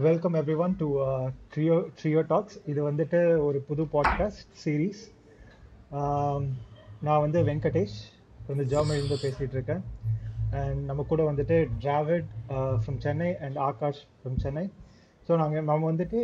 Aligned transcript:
Welcome 0.00 0.36
everyone 0.64 0.74
to 0.80 0.86
trio 1.54 1.74
trio 2.00 2.20
talks 2.30 2.54
இது 2.70 2.80
வந்துட்டு 2.86 3.18
ஒரு 3.46 3.58
புது 3.66 3.82
பாட்காஸ்ட் 3.94 4.44
சீரீஸ் 4.62 5.00
நான் 7.06 7.20
வந்து 7.24 7.38
வெங்கடேஷ் 7.48 7.96
வந்து 8.46 8.64
ஜெர்மனிலேருந்து 8.72 9.18
பேசிகிட்டு 9.24 9.56
இருக்கேன். 9.58 9.82
அண்ட் 10.60 10.80
நம்ம 10.90 11.04
கூட 11.10 11.26
வந்துட்டு 11.30 11.56
Dravid 11.82 12.30
from 12.82 13.00
Chennai 13.06 13.28
and 13.46 13.58
Akash 13.68 14.02
from 14.22 14.40
Chennai 14.44 14.64
so 15.28 15.36
நாங்கள் 15.42 15.68
நம்ம 15.70 15.90
வந்துட்டு. 15.92 16.22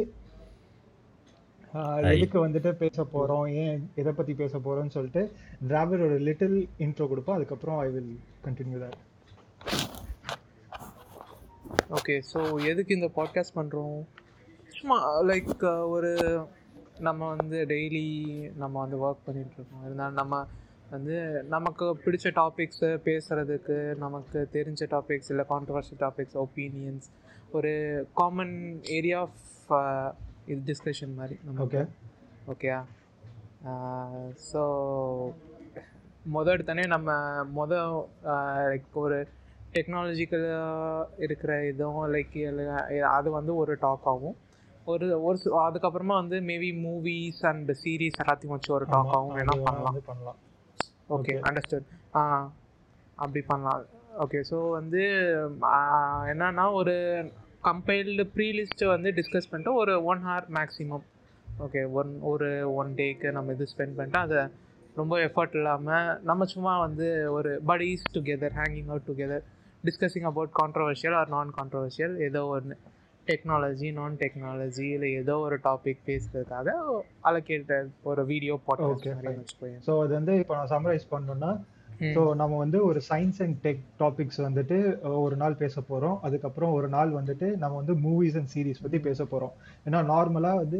எதுக்கு 2.14 2.38
வந்துட்டு 2.46 2.72
பேச 2.84 3.04
போகிறோம் 3.04 3.46
ஏன் 3.64 3.84
எதை 3.94 4.12
பற்றி 4.12 4.34
பேச 4.42 4.54
போகிறோம்னு 4.58 4.96
சொல்லிட்டு 4.96 5.24
டிராவிட் 5.68 6.06
ஒரு 6.08 6.18
லிட்டில் 6.30 6.58
இன்ட்ரோ 6.86 7.08
கொடுப்போம். 7.12 7.38
அதுக்கப்புறம் 7.40 7.80
I 7.86 7.90
will 7.96 8.12
continue 8.48 8.80
that 8.84 8.98
okay 11.90 12.14
so 12.32 12.40
எதுக்கு 12.64 12.94
இந்த 12.94 13.08
பாட்காஸ்ட் 13.16 13.54
பண்ணுறோம் 13.54 13.98
சும்மா 14.68 14.96
லைக் 15.22 15.62
ஒரு 15.88 16.10
நம்ம 16.98 17.28
வந்து 17.36 17.58
டெய்லி 17.64 18.06
நம்ம 18.56 18.74
வந்து 18.80 18.96
ஒர்க் 19.04 19.24
பண்ணிகிட்ருக்கோம் 19.26 19.84
இருந்தாலும் 19.84 20.14
நம்ம 20.14 20.40
வந்து 20.90 21.16
நமக்கு 21.48 21.86
பிடிச்ச 22.04 22.28
டாபிக்ஸை 22.34 22.90
பேசுகிறதுக்கு 23.04 23.76
நமக்கு 23.96 24.48
தெரிஞ்ச 24.52 24.82
டாபிக்ஸ் 24.90 25.30
இல்லை 25.30 25.44
கான்ட்ரவர்ஷியல் 25.48 26.00
டாபிக்ஸ் 26.00 26.36
ஒப்பீனியன்ஸ் 26.36 27.08
ஒரு 27.52 27.72
காமன் 28.14 28.56
ஏரியா 28.90 29.20
ஆஃப் 29.20 29.72
இது 30.46 30.60
டிஸ்கஷன் 30.66 31.14
மாதிரி 31.14 31.38
ஓகே 31.58 31.82
ஓகேயா 32.48 32.80
ஸோ 34.52 34.62
மொதல் 36.32 36.56
எடுத்தோடனே 36.56 36.86
நம்ம 36.86 37.10
மொதல் 37.56 37.92
லைக் 38.68 38.96
ஒரு 38.98 39.18
டெக்னாலஜிக்கலாக 39.74 41.22
இருக்கிற 41.26 41.52
இதுவும் 41.70 42.06
லைக் 42.14 42.36
அது 43.16 43.28
வந்து 43.38 43.52
ஒரு 43.62 43.72
டாக் 43.84 44.06
ஆகும். 44.12 44.36
ஒரு 44.92 45.06
ஒரு 45.28 45.38
அதுக்கப்புறமா 45.64 46.14
வந்து 46.22 46.36
மேபி 46.50 46.70
மூவிஸ் 46.84 47.42
அண்ட் 47.50 47.70
சீரீஸ் 47.82 48.20
எல்லாத்தையும் 48.22 48.54
வச்சு 48.54 48.70
ஒரு 48.78 48.86
டாக் 48.94 49.12
ஆகும். 49.16 49.34
வேணா 49.38 49.56
பண்ணலாம். 49.66 49.98
பண்ணலாம். 50.10 50.38
ஓகே. 51.16 51.34
அண்டர்ஸ்டுட் 51.48 51.90
ஆ 52.20 52.22
அப்படி 53.18 53.42
பண்ணலாம். 53.50 53.82
ஓகே 54.24 54.40
ஸோ 54.50 54.56
வந்து 54.78 55.02
என்னன்னா 56.32 56.64
ஒரு 56.80 56.94
கம்பைல்டு 57.64 58.24
ப்ரீ 58.34 58.46
லிஸ்ட்டை 58.58 58.88
வந்து 58.94 59.10
டிஸ்கஸ் 59.18 59.50
பண்ணிட்டு 59.50 59.74
ஒரு 59.82 59.92
one 60.10 60.22
hour 60.28 60.48
maximum 60.58 61.04
okay 61.64 61.80
one 62.00 62.10
ஒரு 62.30 62.48
ஒன் 62.80 62.90
டேக்கு 62.98 63.28
நம்ம 63.36 63.54
இது 63.56 63.66
ஸ்பெண்ட் 63.72 63.96
பண்ணிட்டு 63.98 64.18
அதை 64.18 64.40
ரொம்ப 64.96 65.14
எஃபர்ட் 65.26 65.56
இல்லாமல் 65.58 66.08
நம்ம 66.22 66.44
சும்மா 66.52 66.72
வந்து 66.86 67.06
ஒரு 67.32 67.50
buddies 67.70 68.02
together 68.14 68.56
hanging 68.60 68.90
out 68.92 69.08
together 69.10 69.44
discussing 69.84 70.26
about 70.26 70.52
controversial 70.58 71.16
or 71.16 71.30
non 71.30 71.50
controversial 71.56 72.14
ஏதோ 72.26 72.42
ஒன்று 72.52 72.76
டெக்னாலஜி 73.26 73.88
நான் 73.94 74.14
டெக்னாலஜி 74.20 74.86
இல்லை 74.92 75.08
ஏதோ 75.18 75.34
ஒரு 75.46 75.56
டாபிக் 75.64 76.04
பேசுறதுக்காக 76.06 76.68
அலோகேட்ட 77.28 77.78
ஒரு 78.04 78.22
வீடியோ 78.30 78.54
பாட்காஸ்ட் 78.68 79.08
ஸோ 79.86 79.94
அது 80.04 80.12
வந்து 80.18 80.34
இப்போ 80.42 80.54
நான் 80.54 80.72
சம்மரைஸ் 80.72 81.06
பண்ணணும்னா. 81.12 81.50
ஸோ 82.08 82.22
நம்ம 82.40 82.56
வந்து 82.56 82.78
ஒரு 82.88 83.00
சயின்ஸ் 83.06 83.40
அண்ட் 83.44 83.56
டெக் 83.62 83.80
டாபிக்ஸ் 84.00 84.40
வந்துட்டு 84.44 84.76
ஒரு 85.22 85.36
நாள் 85.36 85.56
பேச 85.56 85.76
போகிறோம் 85.82 86.16
அதுக்கப்புறம் 86.26 86.74
ஒரு 86.74 86.88
நாள் 86.88 87.10
வந்துட்டு 87.16 87.46
நம்ம 87.56 87.74
வந்து 87.76 87.94
மூவிஸ் 88.04 88.36
அண்ட் 88.36 88.52
சீரிஸ் 88.52 88.82
பற்றி 88.82 88.98
பேச 89.06 89.20
போகிறோம் 89.24 89.54
ஏன்னா 89.86 90.00
நார்மலாக 90.10 90.60
வந்து 90.62 90.78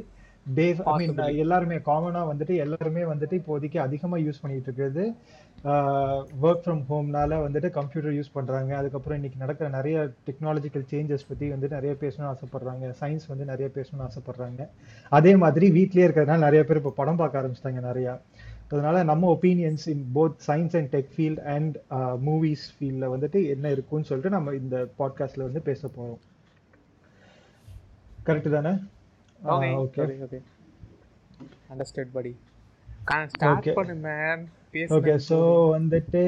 டே 0.51 0.67
ஐ 0.69 0.93
மீன். 1.01 1.09
எல்லாருமே 1.43 1.79
காமனாக 1.87 2.29
வந்துட்டு 2.31 2.55
எல்லாருமே 2.65 3.03
வந்துட்டு 3.11 3.35
இப்போதைக்கு 3.41 3.79
அதிகமாக 3.83 4.23
யூஸ் 4.23 4.43
பண்ணிட்டு 4.43 4.69
இருக்கிறது 4.69 5.05
ஒர்க் 5.65 6.61
ஃப்ரம் 6.65 6.83
ஹோம்னால 6.89 7.37
வந்துட்டு 7.45 7.69
கம்ப்யூட்டர் 7.77 8.15
யூஸ் 8.17 8.35
பண்ணுறாங்க 8.35 8.73
அதுக்கப்புறம் 8.81 9.17
இன்னைக்கு 9.19 9.39
நடக்கிற 9.39 9.69
நிறைய 9.69 9.97
டெக்னாலஜிக்கல் 10.27 10.85
சேஞ்சஸ் 10.91 11.27
பற்றி 11.29 11.47
வந்து 11.55 11.69
நிறைய 11.69 11.93
பேசணும்னு 12.03 12.31
ஆசைப்படுறாங்க. 12.33 12.91
சயின்ஸ் 13.01 13.27
வந்து 13.29 13.45
நிறைய 13.45 13.69
பேசணும்னு 13.77 14.07
ஆசைப்படுறாங்க. 14.09 14.65
அதே 15.19 15.33
மாதிரி 15.37 15.69
வீட்லயே 15.77 16.07
இருக்கிறதுனால 16.07 16.47
நிறைய 16.49 16.65
பேர் 16.65 16.81
இப்போ 16.81 16.93
படம் 17.01 17.19
பார்க்க 17.21 17.41
ஆரம்பிச்சிட்டாங்க 17.41 17.83
நிறையா. 17.91 18.15
அதனால 18.71 19.03
நம்ம 19.11 19.31
opinions 19.35 19.87
in 19.93 20.05
both 20.17 20.37
science 20.49 20.77
and 20.81 20.91
tech 20.95 21.11
field 21.15 21.43
and 21.55 21.77
movies 22.29 22.67
ஃபீல்டில் 22.75 23.13
வந்துட்டு 23.15 23.41
என்ன 23.55 23.71
இருக்குன்னு 23.77 24.09
சொல்லிட்டு 24.11 24.35
நம்ம 24.37 24.55
இந்த 24.63 24.77
பாட்காஸ்ட்ல 24.99 25.47
வந்து 25.49 25.63
பேச 25.71 25.91
போறோம். 25.97 26.21
கரெக்ட் 28.29 28.55
தானே? 28.57 28.75
ஓகே 29.57 30.07
ஓகே 30.27 30.41
அண்டர்ஸ்டாண்ட் 31.73 32.15
படி 32.19 32.33
ஸ்டார்ட். 33.35 33.69
பண்ணு 33.81 33.97
மேன் 34.09 34.45
ஓகே 34.97 35.15
ஸோ 35.29 35.39
வந்துட்டு 35.77 36.23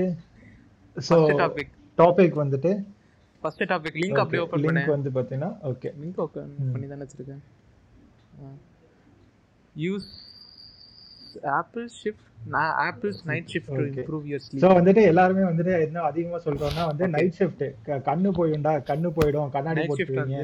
ஃபர்ஸ்ட் 0.97 1.37
டாபிக் 1.43 1.73
டாபிக் 1.99 2.37
வந்துட்டு 2.43 2.73
ஃபர்ஸ்ட் 3.43 3.63
டாபிக் 3.71 3.97
லிங்க் 4.03 4.21
அப்படியே 4.23 4.43
ஓபன் 4.45 4.65
பண்ணு. 4.67 4.81
லிங்க் 4.81 4.95
வந்து 4.97 5.11
பார்த்தீங்கன்னா 5.17 5.51
ஓகே 5.71 5.91
லிங்க் 6.03 6.19
ஓபன் 6.25 6.51
பண்ணி 6.73 6.89
தானே 6.93 7.05
வச்சிருக்கேன். 7.05 7.43
Use 9.85 10.09
Apple 11.61 11.87
shift 12.01 12.27
Apple's 12.87 13.21
night 13.31 13.51
shift 13.55 13.73
to. 13.73 13.85
Improve 13.93 14.25
your 14.31 14.45
sleep 14.47 14.67
வந்துட்டு 14.79 15.03
எல்லாருமே 15.13 15.45
வந்துட்டு 15.51 15.73
என்ன 15.87 16.05
அதிகமா 16.11 16.39
சொல்றோம்னா 16.47 16.85
வந்து 16.91 17.07
நைட் 17.17 17.39
ஷிஃப்ட் 17.41 17.65
கண்ணு 18.09 18.31
போயிடும்டா 18.39 18.75
கண்ணு 18.91 19.11
போயிடும் 19.19 19.55
கண்ணாடி 19.57 19.83
போட்டுருவீங்க. 19.91 20.39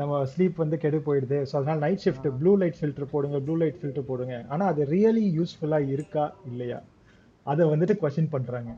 நம்ம 0.00 0.20
ஸ்லீப் 0.32 0.62
வந்து 0.62 0.76
கெடு 0.84 0.98
போயிடுது. 1.06 1.38
ஸோ 1.48 1.54
அதனால 1.58 1.78
night 1.86 2.04
shift 2.04 2.28
blue 2.40 2.52
light 2.60 2.78
filter 2.80 3.12
போடுங்க 3.14 3.38
ப்ளூ 3.46 3.54
லைட் 3.62 3.80
ஃபில்டர் 3.80 4.08
போடுங்க. 4.10 4.36
ஆனா 4.54 4.66
அது 4.72 4.84
ரியலி 4.94 5.24
யூஸ்ஃபுல்லா 5.38 5.80
இருக்கா 5.94 6.24
இல்லையா? 6.50 6.78
அதை 7.46 7.66
வந்துட்டு 7.66 7.94
கொஸ்டின் 8.02 8.30
பண்றாங்க. 8.30 8.70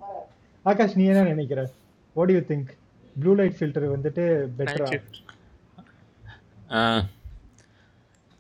ஆகாஷ் 0.65 0.97
நீ 0.97 1.05
என்ன 1.05 1.23
நினைக்கிற? 1.23 1.71
What 2.17 2.31
you 2.31 2.41
think 2.51 2.71
blue 3.17 3.35
light 3.35 3.57
filter 3.59 3.89
வந்துட்டு 3.95 4.25
பெட்டரா 4.59 4.89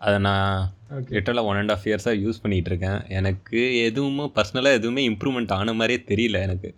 அதை 0.00 0.18
நான் 0.18 0.72
லிட்டரலாக 1.10 1.48
ஒன் 1.50 1.56
அண்ட் 1.56 1.70
ஆஃப் 1.70 1.84
இயர்ஸாக 1.84 2.14
யூஸ் 2.22 2.40
பண்ணிகிட்டு 2.42 2.70
இருக்கேன். 2.72 3.00
எனக்கு 3.08 3.82
எதுவுமே 3.82 4.24
பர்சனலாக 4.36 4.78
எதுவுமே 4.78 5.02
இம்ப்ரூவ்மெண்ட் 5.08 5.52
ஆன 5.52 5.72
மாதிரியே 5.72 6.00
தெரியல 6.08 6.40
எனக்கு. 6.40 6.70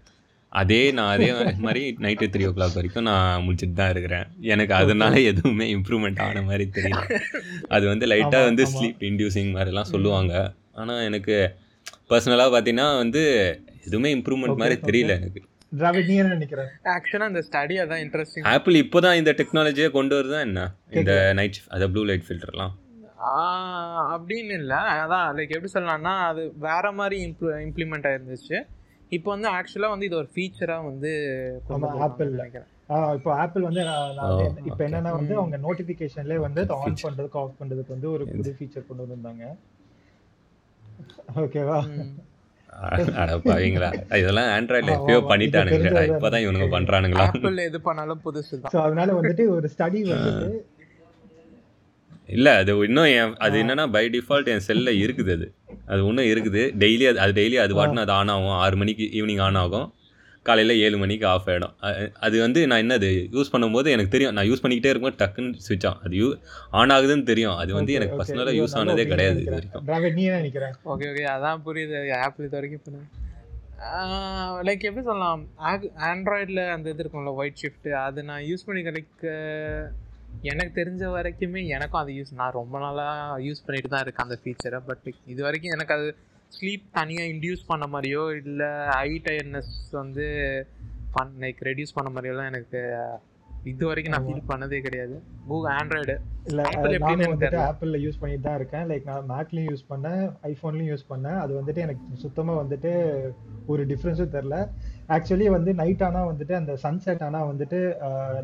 அதே 0.49 0.91
நான் 0.91 1.13
அதே 1.15 1.29
மாதிரி 1.57 1.97
நைட்டு 2.01 2.27
த்ரீ 2.35 2.43
ஓ 2.49 2.53
கிளாக் 2.57 2.75
வரைக்கும் 2.75 3.03
நான் 3.03 3.45
முடிச்சுட்டு 3.47 3.73
தான் 3.73 3.91
இருக்கிறேன். 3.91 4.27
எனக்கு 4.41 4.75
அதனால 4.75 5.21
எதுவுமே 5.21 5.67
இம்ப்ரூவ்மெண்ட் 5.75 6.21
ஆன 6.21 6.43
மாதிரி 6.43 6.71
தெரியல. 6.73 7.21
அது 7.69 7.87
வந்து 7.87 8.07
லைட்டாக 8.07 8.45
வந்து. 8.49 8.65
ஸ்லீப் 8.65 9.03
இன்டியூசிங் 9.09 9.51
மாதிரிலாம் 9.57 9.93
சொல்லுவாங்க. 9.95 10.55
ஆனால் 10.73 11.03
எனக்கு 11.03 11.37
பர்சனலாக 12.11 12.51
பார்த்தீங்கன்னா 12.53 12.97
வந்து 12.97 13.23
எதுவுமே 13.85 14.11
இம்ப்ரூவ்மெண்ட் 14.15 14.57
மாதிரி. 14.57 14.77
தெரியல 14.83 15.13
எனக்கு. 15.19 15.41
டிராவிட் 15.73 16.09
நீ 16.09 16.15
என்ன 16.15 16.33
நினைக்கிற 16.33 16.63
ஆக்சுவலா 16.93 17.29
இந்த 17.29 17.43
ஸ்டடி 17.47 17.77
அதான் 17.83 18.03
இன்ட்ரெஸ்டிங் 18.05 18.45
ஆப்பிள் 18.51 18.75
இப்போ 18.77 19.01
தான் 19.01 19.17
இந்த 19.17 19.33
டெக்னாலஜியை 19.33 19.91
கொண்டு 19.91 20.15
வருதா 20.17 20.41
என்ன? 20.41 20.61
இந்த 20.93 21.13
நைட் 21.33 21.59
அதை 21.69 21.89
ப்ளூ 21.89 22.05
லைட் 22.05 22.27
ஃபில்டர்லாம் 22.29 22.75
அப்படின்னு 24.15 24.55
இல்லை. 24.55 24.79
அதான் 24.95 25.27
லைக் 25.37 25.55
எப்படி 25.57 25.73
சொல்லலாம்னா 25.73 26.15
அது 26.29 26.53
வேற 26.59 26.93
மாதிரி 26.93 27.17
இம்ப்ளூ 27.27 27.51
இம்ப்ளிமெண்ட் 27.65 28.09
ஆயிருந்துச்சு. 28.11 28.57
இப்போ 29.13 29.31
வந்து 29.31 29.49
ஆக்சுவலா 29.51 29.89
வந்து 29.89 30.07
இது 30.07 30.17
ஒரு 30.17 30.29
ஃபீச்சரா 30.35 30.77
வந்து. 30.85 31.11
நினைக்கிறேன். 32.31 32.69
ஆஹ் 32.89 33.15
இப்போ 33.15 33.31
ஆப்பிள் 33.35 33.63
வந்து 33.63 33.83
இப்போ. 34.65 34.83
என்னன்னா 34.87 35.13
வந்து. 35.13 35.35
அவங்க 35.37 35.59
நோட்டிபிகேஷன்லேயே 35.59 36.37
வந்து 36.39 36.61
ஆன் 36.77 36.85
Feature. 36.87 37.05
பண்றதுக்கு 37.07 37.39
ஆஃப் 37.39 37.59
பண்றதுக்கு 37.61 37.89
வந்து 37.89 38.11
ஒரு 38.11 38.25
புது 38.33 38.53
ஃபீச்சர் 38.59 38.87
கொண்டு 38.87 39.05
வந்திருந்தாங்க. 39.05 39.45
ஓகேவா? 41.43 41.79
ம். 41.95 42.13
அட 43.23 43.33
பாவீங்களா. 43.47 43.89
இதெல்லாம் 44.21 44.49
ஆண்ட்ராய்டில் 44.55 44.95
எப்பயோ 44.97 45.19
தெரிஞ்சது 45.71 46.03
இப்போதான் 46.11 46.45
இவனுங்க 46.45 46.69
பண்றானுங்களா? 46.77 47.27
ஆப்பிள் 47.27 47.59
எது 47.67 47.79
பண்ணாலும் 47.89 48.23
புதுசு 48.25 48.55
தான். 48.57 48.73
ஸோ 48.75 48.79
அதனால 48.87 49.13
வந்துட்டு 49.19 49.45
ஒரு 49.57 49.69
ஸ்டடி 49.75 50.01
வந்துட்டு 50.13 50.49
இல்ல 52.37 52.49
அது 52.61 52.73
இன்னும் 52.87 53.09
அது 53.47 53.57
என்னன்னா 53.63 53.85
பை 53.97 54.03
டிஃபால்ட் 54.15 54.51
என் 54.53 54.67
செல்ல 54.69 54.91
இருக்குது 55.03 55.33
அது. 55.37 55.47
அது 55.87 56.01
இன்னும் 56.11 56.29
இருக்குது. 56.31 56.63
டெய்லி 56.83 57.05
அது 57.11 57.19
அது 57.25 57.33
டெய்லி 57.41 57.57
அது 57.65 57.73
பாட்டுன்னு 57.79 58.05
அது 58.07 58.13
ஆன் 58.13 58.33
ஆகும். 58.35 58.57
ஆறு 58.65 58.77
மணிக்கு 58.83 59.07
ஈவினிங் 59.19 59.43
ஆன் 59.47 59.61
ஆகும். 59.63 59.87
காலையில் 60.47 60.75
ஏழு 60.87 60.97
மணிக்கு 61.03 61.27
ஆஃப் 61.33 61.49
ஆகிடும் 61.51 61.75
அது 62.27 62.37
வந்து 62.45 62.61
நான் 62.71 62.83
என்னது 62.85 63.11
யூஸ் 63.37 63.53
பண்ணும்போது 63.55 63.89
எனக்கு 63.95 64.15
தெரியும். 64.15 64.35
நான் 64.37 64.49
யூஸ் 64.51 64.63
பண்ணிக்கிட்டே 64.65 64.91
இருக்கும்போது 64.93 65.21
டக்குன்னு 65.23 65.61
சுவிட்ச் 65.67 65.87
ஆகும். 65.89 66.03
அது 66.07 66.17
யூ 66.21 66.29
ஆன் 66.81 66.95
ஆகுதுன்னு 66.97 67.27
தெரியும். 67.33 67.57
அது 67.63 67.73
வந்து 67.79 67.97
எனக்கு. 67.99 68.19
பர்சனலாக 68.21 68.55
யூஸ் 68.61 68.77
ஆனதே 68.81 69.07
கிடையாது 69.13 69.41
இது. 69.45 69.53
வரைக்கும். 69.57 69.85
ஓகே 70.93 71.09
ஓகே 71.13 71.27
அதான் 71.35 71.63
புரியுது. 71.69 72.01
ஆப்பிள் 72.27 72.47
இது 72.49 72.57
வரைக்கும் 72.59 72.85
பண்ணு 72.87 73.03
லைக் 74.67 74.85
எப்படி 74.89 75.05
சொல்லலாம்? 75.09 75.41
ஆண்ட்ராய்டில் 76.11 76.63
அந்த 76.75 76.87
இது 76.93 77.03
இருக்கும்ல 77.05 77.33
ஒயிட் 77.41 77.61
ஷிஃப்ட் 77.63 77.89
அது 78.05 78.21
நான் 78.31 78.45
யூஸ் 78.51 78.67
பண்ணி 78.67 78.83
லைக் 78.99 79.25
எனக்கு 80.51 80.73
தெரிஞ்ச 80.79 81.03
வரைக்குமே 81.17 81.61
எனக்கும் 81.77 82.01
அது 82.03 82.13
யூஸ் 82.19 82.33
நான் 82.39 82.57
ரொம்ப 82.61 82.77
நாளாக 82.85 83.43
யூஸ் 83.49 83.65
பண்ணிட்டு 83.67 83.91
தான் 83.95 84.05
இருக்கேன் 84.05 84.27
அந்த 84.27 84.39
ஃபீச்சரை 84.43 84.81
பட் 84.89 85.05
இது 85.33 85.41
வரைக்கும் 85.43 85.75
எனக்கு 85.77 85.95
அது 85.97 86.07
ஸ்லீப் 86.53 86.87
தனியாக 86.99 87.31
இன்டியூஸ் 87.33 87.69
பண்ண 87.71 87.85
மாதிரியோ 87.93 88.25
இல்லை 88.41 88.71
ஐ 89.07 89.11
டயர்னஸ் 89.27 89.73
வந்து 90.01 90.27
பண் 91.17 91.33
லைக் 91.45 91.63
ரெடியூஸ் 91.69 91.97
பண்ண 91.97 92.09
மாதிரியோலாம் 92.15 92.51
எனக்கு 92.53 92.81
இது 93.71 93.85
வரைக்கும் 93.89 94.15
நான் 94.15 94.27
ஃபீல் 94.27 94.49
பண்ணதே 94.51 94.79
கிடையாது. 94.87 95.15
கூகுள் 95.49 95.71
ஆண்ட்ராய்டு 95.77 96.15
இல்ல 96.49 96.63
நானும் 97.05 97.31
வந்துட்டு. 97.33 97.59
ஆப்பிள்ல 97.69 97.99
யூஸ் 98.05 98.19
பண்ணிட்டு 98.23 98.45
தான் 98.47 98.59
இருக்கேன். 98.61 98.85
லைக் 98.91 99.07
நான் 99.11 99.29
மேக்லயும் 99.31 99.69
யூஸ் 99.73 99.87
பண்ணேன் 99.93 100.25
ஐபோன்லயும் 100.51 100.91
யூஸ் 100.93 101.07
பண்ணேன். 101.13 101.39
அது 101.45 101.53
வந்துட்டு 101.61 101.85
எனக்கு 101.87 102.21
சுத்தமா 102.25 102.55
வந்துட்டு 102.63 102.93
ஒரு 103.73 103.83
டிஃப்ரென்ஸும் 103.93 104.35
தெரில 104.37 104.59
ஆக்சுவலி 105.17 105.47
வந்து 105.57 105.71
நைட் 105.81 106.05
ஆனா 106.09 106.23
வந்துட்டு 106.33 106.55
அந்த 106.61 106.73
சன்செட் 106.85 107.25
ஆனா 107.29 107.41
வந்துட்டு 107.53 107.81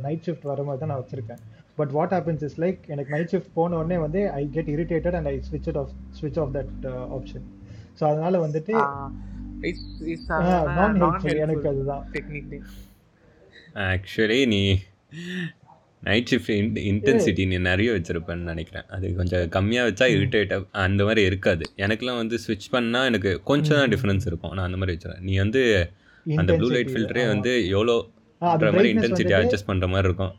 நைட் 0.07 0.27
ஷிஃப்ட் 0.29 0.51
வர 0.53 0.63
மாதிரி 0.69 0.83
தான் 0.85 0.93
நான் 0.95 1.03
வச்சிருக்கேன். 1.05 1.43
But 1.81 1.95
what 1.99 2.15
happens 2.17 2.45
is 2.49 2.59
like 2.65 2.81
எனக்கு 2.95 3.15
நைட் 3.17 3.33
ஷிஃப்ட் 3.35 3.55
போன 3.61 3.77
உடனே 3.83 3.99
வந்து 4.07 4.23
I 4.41 4.43
get 4.57 4.71
irritated 4.77 5.19
and 5.21 5.31
I 5.33 5.37
ஸ்விட்ச் 5.51 5.79
ஆஃப் 5.83 5.95
ஸ்விட்ச் 6.21 6.41
ஆஃப் 6.45 6.55
தட் 6.59 6.87
ஆப்ஷன் 7.19 7.47
ஸோ 8.01 8.05
அதனால 8.11 8.35
வந்துட்டு 8.47 8.75
நான் 10.79 10.95
ஹெல்ப்ஃபுல் 11.01 11.41
எனக்கு 11.47 11.67
அதுதான். 11.73 12.05
டெக்னிக்லி 12.15 12.61
ஆக்சுவலி 13.89 14.39
நீ 14.53 14.61
நைட் 16.09 16.31
ஷிஃப்ட் 16.31 16.79
இன்டென்சிட்டி 16.91 17.45
நீ 17.51 17.57
நிறைய 17.71 17.89
வச்சிருப்பேன்னு 17.97 18.51
நினைக்கிறேன். 18.51 18.87
அது 18.97 19.07
கொஞ்சம் 19.19 19.43
கம்மியாக 19.57 19.89
வச்சா 19.89 20.07
இரிட்டேட் 20.15 20.53
அந்த 20.85 21.01
மாதிரி 21.09 21.23
இருக்காது. 21.31 21.65
எனக்குலாம் 21.85 22.21
வந்து 22.23 22.37
ஸ்விட்ச் 22.45 22.69
பண்ணால் 22.77 23.09
எனக்கு 23.11 23.33
கொஞ்சம் 23.51 23.79
தான் 23.81 23.93
டிஃப்ரென்ஸ் 23.95 24.27
இருக்கும். 24.31 24.55
நான் 24.57 24.69
அந்த 24.69 24.79
மாதிரி 24.83 24.95
வச்சுருவேன். 24.97 25.25
நீ 25.29 25.35
வந்து 25.45 25.63
அந்த 26.27 26.51
ப்ளூ 26.59 26.71
லைட் 26.77 26.93
ஃபில்டரே. 26.95 27.25
வந்து 27.35 27.53
எவ்வளோ 27.75 27.97
இன்டென்சிட்டி 28.41 29.03
வந்துட்டு- 29.03 29.41
அட்ஜஸ்ட் 29.41 29.69
பண்ணுற 29.69 29.89
மாதிரி 29.89 29.99
இருக்கும். 29.99 30.33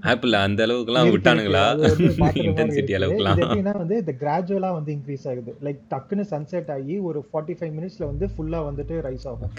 ஆப்பிள் 0.00 0.32
அந்த 0.32 0.66
அளவுக்குலாம் 0.66 1.12
விட்டானுங்களா? 1.12 1.78
வந்து 1.78 1.96
இன்டென்சிட்டி. 2.42 2.94
அளவுக்குலாம். 2.98 3.76
வந்து 3.76 3.96
இந்த 3.96 4.14
கிராஜுவலா 4.20 4.72
வந்து 4.72 4.94
இன்க்ரீஸ் 4.94 5.28
ஆகுது. 5.28 5.56
லைக் 5.62 5.80
டக்குன்னு 5.90 6.24
சன்செட் 6.30 6.70
ஆகி 6.70 6.98
ஒரு 6.98 7.26
ஃபார்ட்டி 7.32 7.50
ஃபைவ் 7.50 7.72
மினிட்ஸ்ல 7.72 8.04
வந்து 8.04 8.26
ஃபுல்லா 8.26 8.60
வந்துட்டு 8.60 9.16
ரைஸ் 9.16 9.28
ஆகும். 9.28 9.50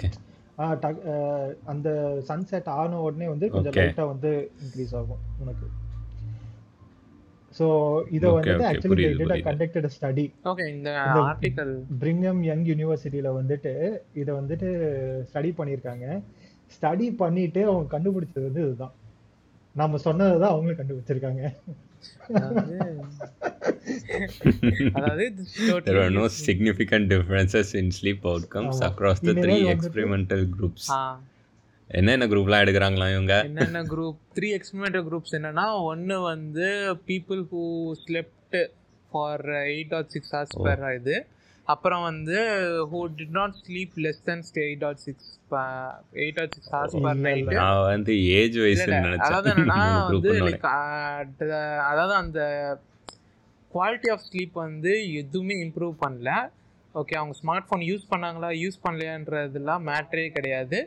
அந்த 1.65 2.17
சன்செட் 2.27 2.65
ஆன 2.65 2.99
உடனே 2.99 3.27
வந்து 3.27 3.49
கொஞ்சம் 3.49 3.71
Okay. 3.71 3.75
லைட்டா 3.75 4.07
வந்து 4.07 4.51
இன்க்ரீஸ் 4.63 4.95
ஆகும் 4.95 5.17
உனக்கு. 5.39 5.67
ஸோ 7.59 8.01
இதை 8.11 8.29
okay, 8.29 8.33
ஆக்சுவலி 8.33 8.91
புரியுது. 8.91 9.43
கண்டக்டட் 9.43 9.89
ஸ்டடி 10.01 10.31
ஓகே 10.43 10.67
இந்த 10.67 10.91
பிரிங்கம் 11.99 12.41
யங் 12.41 12.65
யூனிவர்சிட்டியில 12.65 13.31
வந்துட்டு 13.41 13.97
இதை 14.13 14.35
வந்துட்டு 14.35 14.69
ஸ்டடி 15.33 15.53
பண்ணியிருக்காங்க. 15.57 16.23
ஸ்டடி 16.75 17.15
பண்ணிட்டு 17.15 17.67
அவங்க 17.67 17.97
கண்டுபிடிச்சது 17.97 18.33
வந்து 18.33 18.61
இதுதான். 18.61 18.93
நம்ம 19.75 19.97
சொன்னதை 19.97 20.39
தான் 20.39 20.49
அவங்களும் 20.49 20.79
கண்டுபிடிச்சிருக்காங்க. 20.79 21.53
There 25.85 26.01
are 26.01 26.09
no 26.09 26.27
significant 26.27 27.09
differences 27.09 27.73
in 27.73 27.91
sleep 27.91 28.25
outcomes 28.25 28.81
across 28.81 29.19
the 29.19 29.33
three 29.33 29.67
experimental 29.67 30.45
groups. 30.45 30.89
என்னென்ன 31.89 32.27
குரூப்லாம் 32.27 32.63
எடுக்கிறாங்களா 32.63 33.11
இவங்க? 33.11 33.43
என்னென்ன 33.43 33.83
குரூப் 33.83 34.17
த்ரீ 34.35 34.57
எக்ஸ்பெரிமெண்டல் 34.57 35.09
குரூப்ஸ் 35.09 35.31
என்னன்னா 35.31 35.83
ஒன்று 35.83 36.21
வந்து 36.21 36.97
people 37.07 37.47
who 37.51 37.93
slept 38.03 38.71
for 39.11 39.45
eight 39.45 39.95
or 39.95 40.07
six 40.07 40.35
hours 40.35 40.59
per 40.59 40.95
இது. 40.95 41.27
அப்புறம் 41.67 42.01
வந்து 42.01 42.39
who 42.93 43.09
did 43.17 43.29
not 43.29 43.55
sleep 43.67 43.89
less 43.95 44.23
than 44.23 44.43
eight 44.53 44.85
or 44.85 44.95
six 44.95 45.39
eight 46.23 46.39
or 46.41 46.49
six 46.55 46.71
hours 46.73 46.95
per 47.05 47.17
இல்ல, 47.17 47.27
நைட்டு 47.27 47.57
நான் 47.59 47.83
வந்து 47.91 48.15
ஏஜ் 48.39 48.57
வைஸ் 48.63 48.83
நினைச்சேன். 48.89 49.47
என்னன்னா 49.53 49.79
வந்து 50.09 50.33
அதாவது 51.91 52.15
அந்த 52.23 52.39
குவாலிட்டி 53.75 54.09
ஆஃப் 54.15 54.25
ஸ்லீப் 54.29 54.55
வந்து 54.65 54.91
எதுவுமே 55.21 55.55
இம்ப்ரூவ் 55.65 55.95
பண்ணல. 56.05 56.31
ஓகே 56.95 57.15
அவங்க 57.19 57.35
ஸ்மார்ட் 57.41 57.67
ஃபோன் 57.69 57.83
யூஸ் 57.91 58.11
பண்ணாங்களா 58.11 58.49
யூஸ் 58.63 58.83
பண்ணலையான்றதுலாம் 58.83 59.85
மேட்ரே 59.89 60.25
கிடையாது. 60.37 60.79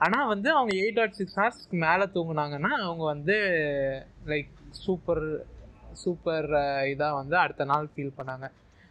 ஆனால் 0.00 0.28
வந்து 0.32 0.48
அவங்க 0.56 0.72
எயிட் 0.82 1.00
ஆட் 1.04 1.16
சிக்ஸ் 1.20 1.38
ஹவர்ஸ்க்கு 1.38 1.78
மேலே 1.86 2.04
தூங்குனாங்கன்னா 2.16 2.72
அவங்க 2.86 3.04
வந்து 3.14 3.36
லைக் 4.32 4.52
சூப்பர் 4.84 5.24
சூப்பர் 6.02 6.48
இதாக 6.92 7.18
வந்து 7.20 7.36
அடுத்த 7.44 7.64
நாள் 7.72 7.88
ஃபீல் 7.92 8.16
பண்ணாங்க. 8.18 8.46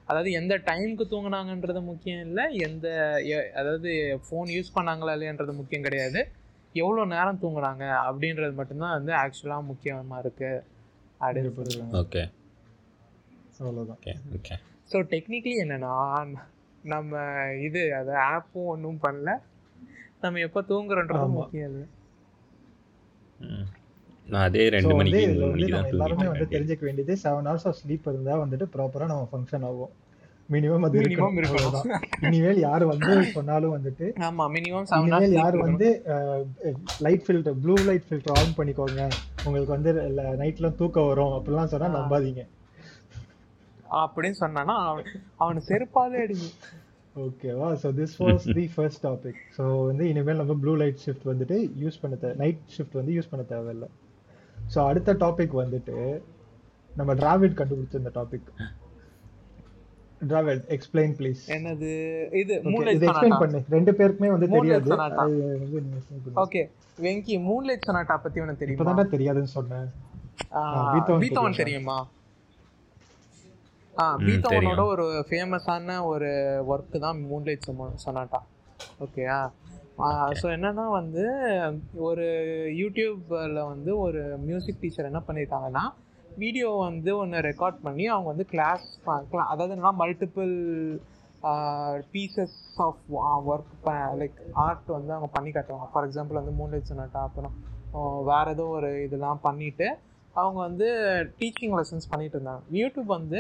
அதாவது 0.08 0.30
எந்த 0.40 0.54
டைமுக்கு 0.68 1.06
தூங்குனாங்கன்றது 1.14 1.82
முக்கியம் 1.92 2.22
இல்லை 2.28 2.44
எந்த 2.68 2.88
அதாவது 3.60 3.90
ஃபோன் 4.26 4.50
யூஸ் 4.56 4.76
பண்ணாங்களா 4.78 5.16
இல்லையன்றது 5.18 5.54
முக்கியம் 5.60 5.86
கிடையாது. 5.88 6.20
எவ்வளோ 6.82 7.04
நேரம் 7.14 7.42
தூங்குனாங்க 7.44 7.86
அப்படின்றது 8.08 8.54
மட்டும்தான் 8.60 8.96
வந்து 8.98 9.14
ஆக்சுவலாக 9.24 9.70
முக்கியமாக 9.72 10.22
இருக்குது 10.24 10.64
அப்படின்னு. 11.22 11.94
ஓகே 12.02 12.24
அவ்வளவுதான். 13.60 14.00
ஓகே 14.00 14.14
ஓகே 14.38 14.58
ஸோ 14.92 14.98
டெக்னிக்கலி 15.14 15.56
என்னன்னா 15.64 15.94
நம்ம 16.94 17.22
இது 17.68 17.82
அது 18.00 18.12
ஆப்பும் 18.34 18.72
ஒன்றும் 18.74 19.02
பண்ணல. 19.06 19.32
நம்ம 20.24 20.40
எப்போ 20.48 20.60
தூங்குறோன்றது. 20.70 21.28
முக்கியம் 21.40 21.70
இல்லை. 21.72 21.88
நான் 24.34 24.46
அதே 24.48 24.64
ரெண்டு 24.76 24.90
வந்து 24.92 25.00
மணிக்கு 25.02 25.22
இதுல 25.28 25.38
மூணு 25.38 25.52
வந்து 25.52 25.58
மணிக்கு 25.58 25.76
தான் 25.78 25.92
எல்லாருமே 25.94 26.28
வந்து 26.32 26.46
தெரிஞ்சுக்க 26.54 26.84
வேண்டியது 26.88 27.14
செவன் 27.24 27.48
ஹவர்ஸ் 27.50 27.68
ஆஃப் 27.70 27.80
ஸ்லீப் 27.82 28.10
இருந்தா 28.12 28.36
வந்துட்டு 28.44 28.68
ப்ராப்பரா 28.76 29.08
நம்ம 29.12 29.28
ஃபங்க்ஷன் 29.32 29.66
ஆகும். 29.70 29.94
மினிமம் 30.50 30.86
அது 30.88 31.00
மினிமம் 31.06 31.38
இருக்கணும். 31.40 31.88
இனிமேல் 32.28 32.60
யார் 32.66 32.84
வந்து 32.92 33.14
சொன்னாலும் 33.38 33.74
வந்துட்டு 33.76 34.06
ஆமா 34.28 34.44
மினிமம் 34.56 34.86
இனிமேல் 35.00 35.36
யார் 35.40 35.58
வந்து 35.64 35.88
light 37.06 37.26
filter 37.26 37.58
blue 37.64 37.76
light 37.90 38.08
filter 38.10 38.38
on 38.42 38.56
பண்ணிக்கோங்க. 38.60 39.02
உங்களுக்கு 39.48 39.74
வந்து 39.78 39.92
நைட்ல 40.42 40.70
தூக்கம் 40.82 41.10
வரும். 41.12 41.36
அப்படிலாம் 41.38 41.72
சொன்னா 41.74 41.90
நம்பாதீங்க. 41.98 42.44
அப்படின்னு 44.04 44.38
சொன்னானா 44.44 44.76
அவன் 44.88 45.06
அவனை 45.44 45.62
செருப்பாலே 45.70 46.24
அடிங்க 46.26 46.48
ஓகேவா 47.26 47.68
so 47.84 47.90
this 48.00 48.18
was 48.24 48.44
the 48.58 48.66
first 48.74 49.04
topic 49.06 49.40
so 49.56 49.64
வந்து 49.90 50.04
இனிமேல் 50.12 50.42
நம்ம 50.42 50.56
ப்ளூ 50.64 50.74
லைட் 50.82 51.00
ஷிஃப்ட் 51.06 51.30
வந்துட்டு 51.32 51.56
யூஸ் 51.84 52.02
பண்ண 52.02 52.16
தேவை 52.24 52.36
நைட் 52.44 52.62
ஷிஃப்ட் 52.76 52.98
வந்து 53.00 53.14
யூஸ் 53.18 53.32
பண்ண 53.32 53.44
தேவையில்ல. 53.54 53.88
ஸோ 54.74 54.80
அடுத்த 54.90 55.14
டாபிக் 55.24 55.56
வந்துட்டு 55.64 55.98
நம்ம 56.92 57.14
டிராவிட் 57.22 57.58
கண்டுபிடிச்ச 57.60 57.96
இந்த 58.02 58.12
டாபிக் 58.20 58.50
டிராவிட் 60.30 60.64
எக்ஸ்பிளைன் 60.76 61.14
ப்ளீஸ் 61.18 61.42
என்னது? 61.56 61.90
இது 62.42 62.54
மூன்லைட் 62.74 63.04
எக்ஸ்பிளைன் 63.08 63.34
சொனாட்டா 63.34 63.42
பண்ணு. 63.44 63.60
ரெண்டு 63.76 63.92
பேருக்குமே 64.00 64.30
வந்து 64.36 64.48
Moonlight 64.54 64.88
தெரியாது. 64.88 66.38
ஓகே 66.44 66.62
வெங்கி 67.06 67.36
மூன்லைட் 67.50 67.88
சொனாட்டா 67.90 68.16
பத்தி 68.24 68.44
உனக்கு 68.46 68.62
தெரியுமா? 68.64 68.80
இப்பதான்டா 68.80 69.06
தெரியாதுன்னு 69.16 69.52
சொன்னேன். 69.58 69.88
பீத்தோவன் 71.24 71.60
தெரியுமா? 71.64 71.98
ஆ 73.96 74.06
பீத்தோவனோட. 74.26 74.82
ஒரு 74.94 75.06
ஃபேமஸான 75.30 76.00
ஒரு 76.12 76.32
ஒர்க்கு 76.74 76.98
தான் 77.06 77.20
மூன்லைட் 77.30 77.70
சொனாட்டா 78.06 78.42
ஓகேயா 79.06 79.38
ஸோ 80.40 80.48
என்னன்னா 80.56 80.86
வந்து 81.00 81.24
ஒரு 82.08 82.26
யூடியூப்ல 82.82 83.60
வந்து 83.72 83.92
ஒரு 83.98 84.22
மியூசிக் 84.48 84.82
டீச்சர் 84.82 85.10
என்ன 85.12 85.22
பண்ணியிருக்காங்கன்னா 85.28 85.84
வீடியோ 86.38 86.70
வந்து 86.88 87.12
ஒன்று 87.22 87.38
ரெக்கார்ட் 87.48 87.78
பண்ணி 87.86 88.04
அவங்க 88.14 88.28
வந்து 88.34 88.46
கிளாஸ் 88.52 88.86
அதாவது 89.52 89.72
என்னன்னா 89.76 89.94
multiple 90.02 90.52
pieces 92.14 92.58
of 92.86 93.02
work 93.52 93.88
like 94.20 94.38
art 94.66 94.92
வந்து 94.98 95.12
அவங்க 95.16 95.30
பண்ணி 95.38 95.52
காட்டுவாங்க. 95.52 95.88
ஃபார் 95.94 96.06
எக்ஸாம்பிள் 96.08 96.40
வந்து 96.40 96.54
மூன்லைட் 96.60 96.90
சொனாட்டா 96.92 97.22
அப்புறம் 97.28 97.56
வேற 98.30 98.46
ஏதோ 98.56 98.66
ஒரு 98.78 98.92
இதெல்லாம் 99.06 99.42
பண்ணிட்டு 99.48 99.88
அவங்க 100.36 100.60
வந்து 100.68 100.88
டீச்சிங் 101.40 101.76
லெசன்ஸ் 101.80 102.10
பண்ணிட்டு 102.12 102.38
இருந்தாங்க. 102.38 102.64
யூடியூப் 102.82 103.10
வந்து 103.18 103.40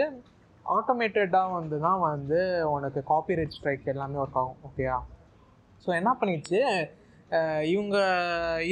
ஆட்டோமேட்டடாக 0.65 1.51
வந்து 1.60 1.77
தான் 1.86 2.01
வந்து 2.10 2.39
உனக்கு 2.75 3.01
காப்பிரைட் 3.12 3.55
ஸ்ட்ரைக் 3.58 3.91
எல்லாமே 3.93 4.20
ஒர்க் 4.24 4.39
ஆகும் 4.41 4.60
ஓகேயா 4.70 4.98
ஸோ 5.84 5.89
என்ன 6.00 6.12
பண்ணிடுச்சு? 6.19 6.60
இவங்க 7.74 7.98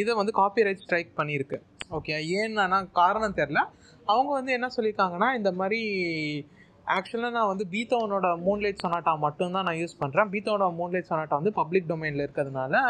இதை 0.01 0.11
வந்து 0.19 0.33
காப்பிரைட் 0.41 0.83
ஸ்ட்ரைக் 0.83 1.09
பண்ணியிருக்கு. 1.19 1.57
ஓகே 1.97 2.13
ஏன்னா 2.41 2.77
காரணம் 3.01 3.39
தெரில 3.39 3.61
அவங்க 4.11 4.29
வந்து 4.37 4.51
என்ன 4.57 4.67
சொல்லியிருக்காங்கன்னா 4.75 5.29
இந்த 5.39 5.51
மாதிரி 5.59 5.81
ஆக்சுவலாக 6.95 7.35
நான் 7.35 7.51
வந்து 7.51 7.65
பீத்தோவனோட 7.73 8.27
மூன்லைட் 8.47 8.81
சொனாட்டா 8.83 9.13
மட்டும்தான் 9.25 9.65
நான் 9.67 9.79
யூஸ் 9.81 10.01
பண்ணுறேன் 10.01 10.31
பீத்தோனோட 10.33 10.67
மூன்லைட் 10.79 11.11
சொனாட்டா 11.11 11.37
வந்து 11.39 11.53
பப்ளிக் 11.59 11.89
டொமைனில் 11.91 12.23
இருக்கிறதுனால 12.25 12.81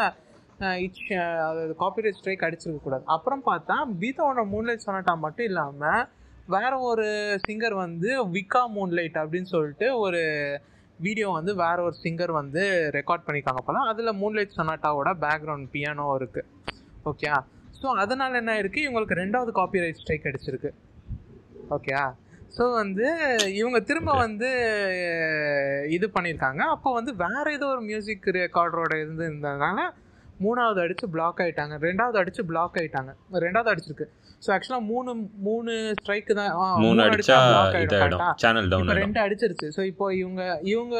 இட்ஸ் 0.84 1.06
அது 1.46 1.62
காப்பிரைட் 1.82 2.18
ஸ்ட்ரைக் 2.18 2.44
அடிச்சிருக்க 2.46 2.80
கூடாது. 2.84 3.04
அப்புறம் 3.14 3.42
பார்த்தா 3.48 3.76
பீத்தோனோட 4.02 4.44
மூன்லைட் 4.54 4.86
சொனாட்டா 4.86 5.14
மட்டும் 5.24 5.48
இல்லாமல் 5.50 6.04
வேற 6.54 6.72
ஒரு 6.90 7.06
சிங்கர் 7.46 7.76
வந்து 7.84 8.10
விக்கா 8.36 8.62
மூன்லைட் 8.76 9.16
அப்படின்னு 9.22 9.50
சொல்லிட்டு 9.54 9.86
ஒரு 10.04 10.22
வீடியோ 11.04 11.28
வந்து 11.38 11.52
வேற 11.54 11.76
ஒரு 11.82 11.96
சிங்கர் 12.02 12.32
வந்து 12.40 12.62
ரெக்கார்ட் 12.96 13.24
பண்ணியிருக்காங்க 13.26 13.62
போல. 13.66 13.82
அதில் 13.90 14.18
மூன்லைட் 14.22 14.56
சொனாட்டாவோட 14.58 15.10
பேக்ரவுண்ட் 15.24 15.68
பியானோ 15.74 16.06
இருக்கு. 16.20 16.42
ஓகே 17.10 17.28
ஸோ 17.80 17.86
அதனால 18.02 18.36
என்ன 18.42 18.52
இருக்கு? 18.58 18.80
இவங்களுக்கு 18.86 19.20
ரெண்டாவது 19.22 19.50
காப்பிரைட் 19.58 20.00
ஸ்ட்ரைக் 20.02 20.28
அடிச்சிருக்கு. 20.30 20.70
ஓகே 21.76 21.94
ஸோ 22.56 22.64
வந்து 22.72 23.06
இவங்க 23.60 23.78
திரும்ப 23.88 24.10
வந்து 24.24 24.50
இது 25.96 26.06
பண்ணியிருக்காங்க 26.14 26.62
அப்போ 26.74 26.92
வந்து 26.92 27.12
வேற 27.24 27.44
ஏதோ 27.56 27.66
ஒரு 27.74 27.82
மியூசிக் 27.90 28.28
ரெக்கார்டரோட 28.36 28.94
இருந்து 29.02 29.24
இருந்ததுனால 29.28 29.78
மூணாவது 30.44 30.78
அடிச்சு 30.84 31.06
பிளாக் 31.14 31.40
ஆயிட்டாங்க. 31.42 31.74
ரெண்டாவது 31.86 32.16
அடிச்சு 32.20 32.42
பிளாக் 32.50 32.76
ஆயிட்டாங்க. 32.80 33.10
ரெண்டாவது 33.44 33.70
அடிச்சிருக்கு. 33.72 34.06
ஸோ 34.44 34.48
ஆக்சுவலாக 34.54 34.84
மூணு 34.90 35.10
மூணு 35.46 35.72
ஸ்ட்ரைக்கு 35.98 36.32
தான் 36.38 36.50
மூணு 36.84 37.02
அடிச்சா? 37.04 37.36
சேனல் 38.42 38.68
டவுன் 38.72 38.92
ரெண்டு 39.02 39.20
அடிச்சிருச்சு. 39.24 39.68
ஸோ 39.76 39.84
இப்போ 39.92 40.06
இவங்க 40.22 40.42
இவங்க 40.72 40.96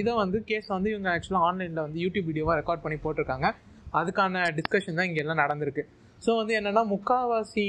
இதை 0.00 0.14
வந்து 0.22 0.40
கேஸ் 0.50 0.74
வந்து 0.76 0.90
இவங்க 0.94 1.10
ஆக்சுவலாக 1.16 1.48
ஆன்லைனில் 1.50 1.84
வந்து 1.86 2.02
யூடியூப் 2.04 2.28
வீடியோவாக 2.30 2.58
ரெக்கார்ட் 2.60 2.84
பண்ணி 2.86 2.98
போட்டிருக்காங்க. 3.04 3.50
அதுக்கான 4.00 4.42
டிஸ்கஷன் 4.58 4.98
தான் 4.98 5.08
இங்கே 5.10 5.22
எல்லாம் 5.24 5.42
நடந்திருக்கு. 5.44 5.84
ஸோ 6.24 6.32
வந்து 6.40 6.52
என்னன்னா 6.58 6.82
முக்காவாசி 6.94 7.66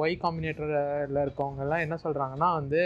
ஒய் 0.00 0.16
காம்பினேட்டரில் 0.24 1.22
இருக்கவங்க 1.24 1.62
எல்லாம் 1.66 1.84
என்ன 1.86 1.96
சொல்கிறாங்கன்னா 2.04 2.48
வந்து 2.60 2.82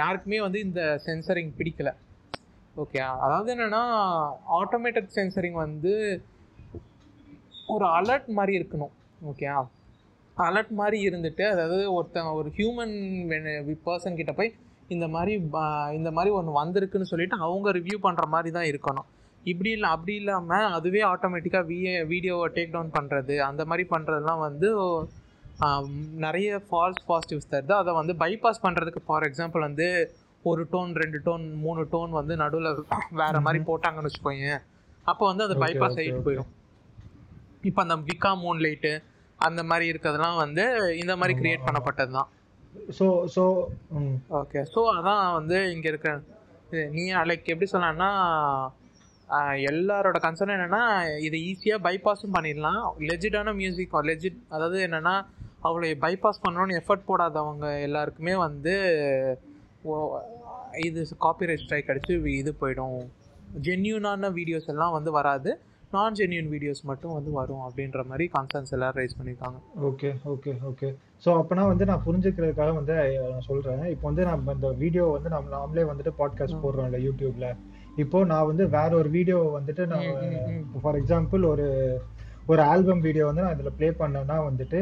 யாருக்குமே 0.00 0.38
வந்து 0.46 0.58
இந்த 0.66 0.82
சென்சரிங் 1.06 1.52
பிடிக்கல. 1.58 1.90
ஓகே 2.82 3.00
அதாவது 3.24 3.48
என்னன்னா 3.54 3.80
ஆட்டோமேட்டட் 4.60 5.10
சென்சரிங் 5.16 5.58
வந்து 5.64 5.92
ஒரு 7.66 7.86
அலர்ட் 7.98 8.28
மாதிரி 8.38 8.52
இருக்கணும் 8.58 8.92
ஓகே 9.30 9.46
அலர்ட் 10.36 10.74
மாதிரி 10.80 10.98
இருந்துட்டு 11.08 11.44
அதாவது 11.52 11.78
ஒருத்தங்க 11.96 12.30
ஒரு 12.34 12.50
ஹியூமன் 12.58 12.94
பர்சன் 13.86 14.18
கிட்ட 14.20 14.32
போய் 14.32 14.54
இந்த 14.88 15.06
மாதிரி 15.08 15.32
இந்த 15.98 16.10
மாதிரி 16.16 16.30
ஒன்று 16.38 16.52
வந்திருக்குன்னு 16.60 17.10
சொல்லிட்டு 17.10 17.36
அவங்க 17.46 17.72
ரிவ்யூ 17.78 17.98
பண்ணுற 18.06 18.24
மாதிரி 18.34 18.50
தான் 18.56 18.68
இருக்கணும். 18.70 19.08
இப்படி 19.50 19.70
இல்லை 19.76 19.88
அப்படி 19.94 20.14
இல்லாமல் 20.20 20.72
அதுவே 20.76 21.00
ஆட்டோமேட்டிக்காக 21.12 21.66
வீ 21.70 21.78
வீடியோவை 22.12 22.46
டேக் 22.56 22.74
டவுன் 22.74 22.92
பண்ணுறது 22.96 23.36
அந்த 23.48 23.62
மாதிரி 23.70 23.84
பண்ணுறதுலாம் 23.94 24.42
வந்து 24.48 24.68
நிறைய 26.24 26.60
ஃபால்ஸ் 26.66 27.02
பாசிட்டிவ்ஸ் 27.10 27.50
தருது. 27.54 27.74
அதை 27.82 27.92
வந்து 28.00 28.14
பைபாஸ் 28.22 28.64
பண்ணுறதுக்கு 28.66 29.02
ஃபார் 29.06 29.26
எக்ஸாம்பிள் 29.28 29.66
வந்து 29.68 29.86
ஒரு 30.44 30.62
டோன் 30.72 30.92
ரெண்டு 31.02 31.18
டோன் 31.26 31.44
மூணு 31.64 31.82
டோன் 31.92 32.12
வந்து 32.20 32.36
நடுவில் 32.42 32.70
வேற 33.22 33.40
மாதிரி 33.46 33.60
போட்டாங்கன்னு 33.70 34.10
வச்சுக்கோங்க 34.10 34.58
அப்போ 35.06 35.24
வந்து 35.30 35.44
அது 35.46 35.54
பைபாஸ் 35.64 35.98
ஆகிட்டு. 36.00 36.24
போயிடும். 36.28 36.50
இப்போ 37.62 37.80
அந்த 37.82 37.96
விக்கா 38.06 38.30
மூன் 38.38 38.60
லைட்டு 38.60 38.92
அந்த 39.40 39.60
மாதிரி 39.62 39.86
இருக்கிறதெல்லாம் 39.88 40.36
வந்து 40.36 40.64
இந்த 40.96 41.14
மாதிரி 41.16 41.34
கிரியேட். 41.38 41.66
பண்ணப்பட்டது 41.66 42.12
தான் 42.12 42.30
ஸோ 42.98 43.06
ஸோ 43.34 43.42
ஓகே 44.38 44.60
ஸோ 44.74 44.80
அதான் 44.92 45.24
வந்து 45.32 45.56
இங்கே 45.72 45.88
இருக்க 45.88 46.10
இது 46.68 46.82
நீ 46.90 47.02
லைக் 47.24 47.50
எப்படி 47.52 47.68
ஆஹ், 49.28 49.58
எல்லாரோட 49.68 50.18
கன்சர்ன் 50.18 50.54
என்னன்னா 50.54 50.80
இதை 51.20 51.38
ஈஸியாக 51.42 51.84
பைபாஸும் 51.84 52.34
பண்ணிடலாம். 52.34 52.80
லெஜிட்டான 53.02 53.54
மியூசிக் 53.54 53.94
லெஜிட் 54.08 54.40
அதாவது 54.48 54.78
என்னன்னா 54.86 55.14
அவளை 55.60 55.90
பைபாஸ் 55.96 56.42
பண்ணணும்னு 56.42 56.78
எஃபர்ட் 56.80 57.06
போடாதவங்க 57.06 57.66
எல்லாருக்குமே 57.80 58.34
வந்து 58.38 58.74
ஓ- 59.84 60.18
இது 60.80 61.00
காப்பிரைட் 61.20 61.62
ஸ்ட்ரைக் 61.62 61.90
அடிச்சு 61.90 62.12
இது 62.34 62.52
போயிடும். 62.60 62.98
ஜென்யூனான 63.62 64.30
வீடியோஸ் 64.34 64.68
எல்லாம் 64.68 64.92
வந்து 64.92 65.10
வராது. 65.12 65.50
நான் 65.94 66.16
ஜென்யூன் 66.18 66.48
வீடியோஸ் 66.52 66.80
மட்டும் 66.90 67.14
வந்து 67.16 67.30
வரும் 67.38 67.64
அப்படின்ற 67.66 68.02
மாதிரி 68.10 68.24
கன்சர்ன்ஸ் 68.34 68.72
எல்லாரும் 68.76 68.98
ரைஸ் 69.00 69.16
பண்ணியிருக்காங்க. 69.18 69.58
ஓகே 69.88 70.10
ஓகே 70.32 70.52
ஓகே 70.70 70.88
ஸோ 71.24 71.30
அப்போனா 71.40 71.64
வந்து 71.72 71.84
நான் 71.90 72.04
புரிஞ்சுக்கிறதுக்காக 72.06 72.72
வந்து 72.78 72.94
நான் 73.32 73.46
சொல்கிறேன் 73.48 73.82
இப்போ 73.94 74.06
வந்து 74.10 74.24
நம்ம 74.30 74.52
இந்த 74.56 74.68
வீடியோ 74.82 75.04
வந்து 75.16 75.30
நம்ம 75.34 75.50
நாமளே 75.56 75.84
வந்துட்டு 75.90 76.12
பாட்காஸ்ட் 76.20 76.62
போடுறோம்ல 76.64 77.00
யூடியூப்ல 77.06 77.48
இப்போ 78.04 78.18
நான் 78.32 78.48
வந்து 78.50 78.66
வேற 78.76 78.90
ஒரு 79.00 79.10
வீடியோ 79.16 79.38
வந்துட்டு 79.58 79.82
நான். 79.92 80.06
ஃபார் 80.82 80.98
எக்ஸாம்பிள் 81.00 81.42
ஒரு 81.52 81.66
ஒரு 82.52 82.62
ஆல்பம் 82.70 83.02
வீடியோ 83.06 83.24
வந்து 83.30 83.44
நான் 83.44 83.56
இதில் 83.56 83.76
ப்ளே 83.80 83.88
பண்ணேன்னா 84.00 84.38
வந்துட்டு 84.48 84.80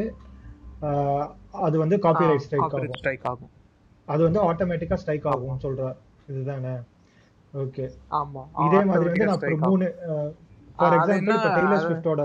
அது 1.65 1.75
வந்து 1.83 1.97
காப்பிரைட் 2.05 2.45
ஸ்ட்ரைக் 2.45 2.63
காப்பிரைட் 2.63 2.87
ஆகும். 2.87 3.01
ஸ்ட்ரைக் 3.01 3.25
ஆகும். 3.31 3.51
அது 4.07 4.21
வந்து 4.27 4.39
ஆட்டோமேட்டிக்காக 4.47 4.99
ஸ்ட்ரைக் 5.01 5.27
ஆகும்னு 5.33 5.63
சொல்ற 5.65 5.83
இதுதானே? 6.31 6.73
ஓகே 7.63 7.85
ஆமா 8.21 8.43
இதே 8.65 8.79
மாதிரி 8.89 9.09
வந்து 9.09 9.29
நான் 9.29 9.45
ஆகும். 9.49 9.65
மூணு 9.67 9.87
ஃபார் 10.77 10.95
எக்ஸாம்பிள் 10.97 11.35
இப்போ 11.37 11.51
டெய்லர் 11.57 11.83
ஸ்விஃப்டோட. 11.85 12.21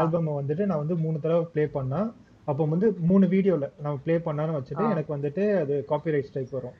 ஆல்பம் 0.00 0.28
வந்துட்டு 0.40 0.66
நான் 0.70 0.82
வந்து 0.82 0.96
மூணு 1.04 1.16
தடவை 1.24 1.44
ப்ளே 1.54 1.64
பண்ணா 1.76 2.00
அப்போ 2.48 2.62
வந்து 2.72 2.88
மூணு 3.08 3.24
வீடியோல 3.34 3.66
நான் 3.84 4.02
ப்ளே 4.04 4.14
பண்ணான்னு 4.26 4.58
வச்சுட்டு. 4.58 4.84
எனக்கு 4.94 5.14
வந்துட்டு 5.16 5.42
அது 5.62 5.74
காப்பிரைட் 5.90 6.28
ஸ்ட்ரைக் 6.28 6.54
வரும் 6.58 6.76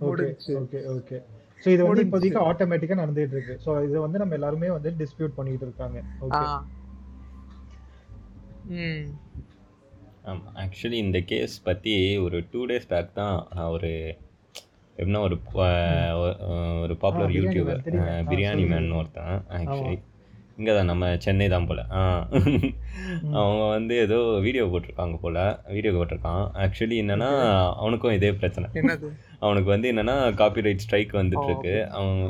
ஓகே. 0.00 0.26
ஓகே 0.60 0.78
ஓகே 0.94 1.18
ஸோ 1.62 1.68
இது 1.74 1.82
வந்து. 1.86 2.04
இப்போதைக்கு 2.06 2.40
ஆட்டோமேட்டிக்கா 2.50 2.96
நடந்துட்டு 3.00 3.36
இருக்கு 3.36 3.54
ஸோ 3.64 3.70
இது 3.86 3.98
வந்து 4.04 4.20
நம்ம 4.22 4.36
எல்லாருமே 4.38 4.70
வந்து 4.76 4.92
டிஸ்பியூட் 5.02 5.36
பண்ணிட்டு 5.38 5.66
இருக்காங்க 5.68 5.98
ஓகே 6.26 6.44
ஆமாம் 10.30 10.56
ஆக்சுவலி 10.62 10.98
இந்த 11.04 11.20
கேஸ் 11.30 11.54
பற்றி 11.68 11.94
ஒரு 12.24 12.38
டூ 12.52 12.60
டேஸ் 12.70 12.90
பேக் 12.92 13.16
தான் 13.20 13.36
நான் 13.56 13.72
ஒரு 13.76 13.90
எப்படின்னா 14.96 15.20
ஒரு 15.26 15.36
ஒரு 16.84 16.94
பாப்புலர் 17.02 17.36
யூடியூபர் 17.38 17.82
பிரியாணி. 18.30 18.64
மேன் 18.72 18.96
ஒருத்தன் 19.00 19.44
ஆக்சுவலி 19.58 19.98
இங்கே 20.58 20.72
தான் 20.76 20.90
நம்ம 20.90 21.04
சென்னை 21.24 21.46
தான் 21.52 21.66
போல். 21.68 21.80
அவங்க 23.40 23.62
வந்து 23.76 23.94
ஏதோ 24.06 24.18
வீடியோ 24.46 24.64
போட்டிருக்காங்க 24.72 25.16
போல். 25.22 25.38
வீடியோ 25.76 25.92
போட்டிருக்கான். 25.94 26.42
ஆக்சுவலி 26.64 26.96
என்னன்னா 27.04 27.30
அவனுக்கும் 27.80 28.16
இதே 28.18 28.30
பிரச்சனை. 28.40 28.68
அவனுக்கு 29.46 29.68
வந்து 29.74 29.90
என்னன்னா 29.92 30.16
காப்பிரைட் 30.40 30.84
ஸ்ட்ரைக் 30.84 31.14
வந்துட்டு 31.20 31.46
இருக்கு 31.50 31.74
அவன் 31.98 32.20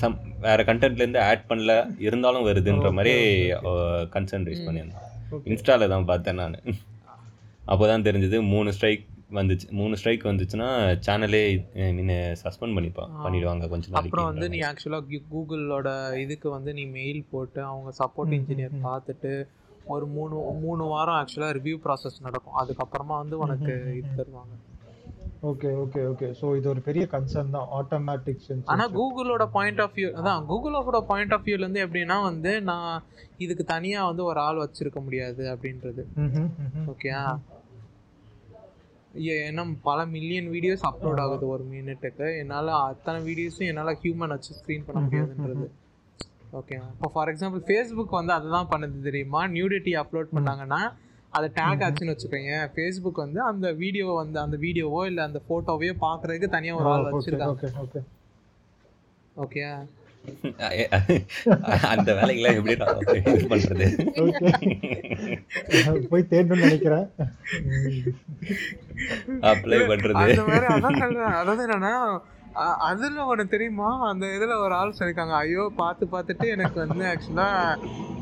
சம் 0.00 0.16
வேற 0.46 0.58
கண்டென்ட்ல 0.68 1.04
இருந்து 1.04 1.20
ஆட் 1.30 1.48
பண்ணல. 1.48 1.72
இருந்தாலும் 2.06 2.46
வருதுன்ற 2.48 2.90
மாதிரி 2.98 3.14
கன்சர்ன் 4.14 4.46
ரைஸ். 4.48 4.66
பண்ணியிருந்தான். 4.68 5.08
ஓகே. 5.34 5.44
இன்ஸ்டால 5.50 5.88
தான் 5.94 6.08
பார்த்தேன் 6.10 6.40
நான். 6.42 6.56
அப்போதான் 7.72 8.06
தெரிஞ்சது 8.08 8.38
மூணு 8.54 8.70
ஸ்ட்ரைக் 8.76 9.04
வந்துச்சு. 9.32 9.66
மூணு 9.70 9.96
ஸ்ட்ரைக் 9.96 10.24
வந்துச்சுன்னா 10.24 10.68
சேனலே 11.06 11.42
மீன் 11.98 12.12
சஸ்பெண்ட் 12.42 12.76
பண்ணிப்பா. 12.78 13.04
பண்ணிடுவாங்க 13.24 13.68
கொஞ்ச 13.68 13.84
நாளைக்கு. 13.88 14.00
அப்புறம் 14.00 14.30
வந்து 14.30 14.48
நீ 14.48 14.58
ஆக்சுவலாக 14.58 15.22
கூகுளோட 15.34 16.18
இதுக்கு 16.18 16.50
வந்து 16.50 16.72
நீ 16.74 16.86
மெயில் 16.86 17.22
போட்டு 17.30 17.62
அவங்க 17.62 17.92
சப்போர்ட் 17.98 18.34
இன்ஜினியர். 18.38 18.76
பார்த்துட்டு 18.88 19.32
ஒரு 19.84 20.06
மூணு 20.06 20.34
மூணு 20.60 20.84
வாரம் 20.84 21.18
ஆக்சுவலாக 21.20 21.56
ரிவ்யூ 21.58 21.78
ப்ராசஸ் 21.86 22.18
நடக்கும். 22.20 22.58
அதுக்கப்புறமா 22.62 23.16
வந்து 23.22 23.38
உனக்கு 23.38 23.72
இது. 23.94 24.10
தருவாங்க. 24.18 24.54
Okay 25.50 25.70
okay 25.82 26.00
okay. 26.10 26.26
ஸோ 26.40 26.56
இது 26.56 26.68
ஒரு 26.68 26.80
பெரிய 26.80 27.04
கன்சர்ன் 27.12 27.54
தான். 27.54 27.68
ஆட்டோமேட்டிக் 27.78 28.42
ஆனா 28.64 28.84
கூகுளோட 28.98 29.44
பாயிண்ட் 29.50 29.80
ஆஃப் 29.80 29.96
வியூ 29.96 30.10
அதான் 30.18 30.44
கூகுளோட 30.50 31.00
பாயிண்ட் 31.00 31.32
ஆஃப் 31.32 31.46
வியூல 31.46 31.64
இருந்து 31.64 31.84
எப்படின்னா 31.86 32.22
வந்து 32.22 32.52
நான் 32.62 33.02
இதுக்கு 33.36 33.64
தனியா 33.64 34.06
வந்து 34.06 34.24
ஒரு 34.24 34.40
ஆள் 34.40 34.62
வச்சிருக்க 34.64 35.00
முடியாது 35.02 35.44
அப்படின்றது. 35.54 36.04
ஓகே 36.92 37.10
ஏன்னா 39.46 39.62
பல 39.88 39.98
மில்லியன் 40.14 40.48
வீடியோஸ் 40.54 40.84
அப்லோட். 40.90 41.20
ஆகுது 41.24 41.46
ஒரு 41.54 41.64
மினிட்டுக்கு 41.72 42.26
என்னால் 42.40 42.70
அத்தனை 42.90 43.18
வீடியோஸும் 43.28 43.68
என்னால் 43.70 43.98
ஹியூமன் 44.02 44.34
வச்சு 44.34 44.58
ஸ்க்ரீன் 44.58 44.84
பண்ண 44.86 45.00
முடியாதுன்றது. 45.06 45.66
ஓகே 46.60 46.76
இப்போ 46.94 47.08
ஃபார் 47.14 47.30
எக்ஸாம்பிள் 47.32 47.62
ஃபேஸ்புக் 47.68 48.18
வந்து 48.20 48.32
அதுதான் 48.38 48.70
பண்ணுது 48.72 48.98
தெரியுமா? 49.08 49.42
நியூடிட்டி 49.56 49.94
அப்லோட் 50.02 50.34
பண்ணாங்கன்னா 50.36 50.80
அதை 51.36 51.46
டேக் 51.58 51.82
ஆச்சுன்னு 51.84 52.14
வச்சுக்கோங்க. 52.14 52.56
ஃபேஸ்புக் 52.74 53.22
வந்து 53.24 53.40
அந்த 53.50 53.66
வீடியோ 53.82 54.06
வந்து 54.22 54.38
அந்த 54.44 54.56
வீடியோவோ 54.64 55.00
இல்லை 55.10 55.22
அந்த 55.28 55.40
ஃபோட்டோவையோ 55.46 55.94
பார்க்கறதுக்கு 56.06 56.54
தனியாக 56.56 56.80
ஒரு 56.80 56.90
ஆள் 56.94 57.08
வச்சிருக்காங்க. 57.10 58.02
ஓகே 59.44 59.62
அந்த 61.92 62.08
வேலைக்கெல்லாம் 62.18 62.58
எப்படி 62.58 62.74
நான் 62.82 63.00
பண்றது? 63.52 63.86
போய் 66.10 66.30
தேடணும்னு 66.32 66.66
நினைக்கிறேன். 66.66 67.06
அப்ளை 69.50 69.80
பண்றது. 69.92 70.22
அதாவது 71.40 71.64
என்னன்னா 71.66 71.94
அதுல 72.88 73.22
ஒண்ணு 73.32 73.44
தெரியுமா? 73.52 73.90
அந்த 74.08 74.24
இதுல 74.36 74.56
ஒரு 74.64 74.74
ஆள் 74.78 74.96
சொல்லிருக்காங்க 74.96 75.36
ஐயோ 75.44 75.64
பார்த்து 75.80 76.06
பார்த்துட்டு 76.14 76.46
எனக்கு 76.56 76.78
வந்து 76.84 77.04
ஆக்சுவலா 77.12 77.48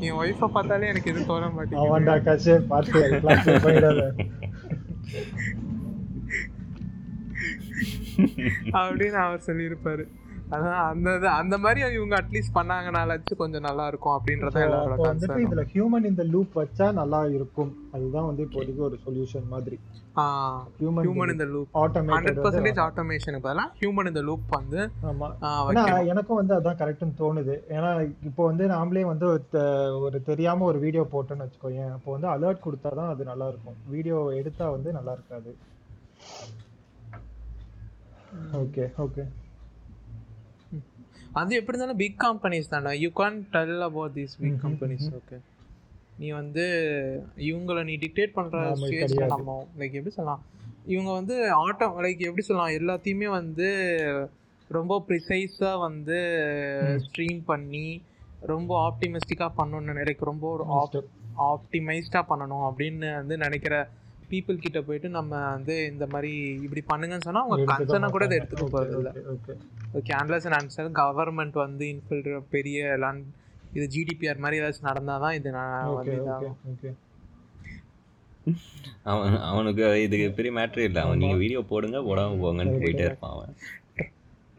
என் 0.05 0.19
ஒய்ஃபை 0.21 0.47
பார்த்தாலே 0.55 0.91
எனக்கு 0.91 1.11
எதுவும் 1.11 1.29
தோண 1.31 1.49
மாட்டேங்குது. 1.57 1.89
அப்படின்னு 8.79 9.19
அவர் 9.25 9.45
சொல்லியிருப்பாரு. 9.49 10.05
அதான் 10.55 10.79
அந்த 10.91 11.29
அந்த 11.41 11.55
மாதிரி 11.63 11.79
இவங்க 11.97 12.15
அட்லீஸ்ட் 12.21 12.55
பண்ணாங்கனாலாச்சும் 12.57 13.39
கொஞ்சம் 13.41 13.65
நல்லா 13.67 13.83
இருக்கும் 13.91 14.15
அப்படின்றத 14.15 14.61
எல்லாரோட 14.65 14.95
கன்சர்ன் 15.07 15.43
இதுல 15.45 15.63
ஹியூமன் 15.73 16.07
இந்த 16.11 16.23
லூப் 16.33 16.53
வச்சா 16.61 16.87
நல்லா 16.99 17.19
இருக்கும். 17.37 17.71
அதுதான் 17.95 18.27
வந்து 18.29 18.45
இப்போதைக்கு 18.47 18.83
ஒரு 18.87 18.97
சொல்யூஷன் 19.05 19.47
மாதிரி. 19.53 19.77
ஹியூமன் 20.79 21.33
இந்த 21.33 21.45
லூப் 21.53 21.77
ஹண்ட்ரட் 21.81 22.41
பர்சன்டேஜ் 22.45 22.81
ஆட்டோமேஷனுக்கு 22.87 23.45
பதிலாக 23.47 23.69
ஹியூமன் 23.81 24.09
இந்த 24.11 24.23
லூப் 24.29 24.55
வந்து 24.59 24.79
எனக்கும் 26.13 26.39
வந்து 26.41 26.55
அதான் 26.59 26.79
கரெக்ட்னு 26.81 27.19
தோணுது. 27.21 27.55
ஏன்னா 27.75 27.91
இப்போ 28.29 28.41
வந்து 28.51 28.65
நாமளே 28.75 29.03
வந்து 29.11 29.27
ஒரு 30.05 30.19
தெரியாம 30.31 30.65
ஒரு 30.71 30.81
வீடியோ 30.85 31.05
போட்டோன்னு 31.13 31.45
வச்சுக்கோங்க 31.45 31.85
அப்போ 31.97 32.09
வந்து 32.15 32.29
அலர்ட் 32.35 32.65
கொடுத்தாதான் 32.65 33.13
அது 33.13 33.29
நல்லா 33.31 33.47
இருக்கும். 33.53 33.77
வீடியோ 33.95 34.19
எடுத்தா 34.41 34.67
வந்து 34.75 34.91
நல்லா 34.97 35.13
இருக்காது. 35.19 35.53
ஓகே 38.63 38.83
ஓகே 39.05 39.23
அது 41.39 41.51
எப்படி 41.59 41.75
இருந்தாலும் 41.75 41.99
பிக் 42.01 42.19
கம்பெனிஸ் 42.23 42.71
தானே 42.73 42.91
you 43.03 43.09
can't 43.19 43.37
tell 43.53 43.81
about 43.87 44.13
these 44.17 44.33
big 44.41 44.59
companies. 44.65 45.05
Okay 45.19 45.37
நீ 46.21 46.29
வந்து 46.39 46.63
இவங்கள 47.49 47.83
நீ 47.89 47.93
டிக்டேட் 48.03 48.33
ஸ்டேஜ்ல 48.35 49.07
கிடையாது. 49.11 49.31
நம்ம 49.35 49.55
லைக் 49.79 49.97
எப்படி 49.99 50.15
சொல்லலாம் 50.17 50.41
இவங்க 50.93 51.11
வந்து 51.19 51.35
ஆட்டோ 51.63 51.87
லைக் 52.05 52.27
எப்படி 52.29 52.45
சொல்லலாம் 52.47 52.75
எல்லாத்தையுமே 52.79 53.29
வந்து 53.39 53.67
ரொம்ப 54.69 54.93
ப்ரிசைஸா 55.07 55.71
வந்து. 55.87 56.19
ஸ்ட்ரீம் 57.05 57.41
பண்ணி 57.51 57.85
ரொம்ப 58.51 58.71
ஆப்டிமிஸ்டிக்கா 58.89 59.47
பண்ணணும்னு 59.57 59.93
நினைக்க 59.93 60.31
ரொம்ப 60.31 60.45
ஒரு 60.55 60.63
Monster. 60.69 61.01
ஆப்டிமைஸ்டா 61.49 62.21
பண்ணணும் 62.29 62.65
அப்படின்னு 62.69 63.09
வந்து 63.19 63.35
நினைக்கிற 63.37 63.75
பீப்புள் 64.31 64.63
கிட்ட 64.65 64.79
போயிட்டு 64.81 65.09
நம்ம 65.17 65.31
வந்து 65.55 65.75
இந்த 65.91 66.05
மாதிரி 66.13 66.31
இப்படி 66.65 66.81
பண்ணுங்கன்னு 66.91 67.27
சொன்னா 67.27 67.41
அவங்க 67.43 67.57
எடுத்துக்க 67.57 67.85
கன்சர்னை 67.85 68.09
கூட 68.15 68.25
இதை. 68.29 68.37
எடுத்துக்க 68.39 68.67
போறது 68.75 68.97
இல்ல 68.99 69.11
okay. 69.35 69.55
Okay 69.99 70.13
unless 70.21 70.45
and 70.47 70.57
answer 70.59 70.89
government 71.01 71.57
வந்து 71.65 71.85
இன்ஃபில்ட்ர 71.93 72.41
பெரிய 72.55 72.97
land 73.03 73.21
இது 73.77 73.85
ஜிடிபிஆர் 73.95 74.41
மாதிரி 74.43 74.59
ஏதாச்சும் 74.61 74.89
நடந்தால் 74.89 75.23
தான் 75.23 75.35
இது 75.39 75.49
நான் 75.57 75.93
வந்து 75.97 76.13
இதாகும். 76.19 76.55
அவன் 79.11 79.35
அவனுக்கு 79.49 79.83
இது 80.05 80.17
பெரிய 80.37 80.51
மேட்ரு 80.57 80.87
இல்லை. 80.89 81.01
அவன் 81.05 81.21
நீங்க 81.23 81.37
வீடியோ 81.43 81.59
போடுங்க 81.71 81.99
போடாம 82.07 82.39
போங்கன்னு 82.43 82.81
போயிட்டே 82.83 83.05
இருப்பான் 83.09 83.35
அவன். 83.35 83.53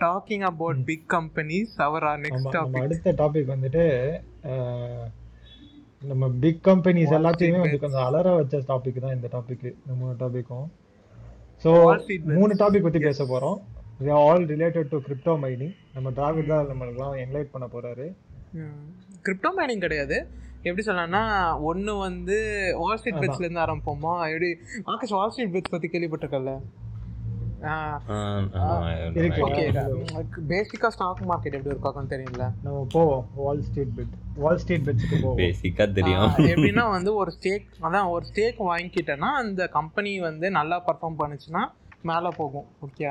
Talking 0.04 0.44
about 0.50 0.80
big 0.90 1.08
companies 1.16 1.74
our 1.86 2.06
next 2.24 2.54
topic 2.58 2.84
அடுத்த 2.86 3.12
டாபிக் 3.22 3.52
வந்துட்டு 3.54 3.84
நம்ம 6.12 6.28
பிக் 6.44 6.62
கம்பெனிஸ் 6.70 7.12
எல்லாத்தையுமே 7.18 7.60
வந்து. 7.64 7.82
கொஞ்சம் 7.82 8.06
அலற 8.06 8.30
வச்ச 8.38 8.62
டாபிக் 8.70 9.02
தான் 9.04 9.16
இந்த 9.18 9.28
டாபிக் 9.36 9.66
இந்த 9.72 9.92
மூணு 10.00 10.14
டாபிக்கும் 10.22 10.66
ஸோ. 11.64 11.70
மூணு 12.38 12.52
டாபிக் 12.62 12.86
பத்தி 12.88 13.02
பேச 13.08 13.26
போறோம் 14.04 14.28
all 14.28 14.46
related 14.46 14.88
to 14.88 14.98
crypto 14.98 15.34
mining 15.44 15.74
நம்ம 15.94 16.10
டிராவிட் 16.10 16.46
தான் 16.46 16.66
நம்மளுக்குலாம் 16.66 17.16
என்லைட் 17.24 17.52
பண்ண 17.52 17.66
போறாரு. 17.66 18.06
கிரிப்டோ 19.22 19.50
மைனிங் 19.58 19.78
கிடையாது. 19.78 20.28
எப்படி 20.62 20.86
சொல்லலாம்னா 20.86 21.60
ஒன்று 21.60 21.96
வந்து 21.96 22.36
வால் 22.78 22.96
ஸ்ட்ரீட். 22.96 23.14
பெட்ஸ்லேருந்து 23.14 23.64
ஆரம்பிப்போமா? 23.64 24.28
எப்படி? 24.28 24.56
ஆகாஷ் 24.84 25.10
வால் 25.10 25.30
ஸ்ட்ரீட் 25.30 25.54
பெட்ஸ் 25.54 25.70
பற்றி 25.70 25.88
கேள்விப்பட்டிருக்கல 25.88 26.60
இருக்கு. 29.14 29.42
ஓகே 29.42 29.78
ஆ. 29.78 29.82
பேசிக்காக 30.48 30.88
ஸ்டாக் 30.88 31.22
மார்க்கெட் 31.22 31.54
எப்படி 31.54 31.74
இருக்கான்னு 31.74 32.12
தெரியும்ல? 32.12 32.52
நம்ம 32.62 32.86
போவோம். 32.92 33.28
Wall 33.34 33.62
Street 33.62 33.92
bet 33.96 34.14
Wall 34.34 34.58
Street 34.58 34.88
பெட்ஸ்க்கு 34.88 35.22
போவோம். 35.22 35.38
பேசிக்கா 35.38 35.92
தெரியும். 35.92 36.30
எப்படின்னா 36.38 36.90
வந்து 36.90 37.14
ஒரு 37.14 37.32
ஸ்டேக் 37.40 37.66
அதான் 37.80 38.08
ஒரு 38.08 38.26
ஸ்டேக் 38.34 38.58
வாங்கிக்கிட்டேன்னா 38.70 39.30
அந்த 39.42 39.68
கம்பெனி 39.68 40.20
வந்து 40.20 40.50
நல்லா 40.50 40.84
பர்ஃபார்ம் 40.86 41.20
பண்ணுச்சுன்னா 41.22 41.64
மேலே 42.02 42.28
போகும். 42.36 42.66
ஓகே 42.86 43.10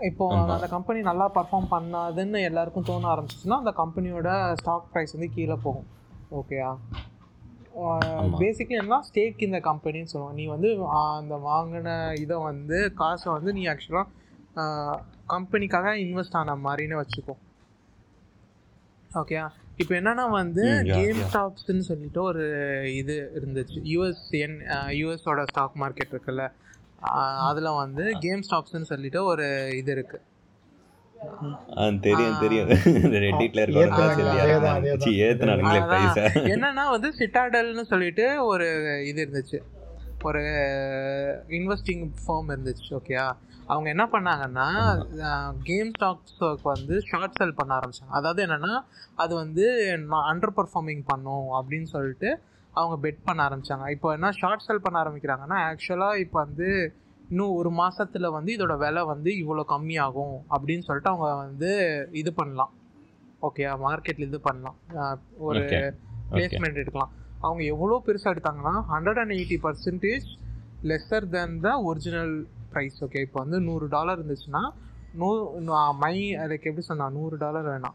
இப்போ. 0.00 0.44
அந்த 0.54 0.66
கம்பெனி 0.66 1.00
நல்லா 1.00 1.30
பர்ஃபார்ம் 1.34 1.66
பண்ணாதுன்னு 1.70 2.42
எல்லாருக்கும் 2.42 2.84
தோண 2.84 3.14
ஆரம்பிச்சிச்சுன்னா 3.14 3.58
அந்த 3.62 3.74
கம்பெனியோட 3.76 4.52
ஸ்டாக் 4.52 4.88
ப்ரைஸ் 4.94 5.12
வந்து 5.12 5.30
கீழே 5.34 5.54
போகும். 5.62 5.86
ஓகேயா. 6.30 6.78
பேசிக்லி 8.38 8.76
என்ன 8.80 9.00
ஸ்டேக் 9.08 9.42
இந்த 9.42 9.58
கம்பெனின்னு 9.58 10.10
சொல்லுவோம் 10.12 10.36
நீ 10.36 10.44
வந்து 10.44 10.86
அந்த 10.88 11.36
வாங்கின 11.36 12.20
இதை 12.20 12.36
வந்து 12.36 12.92
காசை 12.94 13.32
வந்து 13.32 13.52
நீ 13.52 13.66
ஆக்சுவலாக 13.66 14.04
கம்பெனிக்காக 15.28 15.94
இன்வெஸ்ட் 16.04 16.32
ஆன 16.32 16.56
மாதிரின்னு 16.56 17.02
வச்சுக்கோ. 17.02 17.34
ஓகேயா 19.14 19.48
இப்போ 19.76 19.94
என்னன்னா 19.94 20.30
வந்து 20.30 20.82
கேம் 20.84 21.16
yeah. 21.16 21.28
ஸ்டாக்ஸ்ன்னு 21.32 21.78
சொல்லிட்டு 21.78 22.22
ஒரு 22.22 22.42
இது 22.94 23.30
இருந்துச்சு. 23.34 23.78
யூஎஸ் 23.94 24.30
என் 24.30 24.58
யூஎஸோட 24.88 25.42
ஸ்டாக் 25.42 25.76
மார்க்கெட் 25.80 26.14
இருக்குல்ல. 26.14 26.52
அதில் 27.40 27.64
வந்து 27.64 28.12
கேம் 28.20 28.40
ஸ்டாக்ஸ்ன்னு 28.40 28.82
சொல்லிட்டு 28.82 29.24
ஒரு 29.24 29.76
இது 29.76 29.92
இருக்கு. 29.92 30.20
ஆ, 31.78 31.90
தெரியும் 32.00 32.38
தெரியும். 32.40 32.68
ரெட்டிட்ல 33.20 33.60
இருக்க 33.60 33.86
என்னன்னா 36.50 36.90
வந்து 36.90 37.14
சிட்டாடல்னு 37.18 37.82
சொல்லிட்டு 37.82 38.44
ஒரு 38.44 38.66
இது 39.06 39.26
இருந்துச்சு. 39.26 39.60
ஒரு 40.22 40.42
இன்வெஸ்டிங் 41.48 42.10
ஃபார்ம் 42.18 42.50
இருந்துச்சு 42.50 42.90
ஓகேயா 42.90 43.32
அவங்க 43.66 43.88
என்ன 43.90 44.04
பண்ணாங்கன்னா 44.12 44.66
கேம் 45.62 45.90
ஸ்டாக்ஸ்க்கு 45.90 46.62
வந்து 46.62 47.00
ஷார்ட் 47.00 47.36
செல் 47.36 47.54
பண்ண 47.54 47.78
ஆரம்பிச்சாங்க. 47.78 48.10
அதாவது 48.10 48.46
என்னன்னா 48.46 48.82
அது 49.14 49.34
வந்து 49.34 49.64
அண்டர் 50.26 50.56
பர்ஃபார்மிங் 50.56 51.02
பண்ணும் 51.06 51.48
அப்படின்னு 51.52 51.82
சொல்லிட்டு 51.82 52.30
அவங்க 52.72 53.08
பெட் 53.08 53.18
பண்ண 53.24 53.48
ஆரம்பிச்சாங்க. 53.48 53.90
இப்போ 53.90 54.12
என்ன 54.12 54.30
ஷார்ட் 54.30 54.60
செல் 54.60 54.80
பண்ண 54.80 55.02
ஆரம்பிக்கிறாங்கன்னா 55.02 55.62
ஆக்சுவலாக 55.70 56.16
இப்போ 56.16 56.42
வந்து 56.44 56.94
இன்னும் 57.28 57.54
ஒரு 57.54 57.70
மாசத்துல 57.70 58.30
வந்து 58.30 58.56
இதோட 58.56 58.78
விலை 58.78 59.02
வந்து 59.02 59.30
இவ்வளோ 59.30 59.64
கம்மியாகும் 59.68 60.38
அப்படின்னு 60.50 60.80
சொல்லிட்டு 60.80 61.10
அவங்க 61.10 61.34
வந்து 61.34 62.08
இது 62.12 62.32
பண்ணலாம். 62.32 62.72
ஓகே 63.42 63.78
மார்க்கெட்ல 63.86 64.20
இது 64.20 64.40
பண்ணலாம். 64.40 64.76
ஒரு. 65.38 65.60
பிளேஸ்மெண்ட் 66.30 66.74
எடுக்கலாம். 66.74 67.12
அவங்க 67.40 67.62
எவ்வளோ 67.64 68.02
பெருசாக 68.06 68.36
எடுத்தாங்கன்னா 68.36 68.84
hundred 68.90 69.18
and 69.18 69.30
eighty 69.30 69.58
percentage 69.62 70.24
lesser 70.82 71.28
than 71.28 71.60
the 71.60 71.82
original 71.82 72.46
price 72.72 72.90
okay 73.00 73.20
இப்போ 73.20 73.40
வந்து 73.40 73.60
நூறு 73.60 73.88
டாலர் 73.88 74.26
இருந்துச்சுன்னா 74.26 74.70
நூ 75.14 75.52
நா- 75.60 75.94
மை 75.94 76.34
அதுக்கு 76.34 76.68
எப்படி 76.68 76.80
சொன்னா 76.80 77.10
நூறு 77.10 77.36
டாலர் 77.36 77.66
வேணாம். 77.66 77.94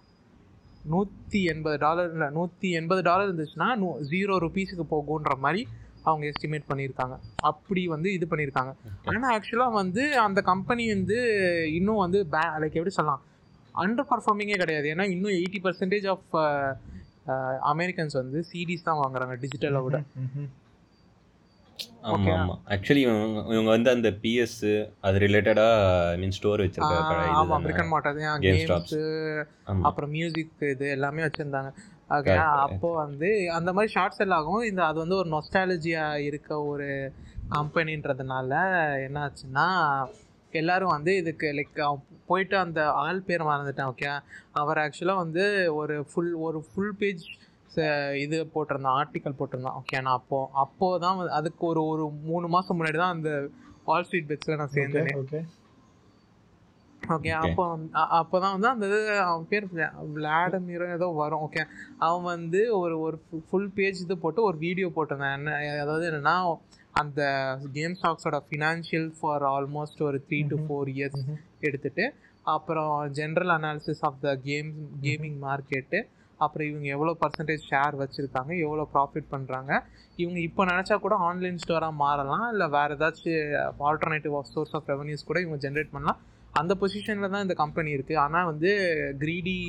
நூற்றி 0.94 1.40
எண்பது 1.52 1.78
டாலர் 1.86 2.10
இல்லை 2.14 2.28
நூற்றி 2.38 2.70
எண்பது 2.80 3.02
டாலர் 3.10 3.30
இருந்துச்சுன்னா 3.30 3.68
நூ 3.82 3.90
ஜீரோ 4.14 4.36
ருபீஸுக்கு 4.46 4.86
போகுன்ற 4.94 5.36
மாதிரி 5.46 5.62
அவங்க 6.10 6.26
எஸ்டிமேட் 6.32 6.70
பண்ணியிருக்காங்க. 6.70 7.16
அப்படி 7.50 7.82
வந்து 7.94 8.10
இது 8.18 8.26
பண்ணியிருக்காங்க. 8.32 8.74
ஆனால் 9.14 9.32
ஆக்சுவலாக 9.36 9.78
வந்து 9.82 10.04
அந்த 10.26 10.40
கம்பெனி 10.52 10.84
வந்து 10.94 11.18
இன்னும் 11.78 12.04
வந்து 12.04 12.20
பே 12.36 12.44
லைக் 12.64 12.78
எப்படி 12.80 12.94
சொல்லலாம்? 13.00 13.24
அண்டர் 13.84 14.10
பர்ஃபார்மிங்கே 14.12 14.60
கிடையாது. 14.62 14.88
ஏன்னா 14.94 15.06
இன்னும் 15.16 15.36
எயிட்டி 15.40 15.60
பர்சன்டேஜ் 15.66 16.08
ஆஃப் 16.14 16.38
அமெரிக்கன்ஸ் 17.74 18.16
வந்து 18.22 18.40
சிடிஸ் 18.52 18.88
தான் 18.88 19.02
வாங்குறாங்க 19.04 19.36
டிஜிட்டலை 19.44 19.82
விட. 19.88 20.00
ஆமா. 22.08 22.34
ஆமா 22.36 22.54
ஆக்சுவலி 22.74 23.02
இவங்க 23.50 23.70
வந்து 23.70 23.90
அந்த 23.92 24.10
பிஎஸ் 24.22 24.60
அது 25.02 25.18
ரிலேட்டடா 25.24 25.66
மீன் 26.20 26.36
ஸ்டோர் 26.38 26.64
வச்சிருக்க 26.64 26.96
கடை 27.04 27.26
ஆமாம் 27.36 27.64
பிரிக் 27.66 27.76
அண்ட் 27.76 27.88
இதுதானே? 27.88 27.94
மாட்டர் 27.94 28.18
Game 28.46 28.60
Stops. 28.62 28.92
கேம்ஸு 28.92 29.02
ஆமா 29.68 29.84
அப்புறம் 29.90 30.12
மியூசிக் 30.12 30.66
இது 30.70 30.86
எல்லாமே 30.96 31.26
வச்சுருந்தாங்க 31.26 31.72
ஓகே. 32.12 32.36
அப்போ 32.66 32.90
வந்து 33.00 33.30
அந்த 33.56 33.70
மாதிரி 33.74 33.92
ஷார்ட் 33.94 34.18
செல் 34.18 34.36
ஆகும் 34.36 34.64
இந்த 34.66 34.82
அது 34.86 34.98
வந்து 35.00 35.18
ஒரு 35.18 35.30
நொஸ்டாலஜியா 35.34 36.06
இருக்க 36.28 36.52
ஒரு 36.68 36.88
கம்பெனின்றதுனால 37.52 38.52
என்ன 39.04 39.20
ஆச்சுன்னா 39.26 39.68
எல்லாரும் 40.54 40.94
வந்து 40.94 41.12
இதுக்கு 41.18 41.48
லைக் 41.56 41.82
போயிட்டு 42.30 42.56
அந்த 42.58 42.80
ஆள் 43.02 43.26
பேர் 43.26 43.50
மறந்துட்டேன் 43.50 43.90
ஓகே 43.90 44.08
அவர் 44.56 44.82
ஆக்சுவலாக 44.84 45.24
வந்து 45.24 45.44
ஒரு 45.78 45.96
ஃபுல் 46.10 46.32
ஒரு 46.46 46.60
ஃபுல் 46.68 46.96
பேஜ் 47.00 47.26
இது 48.22 48.38
போட்டிருந்தான் 48.54 48.98
ஆர்டிக்கல் 49.00 49.38
போட்டிருந்தான் 49.38 49.78
ஓகே 49.80 49.98
நான் 50.02 50.18
அப்போ 50.18 50.40
அப்போ 50.62 50.88
தான் 51.00 51.18
வந்து- 51.18 51.36
அதுக்கு 51.36 51.64
ஒரு 51.66 51.82
ஒரு 51.88 52.04
மூணு 52.26 52.48
மாதம் 52.54 52.78
முன்னாடி 52.78 52.98
தான் 52.98 53.16
அந்த 53.16 53.32
வால் 53.86 54.06
ஸ்ட்ரீட் 54.06 54.30
பெட்ஸில் 54.30 54.60
நான் 54.60 54.76
சேர்ந்தேன் 54.76 55.10
ஓகே 55.16 55.42
ஓகே 55.42 55.42
Okay. 57.02 57.34
அப்போ 57.40 57.64
வந்து 57.68 57.90
அ- 57.98 58.10
அப்போதான் 58.16 58.54
வந்து 58.54 58.70
அந்த 58.70 58.86
இது 58.90 58.98
அவன் 59.24 59.46
பேர் 59.48 59.66
விளாடமீரோ 60.14 60.86
ஏதோ 60.94 61.08
வரும் 61.16 61.44
ஓகே 61.46 61.62
அவன் 62.00 62.26
வந்து 62.30 62.62
ஒரு 62.78 62.96
ஒரு 63.02 63.18
ஃபுல் 63.46 63.70
பேஜ் 63.76 64.02
இது 64.02 64.16
போட்டு 64.18 64.42
ஒரு 64.44 64.58
வீடியோ 64.64 64.88
போட்டிருந்தான் 64.96 65.36
என்ன 65.38 65.52
அதாவது 65.82 66.06
என்னன்னா 66.10 66.36
அந்த 66.94 67.22
கேம் 67.74 67.96
ஸ்டாக்ஸோட 68.00 68.40
ஃபினான்ஷியல் 68.48 69.08
ஃபார் 69.18 69.46
ஆல்மோஸ்ட் 69.52 70.02
ஒரு 70.04 70.20
த்ரீ 70.26 70.40
டு. 70.48 70.58
Four 70.64 70.90
years. 70.96 71.24
எடுத்துட்டு 71.62 72.06
அப்புறம் 72.48 72.92
general 73.16 73.54
analysis 73.56 74.04
of 74.04 74.20
the 74.22 74.36
game 74.44 74.72
gaming 75.02 75.40
market 75.42 76.02
அப்புறம் 76.40 76.68
இவங்க 76.70 76.88
எவ்வளோ 76.96 77.14
பர்சன்டேஜ் 77.22 77.68
ஷேர் 77.70 78.00
வச்சுருக்காங்க 78.02 78.52
எவ்வளோ 78.66 78.86
ப்ராஃபிட் 78.94 79.30
பண்ணுறாங்க 79.32 79.72
இவங்க 80.18 80.40
இப்போ 80.40 80.64
நினச்சா 80.66 80.98
கூட 80.98 81.16
ஆன்லைன் 81.28 81.62
ஸ்டோராக 81.64 81.96
மாறலாம் 81.98 82.48
இல்லை 82.54 82.68
வேறு 82.76 82.98
ஏதாச்சும் 82.98 83.52
ஆல்டர்னேட்டிவ் 83.90 84.38
சோர்ஸ் 84.54 84.76
ஆஃப் 84.80 84.90
ரெவன்யூஸ் 84.94 85.28
கூட 85.28 85.40
இவங்க 85.42 85.60
ஜென்ரேட் 85.66 85.94
பண்ணலாம் 85.94 86.22
அந்த 86.54 86.74
பொசிஷனில் 86.82 87.34
தான் 87.34 87.46
இந்த 87.46 87.56
கம்பெனி 87.56 87.92
இருக்குது 87.96 88.22
ஆனால் 88.22 88.50
வந்து 88.52 88.72
க்ரீடி 89.22 89.60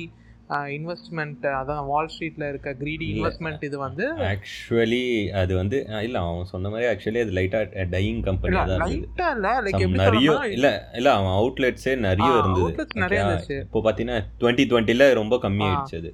இன்வெஸ்ட்மெண்ட் 0.75 1.43
அதான் 1.57 1.81
வால் 1.89 2.07
ஸ்ட்ரீட்டில் 2.11 2.45
இருக்க 2.47 2.69
க்ரீடி. 2.79 3.07
இன்வெஸ்ட்மெண்ட் 3.13 3.65
இது 3.67 3.77
வந்து 3.83 4.05
ஆக்சுவலி 4.29 5.01
அது 5.41 5.53
வந்து 5.55 5.77
இல்ல 6.05 6.17
அவன் 6.23 6.49
சொன்ன 6.53 6.69
மாதிரி 6.69 6.87
ஆக்சுவலி 6.91 7.21
அது 7.25 7.35
லைட்டா 7.37 7.59
டையிங் 7.91 8.23
கம்பெனி 8.29 8.55
தான் 8.61 8.81
லைட்டாக 8.83 9.35
இல்லை 9.35 9.51
லைக் 9.67 9.85
நிறைய 10.01 10.31
இல்ல 10.55 10.69
இல்ல 10.99 11.11
அவன் 11.17 11.35
அவுட்லெட்ஸே 11.35 11.93
நிறைய 12.07 12.29
இருந்தது 12.39 12.87
நிறைய. 13.03 13.21
இப்போ 13.65 13.81
பாத்தீங்கன்னா 13.87 14.19
டுவெண்ட்டி 14.41 14.65
டுவெண்ட்டில 14.71 15.07
ரொம்ப 15.13 15.37
கம்மி. 15.45 15.67
ஆயிடுச்சு 15.67 15.99
அது 16.01 16.11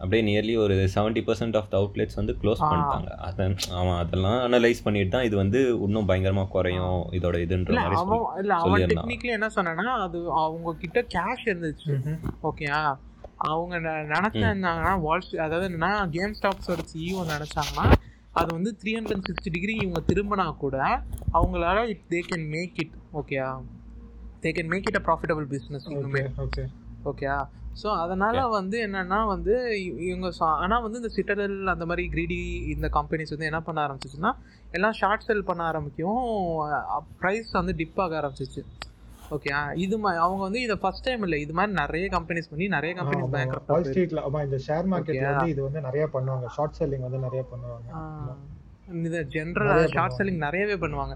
அப்படியே 0.00 0.22
நியர்லி 0.26 0.54
ஒரு 0.58 0.74
seventy 0.94 1.22
percent 1.24 1.56
of 1.56 1.68
the 1.68 1.76
outlets 1.78 2.16
வந்து 2.16 2.32
க்ளோஸ். 2.40 2.60
பண்ணிட்டாங்க. 2.64 3.08
அதான் 3.26 3.54
அவன் 3.74 3.96
அதெல்லாம் 3.96 4.38
அனலைஸ் 4.46 4.82
பண்ணிட்டு 4.82 5.10
தான் 5.10 5.24
இது 5.24 5.36
வந்து 5.36 5.60
இன்னும் 5.80 6.08
பயங்கரமா 6.08 6.44
குறையும் 6.48 6.86
இதோட 7.12 7.36
இதுன்ற 7.42 7.72
இல்ல 7.72 7.82
மாதிரி 7.82 8.18
இல்ல 8.40 8.52
அவன் 8.54 8.66
சொல்லியிருந்தான். 8.66 9.02
டெக்னிக்கலி 9.02 9.32
என்ன 9.32 9.48
சொன்னான்னா 9.50 9.94
அது 10.00 10.18
அவங்க 10.38 10.74
கிட்ட 10.80 11.00
கேஷ் 11.14 11.44
இருந்துச்சு. 11.46 11.94
ஓகேயா 12.42 12.80
அவங்க 13.48 13.74
நெ- 13.80 14.06
நினைச்சிருந்தாங்கன்னா 14.10 14.94
வால் 15.00 15.20
ஸ்ட்ரீட் 15.20 15.44
அதாவது 15.44 15.68
என்னன்னா 15.68 15.92
கேம் 16.10 16.34
ஸ்டாக்ஸோட 16.38 16.82
சிஇஓ 16.90 17.22
நினைச்சாங்கன்னா 17.30 17.86
அது 18.34 18.48
வந்து 18.54 18.70
த்ரீ 18.80 18.90
ஹண்ட்ரட் 18.96 19.24
சிக்ஸ்டி 19.28 19.50
டிகிரி 19.50 19.74
இவங்க 19.78 20.02
திரும்பினா 20.08 20.46
கூட 20.58 20.76
அவங்களால 21.34 21.78
தே 22.10 22.20
கேன் 22.28 22.46
மேக் 22.48 22.76
இட் 22.78 22.92
ஓகேயா 23.14 23.48
they 24.42 24.52
can 24.56 24.68
make 24.68 24.88
it 24.88 24.98
a 24.98 25.04
profitable 25.06 25.46
business 25.50 25.86
okay 26.42 26.64
ஓகேயா 27.04 27.38
ஸோ 27.74 27.88
அதனால 27.98 28.38
வந்து 28.52 28.76
என்னன்னா 28.86 29.26
வந்து 29.26 29.54
இவங்க 30.04 30.28
சா- 30.38 30.56
ஆனா 30.58 30.78
வந்து 30.78 30.98
இந்த 30.98 31.10
சிட்டடல் 31.14 31.68
அந்த 31.68 31.86
மாதிரி 31.86 32.04
கிரீடி 32.10 32.38
இந்த 32.72 32.88
கம்பெனிஸ் 32.96 33.30
வந்து 33.30 33.46
என்ன 33.46 33.60
பண்ண 33.60 33.80
ஆரம்பிச்சிச்சுன்னா 33.86 34.32
எல்லாம் 34.72 34.92
ஷார்ட் 34.92 35.22
செல் 35.22 35.44
பண்ண 35.44 35.62
ஆரம்பிக்கும் 35.64 36.20
ப்ரைஸ் 37.20 37.50
வந்து 37.52 37.74
டிப் 37.76 38.00
ஆக 38.00 38.20
ஆரம்பிச்சிச்சு. 38.20 38.62
ஓகே 39.30 39.50
இது 39.76 39.96
மா 39.98 40.10
அவங்க 40.18 40.42
வந்து 40.42 40.60
இதை 40.60 40.76
ஃபர்ஸ்ட் 40.76 41.04
டைம் 41.04 41.22
இல்லை 41.22 41.38
இது 41.40 41.52
மாதிரி 41.52 41.72
நிறைய 41.74 42.06
கம்பெனிஸ் 42.10 42.50
பண்ணி 42.50 42.66
நிறைய 42.68 42.92
கம்பெனிஸ் 42.94 43.32
பேங்க் 43.34 43.56
வால் 43.68 43.86
ஸ்ட்ரீட்ல 43.88 44.22
ஆமா 44.26 44.40
இந்த 44.42 44.58
ஷேர் 44.66 44.88
மார்க்கெட்ல 44.92 45.20
Okay. 45.20 45.32
வந்து 45.32 45.52
இது 45.52 45.62
வந்து 45.62 45.80
நிறைய 45.80 46.06
பண்ணுவாங்க 46.14 46.48
ஷார்ட் 46.56 46.78
செல்லிங் 46.80 47.06
வந்து 47.06 47.18
நிறைய 47.18 47.42
பண்ணுவாங்க. 47.50 47.88
இது 48.88 49.18
ஜென்ரல் 49.34 49.68
நிறைய 49.70 49.88
ஷார்ட். 49.96 50.14
செல்லிங் 50.16 50.44
நிறையவே 50.46 50.76
பண்ணுவாங்க. 50.84 51.14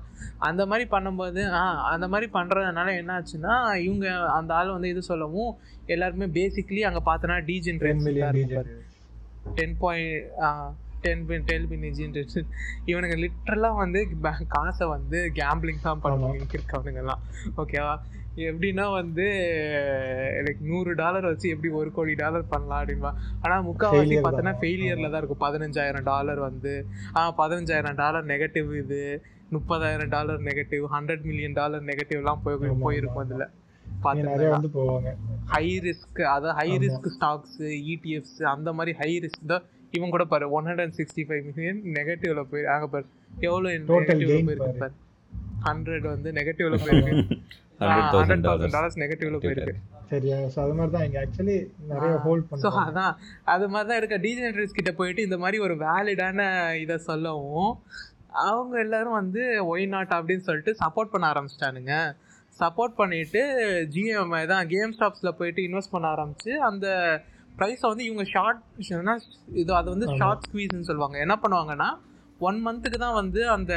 அந்த 0.48 0.62
மாதிரி 0.70 0.85
பண்ணும்போது 0.94 1.40
ஆ 1.59 1.62
அந்த 1.92 2.07
மாதிரி 2.12 2.27
பண்ணுறதுனால 2.37 2.94
என்ன 3.00 3.12
ஆச்சுன்னா 3.18 3.55
இவங்க 3.87 4.07
அந்த 4.38 4.50
ஆள் 4.55 4.74
வந்து 4.77 4.92
இது 4.94 5.03
சொல்லவும் 5.11 5.53
எல்லாருமே 5.94 6.27
பேசிக்லி 6.38 6.81
அங்கே 6.88 7.03
பார்த்தோன்னா 7.11 7.37
10 7.40 7.50
டீஜென்ரேட் 7.50 8.03
மில்லியன் 8.07 8.38
டிஜே 8.38 8.62
டென் 9.59 9.77
பாயிண்ட் 9.83 10.74
டென் 11.05 11.24
பின் 11.29 11.46
டெல் 11.48 11.66
பின் 11.70 11.87
ஏஜென்ட் 11.88 12.18
இவனுங்க 12.90 13.16
லிட்ரலாக 13.24 13.81
வந்து 13.83 14.00
காசை 14.57 14.87
வந்து 14.96 15.18
கேம்பிளிங் 15.40 15.87
தான் 15.88 16.03
பண்ணுவாங்க 16.05 16.46
இருக்கவனுங்கெல்லாம் 16.59 17.22
ஓகேவா 17.62 17.94
எப்படின்னா 18.44 18.85
வந்து 18.94 19.25
லைக் 20.44 20.62
நூறு 20.68 20.92
டாலர் 21.01 21.27
வச்சு 21.29 21.53
எப்படி 21.53 21.68
ஒரு 21.81 21.90
கோடி 21.97 22.14
டாலர் 22.20 22.51
பண்ணலாம் 22.51 22.81
அப்படின்பா 22.81 23.11
ஆனால் 23.42 23.64
முக்கால்வாசி 23.68 24.16
பார்த்தோன்னா 24.18 24.53
தான். 24.53 24.61
ஃபெயிலியரில் 24.62 25.11
தான் 25.11 25.20
இருக்கும் 25.20 25.44
பதினஞ்சாயிரம் 25.44 26.07
டாலர் 26.09 26.40
வந்து 26.47 26.73
ஆ 27.14 27.23
பதினஞ்சாயிரம் 27.38 27.99
டாலர் 28.01 28.27
நெகட்டிவ் 28.33 28.70
இது 28.81 29.01
முப்பதாயிரம் 29.53 30.11
dollar 30.14 30.40
negative 30.49 30.85
hundred 30.94 31.25
million 31.29 31.57
dollar 31.59 31.85
நெகட்டிவ்லாம் 31.90 32.42
போய் 32.44 32.59
ஆமா, 32.62 32.77
போயிருக்கும். 32.85 33.23
அதில் 33.25 33.47
போவாங்க 34.75 35.11
ஹை 35.51 35.66
ரிஸ்க் 35.85 36.20
அதாவது 36.31 36.55
ஹை. 36.59 36.68
ரிஸ்க் 36.83 37.09
ஸ்டாக்ஸ் 37.14 37.59
இடிஎஃப்ஸ் 37.90 38.38
அந்த 38.53 38.68
மாதிரி 38.79 38.92
ஹை 39.01 39.11
ரிஸ்க் 39.25 39.47
தான் 39.53 39.64
இவன் 39.94 40.12
கூட 40.12 40.25
பாரு 40.29 40.47
one 40.57 40.68
hundred 40.68 40.97
sixty 40.99 41.25
five 41.27 41.42
million 41.49 41.81
நெகட்டிவ்ல 41.97 42.42
போய் 42.51 42.66
அங்க 42.73 42.87
பாரு 42.88 43.07
எவ்வளோ 43.44 43.68
Total 43.85 44.01
நெகட்டிவ்ல 44.01 44.38
போயிருக்கு 44.40 44.73
பாரு. 44.75 44.81
பாரு 44.83 44.94
ஹண்ட்ரட் 45.66 46.07
வந்து 46.11 46.31
நெகட்டிவ்ல 46.38 46.79
போயிருக்கு 46.83 47.37
ஹண்ட்ரட் 47.80 48.10
தௌசண்ட் 48.14 48.44
தௌசண்ட் 48.46 48.74
டாலர்ஸ் 48.76 48.98
நெகட்டிவ்ல 49.02 49.38
போயிருக்கு. 49.44 49.74
சரியா 50.10 50.37
ஸோ 50.54 50.58
அது 50.64 50.74
மாதிரி 50.78 50.92
தான் 50.96 51.06
இங்க 51.08 51.18
ஆக்சுவலி 51.24 51.56
நிறைய 51.92 52.14
ஹோல்ட் 52.24 52.50
ஸோ 52.64 52.70
அதான் 52.82 53.14
அது 53.54 53.66
மாதிரி 53.74 53.88
தான் 53.90 54.00
இருக்க 54.00 54.16
டீஜெனரேட்ஸ் 54.26 54.76
கிட்ட 54.78 54.92
போயிட்டு 55.00 55.26
இந்த 55.28 55.38
மாதிரி 55.44 55.58
ஒரு 55.66 55.76
வேலிடான 55.87 56.48
இதை 56.84 56.96
சொல்லவும் 57.10 57.72
அவங்க 58.46 58.74
எல்லாரும் 58.84 59.18
வந்து 59.20 59.42
ஒய் 59.72 59.87
நாட் 59.94 60.14
அப்படின்னு 60.18 60.46
சொல்லிட்டு 60.48 60.72
சப்போர்ட் 60.82 61.12
பண்ண 61.12 61.26
ஆரம்பிச்சிட்டானுங்க. 61.32 61.94
சப்போர்ட் 62.60 62.98
பண்ணிட்டு 63.00 63.40
ஜிஎம்ஐ 63.94 64.42
தான் 64.52 64.66
கேம் 64.72 64.94
ஸ்டாப்ஸில் 64.96 65.37
போயிட்டு 65.38 65.60
இன்வெஸ்ட் 65.68 65.94
பண்ண 65.94 66.06
ஆரம்பிச்சு 66.14 66.52
அந்த 66.68 66.87
ப்ரைஸை 67.58 67.87
வந்து 67.92 68.04
இவங்க 68.08 68.24
ஷார்ட் 68.34 68.60
இது 69.62 69.72
அது 69.80 69.88
வந்து. 69.94 70.06
ஷார்ட் 70.20 70.44
ஸ்குவீஸ்னு 70.46 70.88
சொல்லுவாங்க. 70.90 71.16
என்ன 71.24 71.34
பண்ணுவாங்கன்னா 71.42 71.88
ஒன் 72.40 72.59
மந்த்துக்கு 72.64 72.99
தான் 72.99 73.16
வந்து 73.18 73.40
அந்த 73.49 73.73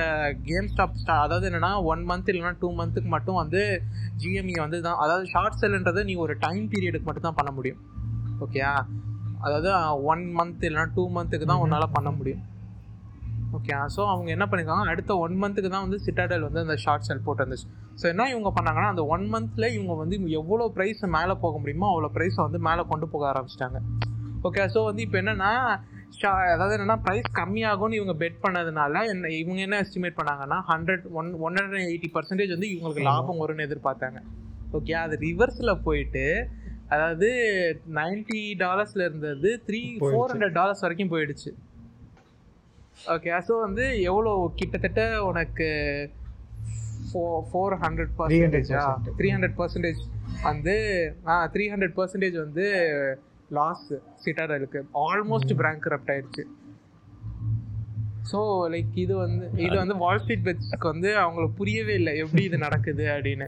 கேம் 0.47 0.69
ஸ்டாப் 0.71 0.99
ஸ்டா 1.01 1.15
அதாவது 1.25 1.45
என்னன்னா 1.49 1.71
ஒன் 1.91 2.03
மந்த் 2.09 2.29
இல்லைன்னா 2.31 2.53
டூ 2.61 2.67
மந்த்துக்கு 2.79 3.09
மட்டும் 3.15 3.37
வந்து 3.41 3.61
ஜிஎம்இ 4.21 4.55
வந்து 4.63 4.77
தான் 4.81 4.99
அதாவது 5.03 5.25
ஷார்ட் 5.25 5.59
செல்லுன்றதை 5.61 6.03
நீ 6.03 6.13
ஒரு 6.15 6.33
டைம் 6.45 6.63
பீரியடுக்கு 6.71 7.07
மட்டும் 7.09 7.27
தான் 7.27 7.37
பண்ண 7.39 7.51
முடியும். 7.51 7.81
ஓகேயா 8.45 8.71
அதாவது 9.45 9.69
ஒன் 10.11 10.23
மந்த் 10.37 10.63
இல்லைன்னா 10.67 10.85
டூ 10.95 11.03
மந்த்துக்கு 11.17 11.47
தான். 11.51 11.61
உன்னால் 11.65 11.93
பண்ண 11.97 12.11
முடியும். 12.11 12.43
ஓகே 13.57 13.73
ஸோ 13.95 14.01
அவங்க 14.13 14.29
என்ன 14.35 14.45
பண்ணிருக்காங்க 14.51 14.93
அடுத்த 14.93 15.11
ஒன் 15.25 15.35
மந்த்துக்கு 15.43 15.69
தான் 15.75 15.85
வந்து 15.85 15.99
சிட்டாடல் 16.05 16.45
வந்து 16.47 16.63
அந்த 16.65 16.75
ஷார்ட் 16.85 17.05
செல் 17.07 17.23
போட்டு 17.25 17.41
இருந்துச்சு 17.43 17.67
ஸோ 18.01 18.05
என்ன 18.13 18.27
இவங்க 18.33 18.49
பண்ணாங்கன்னா 18.57 18.89
அந்த 18.93 19.03
ஒன் 19.15 19.25
மந்த்தில் 19.33 19.67
இவங்க 19.75 19.93
வந்து 20.01 20.15
எவ்வளோ 20.39 20.65
ப்ரைஸ் 20.77 21.03
மேலே 21.17 21.35
போக 21.43 21.53
முடியுமோ 21.61 21.87
அவ்வளோ 21.93 22.09
ப்ரைஸை 22.17 22.41
வந்து 22.47 22.59
மேலே 22.67 22.83
கொண்டு 22.91 23.07
போக 23.13 23.25
ஆரம்பிச்சிட்டாங்க. 23.31 23.79
ஓகே 24.47 24.65
ஸோ 24.73 24.79
வந்து 24.89 25.01
இப்போ 25.05 25.17
என்னன்னா 25.21 25.51
அதாவது 26.49 26.75
என்னன்னா 26.75 26.97
ப்ரைஸ் 27.03 27.27
கம்மியாகும்னு 27.37 27.97
இவங்க 27.99 28.13
பெட் 28.21 28.37
பண்ணதுனால 28.43 29.01
என்ன 29.07 29.31
இவங்க 29.35 29.59
என்ன 29.61 29.79
எஸ்டிமேட் 29.83 30.19
பண்ணாங்கன்னா 30.19 30.57
hundred 30.69 31.05
one 31.13 31.29
one 31.39 31.57
hundred 31.57 31.87
eighty 31.87 32.09
percentage 32.15 32.53
வந்து 32.55 32.69
இவங்களுக்கு. 32.73 33.07
லாபம் 33.09 33.41
வரும்னு 33.43 33.67
எதிர்பார்த்தாங்க 33.67 34.21
ஓகே 34.73 34.93
அது 35.01 35.17
ரிவர்ஸில் 35.21 35.81
போயிட்டு 35.83 36.25
அதாவது 36.89 37.29
நைன்டி 37.97 38.41
டாலர்ஸ்ல 38.59 39.05
இருந்தது 39.07 39.49
த்ரீ. 39.67 39.81
ஃபோர் 40.03 40.31
ஹண்ட்ரட் 40.33 40.57
டாலர்ஸ் 40.57 40.83
வரைக்கும் 40.85 41.13
போயிடுச்சு 41.13 41.51
ஓகே 43.13 43.31
ஸோ 43.47 43.55
வந்து 43.61 43.85
எவ்வளோ 44.09 44.31
கிட்டத்தட்ட 44.55 45.01
உனக்கு 45.23 45.67
ஃபோர் 47.09 47.43
ஃபோர் 47.49 47.75
ஹண்ட்ரட் 47.83 48.13
பர்சன்டேஜா 48.17 48.81
300%. 48.83 49.17
த்ரீ 49.19 49.27
ஹண்ட்ரட் 49.33 49.57
பர்சன்டேஜ் 49.59 50.01
வந்து 50.43 50.75
ஆ 51.27 51.35
த்ரீ 51.53 51.65
ஹண்ட்ரட் 51.73 51.95
பர்சன்டேஜ் 51.99 52.37
வந்து 52.41 52.65
லாஸ் 53.55 53.89
சிட்டாடலுக்கு 54.23 54.79
ஆல்மோஸ்ட் 55.07 55.53
கரப்ட் 55.85 56.11
ஆயிடுச்சு. 56.13 56.43
ஸோ 58.31 58.39
லைக் 58.73 58.95
இது 59.03 59.13
வந்து 59.23 59.45
இது 59.65 59.75
வந்து 59.81 59.95
வால் 60.03 60.19
ஸ்ட்ரீட் 60.23 60.45
பெட்ஸ்க்கு 60.47 60.91
வந்து 60.93 61.09
அவங்களுக்கு 61.23 61.55
புரியவே 61.59 61.93
இல்லை. 61.99 62.13
எப்படி 62.23 62.43
இது 62.49 62.57
நடக்குது 62.65 63.05
அப்படின்னு. 63.13 63.47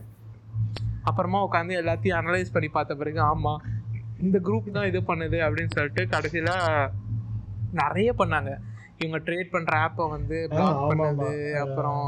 அப்புறமா 1.09 1.39
உட்காந்து 1.47 1.73
எல்லாத்தையும் 1.81 2.19
அனலைஸ் 2.21 2.53
பண்ணி 2.55 2.69
பார்த்த 2.77 2.95
பிறகு 3.01 3.19
ஆமாம் 3.31 3.61
இந்த 4.25 4.37
குரூப் 4.47 4.75
தான் 4.77 4.89
இது 4.91 4.99
பண்ணுது 5.09 5.37
அப்படின்னு 5.45 5.75
சொல்லிட்டு 5.77 6.03
கடைசியில் 6.13 6.53
நிறைய 7.81 8.09
பண்ணாங்க. 8.21 8.51
இவங்க 9.01 9.19
ட்ரேட் 9.27 9.53
பண்ணுற 9.55 9.73
ஆப்பை 9.85 10.05
வந்து 10.15 10.37
பிளாக் 10.53 10.81
பண்ணது. 10.91 11.29
அப்புறம் 11.65 12.05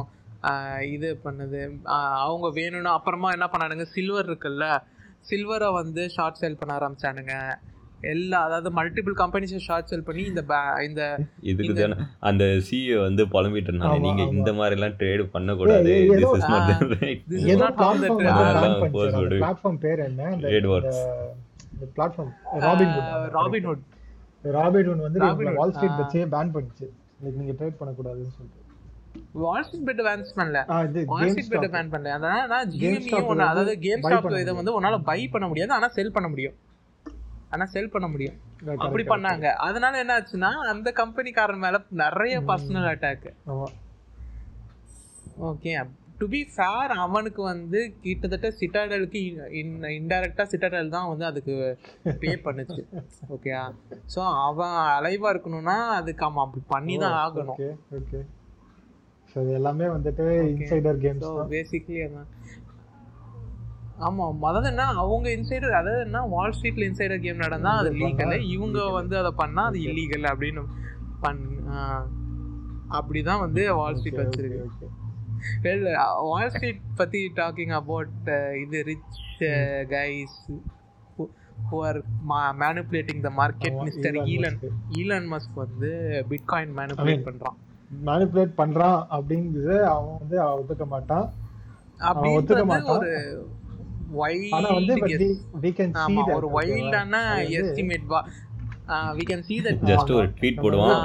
இது 0.95 1.09
பண்ணது. 1.25 1.59
அவங்க 2.25 2.47
வேணும்னா 2.59 2.93
அப்புறமா 2.99 3.29
என்ன 3.37 3.47
பண்ணானுங்க? 3.53 3.85
சில்வர் 3.95 4.29
இருக்குல்ல 4.29 4.67
சில்வரை 5.29 5.69
வந்து 5.81 6.03
ஷார்ட் 6.15 6.39
சேல் 6.41 6.59
பண்ண 6.61 6.71
ஆரம்பிச்சானுங்க. 6.79 7.35
எல்லா 8.01 8.43
அதாவது 8.45 8.69
மல்டிபிள் 8.69 9.11
கம்பெனிஸை 9.17 9.57
ஷார்ட் 9.57 9.87
சேல் 9.89 10.01
பண்ணி 10.01 10.23
இந்த 10.23 10.41
இந்த 10.87 11.19
இதுக்கு 11.41 11.73
தானே. 11.73 11.93
அந்த 12.19 12.43
சிஇஓ 12.45 13.01
வந்து 13.01 13.25
புலம்பிட்டு 13.25 13.63
இருந்தாங்க 13.63 13.91
ஆமா, 13.91 13.99
நீங்க. 13.99 14.21
இந்த 14.23 14.53
மாதிரி 14.53 14.81
எல்லாம் 14.81 14.97
ட்ரேட் 14.97 15.29
பண்ணக்கூடாது. 15.31 15.89
ஏய், 15.89 16.09
ஏதோ- 16.09 16.13
this 16.13 16.35
is 16.35 16.49
not. 16.49 16.81
Right 16.99 17.23
platform 17.27 17.99
வந்து 19.61 19.77
பேர் 19.79 19.99
என்ன? 19.99 20.23
அந்த 20.23 20.47
Trade 20.47 20.67
works. 20.67 20.93
இந்த 21.73 21.85
பிளாட்ஃபார்ம் 21.95 22.33
ராபின்ஹுட் 22.59 23.29
ராபின்ஹுட் 23.33 23.81
ராபின்ஹுட் 24.43 24.95
வந்து 24.95 25.53
வால் 25.53 25.73
ஸ்ட்ரீட். 25.73 25.89
வச்சே 25.89 26.33
பேன் 26.33 26.51
பண்ணிச்சு. 26.53 26.85
லைக் 27.23 27.35
நீங்க 27.35 27.51
ட்ரேட் 27.51 27.83
பண்ணக்கூடாதுன்னு 27.83 28.29
சொல்லிட்டு. 28.31 28.59
வால் 29.31 29.63
ஸ்ட்ரீட் 29.63 29.89
பெட் 29.89 30.27
பண்ணல. 30.35 30.71
ஆ 30.71 30.83
இது 30.83 31.05
வால் 31.05 31.29
ஸ்ட்ரீட் 31.29 31.63
பெட் 31.63 31.67
பேன் 31.67 31.89
பண்ணல. 31.89 32.09
அதான் 32.09 32.47
நான் 32.47 32.69
ஜிஎம்இ 32.69 33.27
வந்து 33.27 33.43
அதாவது 33.43 33.79
கேம் 33.79 34.01
ஸ்டாப் 34.01 34.23
பண்ண 34.23 34.39
இதை 34.39 34.53
வந்து 34.53 34.81
உன்னால 34.81 35.03
பை 35.03 35.27
பண்ண 35.27 35.47
முடியாது 35.47 35.73
ஆனா 35.73 35.87
செல் 35.87 36.11
பண்ண 36.11 36.29
முடியும். 36.29 36.53
ஆனா 37.53 37.65
செல் 37.75 37.93
பண்ண 37.93 38.07
முடியும். 38.13 38.37
அப்படி 38.85 39.03
பண்ணாங்க. 39.13 39.47
அதனால 39.67 39.99
என்ன 40.03 40.13
ஆச்சுன்னா 40.19 40.51
அந்த 40.73 40.89
கம்பெனிக்காரன் 40.99 41.63
மேல 41.63 41.79
நிறைய 42.03 42.35
personal 42.49 42.91
attack 42.91 43.27
okay 45.49 45.73
to 46.19 46.25
be 46.33 46.39
fair 46.53 46.91
அவனுக்கு 47.03 47.41
வந்து 47.51 47.79
கிட்டத்தட்ட 48.03 48.47
சிட்டாடலுக்கு 48.59 49.19
இன்டைரக்டா 49.99 50.43
சிட்டாடல் 50.51 50.91
தான் 50.95 51.07
வந்து 51.11 51.25
அதுக்கு 51.29 51.53
பே 52.23 52.33
பண்ணுச்சு. 52.45 52.81
ஓகே 53.35 53.53
ஸோ 54.15 54.19
அவன் 54.47 54.75
அலைவா 54.97 55.31
இருக்கணும்னா 55.33 55.77
அதுக்கு 55.99 56.25
அவன் 56.27 56.43
அப்படி 56.45 56.63
பண்ணி 56.75 56.97
தான் 57.05 57.17
ஆகணும். 57.23 57.57
ஓகே 57.99 58.21
ஸோ 59.31 59.41
எல்லாமே 59.57 59.87
வந்துட்டு 59.95 60.23
இன்சைடர் 60.51 61.01
கேம்ஸ் 61.05 61.27
பேசிக்லி 61.55 61.99
அதான். 62.05 62.29
ஆமாம் 64.01 64.41
என்ன 64.65 64.85
அவங்க 64.95 65.27
இன்சைடர் 65.29 65.77
அதாவது 65.79 66.01
என்ன 66.01 66.23
வால் 66.27 66.55
ஸ்ட்ரீட்ல 66.57 66.87
இன்சைடர் 66.89 67.21
கேம் 67.21 67.37
நடந்தா 67.37 67.71
அது 67.77 67.89
லீகல் 67.93 68.35
இவங்க. 68.47 68.79
வந்து 68.91 69.17
அதை 69.17 69.31
பண்ணா 69.35 69.63
அது 69.65 69.79
இல்லீகல் 69.87 70.27
அப்படின்னு 70.31 70.63
பண். 71.21 71.41
அப்படிதான் 72.89 73.39
வந்து 73.39 73.73
வால் 73.73 73.97
ஸ்ட்ரீட் 73.97 74.21
வச்சிருக்கு 74.21 74.89
வெல் 75.63 75.85
வால் 76.23 76.49
ஸ்ட்ரீட் 76.49 76.81
பத்தி 76.95 77.31
டாக்கிங் 77.35 77.73
அபவுட் 77.73 78.29
இது 78.63 78.79
rich 78.83 79.19
guys 79.93 80.37
who 81.67 81.79
are 81.87 81.97
manipulating 82.61 83.21
the 83.21 83.31
market 83.37 83.77
mister 83.83 84.15
Elon. 84.25 84.57
Elon 84.91 85.27
Musk 85.33 85.55
வந்து 85.55 85.89
பிட்காயின் 86.29 86.73
மேனிப்புலேட் 86.79 87.27
பண்றான் 87.27 87.57
மேனிபுலேட் 88.05 88.53
பண்றான் 88.57 88.99
அப்படிங்கிறது 89.11 89.77
அவன் 89.91 90.17
வந்து 90.17 90.37
ஒத்துக்க 90.59 90.85
மாட்டான் 90.87 91.27
மாட்டான். 92.65 92.95
ஒரு 92.95 93.11
ஒரு? 96.37 96.47
வைல்டான 96.57 97.15
எஸ்டிமேட் 97.59 98.07
வா 98.07 98.21
we 99.17 99.23
can 99.29 99.43
see 99.47 99.57
that 99.59 99.77
just 99.89 100.11
ஒரு 100.11 100.27
ட்வீட் 100.39 100.61
போடுவான் 100.61 100.95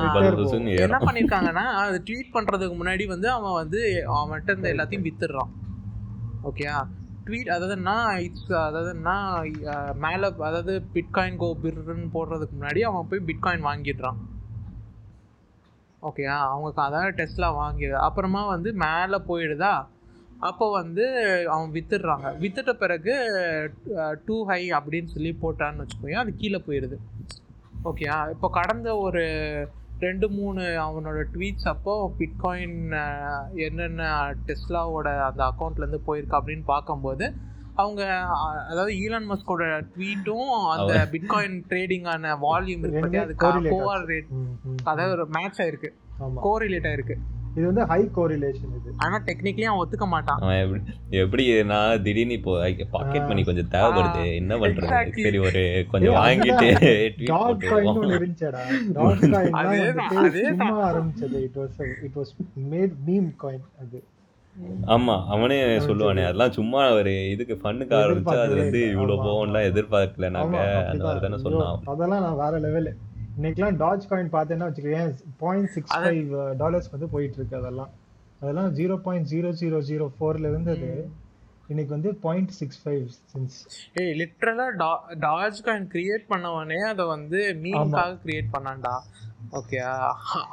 என்ன 0.78 0.98
பண்ணிருக்காங்கன்னா 1.00 1.66
அது 1.80 1.98
ட்வீட் 2.06 2.34
பண்றதுக்கு 2.34 2.76
முன்னாடி 2.78 3.06
வந்து 3.06 3.28
அவன் 3.30 3.52
வந்து 3.52 3.80
அவன்கிட்ட 4.12 4.50
இருந்த 4.50 4.70
எல்லாத்தையும் 4.74 5.06
வித்துடுறான் 5.06 5.52
ஓகேயா 6.44 6.76
ட்வீட் 7.26 7.52
அதாவதுன்னா 7.54 7.96
இட்ஸ் 8.24 8.52
அதாவதுன்னா 8.60 9.14
மேல 9.96 10.30
அதாவது 10.40 10.74
பிட்காயின் 10.94 11.36
கோ 11.36 11.48
பிர்ன்னு 11.62 12.08
போடுறதுக்கு 12.12 12.56
முன்னாடி 12.58 12.82
அவன் 12.82 13.08
போய் 13.08 13.26
பிட்காயின் 13.30 13.68
வாங்கிடுறான் 13.68 14.18
ஓகேயா 16.02 16.36
அவங்க 16.46 16.82
அதாவது 16.82 17.16
டெஸ்ட்லா 17.16 17.48
வாங்கி 17.54 17.86
அப்புறமா 18.06 18.42
வந்து 18.46 18.72
மேலே 18.82 19.18
போயிடுதா 19.28 19.74
அப்போ 20.40 20.70
வந்து 20.70 21.04
அவன் 21.52 21.72
வித்துடுறாங்க. 21.76 22.28
வித்துட்ட 22.42 22.72
பிறகு 22.72 23.14
டூ 24.26 24.44
ஹை 24.44 24.60
அப்படின்னு 24.78 25.12
சொல்லி 25.14 25.32
போட்டான்னு 25.42 25.82
வச்சுக்கோங்க 25.82 26.18
அது 26.22 26.32
கீழே 26.36 26.60
போயிடுது. 26.66 26.96
ஓகேயா 27.90 28.30
இப்போ 28.30 28.48
கடந்த 28.50 28.96
ஒரு 28.96 29.22
ரெண்டு 30.00 30.28
மூணு 30.28 30.62
அவனோட 30.86 31.20
ட்வீட்ஸ் 31.34 31.68
அப்போ 31.72 31.92
பிட்காயின் 32.18 32.78
என்னென்ன 33.66 34.08
டெஸ்லாவோட 34.48 35.08
அந்த 35.28 35.42
அக்கௌண்ட்லேருந்து 35.50 36.00
போயிருக்கு 36.08 36.38
அப்படின்னு 36.38 36.64
பார்க்கும்போது 36.74 37.26
அவங்க 37.74 38.02
அதாவது 38.70 38.92
ஈலான் 39.04 39.30
மஸ்கோட 39.30 39.64
ட்வீட்டும் 39.94 40.50
அந்த 40.74 40.92
பிட்காயின் 41.14 41.56
ட்ரேடிங்கான 41.70 42.34
வால்யூம் 42.44 42.84
இருக்கு 42.84 43.20
அது 43.22 43.34
கோஆர் 43.74 44.06
ரேட் 44.12 44.30
அதாவது 44.84 45.12
ஒரு 45.16 45.26
மேட்ச் 45.36 45.60
ஆயிருக்கு. 45.64 45.90
கோரிலேட் 46.46 46.88
ஆயிருக்கு. 46.90 47.16
இது 47.56 47.64
வந்து 47.68 47.84
ஹை 47.90 48.00
கோரிலேஷன் 48.16 48.72
இது. 48.78 48.90
ஆனா 49.04 49.16
டெக்னிக்கலி 49.28 49.66
அவன் 49.68 49.82
ஒத்துக்க 49.82 50.06
மாட்டான். 50.06 50.40
அவன் 50.42 50.58
எப்படி 50.62 50.82
எப்படி 51.22 51.44
நான் 51.70 52.02
திடீர்னு 52.06 52.36
இப்போ 52.38 52.54
பாக்கெட் 52.94 53.28
மணி 53.30 53.44
கொஞ்சம் 53.48 53.70
தேவைப்படுது 53.74 54.24
என்ன 54.40 54.56
பண்றது. 54.62 54.90
சரி 55.26 55.38
ஒரு 55.48 55.62
கொஞ்சம் 55.92 56.18
வாங்கிட்டு 56.18 56.68
டாட் 57.30 57.64
காயின் 57.70 58.02
இருந்துச்சடா. 58.16 58.62
Dot 58.98 59.24
coin. 59.34 60.58
சும்மா 60.60 60.76
ஆரம்பிச்சது. 60.90 61.40
It 61.48 61.58
was 61.62 61.78
it 62.08 62.18
was 62.20 62.34
made 62.74 62.94
meme 63.08 63.30
coin 63.44 63.66
அது. 63.84 64.00
ஆமா 64.94 65.14
அவனே 65.34 65.56
சொல்லுவானே 65.86 66.22
அதெல்லாம் 66.26 66.54
சும்மா 66.58 66.82
ஒரு 66.98 67.10
இதுக்கு 67.32 67.54
ஃபண்ணுக்கு 67.62 67.94
ஆரம்பிச்சா 67.98 68.36
அது 68.44 68.54
வந்து 68.60 68.80
இவ்வளவு 68.92 69.16
ஆமா, 69.16 69.24
போகும்லாம் 69.26 69.66
எதிர்பார்க்கல 69.70 70.30
நாங்க. 70.36 70.56
அந்த 70.92 71.02
மாதிரி 71.04 71.22
தானே. 71.24 71.40
சொன்னான் 71.44 71.82
அதெல்லாம் 71.92 72.24
நான் 72.26 72.40
வேற 72.42 72.54
லெவல் 72.64 72.88
இன்னைக்கெல்லாம் 73.36 73.78
டாஜ் 73.82 74.08
காயின் 74.10 74.34
பார்த்தேன்னா 74.34 74.66
வச்சுக்கோயேன் 74.68 75.12
பாயிண்ட் 75.42 75.70
சிக்ஸ் 75.76 75.94
ஃபைவ் 76.02 76.30
டாலர்ஸ் 76.62 76.90
வந்து 76.94 77.06
போயிட்டு 77.14 77.38
இருக்கு 77.38 77.56
அதெல்லாம் 77.60 77.90
அதெல்லாம் 78.40 78.70
zero 78.78 78.94
point 79.06 79.28
zero 79.32 79.50
zero 79.60 79.78
zero 79.90 80.06
ஃபோர்ல 80.16 80.50
இருந்தது. 80.52 80.90
இன்னைக்கு 81.72 81.92
வந்து 81.96 82.10
பாயிண்ட் 82.24 82.52
சிக்ஸ் 82.58 82.80
ஃபைவ் 82.82 83.04
சின்ஸ் 83.32 83.56
ஏய் 84.00 84.12
லிட்ரலா 84.20 84.66
டாஜ் 85.26 85.60
காயின் 85.66 85.86
கிரியேட் 85.94 86.26
பண்ணவனே 86.32 86.80
அதை 86.90 87.04
வந்து 87.14 87.38
மீனுக்காக 87.64 88.12
கிரியேட் 88.24 88.50
பண்ணான்டா. 88.56 88.94
ஓகே 89.58 89.78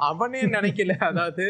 அவனே 0.08 0.40
நினைக்கல. 0.56 0.94
அதாவது 1.10 1.46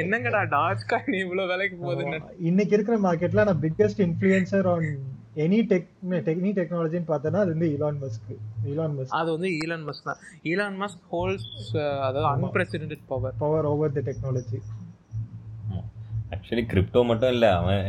என்னங்கடா 0.00 0.42
டாஜ் 0.56 0.88
காயின் 0.92 1.18
இவ்வளவு 1.24 1.50
விலைக்கு 1.52 1.78
போகுதுன்னு. 1.84 2.20
இன்னைக்கு 2.50 2.74
இருக்கிற 2.78 2.98
மார்க்கெட்ல 3.08 3.46
நான் 3.50 3.62
biggest 3.66 4.02
influencer 4.08 4.68
on 4.74 4.88
any 5.36 5.58
tech 5.68 5.86
any 6.34 6.50
டெக்னாலஜின்னு 6.56 7.08
பார்த்தேன்னா 7.08 7.42
அது 7.44 7.52
வந்து 7.54 7.68
இலான் 7.74 8.00
மஸ்க் 8.00 8.32
இலான் 8.70 8.96
மஸ்க் 8.96 9.14
அது 9.18 9.28
வந்து 9.34 9.50
ஈலான் 9.58 9.84
மஸ்க் 9.86 10.08
தான். 10.08 10.18
ஈலான் 10.44 10.76
மஸ்க் 10.80 11.04
ஹோல்ஸ் 11.10 11.46
அதாவது 12.00 12.26
unprecedented 12.32 13.04
power 13.08 13.36
power 13.38 13.68
over 13.70 13.94
the 13.94 14.02
technology 14.08 14.60
actually 16.34 16.64
crypto 16.68 17.00
மட்டும் 17.08 17.32
இல்ல. 17.34 17.46
அவன் 17.56 17.88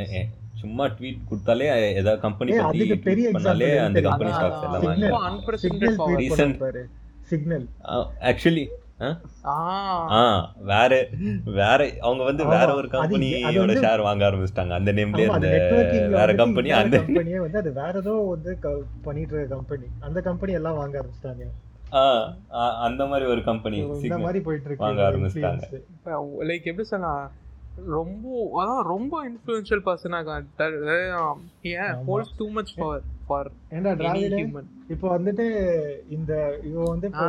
சும்மா 0.62 0.86
ட்வீட் 0.96 1.22
கொடுத்தாலே 1.30 1.66
ஏதாவது 1.94 2.20
கம்பெனி 2.22 2.52
அதுக்கு 2.64 2.98
பெரிய 3.08 3.28
பண்ணாலே 3.36 3.70
அந்த? 3.86 4.02
கம்பெனி 4.08 4.32
ஸ்டாக்ஸ் 4.34 4.64
எல்லாம் 4.64 4.80
அதான். 4.80 4.90
வாங்கி 4.90 5.06
இப்போ 5.06 5.22
unprecedented 5.30 6.78
சிக்னல் 7.30 7.66
ஆக்சுவலி 8.30 8.64
வேற 10.64 10.92
வேற 11.46 11.92
அவங்க 12.00 12.24
வந்து 12.24 12.46
வேற 12.48 12.74
ஒரு 12.76 12.88
கம்பெனியோட 12.88 13.72
ஷேர் 13.80 14.02
வாங்க 14.02 14.32
ஆரம்பிச்சிட்டாங்க. 14.32 14.70
அந்த 14.70 14.94
நேம்லயே 14.94 15.28
ஆமா, 15.28 15.30
அந்த 15.30 15.48
வேற 16.10 16.36
கம்பெனி 16.36 16.72
அந்த 16.72 16.98
கம்பெனியே 16.98 17.38
வந்து 17.38 17.58
அது 17.58 17.74
வேற 17.74 17.92
ஏதோ 17.96 18.12
வந்து 18.30 18.60
க- 18.60 18.74
பண்ணிட்டு 19.04 19.36
இருக்க 19.36 19.56
கம்பெனி 19.56 19.86
அந்த 20.00 20.22
கம்பெனி 20.22 20.52
எல்லாம் 20.52 20.76
வாங்க 20.76 20.96
ஆரம்பிச்சிட்டாங்க. 21.00 21.46
அந்த 22.80 23.06
மாதிரி 23.06 23.30
ஒரு 23.30 23.44
கம்பெனி 23.44 23.78
இந்த 23.78 24.18
மாதிரி 24.18 24.40
போயிட்டு 24.42 24.66
இருக்கு 24.66 24.86
வாங்க 24.86 25.02
ஆரம்பிச்சிட்டாங்க. 25.02 25.64
லைக் 26.42 26.64
எப்படி 26.64 26.84
சொன்னா 26.84 27.32
ரொம்ப 27.88 28.28
அதான் 28.58 28.84
ரொம்ப 28.84 29.30
இன்ஃப்ளூயன்ஷியல் 29.30 29.86
பர்சனாக 29.86 30.44
ஏன் 31.62 31.94
holds 32.08 32.34
too 32.38 32.50
much 32.50 32.76
power 32.76 33.02
for 33.26 33.50
human 34.38 34.70
இப்போ 34.94 35.08
வந்துட்டு 35.16 35.46
இந்த 36.10 36.32
இவன் 36.70 36.92
வந்து 36.94 37.08
இப்போ. 37.12 37.28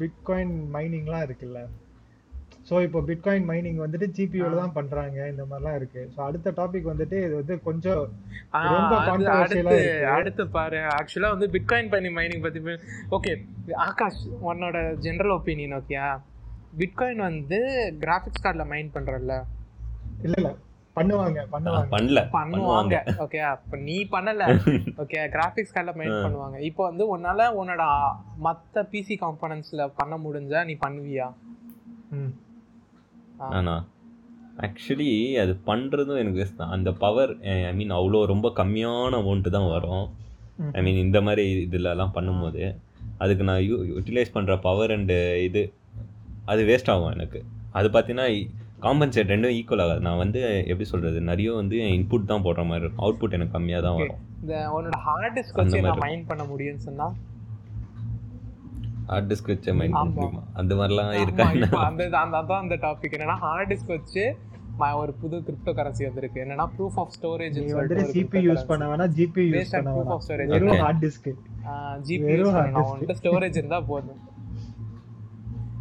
பிட்காயின் 0.00 0.56
மைனிங்லாம் 0.74 1.26
இருக்குல்ல. 1.26 1.60
ஸோ 2.68 2.76
இப்போ 2.86 3.00
பிட்காயின் 3.08 3.46
மைனிங் 3.50 3.78
வந்துட்டு 3.82 4.06
ஜிபியூல 4.16 4.56
தான் 4.56 4.74
பண்றாங்க 4.78 5.18
இந்த 5.30 5.44
மாதிரிலாம் 5.44 5.76
இருக்கு. 5.78 6.02
ஸோ 6.14 6.18
அடுத்த 6.26 6.52
டாபிக் 6.58 6.90
வந்துட்டு 6.90 7.16
இது 7.26 7.34
வந்து 7.40 7.54
கொஞ்சம் 7.68 8.02
அடுத்து 10.16 10.44
பாரு. 10.56 10.80
ஆக்சுவலா 10.96 11.30
வந்து 11.34 11.48
பிட்காயின் 11.54 11.92
பண்ணி 11.94 12.10
மைனிங் 12.18 12.44
பத்தி 12.46 12.60
ஓகே 13.16 13.32
ஆகாஷ் 13.86 14.20
உன்னோட 14.50 14.76
ஜெனரல் 15.06 15.36
ஒப்பீனியன் 15.38 15.76
ஓகேயா 15.78 16.08
பிட்காயின் 16.80 17.26
வந்து 17.28 17.60
கிராஃபிக்ஸ் 18.02 18.44
கார்டில் 18.44 18.70
மைன் 18.72 18.94
பண்றல்ல? 18.96 19.34
இல்ல 20.24 20.34
இல்ல. 20.40 20.50
பண்ணுவாங்க 20.98 21.40
பண்ணுவாங்க. 21.54 21.88
பண்ணல. 21.94 22.20
பண்ணுவாங்க. 22.36 22.96
ஓகே 23.24 23.40
அப்ப 23.52 23.76
நீ 23.88 23.96
பண்ணல. 24.14 24.44
ஓகே 25.02 25.20
கிராஃபிக்ஸ் 25.34 25.74
கார்டில் 25.74 25.98
மைன் 26.00 26.16
பண்ணுவாங்க. 26.24 26.58
இப்போ 26.70 26.82
வந்து 26.90 27.06
உன்னால 27.14 27.46
உன்னோட 27.60 27.84
மத்த 28.46 28.84
பிசி 28.92 29.16
காம்பனன்ட்ஸ்ல 29.24 29.86
பண்ண 30.00 30.16
முடிஞ்சா 30.24 30.62
நீ 30.70 30.76
பண்ணுவியா? 30.86 31.28
ம். 32.18 32.32
ஆனா 33.58 33.74
ஆக்சுவலி 34.66 35.10
அது 35.42 35.52
பண்ணுறதும் 35.66 36.20
எனக்கு 36.20 36.40
waste 36.42 36.56
தான். 36.56 36.72
அந்த 36.76 36.90
பவர் 37.02 37.32
ஐ 37.68 37.74
மீன் 37.74 37.92
அவ்வளோ 37.98 38.20
ரொம்ப 38.26 38.48
கம்மியான 38.56 39.18
அமௌண்ட்டு 39.20 39.54
தான் 39.56 39.68
வரும். 39.74 40.06
ஐ 40.72 40.82
மீன் 40.82 41.04
இந்த 41.06 41.18
மாதிரி 41.20 41.44
இதுலலாம் 41.66 42.14
பண்ணும்போது 42.16 42.62
அதுக்கு 43.18 43.44
நான் 43.44 43.62
யூ 43.68 43.76
யூட்டிலைஸ் 43.90 44.34
பண்ணுற 44.34 44.54
பவர் 44.66 44.94
அண்டு 44.96 45.18
இது 45.48 45.62
அது 46.44 46.62
வேஸ்ட் 46.62 46.90
ஆகும் 46.90 47.14
எனக்கு. 47.16 47.40
அது 47.72 47.86
பார்த்தீங்கன்னா 47.94 48.26
காம்பன்சேட் 48.82 49.30
ரெண்டும் 49.32 49.54
ஈக்குவல் 49.58 49.82
ஆகாது. 49.82 50.00
நான் 50.00 50.16
வந்து 50.16 50.40
எப்படி 50.66 50.84
சொல்கிறது 50.84 51.20
நிறைய 51.20 51.52
வந்து 51.52 51.76
இன்புட் 51.76 52.24
தான் 52.24 52.42
போடுற 52.42 52.66
மாதிரி 52.66 52.84
இருக்கும். 52.84 53.04
அவுட்புட் 53.06 53.32
எனக்கு 53.32 53.58
கம்மியாக 53.58 53.82
தான் 53.82 53.96
வரும். 53.96 54.18
இந்த 54.40 54.54
உன்னோட 54.74 54.98
ஹார்ட் 55.06 55.38
டிஸ்க் 55.38 55.58
வச்சு 55.60 55.80
நான். 55.80 55.98
மைன் 55.98 56.24
பண்ண 56.26 56.44
முடியும்னு 56.44 56.84
சொன்னா? 56.88 57.06
ஹார்ட் 59.06 59.32
டிஸ்க் 59.32 59.46
வச்ச 59.46 59.74
மைண்ட் 59.74 59.92
பண்ண. 59.92 60.10
முடியுமா? 60.10 60.42
அந்த 60.52 60.74
மாதிரிலாம் 60.74 61.20
இருக்கா 61.20 61.44
அந்த 61.84 62.18
அந்த 62.18 62.54
அந்த 62.54 62.76
டாபிக் 62.76 63.16
என்னன்னா 63.18 63.36
ஹார்ட் 63.46 63.72
டிஸ்க் 63.72 63.86
வச்சு 63.86 64.24
ஒரு 64.96 65.12
புது 65.20 65.36
கிரிப்டோ 65.46 65.68
கரன்சி 65.68 66.04
வந்திருக்கு. 66.04 66.40
என்னன்னா 66.40 66.66
ப்ரூஃப் 66.78 66.98
ஆஃப் 67.02 67.12
ஸ்டோரேஜ் 67.20 67.56
நீ 67.64 67.72
வந்துட்டு 67.72 68.04
சிபி 68.16 68.40
யூஸ் 68.48 68.66
பண்ண 68.66 68.84
வேணா 68.90 69.06
ஜிபி 69.16 69.42
யூஸ் 69.54 69.70
பண்ண 69.70 69.90
proof 69.90 69.94
வேணாம். 69.94 70.08
of 70.08 70.22
storage. 70.26 70.46
வெறும் 70.46 70.68
Okay. 70.68 70.76
Hard 70.76 71.04
disk 71.04 71.28
GPU 72.08 72.28
use 72.32 72.52
hard 72.56 72.68
பண்ணணும். 72.68 72.76
disk. 72.76 72.90
அவன்கிட்ட 72.90 73.14
ஸ்டோரேஜ் 73.22 73.56
இருந்தா 73.56 73.80
போதும். 73.80 74.20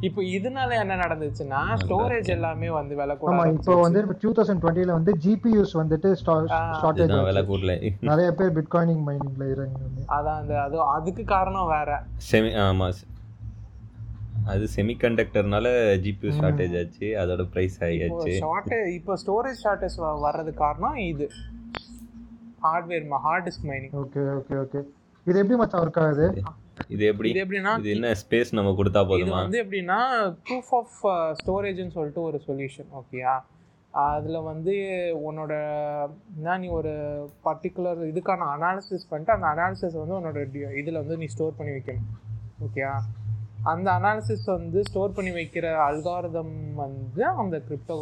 இப்போ 0.05 0.21
இதனால 0.33 0.71
என்ன 0.79 0.95
நடந்துச்சுன்னா 1.01 1.59
ஸ்டோரேஜ் 1.81 2.27
எல்லாமே 2.33 2.67
வந்து 2.71 2.93
விலை 2.99 3.13
கூட 3.17 3.29
ஆமா 3.31 3.45
இப்போ 3.53 3.75
வந்து 3.83 4.01
டூ 4.21 4.31
தௌசண்ட் 4.37 4.61
டுவெண்ட்டில 4.63 4.95
வந்து 4.97 5.13
ஜிபியூஸ் 5.23 5.73
வந்துட்டு 5.79 6.09
ஷார்டேஜ் 6.81 7.13
விலை 7.27 7.41
கூடல. 7.43 7.73
நிறைய 8.09 8.27
பேர் 8.39 8.55
பிட்காயினிங் 8.57 9.03
மைனிங்ல 9.07 9.45
இறங்கி 9.53 10.03
அதான் 10.17 10.37
அந்த 10.41 10.53
அது 10.65 10.77
அதுக்கு 10.95 11.23
காரணம் 11.33 11.69
வேற. 11.73 11.89
செமி 12.27 12.51
ஆமாம் 12.63 12.99
அது 14.51 14.65
செமிகண்டக்டர்னால 14.75 15.67
ஜிபியூ 16.03 16.33
ஷார்ட்டேஜ் 16.37 16.75
ஆச்சு 16.81 17.07
அதோட 17.21 17.45
ப்ரைஸ் 17.53 17.75
இப்போ 17.75 17.87
ஆகியாச்சு. 17.87 18.35
ஷார்ட்டேஜ் 18.43 18.91
இப்போ 18.97 19.15
ஸ்டோரேஜ் 19.23 19.63
ஷார்ட்டேஜ் 19.65 19.97
வர்றதுக்கு 20.25 20.61
காரணம் 20.61 20.99
இது. 21.07 21.27
Hardware 22.63 23.09
hard 23.25 23.47
disk 23.47 23.67
mining 23.71 23.95
okay 24.03 24.21
okay 24.37 24.55
okay 24.63 24.79
இது 25.25 25.37
எப்படி 25.41 25.57
மச்சான் 25.61 25.83
ஒர்க் 25.83 26.01
ஆகுது? 26.03 26.27
இது 26.93 27.03
எப்படி? 27.11 27.29
இது 27.29 27.41
எப்படின்னா 27.43 27.73
இது 27.81 27.91
என்ன 27.95 28.09
ஸ்பேஸ் 28.21 28.55
நம்ம 28.57 28.73
கொடுத்தா 28.77 29.01
இது 29.01 29.09
போதுமா? 29.11 29.39
வந்து 29.39 29.61
எப்படின்னா 29.63 29.99
ப்ரூஃப் 30.47 30.73
ஆஃப் 30.77 30.97
ஸ்டோரேஜ்னு 31.39 31.95
சொல்லிட்டு 31.95 32.21
ஒரு 32.23 32.39
சொல்யூஷன் 32.47 32.89
ஓகேயா 32.99 33.35
அதில் 33.93 34.45
வந்து 34.47 34.73
உன்னோட 35.27 35.53
என்ன 36.37 36.57
நீ 36.57 36.67
ஒரு 36.79 36.91
பர்டிகுலர் 37.45 38.01
இதுக்கான 38.09 38.47
அனாலிசிஸ் 38.55 39.09
பண்ணிட்டு 39.09 39.35
அந்த 39.35 39.47
அனாலிசிஸ் 39.53 40.01
வந்து 40.01 40.17
உன்னோட 40.17 40.41
இதில் 40.81 41.01
வந்து 41.01 41.17
நீ 41.21 41.27
ஸ்டோர் 41.35 41.57
பண்ணி 41.59 41.73
வைக்கணும் 41.75 42.11
ஓகேயா 42.65 42.91
அந்த 43.71 43.87
அனாலிசிஸ் 43.97 44.45
வந்து 44.53 44.79
ஸ்டோர் 44.89 45.15
பண்ணி 45.15 45.31
வைக்கிற 45.37 45.67
அல்காரதம் 45.87 46.53
வந்து 46.81 47.23
அந்த 47.41 47.55
கிரிப்டோ 47.65 47.97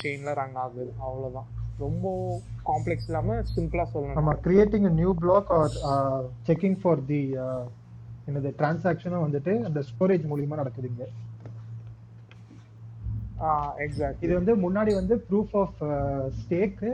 செயினில் 0.00 0.36
ரன் 0.40 0.58
ஆகுது 0.64 0.92
அவ்வளோதான் 1.06 1.48
ரொம்ப 1.78 2.06
காம்ப்ளெக்ஸ் 2.66 3.06
இல்லாமல் 3.08 3.44
சிம்பிளாக 3.52 3.88
சொல்லணும். 3.92 4.18
ஆமா 4.20 4.32
creating 4.44 4.86
a 4.86 4.94
new 4.98 5.12
block 5.22 5.50
or 5.58 5.74
checking 6.48 6.78
for 6.82 7.02
the 7.06 7.20
என்னது 8.30 8.50
டிரான்சாக்ஷனும் 8.60 9.24
வந்துட்டு 9.26 9.54
அந்த 9.68 9.82
ஸ்டோரேஜ் 9.90 10.26
மூலியமா 10.32 10.60
நடக்குதுங்க 10.62 11.06
எக்ஸாக்ட் 13.84 14.24
இது 14.24 14.32
வந்து 14.38 14.54
முன்னாடி 14.64 14.92
வந்து 14.98 15.14
ப்ரூஃப் 15.28 15.54
ஆஃப் 15.60 15.78
ஸ்டேக்கு 16.40 16.90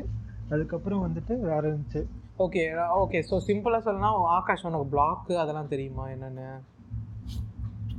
அதுக்கப்புறம் 0.51 1.05
வந்துட்டு 1.07 1.35
வேற 1.49 1.63
இருந்துச்சு. 1.71 2.03
ஓகே 2.45 2.63
ஓகே 3.03 3.19
ஸோ 3.29 3.37
சிம்பிளாக 3.47 3.81
சொல்லணும்னா 3.87 4.11
ஆகாஷ் 4.37 4.67
உனக்கு 4.69 4.89
பிளாக்கு 4.93 5.35
அதெல்லாம் 5.43 5.73
தெரியுமா 5.73 6.05
என்னென்னு? 6.15 6.47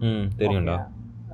ம் 0.08 0.28
தெரியும்டா. 0.42 0.78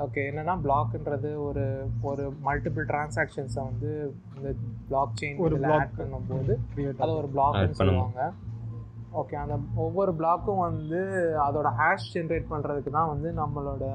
ஓகே 0.05 0.21
என்னன்னா 0.29 0.55
பிளாக்ன்றது 0.65 1.31
ஒரு 1.47 1.63
ஒரு 2.11 2.23
மல்டிபிள் 2.47 2.87
டிரான்சாக்ஷன்ஸை 2.91 3.63
வந்து 3.69 3.89
இந்த 4.37 4.49
பிளாக் 4.89 5.13
செயின் 5.21 5.43
ஒரு. 5.47 5.59
ஆட் 5.75 5.93
பண்ணும்போது 5.99 6.55
அது 7.01 7.11
ஒரு 7.21 7.29
பிளாக்னு. 7.35 7.77
சொல்லுவாங்க. 7.81 8.21
ஓகே 9.13 9.35
அந்த 9.37 9.55
ஒவ்வொரு 9.77 10.11
பிளாக்கும் 10.17 10.61
வந்து 10.61 10.99
அதோட 11.43 11.69
ஹேஷ் 11.79 12.11
ஜென்ரேட் 12.13 12.51
பண்ணுறதுக்கு 12.51 12.91
தான் 12.91 13.11
வந்து 13.11 13.29
நம்மளோட 13.39 13.85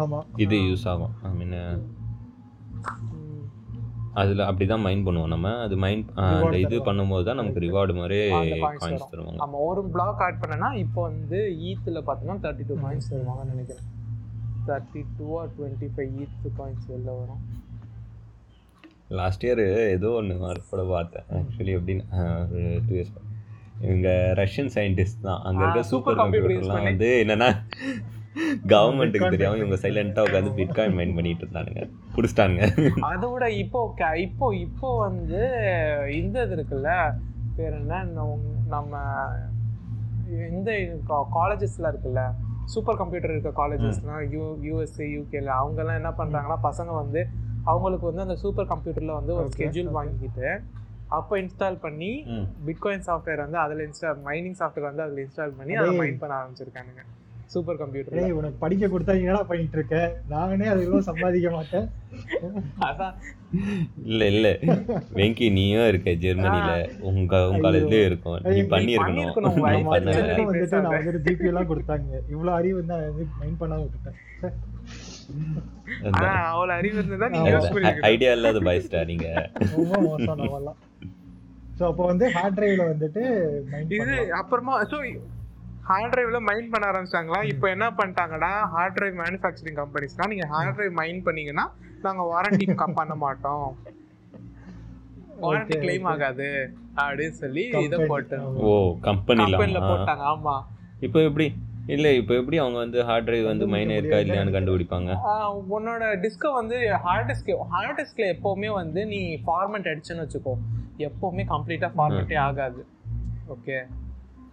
ஆமா. 0.00 0.18
இது 0.38 0.56
யூஸ் 0.64 0.84
ஆகும். 0.88 1.12
ஐ 1.22 1.32
மீன் 1.34 1.54
ம், 3.12 3.44
அதில் 4.14 4.42
அப்படி 4.46 4.66
தான் 4.66 4.82
மைண்ட் 4.82 5.06
பண்ணுவோம் 5.06 5.32
நம்ம. 5.32 5.50
அது 5.64 5.76
மைண்ட் 5.84 6.08
அந்த 6.18 6.34
Reward 6.46 6.56
இது. 6.64 6.76
பண்ணும்போது 6.86 7.24
தான் 7.24 7.38
நமக்கு 7.40 7.62
ரிவார்டு 7.64 7.94
மாதிரி 7.96 8.18
அந்த 8.38 8.56
காயின்ஸ். 8.78 9.06
தருவாங்க. 9.12 9.38
நம்ம 9.42 9.60
ஒரு 9.68 9.82
பிளாக் 9.94 10.22
ஆட் 10.26 10.40
பண்ணனா 10.42 10.70
இப்போ 10.82 11.00
வந்து 11.08 11.38
ஈத்தில் 11.68 12.04
பார்த்தோம்னா 12.06 12.36
தேர்ட்டி 12.44 12.66
டூ 12.70 12.76
காயின்ஸ் 12.82 13.10
தருவாங்கன்னு 13.12 13.54
நினைக்கிறேன். 13.54 13.86
Thirty 14.68 15.02
two 15.18 15.28
or 15.38 15.50
twenty 15.56 15.88
five 15.94 16.12
ETH 16.22 16.36
coins 16.58 16.86
வெளில 16.90 17.10
வரும். 17.20 17.42
லாஸ்ட் 19.18 19.44
இயர் 19.44 19.62
ஏதோ 19.92 20.08
ஒன்று 20.16 20.34
கூட 20.66 20.82
பார்த்தேன். 20.90 21.26
ஆக்சுவலி 21.36 21.74
எப்படின்னு 21.76 22.04
ஆஹ், 22.18 22.44
ஒரு 22.50 22.82
டூ 22.88 22.94
இயர்ஸ் 22.96 23.14
இவங்க 23.80 24.32
ரஷ்யன் 24.36 24.70
சயின்டிஸ்ட் 24.74 25.20
தான். 25.22 25.40
அங்கே 25.42 25.62
இருக்க 25.62 25.82
சூப்பர் 25.82 26.16
கம்ப்யூட்டர்லாம். 26.16 26.82
வந்து 26.82 27.24
என்னன்னா 27.26 27.48
கவர்மெண்ட்டுக்கு 28.66 29.30
தெரியாம 29.30 29.56
இவங்க 29.56 29.74
சைலண்டா 29.74 30.22
உட்காந்து 30.26 30.50
பிட்காயின் 30.56 30.96
மைன் 30.96 31.14
பண்ணிட்டு 31.14 31.46
இருந்தானுங்க. 31.46 31.90
புடிச்சிட்டானுங்க. 32.16 32.66
அதை 33.00 33.30
விட 33.30 33.50
இப்போ 33.50 33.94
இப்போ 34.16 34.54
இப்போ 34.54 34.98
வந்து 34.98 35.40
இந்த 36.12 36.42
இது 36.42 36.56
இருக்குல்ல 36.56 37.14
பேர் 37.56 37.72
என்ன 37.72 38.02
நம்ம- 38.66 39.46
இந்த 40.50 40.70
காலேஜஸ்ல 41.34 41.92
இருக்குல்ல 41.92 42.22
சூப்பர் 42.64 42.96
கம்ப்யூட்டர் 42.96 43.30
இருக்க 43.30 43.68
காலேஜஸ்லாம் 43.68 44.30
யூ 44.30 44.56
யூஎஸ்ஏ 44.62 45.06
யூகேல 45.14 45.50
அவங்கெல்லாம் 45.60 45.94
என்ன 45.94 46.10
பண்றாங்கன்னா 46.10 46.58
பசங்க 46.62 46.94
வந்து 46.94 47.26
அவங்களுக்கு 47.64 48.06
வந்து 48.06 48.20
அந்த 48.20 48.36
சூப்பர் 48.36 48.66
கம்ப்யூட்டர்ல 48.66 49.12
வந்து 49.12 49.34
ஒரு 49.34 49.48
ஸ்கெட்யூல் 49.58 49.88
okay. 49.88 50.60
அப்போ 51.08 51.40
இன்ஸ்டால் 51.40 51.80
பண்ணி. 51.80 52.26
பிட்காயின் 52.66 53.06
சாஃப்ட்வேர் 53.06 53.36
வந்து 53.36 53.58
அதில் 53.58 53.88
இன்ஸ்டால் 53.88 54.18
மைனிங் 54.26 54.58
சாஃப்ட்வேர் 54.58 54.90
வந்து 54.90 55.02
அதில் 55.02 55.26
இன்ஸ்டால் 55.26 55.56
பண்ணி 55.58 55.74
அதை. 55.74 55.98
மைன் 56.00 56.18
பண்ண 56.18 56.34
ஆரம்பிச்சிருக்கானுங்க. 56.34 57.04
சூப்பர் 57.46 57.76
கம்ப்யூட்டர் 57.76 58.18
ஏய் 58.22 58.30
உனக்கு 58.30 58.56
படிக்க 58.58 58.86
கொடுத்தா 58.86 59.18
என்னடா 59.20 59.42
பண்ணிட்டு 59.42 59.76
இருக்க 59.76 59.98
நானே 60.28 60.66
அதுக்கெல்லாம் 60.66 60.98
சம்பாதிக்க 60.98 61.50
மாட்டேன். 61.50 61.86
அதான். 62.80 63.14
இல்ல 64.04 64.26
இல்ல. 64.26 64.48
வெங்கி 65.14 65.52
நீயும் 65.52 65.88
இருக்க 65.88 66.10
ஜெர்மனில. 66.10 66.72
உங்க 67.00 67.48
உங்க 67.48 67.68
காலேஜ்லயே 67.68 68.04
இருக்கும். 68.04 68.40
நீ 68.44 68.50
ஐயோ, 68.50 68.62
நீ 68.62 68.68
பண்ணிருக்கணும் 68.68 69.04
பண்ணியிருக்கணும். 69.04 69.56
நீ 69.56 69.82
ஆமா, 69.82 69.92
பண்ணல. 69.94 70.12
சரி. 70.12 70.30
அதனால 70.30 70.50
வந்துட்டு. 70.50 70.80
நான் 70.80 70.96
வந்துட்டு 70.98 71.24
ஜிபி 71.28 71.46
எல்லாம் 71.46 71.70
கொடுத்தாங்க. 71.70 72.20
இவ்வளவு 72.28 72.56
அறிவு 72.56 72.76
வந்து 72.76 72.94
நான் 72.94 73.08
வந்து 73.08 73.26
மைண்ட் 73.38 73.60
பண்ணாம 73.62 73.84
விட்டுட்டேன். 73.84 74.18
அவ்வளவு 76.50 76.72
அறிவு 76.72 76.96
இருந்ததா 76.98 77.28
நீங்க 77.28 77.50
ஐடியா 78.10 78.30
இல்லாத 78.32 78.60
பாய்ஸ்டா 78.60 79.00
நீங்க. 79.04 79.26
ரொம்ப 79.74 79.94
மோசம் 80.06 80.40
நம்மலாம் 80.42 80.78
ஸோ 81.78 81.84
அப்போ 81.88 82.04
வந்து 82.06 82.26
ஹார்ட் 82.36 82.56
டிரைவ்ல 82.58 82.84
வந்துட்டு 82.92 83.22
மைண்ட் 83.72 83.92
இது 83.98 84.14
அப்புறமா 84.38 84.76
ஸோ 84.92 84.98
ஹார்ட் 85.88 86.12
டிரைவ்ல 86.14 86.38
மைன் 86.48 86.70
பண்ண 86.72 86.84
ஆரம்பிச்சிட்டாங்களா? 86.90 87.38
இப்போ 87.52 87.66
என்ன 87.68 87.86
பண்ணிட்டாங்கன்னா 87.98 88.50
ஹார்ட் 88.72 88.96
டிரைவ் 88.96 89.14
மேனுஃபேக்சரிங் 89.20 89.78
கம்பெனிஸ்லாம் 89.80 90.32
நீங்க 90.32 90.46
ஹார்ட் 90.46 90.74
டிரைவ் 90.76 90.92
மைன் 90.92 91.20
பண்ணீங்கன்னா 91.24 91.64
நாங்க 92.02 92.22
வாரண்டி 92.32 92.66
பண்ண 92.98 93.14
மாட்டோம். 93.16 93.68
Warranty 95.42 95.76
claim. 95.76 96.08
ஆகாது. 96.12 96.48
அப்படின்னு 96.96 97.36
சொல்லி 97.42 97.64
இதை 97.86 97.98
போட்டு. 98.12 98.36
ஓ 98.62 98.72
கம்பெனில 99.00 99.58
போட்டாங்க. 99.84 100.22
ஆமா. 100.32 100.56
இப்போ 101.00 101.18
எப்படி? 101.22 101.46
இல்ல 101.88 102.06
இப்போ 102.12 102.34
எப்படி 102.34 102.56
அவங்க 102.58 102.78
வந்து 102.78 103.04
ஹார்ட் 103.04 103.24
டிரைவ் 103.24 103.46
வந்து 103.46 103.66
மைன் 103.66 103.92
இருக்கா 103.92 104.16
இல்லையான்னு 104.16 104.54
கண்டுபிடிப்பாங்க? 104.54 105.10
உன்னோட 105.70 106.02
டிஸ்கை 106.24 106.50
வந்து 106.54 106.76
ஹார்ட் 106.98 107.30
டிஸ்க் 107.30 107.52
ஹார்ட் 107.70 108.00
டிஸ்க்ல 108.00 108.26
எப்பவுமே 108.32 108.70
வந்து 108.72 109.06
நீ 109.06 109.20
ஃபார்மேட் 109.46 109.88
அடிச்சுன்னு 109.90 110.24
வச்சுக்கோ. 110.24 110.54
எப்பவுமே 111.06 111.44
கம்ப்ளீட்டா 111.48 111.88
ஃபார்மேட்டே 111.96 112.38
ஆகாது. 112.40 112.82
ஓகே 113.48 113.78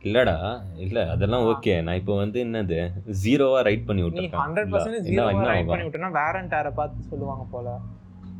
இல்லடா 0.03 0.35
இல்ல 0.77 0.97
அதெல்லாம் 1.11 1.45
ஓகே 1.47 1.73
நான் 1.81 1.95
இப்போ 1.95 2.15
வந்து 2.15 2.39
என்னது 2.43 2.79
ஜீரோவா 3.21 3.59
ரைட் 3.61 3.85
பண்ணி 3.85 4.01
நீ 4.01 4.25
ஹண்ட்ரட் 4.35 4.69
பர்சன்டேஜ் 4.73 4.97
விட்டுருக்கேன் 4.97 5.07
ஜீரோ 5.11 5.25
என்ன 5.31 5.47
ரைட் 5.49 5.69
பண்ணி 5.69 5.85
விட்டனா 5.87 6.11
வேரண்ட் 6.17 6.51
டேரை 6.53 6.71
பார்த்து 6.73 7.09
சொல்லுவாங்க 7.09 7.45
போல. 7.51 7.67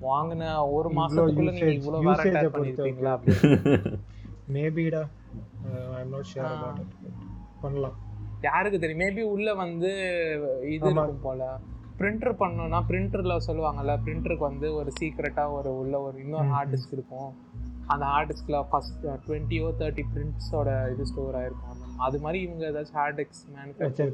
வாங்கின 0.01 0.43
ஒரு 0.71 0.89
மாசத்துக்குள்ள 0.95 1.51
நீங்க 1.51 1.65
usage- 1.65 1.77
இவ்வளவு 1.79 2.03
usage 2.03 2.09
வேரண்ட் 2.11 2.37
அ 2.37 2.41
டேர் 2.41 2.51
பொறுத்து 2.51 2.83
பண்ணிருக்கீங்களா 2.83 3.13
மேபிடா 4.55 5.03
I'm 5.95 6.11
not 6.11 6.29
sure. 6.31 6.49
About 6.51 6.81
it 6.81 6.95
பண்ணலாம். 7.61 7.95
யாருக்கு 8.49 8.79
தெரியும்? 8.79 9.03
மேபி 9.03 9.23
உள்ள 9.35 9.53
வந்து 9.63 9.91
இது. 10.75 10.89
இருக்கும் 10.89 11.25
போல. 11.27 11.43
பிரிண்டர் 11.99 12.39
பண்ணோம்னா 12.39 12.79
பிரிண்டர்ல 12.89 13.33
சொல்லுவாங்கல்ல 13.47 13.93
பிரிண்டருக்கு 14.05 14.45
வந்து 14.49 14.67
ஒரு 14.79 14.91
சீக்ரெட்டா 14.99 15.45
ஒரு 15.57 15.69
உள்ள 15.81 15.95
ஒரு 16.07 16.17
இன்னொரு 16.23 16.49
ஹார்ட். 16.53 16.71
டிஸ்க் 16.73 16.95
இருக்கும். 16.97 17.29
அந்த 17.93 18.03
ஹார்ட் 18.05 18.31
டிஸ்க்ல 18.31 18.57
ஃபர்ஸ்ட் 18.69 19.05
டுவெண்ட்டியோ 19.25 19.67
தேர்ட்டி 19.81 20.03
பிரிண்ட்ஸோட 20.13 20.69
இது 20.93 21.05
ஸ்டோர் 21.05 21.35
ஆயிருக்கும். 21.41 21.81
அது 22.05 22.19
மாதிரி 22.19 22.39
இவங்க 22.45 22.63
ஏதாச்சும் 22.69 22.99
ஹார்ட் 22.99 23.19
டிஸ்க் 23.21 23.51
மேனுஃபேக்சர். 23.55 24.13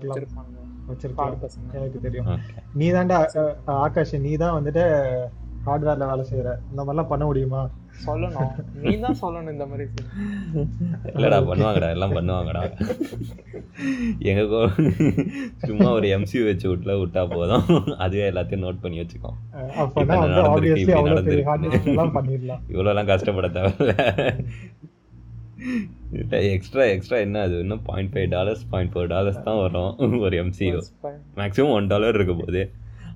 வச்சிருப்பாங்க. 0.89 1.35
பசங்க 1.45 1.75
எனக்கு 1.79 2.01
தெரியும். 2.05 2.31
நீ 2.73 2.87
தான்டா 2.91 3.19
ஆகாஷ் 3.65 4.15
நீ 4.27 4.33
தான் 4.43 4.57
வந்துட்டு 4.57 4.83
ஹார்ட்வேர்ல 5.65 6.05
வேலை 6.11 6.25
செய்யற. 6.31 6.51
இந்த 6.71 6.81
மாதிரிலாம் 6.83 7.11
பண்ண 7.13 7.25
முடியுமா? 7.25 7.61
சொல்லணும். 8.05 8.53
நீ 8.83 8.91
தான் 9.05 9.17
சொல்லணும் 9.21 9.53
இந்த 9.55 9.65
மாதிரி. 9.71 9.85
இல்லடா 11.15 11.39
பண்ணுவாங்கடா 11.49 11.89
எல்லாம் 11.95 12.15
பண்ணுவாங்கடா. 12.17 12.63
எங்க 14.29 14.41
சும்மா 15.67 15.89
ஒரு 15.97 16.07
எம்சியூ 16.17 16.41
வச்சு 16.49 16.67
விட்டுல 16.71 16.95
விட்டா 17.01 17.23
போதும். 17.35 17.65
அதுவே 18.05 18.25
எல்லாத்தையும் 18.31 18.65
நோட் 18.67 18.83
பண்ணி 18.83 18.99
வந்து 19.03 19.17
நடந்திருக்கு, 20.37 20.81
இப்படி 20.83 21.09
நடந்திருக்கு. 21.11 22.57
இவ்வளோலாம் 22.73 23.11
கஷ்டப்பட 23.13 23.49
தேவையில்ல. 23.57 23.95
எக்ஸ்ட்ரா 26.53 26.83
எக்ஸ்ட்ரா 26.93 27.17
என்ன 27.25 27.41
அது? 27.47 27.55
இன்னும் 27.63 27.83
point 27.89 28.11
five 28.13 28.29
dollars 28.35 28.63
point 28.71 28.91
four 28.93 29.11
dollars 29.15 29.43
தான் 29.47 29.59
வரும் 29.63 30.21
ஒரு 30.27 30.35
எம்சியூ 30.43 30.79
மேக்ஸிமம் 31.39 31.73
ஒன் 31.77 31.89
டாலர் 31.91 32.17
இருக்க 32.19 32.35
போது 32.39 32.61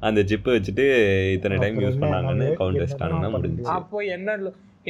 அந்த 0.08 0.22
சிப்பை 0.22 0.52
வச்சுட்டு 0.56 0.86
இத்தனை 1.34 1.58
டைம் 1.58 1.80
யூஸ் 1.80 2.02
பண்ணாங்கன்னு 2.04 2.41
நம்ம 2.41 2.56
கவுண்ட் 2.62 2.78
என்ன 2.78 2.86
வச்சிட்டாங்கன்னா 2.86 3.22
பண்ண 3.22 3.38
முடிஞ்சுச்சு. 3.38 3.76
அப்போ 3.80 4.00
என்ன 4.15 4.38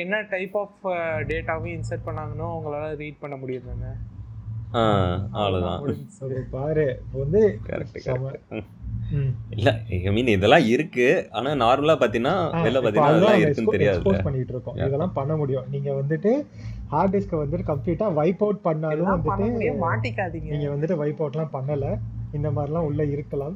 என்ன 0.03 0.15
டைப் 0.29 0.55
ஆஃப் 0.57 0.85
டேட்டாவும் 1.31 1.73
இன்சர்ட் 1.75 2.07
பண்ணாங்கன்னு 2.07 2.47
உங்களால 2.55 2.87
ரீட் 3.01 3.19
பண்ண 3.19 3.35
முடியுதுங்க? 3.35 3.89
ஆ 4.73 4.81
அவ்வளோதான் 5.33 5.83
அது 6.23 6.37
பாரு. 6.51 6.85
இப்ப 7.03 7.19
வந்து 7.19 7.41
கரெக்ட். 7.67 7.99
கரெக்ட். 8.07 8.63
இல்ல 9.49 9.69
ஐ 9.89 10.11
மீன் 10.15 10.31
இதெல்லாம் 10.35 10.65
இருக்கு. 10.73 11.07
ஆனா 11.31 11.49
நார்மலா 11.63 11.95
பாத்தீங்கன்னா 12.01 12.33
வெளில 12.65 12.79
பாத்தீங்கன்னா 12.85 13.11
அதெல்லாம் 13.11 13.41
இருக்குன்னு 13.43 13.87
expose 13.91 14.25
பண்ணிட்டு 14.27 14.53
இருக்கோம். 14.53 14.77
இதெல்லாம் 14.87 15.13
பண்ண 15.13 15.33
முடியும். 15.35 15.67
நீங்க 15.71 15.91
வந்துட்டு 16.01 16.31
ஹார்ட் 16.93 17.15
டிஸ்க 17.15 17.35
வந்துட்டு 17.43 17.67
கம்ப்ளீட்டா 17.71 18.07
வைப் 18.13 18.43
அவுட் 18.43 18.61
பண்ணாலும் 18.61 19.11
வந்துட்டு 19.13 19.69
மாட்டிக்காதீங்க. 19.85 20.49
நீங்க 20.55 20.69
வந்துட்டு 20.75 20.97
வைப் 21.03 21.23
அவுட்லாம் 21.23 21.55
பண்ணல. 21.57 21.87
இந்த 22.31 22.49
மாதிரிலாம் 22.51 22.89
உள்ள 22.89 23.03
இருக்கலாம். 23.15 23.55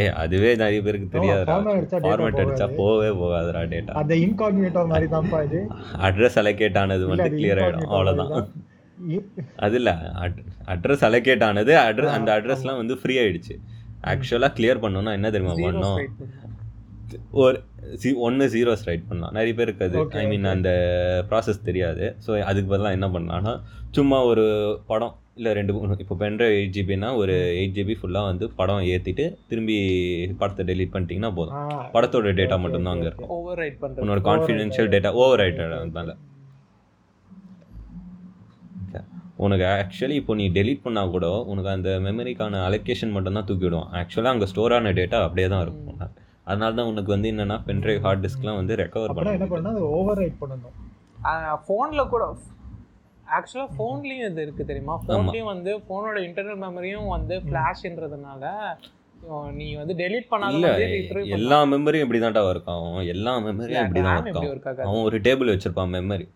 ஏ 0.00 0.02
அதுவே 0.22 0.50
நிறைய 0.62 0.80
பேருக்கு 0.86 1.06
தெரியாதுடா. 1.14 1.54
ஃபார்மேட் 2.04 2.40
அடிச்சா. 2.42 2.66
போகவே 2.80 3.10
போகாதுடா 3.20 3.62
டேட்டா 3.72 3.94
அந்த 4.00 4.14
இன்கார்டினேட்டோ 4.24 4.82
மாதிரி 4.92 5.08
தான்ப்பா 5.14 5.40
இது. 5.46 5.60
அட்ரஸ் 6.08 6.38
அலோகேட் 6.42 6.78
ஆனது 6.82 7.06
வந்து 7.12 7.28
கிளியர் 7.36 7.60
ஆயிடும். 7.64 7.88
அவ்வளவுதான். 7.94 8.32
அது 9.66 9.76
இல்ல. 9.80 9.92
அட்ரஸ் 10.74 11.04
அலோகேட் 11.08 11.44
ஆனது 11.48 11.72
அட்ரஸ் 11.86 12.16
அந்த 12.18 12.30
அட்ரஸ்லாம் 12.38 12.80
வந்து 12.82 12.96
ஃப்ரீ 13.02 13.16
ஆயிடுச்சு. 13.22 13.56
ஆக்சுவலா 14.12 14.50
கிளியர் 14.58 14.82
பண்ணோம்னா 14.84 15.14
என்ன 15.18 15.30
தெரியுமா 15.36 15.56
பண்ணோம். 15.66 15.98
ஒரு 17.44 17.56
சி 18.02 18.10
ஒன்று 18.26 18.44
ஜீரோஸ் 18.52 18.84
ரைட் 18.88 19.08
பண்ணலாம். 19.08 19.34
நிறைய 19.38 19.54
பேருக்கு 19.58 19.86
அது 19.88 19.98
ஐ 20.20 20.26
மீன். 20.30 20.46
அந்த 20.56 20.70
ப்ராசஸ் 21.30 21.66
தெரியாது. 21.68 22.04
ஸோ 22.26 22.30
அதுக்கு 22.50 22.70
பதிலாக 22.74 22.96
என்ன 22.98 23.08
பண்ணலாம்னா 23.16 23.54
சும்மா 23.96 24.18
ஒரு 24.30 24.44
படம் 24.90 25.14
இல்லை 25.36 25.50
ரெண்டு 25.58 25.72
மூணு 25.74 25.94
இப்போ 26.02 26.16
பென்ட்ரைவ் 26.20 26.54
எயிட் 26.56 26.74
ஜிபினா 26.74 27.08
ஒரு 27.18 27.34
எயிட் 27.54 27.76
ஜிபி 27.76 27.94
ஃபுல்லாக 27.98 28.28
வந்து 28.30 28.46
படம் 28.58 28.82
ஏற்றிட்டு 28.90 29.24
திரும்பி 29.50 29.76
படத்தை 30.40 30.62
டெலீட் 30.70 30.92
பண்ணிட்டீங்கன்னா 30.92 31.30
போதும். 31.38 31.54
படத்தோட 31.94 32.32
டேட்டா 32.40 32.56
மட்டும்தான் 32.62 32.94
அங்கே 32.94 33.08
இருக்கும். 33.10 33.30
ஓவர் 33.36 33.60
ரைட் 33.60 33.78
உன்னோட 34.02 34.20
கான்ஃபிடென்ஷியல் 34.28 34.90
டேட்டா 34.94 35.12
ஓவர் 35.20 35.40
ரைட் 35.42 35.60
அதனால 35.78 36.14
உனக்கு 39.38 39.64
ஆக்சுவலி 39.70 40.16
இப்போ 40.20 40.32
நீ 40.38 40.44
டெலீட் 40.56 40.82
பண்ணால் 40.82 41.12
கூட 41.12 41.28
உனக்கு 41.52 41.70
அந்த 41.72 41.92
மெமரிக்கான 42.04 42.60
அலோகேஷன் 42.66 43.14
மட்டும் 43.14 43.36
தான் 43.38 43.48
தூக்கி 43.48 43.66
விடுவோம் 43.66 43.88
ஆக்சுவலாக 44.00 44.34
அங்கே 44.34 44.48
ஸ்டோர் 44.50 44.74
ஆன 44.76 44.92
டேட்டா 44.98 45.20
அப்படியே 45.26 45.46
தான் 45.48 45.62
இருக்கும் 45.62 45.96
அதனால 46.46 46.70
தான் 46.74 46.90
உனக்கு 46.90 47.10
வந்து 47.14 47.30
என்னன்னா 47.32 47.56
பென்ட்ரைவ் 47.66 48.00
ஹார்ட் 48.04 48.22
டிஸ்க்லாம் 48.24 48.58
வந்து 48.60 48.76
ரெக்கவர் 48.80 49.10
அப்படின்னா 49.10 49.34
என்ன 49.38 49.46
பண்ண 49.46 49.56
பண்ணா 49.56 49.72
அது 49.74 49.88
ஓவர் 49.98 50.20
ரைட் 50.22 50.38
பண்ணணும் 50.42 50.76
ஃபோன்ல 51.64 52.04
கூட 52.08 52.22
ஆக்சுவலா 53.36 53.66
ஃபோன்லயும் 53.76 54.26
இது 54.28 54.42
இருக்கு 54.42 54.64
தெரியுமா? 54.64 54.94
ஃபோன்லயும் 55.04 55.50
வந்து 55.52 55.72
ஃபோனோட 55.84 56.18
இன்டர்னல் 56.26 56.60
மெமரியும் 56.64 57.08
வந்து 57.08 57.36
ஃபிளாஷ்ன்றதுனால 57.46 58.44
நீ 59.58 59.66
வந்து 59.80 59.94
டெலீட் 59.98 60.28
retrieve 60.30 61.34
எல்லா 61.36 61.58
மெமரியும் 61.72 62.04
இப்படி 62.06 62.20
தான்டா 62.20 62.42
ஒர்க் 62.48 62.70
ஆகும். 62.72 62.96
எல்லா 63.14 63.32
மெமரியும் 63.44 63.84
இப்படி 63.84 64.00
தான் 64.02 64.16
ஒர்க் 64.52 64.68
ஆகும்? 64.70 64.86
அவன் 64.86 65.04
ஒரு 65.08 65.18
டேபிள் 65.26 65.52
வச்சிருப்பான் 65.52 65.92
மெமரி 65.96 66.26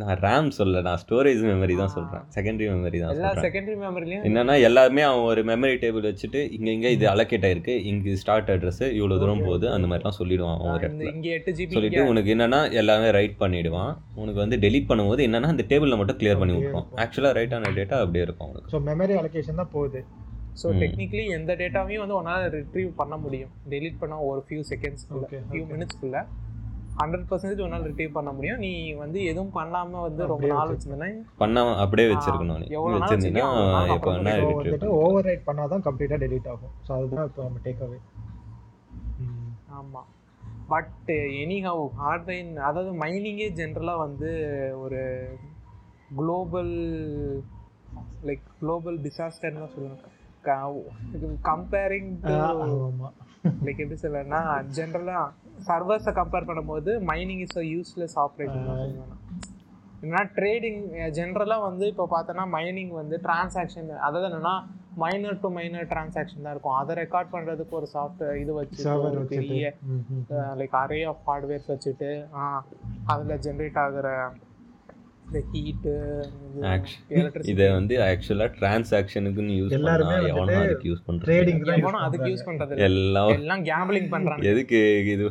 நான் 0.00 0.18
ரேம் 0.24 0.48
சொல்ல 0.58 0.80
நான் 0.86 1.00
ஸ்டோரேஜ் 1.02 1.42
மெமரி 1.48 1.74
தான் 1.80 1.92
சொல்றேன். 1.94 2.24
செகண்டரி 2.36 2.66
மெமரி 2.72 2.98
தான் 3.02 3.12
எல்லா 3.14 3.28
சொல்றேன். 3.28 3.44
செகண்டரி 3.46 3.76
மெமரிலயும் 3.84 4.24
என்னன்னா 4.28 4.54
எல்லாமே 4.68 5.02
அவன் 5.08 5.26
ஒரு 5.30 5.42
மெமரி 5.50 5.76
டேபிள் 5.84 6.08
வச்சுட்டு 6.10 6.42
இங்க 6.56 6.68
இங்க 6.76 6.90
இது 6.96 7.06
அலோகேட் 7.12 7.46
ஆயிருக்கு. 7.48 7.74
இங்க 7.90 8.14
ஸ்டார்ட் 8.22 8.50
அட்ரஸ் 8.54 8.84
இவ்வளவு 8.98 9.20
தூரம் 9.24 9.44
போகுது. 9.48 9.68
அந்த 9.76 9.88
மாதிரிலாம் 9.90 10.18
சொல்லிடுவான் 10.20 10.56
அவன் 10.56 10.72
ஒரு 10.74 10.82
இடத்துல. 10.82 11.10
இங்க 11.14 11.28
எட்டு 11.38 11.54
ஜிபி 11.60 11.76
சொல்லிட்டு 11.78 12.06
உனக்கு 12.12 12.32
என்னன்னா 12.36 12.62
எல்லாமே 12.82 13.10
ரைட் 13.18 13.36
பண்ணிடுவான். 13.42 13.92
உனக்கு 14.22 14.40
வந்து 14.44 14.58
டெலீட் 14.66 14.90
பண்ணும்போது 14.90 15.26
என்னன்னா 15.28 15.52
அந்த 15.54 15.66
டேபிள்ல 15.72 15.98
மட்டும் 16.02 16.20
கிளியர் 16.22 16.42
பண்ணி 16.42 16.56
விட்டுருவான் 16.56 16.84
இருக்கும். 16.84 17.02
ஆக்சுவலா 17.04 17.32
ரைட் 17.40 17.54
ஆன 17.58 17.72
டேட்டா 17.80 17.98
அப்படியே 18.04 18.24
இருக்கும் 18.28 18.50
உனக்கு 18.52 18.72
ஸோ 18.74 18.80
மெமரி 18.90 19.16
அலோகேஷன் 19.20 19.60
தான் 19.62 19.72
போகுது. 19.76 20.02
ஸோ. 20.60 20.68
டெக்னிக்கலி 20.82 21.24
எந்த 21.34 21.52
டேட்டாவையும் 21.60 22.02
வந்து 22.04 22.16
உன்னால 22.20 22.48
ரிட்ரீவ் 22.54 22.88
பண்ண 23.00 23.14
முடியும். 23.24 23.52
டெலீட் 23.74 24.00
பண்ண 24.00 24.14
ஒரு 24.30 24.40
ஃபியூ 24.46 24.62
செகண்ட்ஸ்க்குள்ள 24.70 25.26
Okay, 25.26 25.40
ஃபியூ. 25.50 25.62
மினிட்ஸ்க்குள்ள 25.72 26.18
ஹண்ட்ரட் 27.00 27.26
பர்சன்டேஜ் 27.30 27.62
உன்னால 27.64 27.88
ரிட்ரீவ் 27.90 28.16
பண்ண 28.16 28.30
முடியும். 28.36 28.60
நீ 28.64 28.70
வந்து 29.02 29.18
எதுவும் 29.30 29.52
பண்ணாம 29.58 30.00
வந்து 30.06 30.22
ரொம்ப 30.32 30.46
நாள். 30.52 30.72
வச்சிருந்தேன்னா 30.72 31.10
பண்ணாம 31.42 31.74
அப்படியே 31.84 32.08
வச்சிருக்கணும் 32.12 32.60
நீ. 32.62 32.68
எவ்வளவு 32.78 32.94
நாள் 32.94 33.04
வச்சிருந்தீங்கன்னா 33.04 34.90
ஓவர் 35.02 35.28
ரைட் 35.30 35.46
பண்ணாதான் 35.50 35.84
கம்ப்ளீட்டா 35.88 36.18
டெலீட் 36.24 36.50
ஆகும். 36.54 36.74
ஸோ 36.86 36.92
அதுதான் 36.98 37.28
இப்போ 37.30 37.42
நம்ம 37.48 37.60
டேக் 37.66 37.84
அவே 37.86 38.00
ஆமா. 39.80 40.02
பட் 40.72 41.08
எனிஹவ் 41.42 41.84
ஹார்ட்வைன் 42.00 42.50
அதாவது 42.68 42.90
மைனிங்கே 43.02 43.48
ஜென்ரலாக 43.60 44.02
வந்து 44.06 44.30
ஒரு 44.82 45.00
குளோபல் 46.18 46.74
லைக் 48.28 48.44
குளோபல் 48.60 48.98
டிசாஸ்டர்னு 49.06 49.62
தான் 49.64 49.74
சொல்லுவாங்க 49.74 50.16
கம்பேரிங் 51.48 52.12
லைக் 53.66 53.80
எப்படி 53.82 53.98
சொல்லனா 54.04 54.40
ஜென்ரலாக 54.76 55.24
சர்வர்ஸை 55.66 56.12
கம்பேர் 56.18 56.48
பண்ணும்போது 56.48 56.90
mining 57.08 57.42
is 57.44 57.58
a 57.58 57.66
useless 57.68 58.16
operation 58.24 58.66
என்னன்னா 60.02 60.22
ட்ரேடிங் 60.36 60.78
ஜென்ரலாக 61.16 61.64
வந்து 61.64 61.84
இப்போ 61.88 62.04
பார்த்தோன்னா 62.12 62.44
மைனிங் 62.54 62.92
வந்து 62.98 63.16
டிரான்சாக்ஷன் 63.24 63.90
அதாவது 64.00 64.28
என்னன்னா 64.28 64.54
மைனர் 64.96 65.40
டு 65.42 65.48
மைனர் 65.56 65.88
டிரான்சாக்ஷன் 65.90 66.44
தான் 66.44 66.54
இருக்கும். 66.54 66.76
அதை 66.78 66.92
ரெக்கார்ட் 67.00 67.32
பண்ணுறதுக்கு 67.34 67.74
ஒரு 67.78 67.88
சாஃப்ட்வேர் 67.92 68.38
இது 68.40 68.52
வச்சு 68.56 68.80
பெரிய. 69.32 69.66
லைக் 70.60 70.76
அரே 70.80 71.00
ஆஃப் 71.10 71.20
ஹார்ட்வேர்ஸ் 71.28 71.68
வச்சுட்டு 71.72 72.08
அதில் 73.12 73.42
ஜென்ரேட் 73.44 73.78
ஆகுற 73.82 74.08
இதை 77.50 77.66
வந்து 77.74 77.94
ஆக்சுவலாக 78.06 78.50
டிரான்சாக்ஷனுக்குன்னு 78.56 79.58
யூஸ் 79.58 79.76
எல்லாருமே 79.78 80.16
எவனும் 80.30 80.62
அதுக்கு 80.62 80.88
யூஸ் 80.90 81.04
பண்ணுறது 81.06 81.28
ட்ரேடிங் 81.28 81.62
தான் 81.68 81.80
எவனும் 81.82 82.04
அதுக்கு 82.06 82.30
யூஸ் 82.32 82.46
பண்றது 82.48 82.72
இல்ல. 82.72 82.86
எல்லாம் 82.88 83.30
எல்லாம் 83.36 83.62
கேம்பிளிங் 83.70 84.10
பண்றாங்க 84.14 84.48
எதுக்கு 84.52 84.80
இது? 85.14 85.28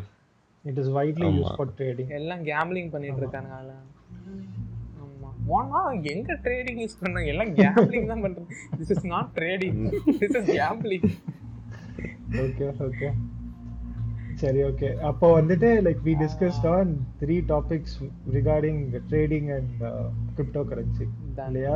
It 0.66 0.80
is 0.82 0.92
widely. 0.98 1.28
Use 1.38 1.54
for 1.58 1.72
trading 1.78 2.12
எல்லாம் 2.18 2.44
கேம்பிளிங் 2.50 2.92
பண்ணிட்டு 2.94 3.22
இருக்காங்க 3.24 3.52
அதுல. 3.60 3.74
ஆமா. 5.04 5.30
எங்க 6.14 6.34
ட்ரேடிங் 6.46 6.80
யூஸ் 6.84 7.00
பண்ணாங்க 7.02 7.28
எல்லாம் 7.28 7.52
கேம்பிளிங் 7.58 8.08
தான் 8.08 8.24
பண்றாங்க 8.26 8.50
this 8.80 8.94
is 8.96 9.06
not 9.14 9.30
trading 9.38 9.80
this 10.22 10.38
is 10.40 10.50
gambling 10.58 11.08
okay 12.44 12.66
okay 12.88 13.10
சரி 14.42 14.60
ஓகே 14.64 14.90
அப்போ 15.08 15.28
வந்துட்டு 15.38 15.70
like 15.86 16.04
we 16.04 16.14
discussed 16.22 16.68
on 16.74 16.92
three 17.22 17.38
topics 17.48 17.96
regarding 18.34 18.82
trading 19.10 19.50
and 19.56 19.74
cryptocurrency 20.70 21.06
இல்லையா. 21.48 21.74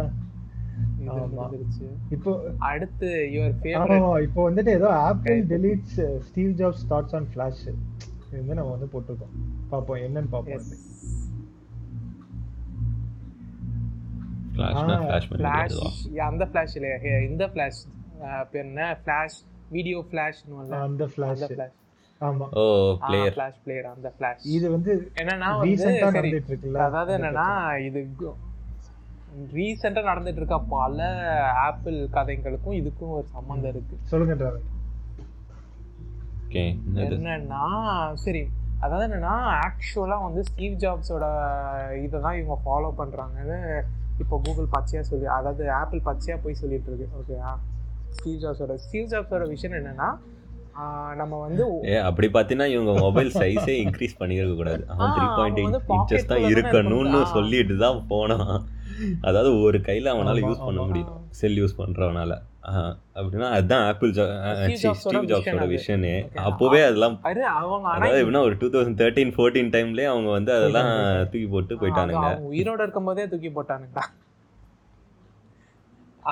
இப்போ 2.12 2.32
அடுத்து 2.70 3.10
யுவர் 3.34 3.56
ஃபேவரட் 3.60 4.24
இப்போ 4.28 4.42
வந்துட்டு 4.50 4.72
ஏதோ 4.74 4.90
Apple 5.04 5.40
deletes 5.52 5.98
Steve 6.28 6.54
Jobs 6.62 6.86
thoughts 6.90 7.16
on 7.16 7.28
flash 7.34 7.66
இது 8.34 8.42
வந்து 8.42 8.56
நம்ம 8.58 8.72
வந்து 8.76 8.88
போட்டிருக்கோம். 8.94 9.34
பார்ப்போம் 9.72 10.00
என்னன்னு 10.06 10.32
பார்ப்போம் 10.32 10.62
அந்த 16.32 16.46
ஃபிளாஷ் 16.46 16.76
இல்லையா? 16.78 16.98
இந்த 17.28 17.46
ஃபிளாஷ் 17.52 17.80
பேர் 18.52 18.66
என்ன? 18.66 18.84
ஃபிளாஷ் 19.00 19.38
வீடியோ 19.72 20.00
ஃபிளாஷ்னு 20.10 20.58
அந்த 20.62 20.76
அந்த 20.88 21.06
ஃபிளாஷ் 21.14 21.44
ஃபிளாஷ் 21.48 21.78
ஆமா. 22.22 22.46
ஓ 22.54 22.64
பிளேயர் 23.04 23.34
ஃபிளாஷ் 23.36 23.60
பிளேயர் 23.64 23.88
அந்த 23.92 24.10
ஃபிளாஷ் 24.16 24.44
இது 24.56 24.68
வந்து 24.72 24.92
என்னன்னா 25.22 25.50
சரி 25.84 26.02
நடந்துட்டு 26.08 26.52
இருக்குல்ல 26.52 26.84
அதாவது 26.88 27.14
என்னன்னா 27.18 27.48
இது 27.88 28.02
ரீசெண்டா 29.54 30.02
நடந்துட்டு 30.08 30.42
இருக்க 30.42 30.58
பல 30.72 30.98
ஆப்பிள் 31.68 31.98
கதைகளுக்கும் 32.16 32.78
இதுக்கும் 32.82 33.14
ஒரு 33.18 33.28
சம்மந்தம் 33.32 33.72
இருக்கு. 33.74 33.96
சொல்லுங்க 34.12 34.36
டிராவல் 34.42 34.70
ஓகே 36.54 36.64
என்னன்னா 37.04 37.62
சரி 38.24 38.42
அதாவது 38.80 39.06
என்னன்னா 39.08 39.36
ஆக்சுவலா 39.60 40.18
வந்து 40.26 40.42
ஸ்டீவ் 40.50 40.76
ஜாப்ஸோட 40.82 41.26
இதை 42.04 42.18
தான் 42.22 42.38
இவங்க 42.40 42.56
ஃபாலோ 42.64 42.90
பண்றாங்கன்னு 42.98 43.58
இப்போ 44.20 44.36
கூகுள் 44.44 44.68
பச்சையா 44.74 45.02
சொல்லி 45.02 45.28
அதாவது 45.36 45.64
ஆப்பிள் 45.78 46.02
பச்சையா 46.06 46.36
போய் 46.44 46.60
சொல்லிட்டு 46.60 46.90
இருக்கு 46.92 47.08
ஓகேயா 47.20 47.52
ஸ்டீவ் 48.12 48.42
ஜாப்ஸோட 48.44 48.76
ஸ்டீவ் 48.84 49.10
ஜாப்ஸோட 49.14 49.46
விஷயம் 49.48 49.78
என்னன்னா 49.80 50.10
நம்ம 51.16 51.34
வந்து 51.40 51.64
அப்படி 52.04 52.28
பார்த்தீங்கன்னா 52.30 52.70
இவங்க 52.74 52.94
மொபைல் 53.02 53.32
சைஸே 53.36 53.76
இன்க்ரீஸ் 53.84 54.20
பண்ணியிருக்க 54.22 54.56
கூடாது 54.56 54.84
அவன் 54.92 55.16
த்ரீ 55.18 55.28
பாயிண்ட் 55.40 55.60
எயிட் 55.60 55.92
இன்ச்சஸ் 55.98 56.30
தான் 56.32 56.46
இருக்கணும்னு 56.52 57.10
இருக்கணும். 57.10 57.34
சொல்லிட்டு 57.36 57.78
தான் 57.78 58.00
போனான். 58.08 58.54
அதாவது 59.22 59.50
ஒரு 59.62 59.78
கையில் 59.88 60.10
அவனால 60.12 60.42
யூஸ் 60.46 60.66
பண்ண. 60.66 60.82
முடியும் 60.84 61.12
செல் 61.40 61.60
யூஸ் 61.60 61.80
பண்ணுறவனால 61.80 62.32
அப்படின்னா 63.16 63.48
அதுதான் 63.56 63.86
ஆப்பிள் 63.88 64.12
ஸ்டீவ் 64.12 65.30
ஜாப்ஸோட. 65.30 65.64
விஷனே. 65.74 66.14
அப்போவே 66.46 66.80
அதெல்லாம் 66.88 67.16
அது 67.30 67.42
அவங்க 67.54 67.88
அதாவது 67.94 68.20
எப்படின்னா 68.22 68.44
ஒரு 68.48 68.56
டூ 68.62 68.70
தௌசண்ட் 68.76 69.00
தேர்ட்டீன் 69.02 69.34
ஃபோர்டீன் 69.36 69.72
டைம்லேயே 69.76 70.10
அவங்க 70.12 70.30
வந்து 70.38 70.54
அதெல்லாம். 70.58 70.92
தூக்கி 71.32 71.48
போட்டு 71.56 71.80
போயிட்டானுங்க 71.82 72.30
உயிரோட 72.52 72.80
இருக்கும்போதே 72.86 73.26
தூக்கி 73.34 73.52
போட்டானுங்கடா 73.58 74.06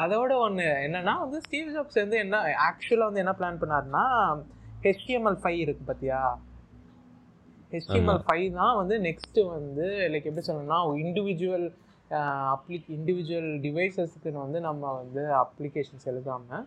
அதோட 0.01 0.33
ஒண்ணு 0.43 0.65
என்னன்னா 0.85 1.13
வந்து 1.21 1.37
ஸ்டீவ் 1.45 1.73
ஜாப்ஸ் 1.73 2.01
வந்து 2.01 2.17
என்ன 2.19 2.35
ஆக்சுவலா 2.67 3.07
வந்து 3.09 3.23
என்ன 3.23 3.35
பிளான் 3.39 3.61
பண்ணாருன்னா 3.63 4.05
HTML 4.91 5.35
ஃபைவ் 5.41 5.59
இருக்கு 5.63 5.83
பாத்தியா 5.89 6.19
HTML 7.71 8.19
ஃபைவ் 8.23 8.45
தான் 8.55 8.77
வந்து 8.79 8.95
நெக்ஸ்ட் 9.07 9.39
வந்து 9.49 9.87
லைக் 10.13 10.27
எப்படி 10.29 10.45
சொல்லணும்னா 10.47 10.79
இண்டிவிஜுவல் 11.03 11.67
அப்ளிக் 12.53 12.87
இண்டிவிஜுவல் 12.97 13.51
டிவைசஸ்க்கு 13.65 14.31
வந்து 14.43 14.59
நம்ம 14.67 14.91
வந்து 15.01 15.23
அப்ளிகேஷன்ஸ் 15.41 16.07
எழுதாம 16.11 16.59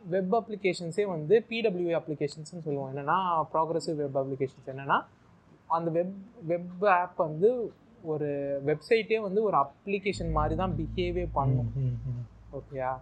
வெப் 0.00 0.34
அப்ளிகேஷன்ஸே 0.38 1.04
வந்து 1.14 1.34
பிடபிள்யூ 1.50 1.92
அப்ளிகேஷன்ஸ்னு 1.98 2.64
சொல்லுவோம். 2.66 2.90
என்னன்னா 2.92 3.16
ப்ராக்ரஸிவ் 3.52 4.00
வெப் 4.02 4.18
அப்ளிகேஷன்ஸ் 4.22 4.70
என்னன்னா 4.72 4.98
அந்த 5.76 5.88
வெப் 5.96 6.16
வெப் 6.50 6.84
ஆப் 6.96 7.20
வந்து 7.26 7.50
ஒரு 8.12 8.28
வெப்சைட்டே 8.68 9.18
வந்து 9.26 9.40
ஒரு 9.48 9.56
அப்ளிகேஷன் 9.64 10.32
மாதிரி 10.38 10.54
தான் 10.62 10.74
பிஹேவே 10.78 11.24
பண்ணும். 11.38 11.70
ஓகேயா 12.58 12.92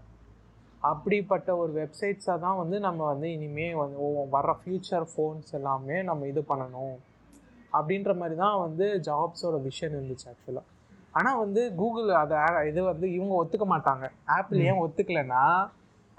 அப்படிப்பட்ட 0.90 1.56
ஒரு 1.62 1.72
வெப்சைட்ஸாக 1.78 2.36
தான் 2.44 2.58
வந்து 2.62 2.76
நம்ம 2.86 3.00
வந்து 3.12 3.28
இனிமே 3.36 3.68
வந்து 3.82 3.96
வர்ற 4.34 4.52
ஃபியூச்சர் 4.60 5.06
ஃபோன்ஸ் 5.12 5.54
எல்லாமே 5.58 5.96
நம்ம 6.10 6.26
இது 6.32 6.42
பண்ணணும். 6.52 6.98
அப்படின்ற 7.78 8.12
மாதிரி 8.20 8.36
தான் 8.44 8.60
வந்து 8.66 8.86
ஜாப்ஸோட 9.08 9.56
விஷன் 9.66 9.96
இருந்துச்சு 9.96 10.28
ஆக்சுவலாக 10.32 10.66
ஆனால் 11.18 11.40
வந்து 11.42 11.62
கூகுள் 11.80 12.10
அதை 12.22 12.38
இது 12.70 12.80
வந்து 12.92 13.06
இவங்க 13.16 13.34
ஒத்துக்க 13.42 13.66
மாட்டாங்க. 13.74 14.06
ஆப்பிள் 14.38 14.64
ஏன் 14.68 14.80
ஒத்துக்கலைன்னா 14.84 15.44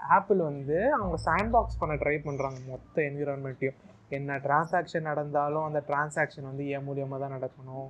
ஆப்பிள் 0.00 0.40
வந்து 0.50 0.76
அவங்க 0.98 1.16
சாண்ட் 1.26 1.52
பாக்ஸ் 1.54 1.80
பண்ண 1.80 1.94
ட்ரை 2.02 2.14
பண்ணுறாங்க 2.26 2.58
மொத்த 2.70 3.02
என்விரான்மெண்ட்டையும் 3.08 3.78
என்ன 4.16 4.38
டிரான்சாக்ஷன் 4.46 5.08
நடந்தாலும் 5.10 5.66
அந்த 5.68 5.80
டிரான்சாக்ஷன் 5.88 6.48
வந்து 6.50 6.64
என் 6.76 6.86
மூலியமாக 6.88 7.20
தான் 7.22 7.34
நடக்கணும். 7.36 7.88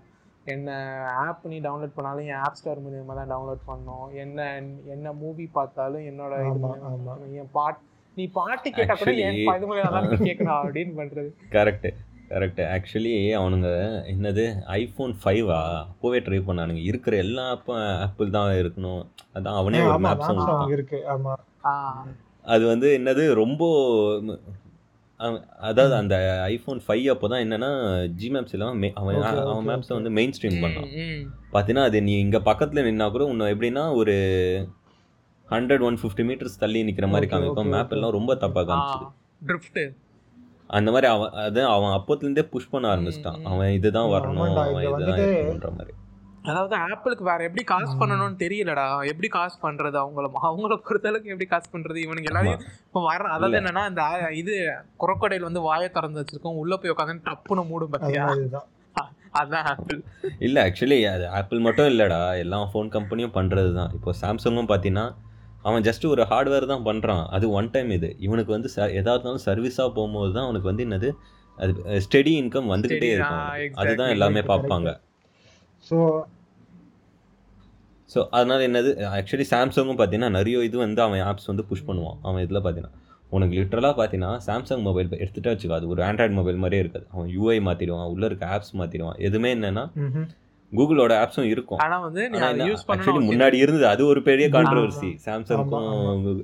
என்ன 0.53 0.77
ஆப் 1.25 1.43
நீ 1.53 1.57
டவுன்லோட் 1.67 1.97
பண்ணாலும் 1.97 2.29
என் 2.33 2.43
ஆப் 2.45 2.59
ஸ்டோர் 2.59 2.85
மூலியமாக 2.85 3.17
தான் 3.21 3.31
டவுன்லோட் 3.33 3.67
பண்ணணும். 3.71 4.07
என்ன 4.23 4.47
என்ன 4.95 5.13
மூவி 5.23 5.47
பார்த்தாலும் 5.57 6.07
என்னோட. 6.11 6.33
என் 7.41 7.53
பாட் 7.57 7.81
நீ 8.17 8.25
பாட்டு 8.39 8.69
கேட்டா 8.79 8.95
கூட 9.03 9.13
என் 9.27 9.39
இது 9.43 9.69
மூலியமா 9.71 9.93
தான் 9.97 10.09
நீ 10.13 10.19
கேட்கணும் 10.29 10.59
அப்படின்னு 10.63 10.95
பண்றது. 11.01 11.31
கரெக்டு 11.57 11.91
கரெக்டு 12.33 12.79
ஆக்சுவலி 12.79 13.15
அவனுங்க 13.37 14.01
என்னது? 14.13 14.55
ஐஃபோன் 14.67 15.15
ஃபைவா 15.25 15.85
அப்போவே 15.85 16.21
ட்ரை 16.21 16.43
பண்ணானுங்க. 16.47 16.83
இருக்கிற 16.83 17.17
எல்லா 17.17 17.57
ஆப்பும் 17.57 17.99
ஆப்பிள் 17.99 18.31
தான் 18.31 18.55
இருக்கணும். 18.55 19.07
அதான் 19.35 19.57
அவனே 19.57 19.79
ஒரு 19.81 19.99
மேப்ஸ் 20.09 20.29
இருக்கு. 20.69 20.69
அது 22.45 22.67
வந்து 22.67 23.01
என்னது? 23.01 23.33
ரொம்ப 23.33 24.21
அதாவது 25.61 25.95
அந்த 25.95 26.45
ஐஃபோன் 26.49 26.81
ஃபைவ் 26.89 27.03
அப்போ 27.03 27.29
தான் 27.29 27.41
என்னன்னா 27.41 28.07
ஜி 28.07 28.31
மேப்ஸ் 28.31 28.53
எல்லாம் 28.53 28.83
மே- 28.83 28.93
அவன் 28.93 29.15
அவன் 29.23 29.67
மேப்ஸை. 29.67 29.93
வந்து 29.93 30.11
மெயின் 30.11 30.33
ஸ்ட்ரீம் 30.43 30.65
பண்ணான். 30.65 30.99
பார்த்தீங்கன்னா 31.53 31.83
அது 31.83 32.03
நீ 32.03 32.19
இங்கே 32.19 32.39
பக்கத்தில் 32.39 32.85
நின்னா 32.85 33.11
கூட 33.11 33.25
உன்னை 33.25 33.47
எப்படின்னா 33.47 33.95
ஒரு 33.95 34.13
ஹண்ட்ரட் 35.51 35.81
ஒன் 35.81 35.99
ஃபிஃப்டி 36.03 36.21
மீட்டர்ஸ் 36.21 36.59
தள்ளி 36.59 36.83
நிற்கிற 36.83 37.07
மாதிரி 37.07 37.37
காமிக்கும். 37.37 37.51
okay, 37.63 37.71
map. 37.71 37.93
எல்லாம் 37.93 38.11
ரொம்ப 38.11 38.35
தப்பாக 38.35 38.67
காமிச்சுது. 38.67 39.11
அந்த 40.79 40.89
மாதிரி 40.95 41.09
அவன் 41.15 41.35
அது 41.47 41.61
அவன் 41.75 41.95
அப்போத்துலேருந்தே 41.97 42.45
புஷ் 42.53 42.71
பண்ண 42.73 42.87
ஆரம்பிச்சிட்டான். 42.93 43.41
அவன் 43.51 43.75
இதுதான் 43.79 44.13
வரணும் 44.15 44.45
அவன் 44.63 44.87
இதுதான் 44.91 45.21
இருக்கணுன்ற 45.25 45.71
மாதிரி. 45.79 45.95
அதாவது 46.51 46.75
ஆப்பிளுக்கு 46.87 47.25
வேற 47.29 47.41
எப்படி 47.49 47.65
காசு 47.73 47.93
பண்ணணும்னு 47.99 48.39
தெரியலடா. 48.45 48.87
எப்படி 49.11 49.29
காசு 49.37 49.57
பண்றது 49.65 49.97
அவங்கள 50.01 50.29
அவங்கள 50.49 50.77
பொறுத்தளவுக்கு 50.87 51.33
எப்படி 51.35 51.49
காசு 51.53 51.69
பண்றது? 51.75 51.99
இவனுங்க 52.07 52.31
எல்லாரையும் 52.31 52.63
இப்போ 52.87 53.01
வர 53.09 53.29
அதாவது 53.35 53.59
என்னன்னா 53.61 53.85
இந்த 53.91 54.05
இது 54.43 54.55
குரக்கடையில் 55.03 55.49
வந்து 55.49 55.63
வாயை 55.69 55.89
திறந்து 55.97 56.21
வச்சிருக்கோம். 56.21 56.61
உள்ள 56.63 56.77
போய் 56.77 56.95
உட்காந்து 56.95 57.27
டப்புன்னு 57.31 57.65
மூடும் 57.73 57.93
பாத்தியா? 57.95 58.25
அதான் 59.41 59.67
ஆப்பிள் 59.71 60.01
இல்லை 60.47 60.61
ஆக்சுவலி 60.65 60.97
அது 61.13 61.25
ஆப்பிள் 61.39 61.63
மட்டும் 61.67 61.89
இல்லைடா. 61.93 62.19
எல்லா 62.43 62.59
ஃபோன் 62.73 62.91
கம்பெனியும் 62.97 63.37
பண்ணுறது 63.37 63.71
தான் 63.79 63.93
இப்போ 63.97 64.11
சாம்சங்கும் 64.23 64.69
பார்த்தீங்கன்னா 64.73 65.07
அவன் 65.69 65.85
ஜஸ்ட் 65.89 66.05
ஒரு 66.13 66.23
ஹார்ட்வேர் 66.31 66.71
தான் 66.73 66.85
பண்ணுறான் 66.89 67.25
அது 67.37 67.47
ஒன் 67.59 67.71
டைம் 67.75 67.91
இது. 67.97 68.09
இவனுக்கு 68.27 68.53
வந்து 68.57 68.69
ச 68.75 68.79
எதாக 69.01 69.15
இருந்தாலும் 69.17 69.45
சர்வீஸாக 69.49 69.89
போகும்போது 69.97 70.33
தான் 70.37 70.47
அவனுக்கு 70.49 70.71
வந்து 70.71 70.85
என்னது 70.87 71.11
அது 71.59 71.73
ஸ்டெடி 72.07 72.33
இன்கம் 72.43 72.71
வந்துக்கிட்டே 72.75 73.11
இருக்கும். 73.17 73.43
அதுதான் 73.83 74.13
எல்லாமே 74.17 74.43
பார்ப்பாங்க. 74.53 74.91
ஸோ 75.89 75.97
ஸோ 78.11 78.21
அதனால் 78.37 78.65
என்னது 78.69 78.91
ஆக்சுவலி 79.19 79.47
சாம்சங்கும் 79.53 79.99
பார்த்தீங்கன்னா 80.01 80.37
நிறைய 80.39 80.65
இது 80.69 80.77
வந்து 80.85 81.01
அவன் 81.05 81.23
ஆப்ஸ் 81.31 81.49
வந்து 81.51 81.65
புஷ் 81.71 81.87
பண்ணுவான். 81.89 82.19
அவன் 82.29 82.43
இதில் 82.47 82.63
பார்த்தீங்கன்னா 82.65 82.99
உனக்கு 83.37 83.55
லிட்டரலாக 83.59 83.95
பார்த்தீங்கன்னா 83.99 84.33
சாம்சங் 84.47 84.83
மொபைல் 84.89 85.09
எடுத்துகிட்டே 85.23 85.53
வச்சுக்கோ 85.53 85.77
அது 85.79 85.87
ஒரு 85.93 86.01
ஆண்ட்ராய்டு 86.09 86.35
மொபைல் 86.41 86.59
மாதிரியே 86.65 86.83
இருக்காது. 86.85 87.07
அவன் 87.15 87.29
யூஐ 87.37 87.57
மாற்றிடுவான் 87.69 88.11
உள்ளே 88.15 88.27
இருக்க 88.31 88.45
ஆப்ஸ் 88.57 88.75
மாற்றிடுவான் 88.81 89.19
எதுவுமே 89.29 89.51
என்னென்னா 89.57 89.85
கூகுளோட 90.79 91.13
ஆப்ஸும் 91.23 91.49
இருக்கும். 91.53 91.81
ஆனா 91.85 91.97
வந்து 92.07 92.23
யூஸ் 92.69 92.83
actually 92.83 93.13
பண்ணணும் 93.13 93.31
முன்னாடி 93.31 93.57
இருந்தது 93.65 93.87
அது 93.93 94.03
ஒரு 94.13 94.23
பெரிய. 94.29 94.49
கான்ட்ரவர்சி 94.57 95.11
சாம்சங்க்கும் 95.27 96.43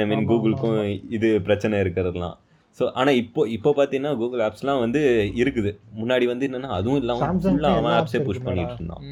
ஐ 0.00 0.04
மீன் 0.12 0.26
கூகுளுக்கும் 0.30 0.78
இது 1.16 1.28
பிரச்சனை 1.48 1.80
இருக்கிறதுலாம். 1.84 2.36
ஸோ 2.78 2.84
ஆனால் 3.00 3.18
இப்போ 3.22 3.40
இப்போ 3.56 3.70
பார்த்தீங்கன்னா 3.78 4.12
கூகுள் 4.20 4.42
ஆப்ஸ்லாம் 4.46 4.82
வந்து 4.84 5.00
இருக்குது. 5.42 5.70
முன்னாடி 6.00 6.26
வந்து 6.30 6.46
என்னன்னா 6.48 6.70
அதுவும் 6.78 7.00
இல்லாமல் 7.02 7.24
Samsung 7.26 7.56
ஃபுல்லாக 7.56 7.80
அவன் 7.80 7.96
ஆப்ஸே 7.98 8.20
புஷ்? 8.28 8.46
பண்ணிட்டு 8.46 8.76
இருந்தான். 8.78 9.02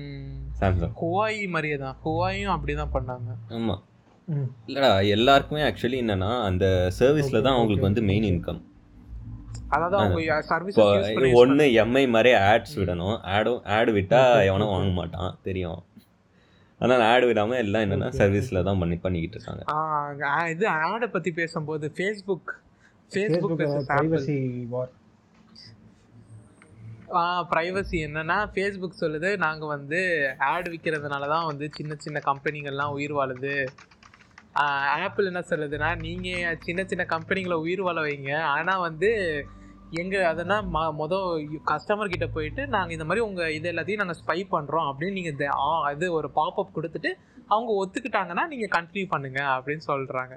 சாம்சங் 0.60 0.94
ஹுவாய் 1.02 1.40
மாதிரியே 1.54 1.76
தான். 1.84 1.96
ஹுவாயும் 2.04 2.54
அப்படிதான் 2.56 2.94
பண்ணாங்க. 2.96 3.30
ஆமாம் 3.58 3.82
இல்லடா 4.68 4.90
எல்லாருக்குமே 5.14 5.62
ஆக்சுவலி 5.68 5.98
என்னன்னா 6.04 6.32
அந்த 6.48 6.64
சர்வீஸ்ல 6.98 7.38
தான் 7.46 7.56
அவங்களுக்கு 7.58 7.88
வந்து. 7.88 8.02
மெயின் 8.10 8.28
இன்கம் 8.32 8.60
ஒன்று 11.40 11.64
எம்ஐ 11.82 12.02
மாதிரி 12.14 12.30
ஆட்ஸ் 12.50 12.76
விடணும். 12.80 13.18
ஆடும் 13.34 13.64
ஆடு 13.76 13.92
விட்டா 13.92 14.20
எவனும். 14.48 14.72
வாங்க 14.74 14.92
மாட்டான். 14.92 15.38
தெரியும். 15.42 15.80
அதனால 16.80 17.04
ஆடு 17.12 17.24
விடாம 17.30 17.56
எல்லாம் 17.56 17.84
என்னன்னா 17.86 18.08
சர்வீஸ்ல 18.20 18.62
தான் 18.62 18.78
பண்ணி 18.78 18.96
பண்ணிக்கிட்டு 18.96 19.36
இருக்காங்க. 19.38 19.64
இது 20.54 20.66
ஆடை 20.68 21.08
பத்தி 21.08 21.32
பேசும்போது 21.32 21.92
Facebook 21.96 22.52
Facebook 23.12 23.54
Facebook 23.58 23.90
privacy 23.90 24.38
war 24.68 24.94
privacy 27.52 27.98
என்னன்னா 28.06 28.36
ஃபேஸ்புக் 28.54 29.00
சொல்லுது 29.00 29.30
நாங்கள் 29.36 29.68
வந்து 29.68 30.00
ஆட் 30.50 30.68
விற்கிறதுனால 30.68 31.28
தான் 31.28 31.46
வந்து 31.46 31.66
சின்ன 31.78 31.92
சின்ன 31.98 32.18
கம்பெனிகள்லாம் 32.26 32.94
உயிர் 32.96 33.14
வாழுது. 33.14 33.54
ஆப்பிள் 34.54 35.28
என்ன 35.30 35.42
சொல்லுதுன்னா 35.50 35.88
நீங்கள் 36.06 36.58
சின்ன 36.66 36.80
சின்ன 36.90 37.02
கம்பெனிகளை 37.14 37.56
உயிர் 37.64 37.82
வாழ 37.86 37.98
வைங்க. 38.06 38.32
ஆனால் 38.54 38.84
வந்து 38.88 39.10
எங்கள் 40.00 40.28
அதனால் 40.30 40.66
ம 40.74 40.80
மொதல் 41.00 41.30
கஸ்டமர் 41.70 42.12
கிட்ட 42.12 42.26
போயிட்டு 42.26 42.62
நாங்கள் 42.74 42.94
இந்த 42.96 43.06
மாதிரி 43.08 43.24
உங்கள் 43.28 43.54
இது 43.56 43.70
எல்லாத்தையும் 43.72 44.02
நாங்கள் 44.02 44.20
ஸ்பை 44.20 44.38
பண்ணுறோம் 44.54 44.88
அப்படின்னு 44.90 45.16
நீங்கள் 45.18 45.94
இது 45.94 46.08
ஒரு 46.18 46.30
பாப்அப் 46.38 46.76
கொடுத்துட்டு 46.76 47.10
அவங்க 47.54 47.70
ஒத்துக்கிட்டாங்கன்னா 47.82 48.44
நீங்கள் 48.52 48.74
கண்டினியூ 48.76 49.08
பண்ணுங்க 49.14 49.40
அப்படின்னு 49.56 49.84
சொல்கிறாங்க 49.90 50.36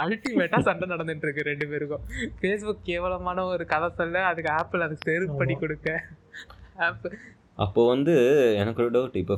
அல்டிமேட்டா 0.00 0.58
சண்டை 0.66 0.86
நடந்துட்டு 0.88 1.26
இருக்கு 1.26 1.48
ரெண்டு 1.50 1.66
பேருக்கும். 1.70 2.02
ஃபேஸ்புக் 2.40 2.86
கேவலமான 2.88 3.44
ஒரு 3.52 3.64
கதை 3.72 3.88
சொல்ல 4.00 4.24
அதுக்கு 4.30 4.50
ஆப்பிள் 4.58 4.84
அதுக்கு 4.86 5.08
செருப்பு 5.10 5.38
பண்ணி 5.40 5.54
கொடுக்க 5.56 5.88
ஆப்பிள் 6.86 7.14
அப்போ 7.58 7.82
வந்து 7.90 8.14
எனக்கு 8.60 8.82
ஒரு 8.82 8.90
டவுட் 8.94 9.14
இப்போ 9.20 9.34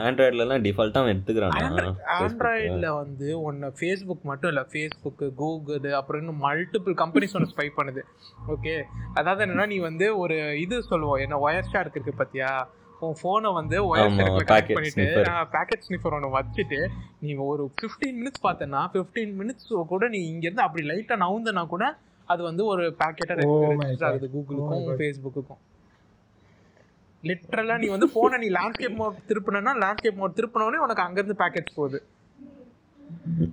ஆண்ட்ராய்ட்லலாம் 0.00 0.64
டிஃபால்ட்டாக 0.66 1.02
அவன் 1.02 1.12
எடுத்துக்கிறானா? 1.14 1.84
ஆண்ட்ராய்டில் 2.16 2.88
வந்து 2.98 3.28
ஒன்று 3.48 3.68
ஃபேஸ்புக் 3.78 4.28
மட்டும் 4.30 4.50
இல்லை 4.52 4.64
ஃபேஸ்புக்கு 4.72 5.26
கூகுள் 5.40 5.88
அப்புறம் 6.00 6.22
இன்னும் 6.22 6.42
மல்டிபிள் 6.46 6.94
கம்பெனிஸ் 7.02 7.36
ஒன்று 7.38 7.52
ஸ்பை 7.52 7.68
பண்ணுது. 7.78 8.02
ஓகே 8.54 8.74
அதாவது 9.14 9.44
என்னன்னா 9.46 9.66
நீ 9.72 9.78
வந்து 9.88 10.08
ஒரு 10.22 10.36
இது 10.64 10.76
சொல்லுவோம். 10.90 11.20
என்ன 11.26 11.40
ஒயர் 11.46 11.70
ஷார்க் 11.72 11.96
இருக்கு 11.98 12.14
பார்த்தியா 12.20 12.50
உன் 13.02 13.16
ஃபோனை 13.20 13.48
வந்து 13.60 13.76
ஒயர் 13.88 14.14
ஷார்க்கில் 14.18 14.36
packet 14.44 14.52
கனெக்ட் 14.52 14.76
பண்ணிட்டு. 14.76 15.06
பேக்கெட் 15.54 15.84
ஸ்னிஃபர் 15.86 16.16
ஒன்று 16.18 16.34
வச்சுட்டு 16.36 16.78
நீ 17.22 17.34
ஒரு 17.50 17.64
ஃபிஃப்டீன் 17.76 18.18
மினிட்ஸ் 18.20 18.44
பார்த்தேன்னா 18.46 18.82
ஃபிஃப்டீன் 18.94 19.34
மினிட்ஸ் 19.40 19.70
கூட 19.92 20.08
நீ 20.14 20.20
இங்கேருந்து 20.32 20.66
அப்படி 20.66 20.84
லைட்டாக 20.90 21.22
நவுந்தனா 21.24 21.64
கூட 21.74 21.86
அது 22.28 22.42
வந்து 22.50 22.62
ஒரு 22.72 22.84
பேக்கெட்டாக 23.00 23.42
Oh. 23.48 23.58
ஆகுது 24.06 24.28
Oh 24.28 24.32
கூகுளுக்கும். 24.34 24.86
ஃபேஸ்புக்குக்கும் 25.00 25.60
லிட்ரலாக 27.28 27.78
நீ 27.78 27.86
வந்து 27.86 28.08
ஃபோனை 28.14 28.38
நீ 28.38 28.48
லேண்ட்ஸ்கேப் 28.48 28.94
மோட் 28.94 29.14
திருப்பினா 29.28 29.72
லேண்ட்ஸ்கேப் 29.82 30.20
மோட் 30.20 30.36
திருப்பினோடனே 30.36 30.82
உனக்கு 30.86 31.02
அங்கேருந்து 31.02 31.38
பேக்கெட்ஸ் 31.42 31.74
போகுது. 31.74 31.98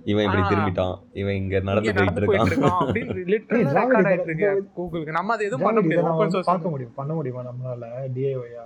இவன் 0.04 0.24
இப்படி. 0.24 0.42
திரும்பிட்டான். 0.42 0.96
இவன் 1.12 1.34
இங்க 1.34 1.60
நடந்து 1.60 1.92
போயிட்டு 2.26 2.50
இருக்கான். 2.50 2.78
அப்படின்னு 2.84 3.16
லிட்டரலா 3.32 3.72
ரெக்கார்ட் 3.78 4.08
ஆயிட்டு 4.10 4.22
இருக்கு 4.22 4.50
கூகுளுக்கு 4.76 5.16
நம்ம 5.18 5.32
அதை 5.32 5.46
எதுவும் 5.46 5.64
பண்ண 5.64 5.80
முடியாது. 5.80 6.12
வந்து 6.16 6.30
சோர்ஸ் 6.30 6.46
பார்க்க 6.46 6.68
முடியும். 6.68 6.94
பண்ண 6.94 7.12
முடியுமா 7.14 7.42
நம்மளால? 7.42 7.84
டிஐஒயா 8.16 8.64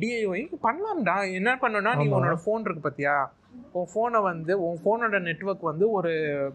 டிஐஓ 0.00 0.32
பண்ணலாம்டா. 0.62 1.32
என்ன 1.32 1.58
பண்ணணும்னா 1.62 1.96
நீ. 1.96 2.06
உன்னோட 2.12 2.36
ஃபோன் 2.44 2.64
இருக்கு 2.64 2.80
பாத்தியா? 2.80 3.14
உன் 3.72 3.88
ஃபோனை 3.92 4.22
வந்து 4.22 4.52
உன் 4.66 4.78
ஃபோனோட 4.82 5.20
நெட்வொர்க் 5.20 5.62
வந்து 5.62 5.90
ஒரு 5.90 6.12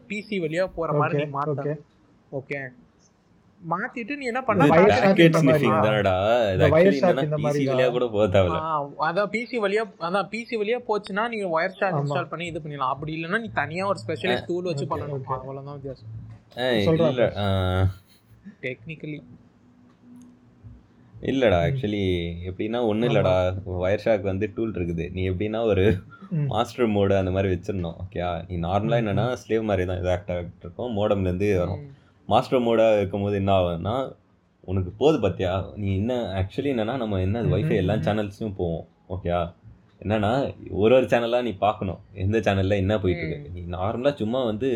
பிசி 0.10 0.36
வழியா 0.44 0.66
போற 0.76 0.94
மாதிரி 0.94 1.26
நீ 1.26 1.32
மாத்த. 1.38 1.56
ஓகே 1.62 1.76
ஓகே 2.32 2.60
மாத்திட்டு 3.62 4.14
நீ 4.20 4.26
என்ன 4.26 4.42
பண்ண? 4.42 4.68
அதான் 9.08 9.30
பிசி 9.32 9.58
வழியா 9.64 9.84
அதான் 10.08 10.30
பிசி 10.32 10.56
வழியா 10.62 10.80
போச்சுன்னா 10.88 11.24
நீங்க 11.34 11.48
ஒயர் 11.56 11.76
ஆமா. 11.82 12.00
இன்ஸ்டால் 12.00 12.32
பண்ணி 12.32 12.46
இது 12.52 12.62
பண்ணிடலாம். 12.64 12.94
அப்படி 12.96 13.12
இல்லைன்னா 13.18 13.40
நீ 13.42 13.50
தனியா 13.60 13.84
ஒரு 13.92 14.00
ஸ்பெஷலைஸ் 14.04 14.48
டூல் 14.48 14.70
வச்சு 14.70 14.86
பண்ணணும். 14.86 15.24
அவ்வளவுதான் 15.38 15.78
வித்தியாசம். 15.78 16.10
ஏய், 16.64 16.86
சொல்றா 16.88 17.10
இல்ல 17.14 17.26
ஆ, 17.44 17.46
டெக்னிக்கலி 18.66 19.20
இல்லடா 21.30 21.58
ஆக்சுவலி 21.66 22.06
எப்படின்னா 22.50 22.80
ஒன்றும் 22.88 23.10
இல்லடா. 23.10 23.34
ஒயர் 23.82 24.04
ஷாக் 24.06 24.30
வந்து 24.30 24.46
டூல் 24.56 24.76
இருக்குது. 24.78 25.06
நீ 25.14 25.22
எப்படின்னா 25.30 25.62
ஒரு. 25.66 25.86
மாஸ்டர் 26.52 26.92
மோடு 26.94 27.14
அந்த 27.18 27.32
மாதிரி 27.32 27.50
வச்சிடணும் 27.54 27.98
ஓகே 28.04 28.20
நீ 28.50 28.56
நார்மலாக 28.66 29.02
என்னன்னா 29.04 29.26
ஸ்லேவ் 29.42 29.68
மாதிரி 29.70 29.84
தான் 29.86 30.00
இது 30.02 30.12
ஆக்ட் 30.14 30.32
ஆகிட்டு 30.36 30.66
இருக்கும். 30.66 30.92
மோடம்லேருந்து 30.98 31.50
வரும். 31.58 31.82
மாஸ்டர் 32.32 32.66
மோடாக 32.66 32.98
இருக்கும்போது 33.00 33.36
என்ன 33.42 33.52
ஆகும்னா 33.60 33.96
உனக்கு 34.72 34.92
போது 35.02 35.18
பார்த்தியா 35.24 35.52
நீ 35.82 35.88
என்ன 36.00 36.14
ஆக்சுவலி 36.40 36.72
என்னன்னா 36.74 36.96
நம்ம 37.04 37.20
என்ன 37.28 37.40
வைஃபை 37.54 37.78
எல்லா 37.84 37.96
சேனல்ஸையும் 38.08 38.58
போவோம். 38.60 38.84
ஓகே 39.16 39.32
என்னன்னா 40.04 40.30
ஒரு 40.82 40.94
ஒரு 40.98 41.08
சேனலாக 41.14 41.46
நீ 41.48 41.54
பார்க்கணும். 41.64 42.02
எந்த 42.24 42.38
சேனலில் 42.48 42.82
என்ன 42.84 42.94
போயிட்டு 43.00 43.26
இருக்கு 43.26 43.56
நீ 43.56 43.64
நார்மலாக 43.78 44.20
சும்மா 44.22 44.40
வந்து 44.52 44.70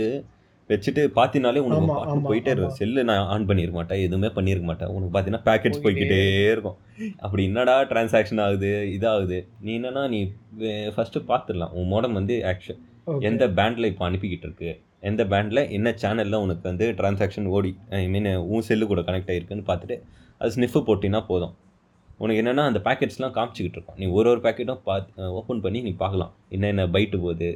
வச்சுட்டு 0.70 1.01
பார்த்தினாலே 1.18 1.64
உனக்கு 1.66 1.88
பாட்டு 1.89 2.28
போயிட்டே 2.28 2.51
இருக்கும். 2.53 2.78
செல்லு 2.80 3.01
நான் 3.10 3.28
ஆன் 3.34 3.47
பண்ணியிருக்க 3.49 3.78
மாட்டேன் 3.80 4.03
எதுவுமே 4.06 4.30
பண்ணியிருக்க 4.38 4.68
மாட்டேன். 4.70 4.91
உனக்கு 4.95 5.12
பார்த்தீங்கன்னா 5.16 5.45
பேக்கெட்ஸ் 5.49 5.84
போய்கிட்டே 5.84 6.20
இருக்கும். 6.53 6.78
அப்படி 7.26 7.43
என்னடா 7.49 7.76
டிரான்சாக்ஷன் 7.91 8.41
ஆகுது 8.45 8.72
இதாகுது? 8.95 9.39
நீ 9.66 9.72
என்னன்னா 9.80 10.03
நீ 10.14 10.20
ஃபஸ்ட்டு 10.95 11.26
பார்த்துடலாம். 11.32 11.76
உன் 11.80 11.91
மோடம் 11.93 12.20
வந்து 12.22 12.38
Okay. 13.08 13.24
எந்த 13.28 13.43
பேண்டில் 13.58 13.88
இப்போ 13.89 14.03
அனுப்பிக்கிட்டு 14.10 14.45
இருக்கு? 14.47 14.70
எந்த 15.10 15.22
பேண்டில் 15.32 15.62
என்ன 15.78 15.89
சேனலில் 16.01 16.41
உனக்கு 16.45 16.66
வந்து 16.72 16.86
டிரான்சாக்ஷன் 16.99 17.47
ஓடி 17.58 17.72
ஐ 17.99 18.01
மீன் 18.16 18.30
உன் 18.53 18.66
செல்லு 18.70 18.86
கூட 18.91 19.01
கனெக்ட் 19.10 19.32
ஆகிருக்குன்னு 19.34 19.70
பார்த்துட்டு 19.70 19.97
அது 20.39 20.53
ஸ்னிஃபு 20.56 20.80
போட்டினா 20.88 21.22
போதும். 21.32 21.53
உனக்கு 22.24 22.41
என்னென்னா 22.41 22.64
அந்த 22.70 22.80
பேக்கெட்ஸ்லாம் 22.88 23.36
காமிச்சிக்கிட்டு 23.38 23.78
இருக்கும். 23.78 23.97
நீ 24.01 24.06
ஒரு 24.18 24.28
ஒரு 24.34 24.41
பேக்கெட்டும் 24.45 24.84
பார்த்து 24.89 25.30
ஓப்பன் 25.39 25.64
பண்ணி 25.66 25.80
நீ 25.88 25.93
பார்க்கலாம். 26.03 26.34
என்னென்ன 26.56 26.86
பைட்டு 26.95 27.18
போகுது 27.26 27.49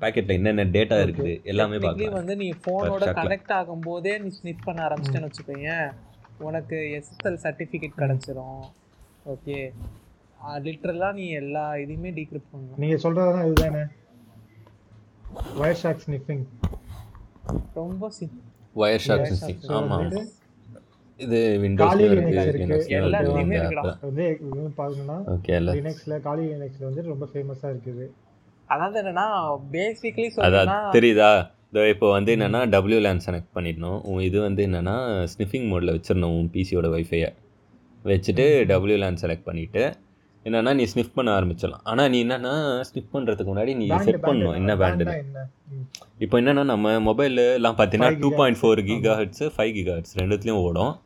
பேக்கெட்டில் 0.00 0.38
என்னென்ன 0.38 0.64
டேட்டா. 0.76 0.96
இருக்குது 1.06 1.34
எல்லாமே 1.52 1.78
பார்க்கலாம். 1.84 2.18
வந்து 2.20 2.36
நீ 2.42 2.48
ஃபோனோட. 2.62 3.04
கனெக்ட் 3.20 3.52
ஆகும்போதே 3.58 4.14
நீ 4.24 4.30
ஸ்னிப் 4.38 4.64
பண்ண 4.68 4.80
ஆரம்பிச்சிட்டேன்னு 4.88 5.30
வச்சுக்கோயேன் 5.30 5.86
உனக்கு 6.48 6.76
எஸ்எஸ்எல் 6.98 7.38
சர்டிஃபிகேட் 7.44 8.00
கிடச்சிரும். 8.00 8.64
ஓகே 9.34 9.58
லிட்ரலாக 10.64 11.12
நீ 11.18 11.26
எல்லா 11.42 11.66
இதையுமே 11.82 12.10
டீக்ரிப்ட் 12.16 12.50
பண்ணலாம் 12.54 12.80
நீங்க 12.82 12.96
சொல்றதுதான் 13.04 13.46
இதுதானே? 13.50 13.84
வயர் 15.60 15.80
ஷாக் 15.82 16.02
ஸ்னிஃபிங் 16.06 16.44
ரொம்ப 17.80 18.08
சி 18.16 18.26
ஒயர் 18.82 19.04
ஷாக் 19.06 19.26
ஆமாம் 19.78 20.00
வந்துட்டு 20.00 20.22
இது 21.20 21.40
விண்டோஸில் 21.62 22.04
இருக்கு. 22.04 22.76
இருக்குடா. 23.58 23.82
வந்து 24.06 24.24
பாத்தீங்கன்னா 24.78 25.18
ஓகே 25.34 25.58
லினக்ஸ்ல 25.66 26.14
காலி 26.26 26.44
லினக்ஸ்ல 26.52 26.84
வந்து 26.88 27.02
ரொம்ப 27.10 27.26
ஃபேமஸா 27.32 27.68
இருக்குது. 27.74 28.06
அதாவது 28.68 28.98
என்னன்னா 29.02 29.26
பேசிக்லி 29.74 30.26
அதான் 30.26 30.38
சொல்லணும்னா 30.38 30.78
தெரியுதா? 30.96 31.30
இதோ 31.72 31.84
இப்போ 31.92 32.06
வந்து 32.16 32.30
என்னன்னா 32.36 32.60
டபிள்யூ 32.74 32.98
லேன் 33.04 33.22
செலக்ட் 33.26 33.52
பண்ணிடணும். 33.56 34.00
உன் 34.10 34.24
இது 34.28 34.38
வந்து 34.48 34.62
என்னன்னா 34.68 34.96
ஸ்னிஃபிங் 35.32 35.68
மோடில் 35.70 35.94
வச்சிடணும் 35.96 36.34
உன் 36.38 36.50
பிசியோட 36.56 36.88
வைஃபையை 36.96 37.30
வச்சுட்டு 38.10 38.46
டபிள்யூ 38.72 38.96
லேன் 39.02 39.20
செலக்ட் 39.22 39.46
பண்ணிவிட்டு 39.48 39.84
என்னன்னா 40.44 40.74
நீ 40.74 40.86
ஸ்னிஃப் 40.94 41.12
பண்ண 41.14 41.40
ஆரம்பிச்சிடலாம். 41.40 41.80
ஆனால் 41.82 42.10
நீ 42.10 42.24
என்னன்னா 42.24 42.80
ஸ்னிஃப் 42.80 43.08
பண்ணுறதுக்கு 43.12 43.48
முன்னாடி 43.54 43.76
நீ 43.76 43.86
செட் 43.96 44.22
பண்ணணும். 44.22 44.54
என்ன 44.54 44.76
band 44.76 44.78
பேண்டில் 44.78 45.08
னா 45.08 45.16
என்ன? 45.16 45.46
ம். 45.68 45.80
இப்போ 46.18 46.40
என்னன்னா 46.40 46.64
நம்ம 46.64 46.90
மொபைல்லாம் 46.90 47.74
பார்த்தீங்கன்னா 47.74 48.16
5 48.16 48.18
two 48.18 48.34
point 48.34 48.56
four. 48.62 48.84
Giga 48.84 49.14
hertz 49.14 49.50
five 49.56 49.74
giga 49.74 49.92
hertz 49.92 50.18
ரெண்டுத்துலேயும் 50.18 50.62
ஓடும். 50.62 51.00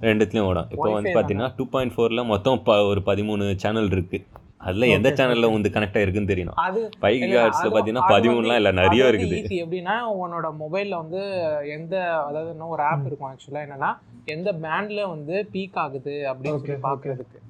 ரெண்டுத்துலேயும் 0.00 0.40
ஓடும். 0.40 0.66
இப்போ 0.70 0.92
வந்து 0.92 1.10
பார்த்தீங்கன்னா 1.14 1.52
டூ 1.56 1.66
பாயிண்ட் 1.66 1.92
ஃபோரில் 1.96 2.24
மொத்தம் 2.24 2.62
ஒரு 2.64 3.02
பதிமூணு 3.06 3.56
சேனல் 3.56 3.88
இருக்குது 3.88 4.26
அதில் 4.56 4.82
எந்த 4.82 5.10
சேனலில். 5.10 5.52
வந்து 5.52 5.68
கனெக்ட் 5.68 6.02
ஆகிருக்குன்னு 6.02 6.36
தெரியணும். 6.36 6.54
அது 6.54 6.88
ஃபைவ் 7.00 7.08
இல்ல, 7.08 7.46
கிகா 7.46 7.50
ஹெட்ஸில் 7.50 7.52
அது- 7.52 7.72
பார்த்தீங்கன்னா 7.72 7.94
அது 7.94 8.14
பதிமூணுலாம் 8.18 8.54
இல்லை 8.54 8.72
நிறைய 8.72 9.04
இருக்குது. 9.04 9.66
எப்படின்னா 9.66 10.00
உன்னோட 10.24 10.54
மொபைல்ல 10.60 10.96
வந்து 10.96 11.44
எந்த 11.68 12.22
அதாவது 12.22 12.50
என்ன 12.50 12.66
ஒரு 12.66 12.82
ஆப் 12.82 13.06
இருக்கும் 13.06 13.32
ஆக்சுவலா 13.32 13.54
என்னன்னா 13.54 13.96
எந்த 14.24 14.52
பேண்ட்ல 14.52 15.08
வந்து 15.08 15.48
பீக் 15.52 15.74
ஆகுது 15.74 16.12
அப்படின்னு 16.32 16.58
சொல்லி. 16.58 16.72
பாக்குறதுக்கு. 16.72 17.42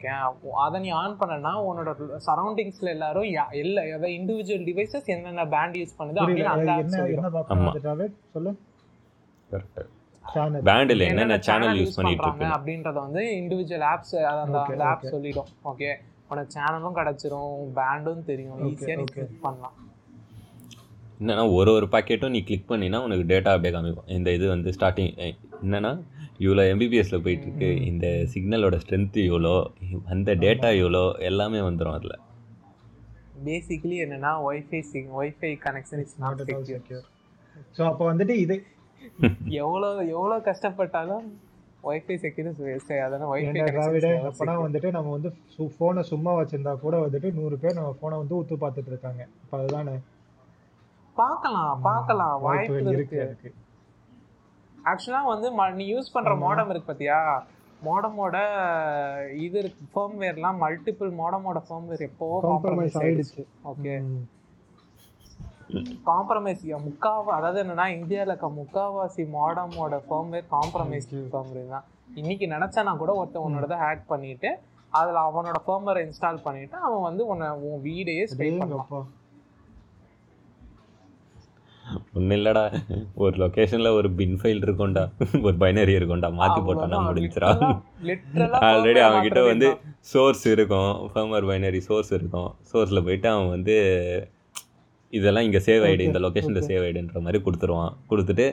ஓகே 0.00 0.10
அதை 0.56 0.80
நீ 0.80 0.88
ஆன் 0.88 1.16
பண்ணனா 1.20 1.52
உன்னோட 1.62 1.90
சரௌண்டிங்ஸ்ல 2.26 2.88
எல்லாரும் 2.88 3.22
யா- 3.22 3.50
எல்லா 3.50 3.82
அதாவது 3.82 4.06
இண்டிவிஜுவல் 4.08 4.64
டிவைசஸ் 4.64 5.04
என்னென்ன 5.06 5.46
பேண்ட் 5.46 5.76
யூஸ் 5.76 5.94
பண்ணுது 5.98 6.18
அப்படின்னு? 6.18 6.44
சொல்லு. 8.32 8.52
கரெக்ட் 9.50 9.88
சேனல் 10.24 10.62
பேண்டில் 10.62 11.00
என்னென்ன 11.00 11.38
சேனல் 11.38 11.40
சேனல் 11.40 11.78
யூஸ் 11.78 11.94
பண்ணிட்டு 11.94 12.22
பண்றாங்க 12.22 12.44
இருக்கு? 12.44 12.58
அப்படின்றத 12.58 12.92
வந்து 12.92 13.20
இண்டிவிஜுவல் 13.34 13.86
ஆப்ஸ் 13.86 14.16
அந்த 14.24 14.62
அந்த 14.62 14.84
ஆப். 14.84 15.02
சொல்லிடும். 15.02 15.46
ஓகே 15.64 15.90
உனக்கு 16.28 16.60
சேனலும் 16.60 16.96
கிடைச்சிரும் 16.96 17.54
பேண்டும் 17.76 18.24
தெரியும். 18.24 18.58
Okay, 18.58 18.72
ஈஸியா 18.72 18.96
நீ 18.96 19.04
click 19.14 19.40
பண்ணலாம். 19.40 19.76
என்னன்னா 21.20 21.54
ஒரு 21.54 21.72
ஒரு 21.72 21.86
பாக்கெட்டும் 21.86 22.30
நீ 22.30 22.42
கிளிக் 22.42 22.70
பண்ணினா 22.70 22.98
உனக்கு 22.98 23.24
டேட்டா 23.24 23.48
அப்படியே 23.48 23.74
காமிக்கும். 23.74 24.10
இந்த 24.10 24.32
இது 24.32 24.48
வந்து 24.48 24.70
ஸ்டார்டிங் 24.70 25.34
என்னன்னா 25.64 25.92
இவ்வளோ 26.40 26.62
எம்பிபிஎஸ்ல 26.72 27.18
போயிட்டு 27.24 27.46
இருக்கு 27.46 27.70
ம். 27.72 27.82
இந்த 27.88 28.06
சிக்னலோட 28.32 28.76
ஸ்ட்ரென்த் 28.82 29.18
இவ்வளோ 29.24 29.54
அந்த 30.08 30.30
டேட்டா 30.44 30.70
இவ்வளோ 30.78 31.04
எல்லாமே 31.28 31.60
வந்துடும் 31.66 31.96
அதில். 31.98 32.16
பேசிக்கலி 33.44 33.96
என்னன்னா 34.04 34.32
WiFi 34.46 34.80
WiFi 35.18 35.52
connection 35.62 36.02
is 36.04 36.16
not 36.22 36.42
secure 36.48 37.06
so 37.76 37.82
அப்போ 37.90 38.04
வந்துட்டு 38.10 38.36
இது 38.44 38.56
எவ்வளோ 39.60 39.88
எவ்வளோ 40.14 40.36
கஷ்டப்பட்டாலும் 40.46 41.24
ஒய்ஃபை 41.84 42.16
செக்யூரிட்டி 42.24 42.64
வேஸ்ட் 42.66 42.92
அதனால 43.04 43.28
ஒய்ஃபை 43.32 43.60
அப்பனா 44.30 44.54
வந்துட்டு 44.64 44.88
நம்ம 44.96 45.12
வந்து 45.16 45.30
போனை 45.78 46.02
சும்மா 46.10 46.32
வச்சிருந்தா 46.38 46.72
கூட 46.82 46.96
வந்துட்டு 47.04 47.28
நூறு 47.38 47.56
பேர் 47.62 47.78
நம்ம 47.78 47.92
போனை 48.00 48.16
வந்து 48.18 48.34
உத்து 48.40 48.56
பார்த்துட்டு 48.62 48.92
இருக்காங்க. 48.92 49.22
அப்ப 49.42 49.54
அதுதானே? 49.60 49.94
பார்க்கலாம் 51.16 51.80
பார்க்கலாம். 51.82 52.36
வாய்ப்பு 52.44 52.94
இருக்கு. 52.94 53.50
இருக்கு 54.84 55.08
இருக்கு 55.08 55.14
ஆக்சுவலா 55.14 55.22
வந்து 55.24 55.76
நீ 55.76 55.84
யூஸ் 55.94 56.12
பண்ற 56.12 56.34
மாடம் 56.34 56.70
இருக்கு 56.70 56.90
பாத்தியா? 56.90 57.42
மாடமோட 57.82 58.36
இது 59.32 59.58
இருக்கு 59.58 59.84
ஃபர்ம்வேர்லாம் 59.94 60.58
மல்டிபிள் 60.64 61.10
மாடமோட 61.10 61.62
ஃபர்ம்வேர் 61.68 62.06
எப்போவோ 62.08 62.40
காம்ப்ரமைஸ் 62.40 62.96
ஆயிடுச்சு. 62.96 63.44
ஓகே. 63.64 63.94
காம்ப்ரமைஸ் 66.04 66.62
முக்காவா 66.86 67.32
அதாவது 67.36 67.62
என்னன்னா 67.62 67.86
இந்தியாவில் 67.86 68.32
இருக்க 68.32 68.48
முக்காவாசி 68.48 69.24
மாடமோட 69.24 70.00
ஃபர்ம்வேர் 70.08 70.46
காம்ப்ரமைஸ் 70.46 71.08
ஃபர்ம்வேர் 71.32 71.68
தான். 71.68 71.84
இன்னைக்கு 72.14 72.46
நினைச்சானா 72.46 72.96
கூட 72.96 73.14
ஒருத்தன் 73.14 73.42
உன்னோட 73.42 73.76
ஹேக் 73.76 74.06
பண்ணிட்டு 74.06 74.58
அதுல 74.92 75.20
அவனோட 75.20 75.58
ஃபர்ம்வேரை 75.66 76.00
இன்ஸ்டால் 76.06 76.42
பண்ணிட்டு 76.42 76.76
அவன் 76.76 77.02
வந்து 77.02 77.26
உன்னை 77.26 77.50
உன் 77.50 77.82
வீடையே 77.82 78.24
பண்ணலாம் 78.24 78.70
அடேங்கப்பா. 78.70 79.00
ஒன்றும் 82.16 82.36
இல்லடா. 82.38 82.64
ஒரு 83.24 83.34
லொக்கேஷனில் 83.42 83.96
ஒரு 83.98 84.10
பின் 84.20 84.36
ஃபைல் 84.40 84.64
இருக்கும்டா. 84.66 85.04
ஒரு 85.46 85.56
பைனரி 85.62 85.94
இருக்கும்டா. 85.98 86.30
மாற்றி 86.40 86.60
போட்டானா 86.68 87.00
முடிஞ்சிரா 87.08 87.50
ஆல்ரெடி 88.70 89.02
அவன்கிட்ட 89.08 89.42
வந்து 89.52 89.70
சோர்ஸ் 90.12 90.46
இருக்கும். 90.54 90.92
ஃபர்மர் 91.12 91.48
பைனரி 91.52 91.82
சோர்ஸ் 91.90 92.12
இருக்கும். 92.18 92.50
சோர்ஸில் 92.72 93.06
போயிட்டு 93.08 93.30
அவன் 93.34 93.54
வந்து 93.56 93.76
இதெல்லாம் 95.18 95.46
இங்கே 95.46 95.60
சேவ் 95.68 95.84
ஆகிடு 95.86 96.08
இந்த 96.08 96.20
லொக்கேஷனில் 96.24 96.66
சேவ் 96.70 96.82
ஆகிடுன்ற 96.86 97.20
மாதிரி 97.26 97.38
கொடுத்துருவான். 97.46 97.94
கொடுத்துட்டு 98.10 98.48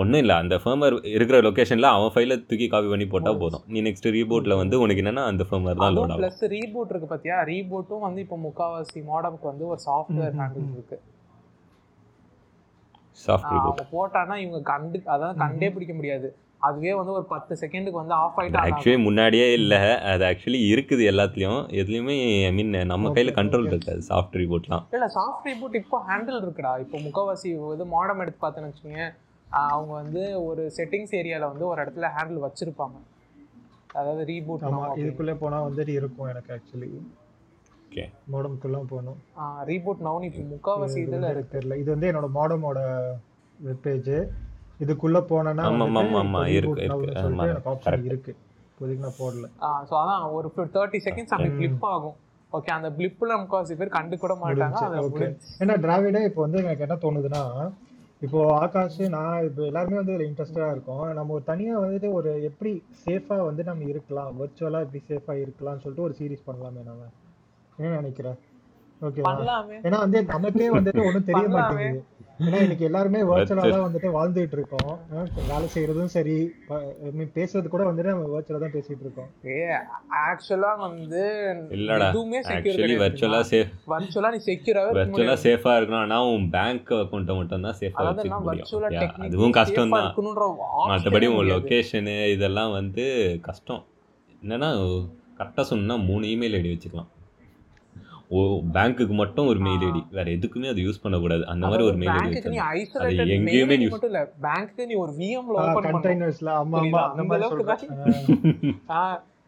ஒன்றும் 0.00 0.20
இல்லை. 0.22 0.36
அந்த 0.42 0.54
ஃபர்மர் 0.62 0.94
இருக்கிற 1.14 1.36
லொக்கேஷனில் 1.46 1.88
அவன் 1.92 2.12
ஃபைலை 2.14 2.36
தூக்கி 2.50 2.66
காப்பி 2.70 2.88
பண்ணி 2.92 3.06
போட்டால் 3.12 3.38
போதும். 3.42 3.64
நீ 3.72 3.80
நெக்ஸ்ட் 3.86 4.08
ரீபோட்டில் 4.16 4.58
வந்து 4.60 4.76
உனக்கு 4.84 5.02
என்னன்னா 5.02 5.24
அந்த 5.32 5.42
ஃபர்மர் 5.48 5.80
தான் 5.82 5.94
லோட் 5.96 6.12
ஆகும். 6.12 6.22
ப்ளஸ் 6.22 6.42
ரீபூட் 6.54 6.90
இருக்கு 6.92 7.08
பாத்தியா? 7.12 7.36
ரீபூட்டும் 7.50 8.04
வந்து 8.06 8.22
இப்போ 8.24 8.38
முக்காவாசி 8.46 9.02
மாடம்க்கு 9.10 9.46
வந்து 9.52 9.66
ஒரு 9.72 9.80
சாஃப்ட்வேர் 9.88 10.34
ஹேண்டில் 10.40 10.66
இருக்கு. 10.76 10.96
சாஃப்ட் 10.96 11.00
ரீபோட் 11.00 11.13
அவங்க 13.50 13.84
போட்டானா 13.92 14.34
இவங்க 14.44 14.60
கண்டு 14.72 14.98
அதாவது 15.14 15.34
கண்டே 15.44 15.68
பிடிக்க 15.74 15.94
முடியாது. 15.98 16.28
அதுவே 16.66 16.92
வந்து 16.98 17.12
ஒரு 17.18 17.26
பத்து 17.32 17.52
செகண்டுக்கு 17.62 17.98
வந்து 18.00 18.14
ஆஃப் 18.20 18.38
ஆயிட்டா 18.40 18.60
ஆக்சுவலி 18.68 19.00
முன்னாடியே 19.06 19.46
இல்லை. 19.58 19.78
அது 20.12 20.24
ஆக்சுவலி 20.28 20.60
இருக்குது 20.72 21.02
எல்லாத்துலேயும். 21.10 21.62
எதுலேயுமே 21.80 22.16
ஐ 22.48 22.52
மீன் 22.58 22.72
நம்ம 22.92 23.12
கையில் 23.16 23.36
கண்ட்ரோல் 23.38 23.68
இருக்காது 23.72 24.02
சாஃப்ட் 24.10 24.38
ரீபோட்லாம் 24.42 24.84
இல்ல 24.96 25.08
சாஃப்ட் 25.18 25.48
ரீபூட் 25.50 25.76
இப்போ 25.82 25.98
ஹேண்டில் 26.10 26.38
இருக்குடா. 26.42 26.72
இப்போ 26.84 26.98
முக்காவாசி 27.06 27.48
இது 27.74 27.86
மாடம் 27.96 28.22
எடுத்து 28.24 28.40
பார்த்தேன்னு 28.44 28.70
வச்சுக்கோங்க 28.70 29.04
அவங்க 29.72 29.92
வந்து 30.02 30.22
ஒரு 30.48 30.62
செட்டிங்ஸ் 30.78 31.12
ஏரியால 31.20 31.50
வந்து 31.52 31.66
ஒரு 31.72 31.78
இடத்துல 31.84 32.08
ஹேண்டில் 32.16 32.44
வச்சிருப்பாங்க. 32.46 32.96
அதாவது 33.98 34.22
ரீபூட் 34.32 34.64
ஆமா 34.68 34.86
இதுக்குள்ளே 35.02 35.36
போனா 35.42 35.60
வந்துட்டு 35.66 35.92
இருக்கும் 36.00 36.30
எனக்கு 36.32 36.52
ஆக்சுவலி 36.56 36.90
ஓகே. 37.94 38.04
மோடம்குள்ள 38.32 38.76
போகணும். 38.92 39.18
ரீபூட் 39.68 40.00
நவுன் 40.06 40.24
இப்போ 40.28 40.42
முக்காவாசி 40.52 40.98
இது 41.00 41.10
இதுல 41.10 41.28
எனக்கு 41.32 41.52
தெரியல. 41.56 41.74
இது 41.82 41.88
வந்து 41.94 42.08
என்னோட 42.10 42.28
மாடமோட 42.36 42.78
வெப் 43.58 43.82
பேஜ் 43.84 44.10
இதுக்குள்ள 44.82 45.18
போனேன்னா 45.30 45.64
இருக்கு, 46.56 46.86
இருக்கு. 46.86 48.08
இருக்கு. 48.10 48.32
இப்போதைக்கு 48.70 49.04
நான் 49.06 49.18
போடல. 49.20 49.46
ஸோ 49.88 49.94
அதான் 50.00 50.24
ஒரு 50.38 50.48
தேர்ட்டி 50.76 51.00
செகண்ட்ஸ் 51.06 51.34
அப்படி 51.36 51.52
பிளிப் 51.60 51.86
ஆகும். 51.94 52.16
ஓகே 52.52 52.72
அந்த 52.78 52.88
பிளிப்ல 52.98 53.32
முக்காவாசி 53.42 53.76
பேர் 53.80 53.96
கண்டு 53.98 54.16
கூட 54.24 54.34
மாட்டாங்க. 54.42 55.02
முடிஞ்சு. 55.14 55.48
ஏன்னா 55.62 55.76
டிராவிடே 55.84 56.22
இப்போ 56.30 56.42
வந்து 56.46 56.60
எனக்கு 56.64 56.86
என்ன 56.86 56.98
தோணுதுன்னா 57.06 57.44
இப்போ 58.22 58.40
ஆகாஷ் 58.62 59.00
நான் 59.16 59.44
இப்போ 59.48 59.62
எல்லாருமே 59.70 59.98
வந்து 60.00 60.14
இதில் 60.14 60.28
இன்ட்ரெஸ்டடாக 60.28 60.74
இருக்கோம். 60.74 61.04
நம்ம 61.18 61.32
ஒரு 61.38 61.44
தனியாக 61.50 61.82
வந்துட்டு 61.84 62.10
ஒரு 62.18 62.30
எப்படி 62.50 62.72
சேஃபாக 63.04 63.46
வந்து 63.48 63.64
நம்ம 63.70 63.84
இருக்கலாம். 63.92 64.32
வர்ச்சுவலாக 64.40 64.86
எப்படி 64.86 65.02
சேஃபாக 65.10 65.42
இருக்கலாம்னு 65.44 65.84
சொல்லிட்டு 65.84 66.06
ஒரு 66.08 66.16
சீரிஸ் 66.20 66.48
பண்ணலாமே 66.48 66.82
நம்ம 66.90 67.10
நினைக்கிறேன் 67.98 68.40
ஓகேவா 69.06 69.30
ஏன்னா 69.86 69.98
வந்து 70.04 70.18
நமக்கே 70.34 70.66
வந்துட்டு 70.74 71.00
ஒன்றும் 71.06 71.28
தெரிய. 71.30 71.46
மாட்டேங்குது. 71.54 72.00
ஏன்னா 72.44 72.58
இன்னைக்கு 72.64 72.86
எல்லாருமே 72.88 73.20
வர்ச்சுவலாக 73.30 73.70
தான் 73.72 73.84
வந்துட்டு 73.86 74.08
வாழ்ந்துட்டு 74.16 74.56
இருக்கோம். 74.58 74.92
வேலை 75.50 75.66
செய்யறதும் 75.74 76.12
சரி 76.14 76.36
பேசுறது 77.36 77.68
கூட 77.74 77.82
வந்துட்டு 77.88 78.12
நம்ம 78.14 78.30
வர்ச்சுவலாக 78.34 78.62
தான் 78.64 78.74
பேசிட்டு 78.76 79.04
இருக்கோம். 79.06 79.28
ஏ 79.52 79.58
ஆக்சுவலா 80.28 80.72
வந்து 80.84 81.22
இல்லடா. 81.78 82.08
எதுவுமே 82.08 82.40
செக்யூர் 82.48 82.72
ஆக்சுவலி 82.74 82.96
வர்ச்சுவலாக 83.04 83.46
சேஃப் 83.52 83.72
வர்ச்சுவலா 83.94 84.30
நீ 84.36 84.40
செக்யூராவே 84.48 84.88
இருக்க 84.88 85.00
வர்ச்சுவலாக 85.00 85.36
முடியாது. 85.36 85.44
சேஃபாக 85.46 85.76
இருக்கணும் 85.78 86.04
ஆனால் 86.04 86.30
உன் 86.34 86.48
பேங்க் 86.56 86.92
அக்கௌண்ட்டை 87.00 87.36
மட்டும் 87.40 87.66
தான் 87.68 87.78
சேஃபாக 87.82 88.02
அதாவது 88.04 88.22
வச்சுக்க 88.22 88.50
வர்ச்சுவலா 88.50 88.90
முடியும். 88.90 89.26
அதுவும் 89.28 89.56
கஷ்டம் 89.60 89.96
தான். 89.98 90.12
மற்றபடி 90.92 91.28
உன். 91.34 91.50
லொக்கேஷனு 91.54 92.16
இதெல்லாம் 92.36 92.72
வந்து 92.80 93.06
கஷ்டம். 93.48 93.82
என்னன்னா 94.42 94.70
கரெக்டாக 95.40 95.66
சொன்னா 95.72 95.96
மூணு 96.08 96.24
இமெயில் 96.34 96.58
ஐடி 96.60 96.72
வச்சுக்கலாம். 96.74 97.10
ஓ 98.30 98.38
பேங்க்குக்கு 98.74 99.14
மட்டும் 99.14 99.48
ஒரு 99.48 99.60
மெயில் 99.64 99.82
ஐடி 99.86 100.00
வேற 100.10 100.26
எதுக்குமே 100.30 100.68
அது 100.70 100.84
யூஸ் 100.84 101.02
பண்ணக்கூடாது. 101.02 101.42
அந்த 101.52 101.64
மாதிரி 101.66 101.84
ஒரு 101.84 101.96
மெயில் 101.98 102.14
ஐடி 102.18 102.60
ஐசோலேட்டட் 102.74 103.32
எங்கேயுமே 103.36 103.76
மட்டும் 103.84 104.10
இல்ல 104.10 104.22
பேங்க்குக்கு 104.44 104.86
நீ 104.90 104.96
ஒரு 105.02 105.12
விஎம்ல 105.18 105.56
ஓபன் 105.64 105.86
கண்டெய்னர்ஸ்ல 105.88 106.52
ஆமா 106.60 106.78
ஆமா? 106.82 107.02
அந்த 107.14 107.34
அளவுக்கு 107.38 107.88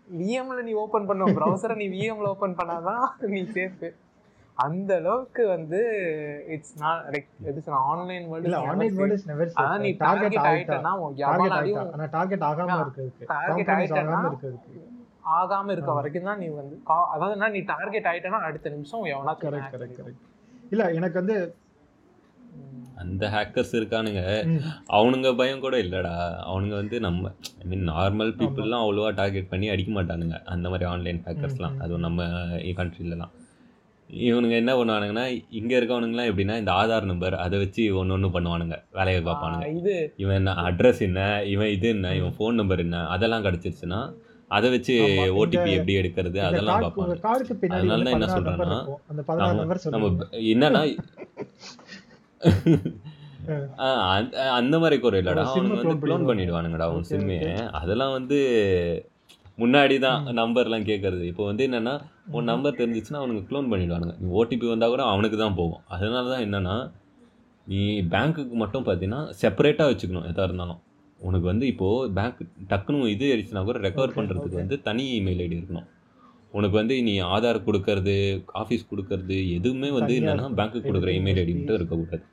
விஎம்ல 0.08 0.58
நீ 0.62 0.72
ஓபன் 0.80 1.06
பண்ண 1.06 1.30
பிரவுசரை 1.38 1.76
நீ 1.78 1.86
விஎம்ல 1.94 2.28
ஓபன் 2.34 2.58
பண்ணாதான் 2.58 3.04
நீ 3.32 3.40
சேஃப் 3.54 3.86
அந்த 4.56 4.90
அளவுக்கு 5.00 5.42
வந்து 5.48 5.80
it's 6.54 6.76
not 6.82 7.02
like 7.14 7.26
it's 7.50 7.66
online 7.80 8.26
இல்ல 8.40 8.58
online 8.62 8.78
world 8.82 9.00
world 9.00 9.16
is 9.16 9.26
never 9.30 9.50
அதான் 9.62 9.82
நீ 9.82 9.90
டார்கெட் 9.96 10.36
டார்கெட் 10.36 10.46
ஆயிட்டா. 10.46 10.76
ஆயிட்டனா 10.76 10.92
டார்கெட் 11.24 11.56
ஆயிட்டா? 11.58 11.82
ஆனா 11.94 12.06
டார்கெட் 12.14 12.46
ஆகாம 12.48 12.78
இருக்கிறதுக்கு 12.78 13.26
target 13.32 13.66
காம்ப்ரமைஸ் 13.66 13.92
ஆயிட்டேன்னா 13.92 14.22
ஆகாம 15.32 15.42
இருக்கிறதுக்கு 15.42 15.52
ஆகாம 15.52 15.72
இருக்க 15.74 15.92
வரைக்கும் 15.92 16.24
தான் 16.24 16.38
நீ 16.38 16.48
வந்து 16.54 16.76
கா- 16.86 17.08
அதாவது 17.14 17.32
என்ன, 17.32 17.48
நீ 17.48 17.60
டார்கெட் 17.70 18.04
ஆயிட்டனா 18.04 18.40
அடுத்த 18.48 18.70
நிமிஷம் 18.70 19.06
எவனா 19.12 19.34
கரெக்ட் 19.40 19.72
கரெக்ட் 19.74 20.00
கரெக்ட் 20.00 20.24
இல்ல 20.70 20.84
எனக்கு 20.92 21.14
வந்து 21.14 21.36
அந்த 22.96 23.24
ஹேக்கர்ஸ் 23.28 23.72
இருக்கானுங்க. 23.72 24.20
அவனுங்க 24.90 25.36
பயம் 25.36 25.60
கூட 25.60 25.76
இல்லைடா. 25.76 26.12
அவனுங்க 26.46 26.74
வந்து 26.74 27.00
நம்ம 27.00 27.32
ஐ 27.58 27.66
மீன் 27.66 27.88
நார்மல் 27.88 28.32
பீப்புளெலாம் 28.38 28.84
அவ்வளோவா 28.84 29.14
டார்கெட் 29.14 29.48
பண்ணி 29.48 29.68
அடிக்க 29.68 29.92
மாட்டானுங்க. 29.92 30.36
அந்த 30.44 30.68
மாதிரி 30.68 30.84
ஆன்லைன் 30.84 31.20
ஹேக்கர்ஸ்லாம். 31.26 31.76
அதுவும் 31.78 32.00
நம்ம 32.00 32.22
கண்ட்ரிலலாம் 32.78 33.34
இவனுங்க 34.10 34.56
என்ன 34.56 34.72
பண்ணுவானுங்கன்னா 34.74 35.26
இங்கே 35.50 35.80
இருக்கவனுங்கலாம் 35.80 36.30
எப்படின்னா 36.30 36.56
இந்த 36.56 36.72
ஆதார் 36.72 37.02
நம்பர் 37.02 37.34
அதை 37.36 37.58
வச்சு 37.58 37.96
ஒன்று 37.96 38.14
ஒன்று 38.14 38.28
பண்ணுவானுங்க. 38.28 38.76
வேலையை 38.92 39.20
பார்ப்பானுங்க. 39.22 39.68
இது 39.78 39.94
இவன் 40.16 40.34
என்ன 40.34 40.54
அட்ரஸ் 40.62 41.00
என்ன 41.00 41.20
இவன் 41.46 41.68
இது 41.68 41.88
என்ன 41.88 42.14
இவன் 42.14 42.34
ஃபோன் 42.38 42.52
நம்பர் 42.52 42.78
என்ன 42.78 43.06
அதெல்லாம் 43.08 43.44
கிடச்சிருச்சுன்னா 43.44 44.00
அதை 44.50 44.68
வச்சு 44.72 44.94
ஓடிபி 45.40 45.70
எப்படி 45.76 45.94
எடுக்கிறது 46.00 46.38
அதெல்லாம் 46.48 46.82
பார்ப்பாங்க. 46.84 47.14
பின்னாடி 47.62 47.78
அதனால 47.80 48.04
தான் 48.04 48.14
என்ன 48.16 48.26
16 48.28 49.56
நம்பர் 49.56 49.82
சொல்றேன்னா, 49.84 49.96
நம்ம 49.96 50.10
என்னன்னா 50.52 50.82
ஆ, 53.80 53.88
அந்த 54.56 54.76
மாதிரி 54.82 54.96
குறை 55.02 55.18
இல்லடா 55.20 55.42
அவனுங்க 55.50 55.76
வந்து 55.80 55.96
க்ளோன். 56.04 56.24
பண்ணிடுவானுங்கடா 56.30 56.86
அவன் 56.86 57.00
Okay, 57.00 57.10
சிம்மே 57.10 57.36
அதெல்லாம் 57.80 58.14
வந்து 58.16 58.38
முன்னாடி 59.58 59.96
தான் 60.04 60.20
நம்பர்லாம் 60.38 60.86
கேட்கறது 60.88 61.24
இப்போ 61.30 61.44
வந்து 61.48 61.62
என்னன்னா 61.68 61.92
உன் 62.32 62.48
நம்பர் 62.50 62.78
தெரிஞ்சிச்சுன்னா 62.80 63.20
அவனுங்க 63.20 63.42
க்ளோன் 63.48 63.70
பண்ணிடுவானுங்க. 63.72 64.14
நீ 64.20 64.26
ஓடிபி 64.38 64.66
வந்தால் 64.72 64.92
கூட 64.94 65.04
அவனுக்கு 65.12 65.38
தான் 65.42 65.56
போகும். 65.60 65.84
அதனால 65.94 66.24
தான் 66.32 66.44
என்னன்னா 66.46 66.74
நீ 67.66 67.80
பேங்க்குக்கு 68.12 68.56
மட்டும் 68.62 68.84
பார்த்தீங்கன்னா 68.86 69.22
செப்பரேட்டாக 69.40 69.90
வச்சுக்கணும் 69.92 70.28
எதாக 70.30 70.48
இருந்தாலும். 70.48 70.80
உனக்கு 71.20 71.46
வந்து 71.46 71.66
இப்போது 71.72 72.10
பேங்க் 72.16 72.40
டக்குன்னு 72.70 73.10
இது 73.14 73.26
ஆயிடுச்சுன்னா 73.32 73.64
கூட 73.68 73.78
ரெக்கவர் 73.88 74.16
பண்ணுறதுக்கு. 74.16 74.56
வந்து 74.62 74.76
தனி 74.88 75.04
இமெயில் 75.20 75.42
ஐடி 75.44 75.56
இருக்கணும். 75.58 75.86
உனக்கு 76.56 76.76
வந்து 76.80 76.94
நீ 77.08 77.14
ஆதார் 77.34 77.66
கொடுக்கறது 77.68 78.14
ஆஃபீஸ் 78.62 78.88
கொடுக்கறது 78.90 79.38
எதுவுமே 79.58 79.90
வந்து 79.98 80.14
என்னன்னா. 80.20 80.46
பேங்க்குக்கு 80.60 80.90
கொடுக்குற 80.90 81.12
இமெயில் 81.20 81.40
ஐடி 81.42 81.54
மட்டும் 81.58 81.78
இருக்கக்கூடாது 81.80 82.24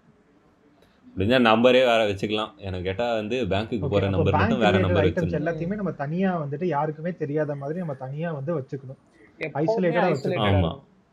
முடிஞ்சா 1.15 1.39
நம்பரே 1.47 1.81
வேற 1.89 2.01
வச்சுக்கலாம். 2.09 2.51
எனக்கு 2.67 2.85
கேட்டால் 2.89 3.17
வந்து 3.19 3.37
பேங்க்குக்கு 3.51 3.87
போகிற 3.93 4.07
நம்பர் 4.13 4.37
மட்டும் 4.39 4.63
வேற 4.65 4.77
நம்பர் 4.85 5.05
ஐட்டம்ஸ் 5.07 5.17
வச்சிருந்தேன் 5.17 5.43
எல்லாத்தையுமே 5.43 5.75
நம்ம 5.81 5.91
தனியா 6.03 6.29
வந்துட்டு 6.43 6.67
யாருக்குமே 6.75 7.11
தெரியாத 7.23 7.55
மாதிரி 7.63 7.79
நம்ம 7.83 7.95
தனியா 8.05 8.31
வந்து 8.39 8.53
வச்சுக்கணும். 8.59 9.01
எப்பவுமே 9.45 9.61
Isolated 9.65 10.03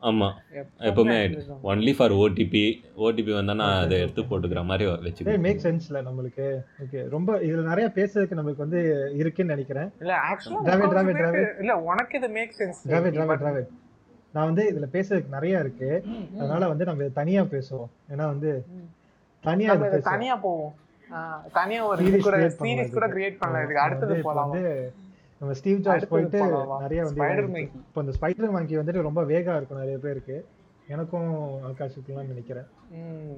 ஆமாம் 0.00 0.40
எப்பவுமே 0.78 1.40
ஒன்லி 1.64 1.94
ஃபார் 1.96 2.12
ஓடிபி 2.12 2.74
ஓடிபி 2.96 3.34
வந்தா 3.34 3.54
நான் 3.54 3.84
அதை 3.84 4.00
எடுத்து. 4.00 4.22
போட்டுக்கிற 4.22 4.64
மாதிரி 4.64 4.90
வச்சுக்கணும். 4.90 5.38
மேக் 5.38 5.60
சென்ஸ்ல 5.62 6.02
நம்மளுக்கு. 6.02 6.60
ஓகே 6.82 7.08
ரொம்ப 7.08 7.36
இதுல 7.36 7.62
நிறைய 7.62 7.90
பேசுறதுக்கு 7.94 8.38
நம்மளுக்கு 8.38 8.56
வந்து 8.56 9.12
இருக்குன்னு 9.16 9.54
நினைக்கிறேன். 9.54 9.92
இல்ல 10.00 10.16
ஆக்சுவலா 10.32 10.66
Dravid, 10.66 10.92
Dravid, 10.92 11.18
Dravid. 11.20 11.58
இல்ல 11.58 11.76
உனக்கு 11.76 12.18
இது 12.18 12.28
மேக் 12.28 12.54
சென்ஸ் 12.58 12.88
டிராவிட் 12.88 12.92
டிராவிட் 12.92 13.42
டிராவிட் 13.44 13.68
நான் 14.32 14.44
வந்து 14.44 14.62
இதுல 14.64 14.94
பேசுறதுக்கு 14.94 15.28
நிறைய 15.28 15.58
இருக்கு. 15.58 16.04
அதனால 16.38 16.68
வந்து 16.68 16.84
நம்ம 16.84 17.00
இதை 17.00 17.14
தனியா 17.14 17.42
பேசுவோம். 17.42 17.88
ஏன்னா 18.12 18.26
வந்து 18.26 18.64
தனியா 19.40 19.72
நம்ம 19.72 19.86
இது 19.86 19.96
இதை 19.96 20.10
பேசுவோம். 20.10 20.14
தனியா 20.14 20.36
போவோம். 20.36 20.74
ஆஹ் 21.14 21.52
தனியா 21.52 21.86
ஒரு 21.86 22.02
சீரிஸ் 22.02 22.18
கூட. 22.18 22.36
கிரியேட் 22.36 23.36
பண்ணலாம் 23.38 23.64
இதுக்கு. 23.64 23.80
அடுத்தது 23.80 24.14
போலாம். 24.22 24.50
வந்து 24.50 24.92
நம்ம 25.40 25.54
ஸ்டீவ் 25.58 25.78
ஜாப்ஸ் 25.84 25.94
அடுத்தது 25.94 26.12
போயிட்டு? 26.14 26.40
நிறைய 26.84 27.00
வந்து. 27.06 27.60
இப்போ 27.86 28.00
இந்த 28.04 28.12
ஸ்பைடர் 28.16 28.54
மங்கி 28.56 28.78
வந்துட்டு 28.80 29.06
ரொம்ப 29.08 29.20
வேகா 29.30 29.52
இருக்கும் 29.58 29.82
நிறைய 29.82 29.96
பேருக்கு. 30.04 30.36
எனக்கும் 30.94 31.30
ஆகாஷுக்குலாம் 31.68 32.30
நினைக்கிறேன். 32.32 32.68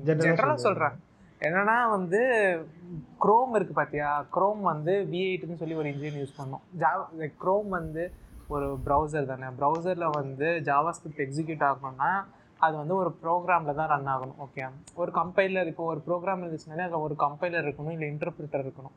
ஜெனரலா 0.09 0.35
சொல்றேன். 0.35 0.63
சொல்றேன். 0.67 0.97
என்னன்னா 1.47 1.77
வந்து 1.95 2.21
குரோம் 3.25 3.55
இருக்கு 3.59 3.75
பாத்தியா? 3.79 4.11
குரோம் 4.37 4.61
வந்து 4.73 4.93
வி 5.13 5.21
எயிட்னு 5.29 5.61
சொல்லி 5.63 5.79
ஒரு 5.83 5.89
இன்ஜின் 5.93 6.19
யூஸ் 6.21 6.39
பண்ணோம். 6.41 6.65
ஜாவா 6.83 7.29
குரோம் 7.45 7.71
வந்து 7.79 8.05
ஒரு 8.55 8.69
ப்ரௌசர் 8.87 9.31
தானே. 9.33 9.49
ப்ரௌசரில் 9.61 10.15
வந்து 10.21 10.49
ஜாவா 10.71 10.91
ஸ்கிரிப்ட் 10.99 11.25
எக்ஸிக்யூட் 11.27 11.67
ஆகணும்னா 11.71 12.13
அது 12.65 12.75
வந்து 12.81 12.95
ஒரு 13.03 13.11
ப்ரோக்ராமில் 13.23 13.79
தான் 13.79 13.91
ரன் 13.93 14.13
ஆகணும் 14.15 14.41
ஓகே 14.45 14.67
ஒரு 15.03 15.11
கம்பைலர் 15.21 15.71
இப்போ 15.71 15.85
ஒரு 15.93 16.01
ப்ரோக்ராம் 16.09 16.43
இருந்துச்சுனாலே 16.43 16.85
அதில் 16.89 17.05
ஒரு 17.07 17.15
கம்பைலர் 17.25 17.67
இருக்கணும் 17.69 17.95
இல்லை 17.97 18.09
இன்டர்பிரிட்டர் 18.15 18.65
இருக்கணும். 18.67 18.97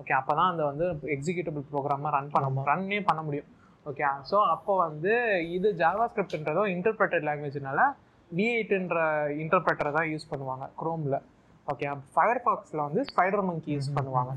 ஓகே 0.00 0.12
அப்போ 0.18 0.32
தான் 0.38 0.50
அந்த 0.52 0.62
வந்து 0.70 0.86
எக்ஸிக்யூட்டபிள் 1.16 1.64
ப்ரோக்ராமாக 1.72 2.12
ரன் 2.16 2.30
பண்ண 2.34 2.64
ரன்னே 2.70 3.00
பண்ண 3.08 3.20
முடியும். 3.26 3.48
ஓகே 3.86 4.04
ஸோ 4.30 4.36
அப்போ 4.54 4.72
வந்து 4.86 5.12
இது 5.56 5.68
ஜாவா 5.82 6.06
ஸ்கிரிப்ட்ன்றதும் 6.12 6.70
இன்டர்பிரட்டட் 6.76 7.26
லாங்குவேஜ்னால 7.28 7.82
வி 8.30 8.46
எயிட்ன்ற 8.54 8.98
இன்டர்பிரட்டரை 9.42 9.92
தான் 9.98 10.08
யூஸ் 10.12 10.30
பண்ணுவாங்க 10.32 10.66
குரோமில் 10.80 11.18
ஓகே 11.66 11.86
ஃபயர் 12.14 12.42
பாக்ஸில் 12.46 12.86
வந்து 12.86 13.02
ஸ்பைடர் 13.10 13.44
மங்கி 13.48 13.70
யூஸ் 13.76 13.90
பண்ணுவாங்க. 13.98 14.32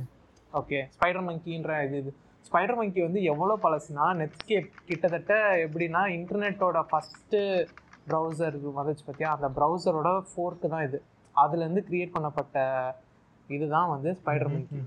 ஓகே 0.54 0.80
ஸ்பைடர் 0.96 1.26
மங்கின்ற 1.28 1.76
இது 1.86 1.98
இது. 2.02 2.12
ஸ்பைடர் 2.48 2.78
மங்கி 2.80 3.02
வந்து 3.06 3.20
எவ்வளோ 3.32 3.56
பழசுனா 3.66 4.06
நெட்ஸ்கேப் 4.22 4.68
கிட்டத்தட்ட 4.90 5.34
எப்படின்னா 5.66 6.02
இன்டர்நெட்டோட 6.18 6.80
ஃபஸ்ட்டு 6.90 7.40
ப்ரௌசர் 8.10 8.58
வந்துச்சு 8.80 9.04
பார்த்தியா 9.08 9.30
அந்த 9.38 9.48
ப்ரௌசரோட 9.58 10.10
ஃபோர்க்கு 10.32 10.70
தான் 10.74 10.86
இது. 10.90 11.00
அதுலேருந்து 11.36 11.84
க்ரியேட் 11.90 12.16
பண்ணப்பட்ட 12.18 12.58
இதுதான் 13.50 13.92
வந்து 13.94 14.10
ஸ்பைடர் 14.20 14.52
மங்கி 14.54 14.80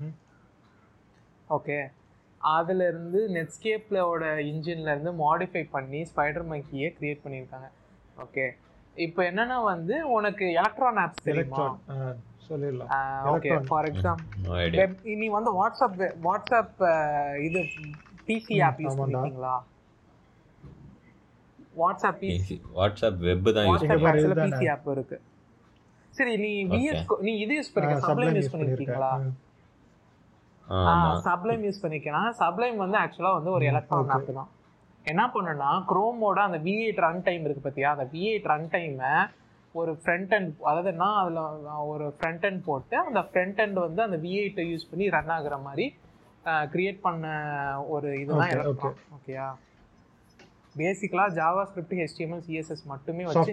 ஓகே 1.51 1.79
அதுலேருந்து 2.41 3.21
நெட்ஸ்கேப்லோட 3.37 4.25
இன்ஜின்லேருந்து 4.51 5.13
மாடிஃபை 5.25 5.63
பண்ணி 5.75 6.01
ஸ்பைடர் 6.11 6.47
மங்கியை 6.51 6.89
க்ரியேட் 6.97 7.23
பண்ணியிருக்காங்க. 7.25 7.69
ஓகே 8.25 8.45
இப்போ 9.07 9.21
என்னன்னா 9.31 9.57
வந்து 9.73 9.95
உனக்கு 10.17 10.45
எலக்ட்ரான் 10.61 11.01
ஆப்ஸ் 11.05 11.27
தெரியுமா? 11.29 11.65
சொல்லிடலாம். 12.49 12.91
ஓகே 13.33 13.51
ஃபார் 13.69 13.87
எக்ஸாம்பிள் 13.91 15.17
நீ 15.23 15.29
வந்து 15.39 15.53
வாட்ஸ்அப் 15.61 15.97
வாட்ஸ்அப் 16.27 16.83
இது 17.47 17.63
பிசி 18.29 18.57
ஆப் 18.69 18.81
யூஸ் 18.85 18.99
பண்ணிருக்கீங்களா? 19.01 19.55
வாட்ஸ்அப் 21.81 22.21
பிசி 22.23 22.57
வாட்ஸ்அப் 22.79 23.19
வெப் 23.29 23.51
தான் 23.57 23.67
யூஸ் 23.71 23.87
ஆப்ஸ்ல 24.13 24.37
பிசி 24.45 24.69
ஆப் 24.75 24.89
இருக்கு. 24.97 25.19
சரி 26.19 26.35
நீ 26.45 26.53
விஎஸ் 26.75 27.11
நீ 27.29 27.35
இது 27.45 27.55
யூஸ் 27.59 27.73
பண்ணிருக்க 27.75 28.09
சப்ளைம் 28.11 28.39
யூஸ் 28.41 28.55
பண்ணிருக்கீங்களா? 28.55 29.13
சப்ளைம் 31.27 31.65
யூஸ் 31.67 31.83
பண்ணிக்கலாம். 31.85 32.29
சப்ளைம் 32.43 32.79
வந்து 32.85 32.99
ஆக்சுவலா 33.03 33.33
வந்து 33.39 33.51
ஒரு 33.57 33.65
எலக்ட்ரான் 33.73 34.13
ஆப் 34.17 34.31
தான். 34.39 34.51
என்ன 35.05 35.25
பண்ணுன்னா 35.35 35.71
குரோமோட 35.91 36.39
அந்த 36.49 36.59
வி 36.67 36.73
எயிட் 36.85 37.03
ரன் 37.07 37.21
டைம் 37.27 37.45
இருக்கு 37.47 37.65
பார்த்தியா 37.67 37.91
அந்த 37.97 38.07
வி 38.15 38.23
எயிட் 38.31 38.49
ரன் 38.53 38.71
டைமை 38.73 39.13
ஒரு 39.75 39.93
ஃப்ரண்ட் 40.01 40.33
அண்ட் 40.37 40.51
அதாவது 40.69 40.91
என்ன 40.95 41.07
அதில் 41.21 41.41
ஒரு 41.93 42.07
ஃப்ரண்ட் 42.17 42.45
அண்ட் 42.49 42.61
போட்டு 42.69 42.97
அந்த 43.09 43.21
ஃப்ரண்ட் 43.29 43.61
அண்ட் 43.65 43.79
வந்து 43.87 44.03
அந்த 44.07 44.19
வி 44.25 44.33
எயிட்டை 44.41 44.65
யூஸ் 44.73 44.89
பண்ணி 44.91 45.07
ரன் 45.17 45.33
ஆகுற 45.37 45.57
மாதிரி 45.67 45.87
கிரியேட் 46.73 47.01
பண்ண 47.07 47.27
ஒரு 47.95 48.09
இதுதான் 48.23 48.53
எலக்ட்ரான் 48.57 48.99
ஓகேயா 49.17 49.47
பேசிக்கலாக 50.81 51.35
ஜாவா 51.39 51.63
ஸ்கிரிப்ட் 51.69 51.97
ஹெச்டிஎம்எல் 52.03 52.45
சிஎஸ்எஸ் 52.49 52.85
மட்டுமே 52.93 53.25
வச்சு 53.29 53.53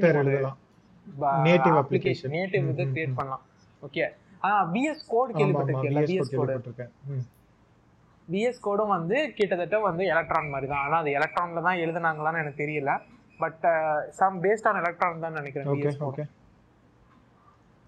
நேட்டிவ் 1.47 1.77
அப்ளிகேஷன் 1.83 2.33
நேட்டிவ் 2.37 2.65
இது 2.73 2.83
கிரியேட் 2.95 3.17
பண்ணலாம். 3.19 3.43
ஓகே 3.81 4.03
ஆ 4.43 4.51
விஎஸ் 4.75 5.03
கோட் 5.13 5.33
கேள்விப்பட்டிருக்கீங்க 5.39 6.03
விஎஸ் 6.11 6.31
கோட் 6.37 6.53
விஎஸ் 8.27 8.63
கோடும் 8.65 8.93
வந்து 8.97 9.17
கிட்டத்தட்ட 9.37 9.77
வந்து 9.89 10.03
எலக்ட்ரான் 10.13 10.51
மாதிரி 10.53 10.67
தான். 10.71 10.83
ஆனால் 10.85 10.99
அது 11.01 11.11
எலக்ட்ரான்ல 11.19 11.61
தான் 11.67 11.81
எழுதுனாங்களான்னு 11.83 12.41
எனக்கு 12.43 12.61
தெரியல. 12.63 12.91
But 13.41 13.63
some 14.19 14.37
based 14.45 14.67
on 14.69 14.79
electron 14.81 15.25
தான் 15.25 15.37
நினைக்கிறேன் 15.39 15.69
விஎஸ் 15.79 16.01
கோட் 16.03 16.21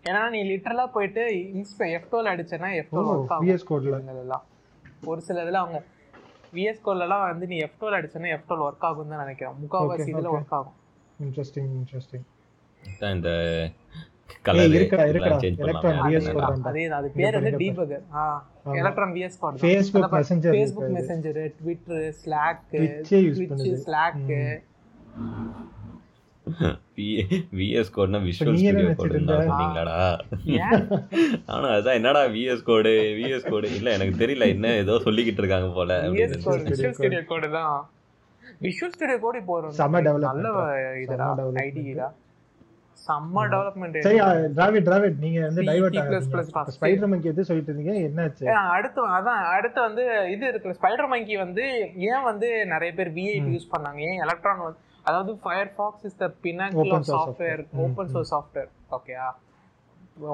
ஏன்னா 0.04 0.22
நீ 0.34 0.40
லிட்டரலா 0.50 0.86
போயிட்டு 0.96 1.22
இன்ஸ்பை 1.60 1.88
எஃப் 1.98 2.10
டுவெல் 2.12 2.32
அடிச்சேன்னா 2.32 2.70
எஃப் 2.80 2.92
டுவெல் 2.92 3.12
ஒர்க் 3.14 3.32
ஆகும் 3.36 3.46
விஎஸ் 3.48 3.68
கோட்ல 3.70 4.00
எல்லாம். 4.26 4.44
ஒரு 5.12 5.22
சில 5.28 5.44
இதில் 5.46 5.62
அவங்க 5.62 5.80
விஎஸ் 6.58 6.84
கோட்லலாம் 6.86 7.24
வந்து 7.30 7.46
நீ 7.52 7.58
எஃப் 7.66 7.78
டுவெல் 7.80 7.98
அடிச்சேன்னா 8.00 8.30
எஃப் 8.36 8.46
டுவெல் 8.50 8.66
ஒர்க் 8.68 8.86
ஆகும் 8.90 9.14
தான் 9.14 9.24
நினைக்கிறேன். 9.26 9.56
முக்கால்வாசி 9.62 10.08
இதில் 10.14 10.32
ஒர்க் 10.36 10.54
ஆகும். 10.60 10.78
இன்ட்ரெஸ்டிங் 11.26 11.72
இன்ட்ரெஸ்டிங் 11.80 12.26
இந்த 13.16 13.32
கலர் 14.46 14.76
இருக்கா 14.78 14.98
இருக்கா 15.12 15.32
எலக்ட்ரான் 15.64 16.00
விஎஸ் 16.06 16.30
கோட் 16.36 16.68
அதே 16.72 16.84
அது 16.98 17.08
பேர் 17.18 17.38
வந்து 17.38 17.52
டீபகர் 17.62 18.04
ஆ 18.16 18.24
electron 18.80 19.14
VS 19.18 19.40
code 19.42 19.60
Facebook 19.64 20.14
messenger 20.16 20.56
Facebook 20.56 20.94
messenger 20.98 21.40
Twitter 21.60 22.08
Slack 22.22 22.62
Twitch 22.72 23.66
Slack 23.86 24.22
VS 27.58 27.94
கோட்னா 27.96 28.20
visual 28.26 28.58
studio 28.58 28.90
code 29.00 29.20
சொன்னீங்களாடா. 29.22 29.96
ஆனா 31.54 31.68
அதான் 31.78 31.98
என்னடா 32.00 32.22
விஎஸ் 32.36 32.68
கோடு 32.68 32.92
விஎஸ் 33.20 33.50
கோடு 33.50 33.70
இல்ல 33.78 33.90
எனக்கு 33.98 34.16
தெரியல 34.22 34.48
என்ன 34.56 34.74
ஏதோ 34.84 34.96
சொல்லிக்கிட்டு 35.08 35.42
இருக்காங்க 35.44 35.70
போல 35.80 35.98
விஷுவல் 36.16 36.62
ஸ்டுடியோ 36.98 37.24
கோடு 37.32 37.50
தான். 37.58 37.74
விஷுவல் 38.62 38.94
ஸ்டுடியோ 38.96 39.18
கோட் 39.24 39.40
இப்போ 39.42 39.56
நல்ல 40.28 40.52
ஐடிடா 41.66 42.10
செம்ம 42.98 43.44
டெவலப்மெண்ட் 43.54 43.98
சரி 44.06 44.20
டிராவிட் 44.58 44.86
டிராவிட் 44.88 45.18
நீங்க 45.24 45.40
வந்து 45.48 45.64
டைவர்ட் 45.70 45.98
ஆகுறீங்க 46.02 46.72
ஸ்பைடர் 46.76 47.10
மங்கி 47.12 47.32
எது 47.32 47.48
சொல்லிட்டு 47.50 47.72
இருந்தீங்க 47.72 47.96
என்னாச்சு? 48.08 48.46
அடுத்து 48.76 49.08
அதான் 49.18 49.42
அடுத்து 49.56 49.80
வந்து 49.88 50.04
இது 50.34 50.46
இருக்கு. 50.52 50.76
ஸ்பைடர் 50.80 51.12
மங்கி 51.14 51.36
வந்து 51.44 51.66
ஏன் 52.10 52.26
வந்து 52.30 52.50
நிறைய 52.74 52.92
பேர் 53.00 53.12
V8 53.18 53.50
யூஸ் 53.56 53.72
பண்ணாங்க? 53.74 54.00
ஏன் 54.10 54.22
எலக்ட்ரான் 54.26 54.64
அதாவது 55.06 55.34
Firefox 55.44 56.06
is 56.10 56.20
the 56.22 56.28
pinnacle 56.46 56.94
of 56.96 57.10
software 57.12 57.62
open 57.84 58.10
source 58.14 58.32
software 58.34 58.70
ஓகேயா 58.98 59.28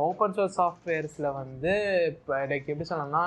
ஓப்பன் 0.03 0.35
சோர்ஸ் 0.37 0.55
சாஃப்ட்வேர்ஸில் 0.59 1.27
வந்து 1.37 1.71
இப்போ 2.11 2.33
லைக் 2.49 2.69
எப்படி 2.71 2.87
சொல்லணும்னா 2.89 3.23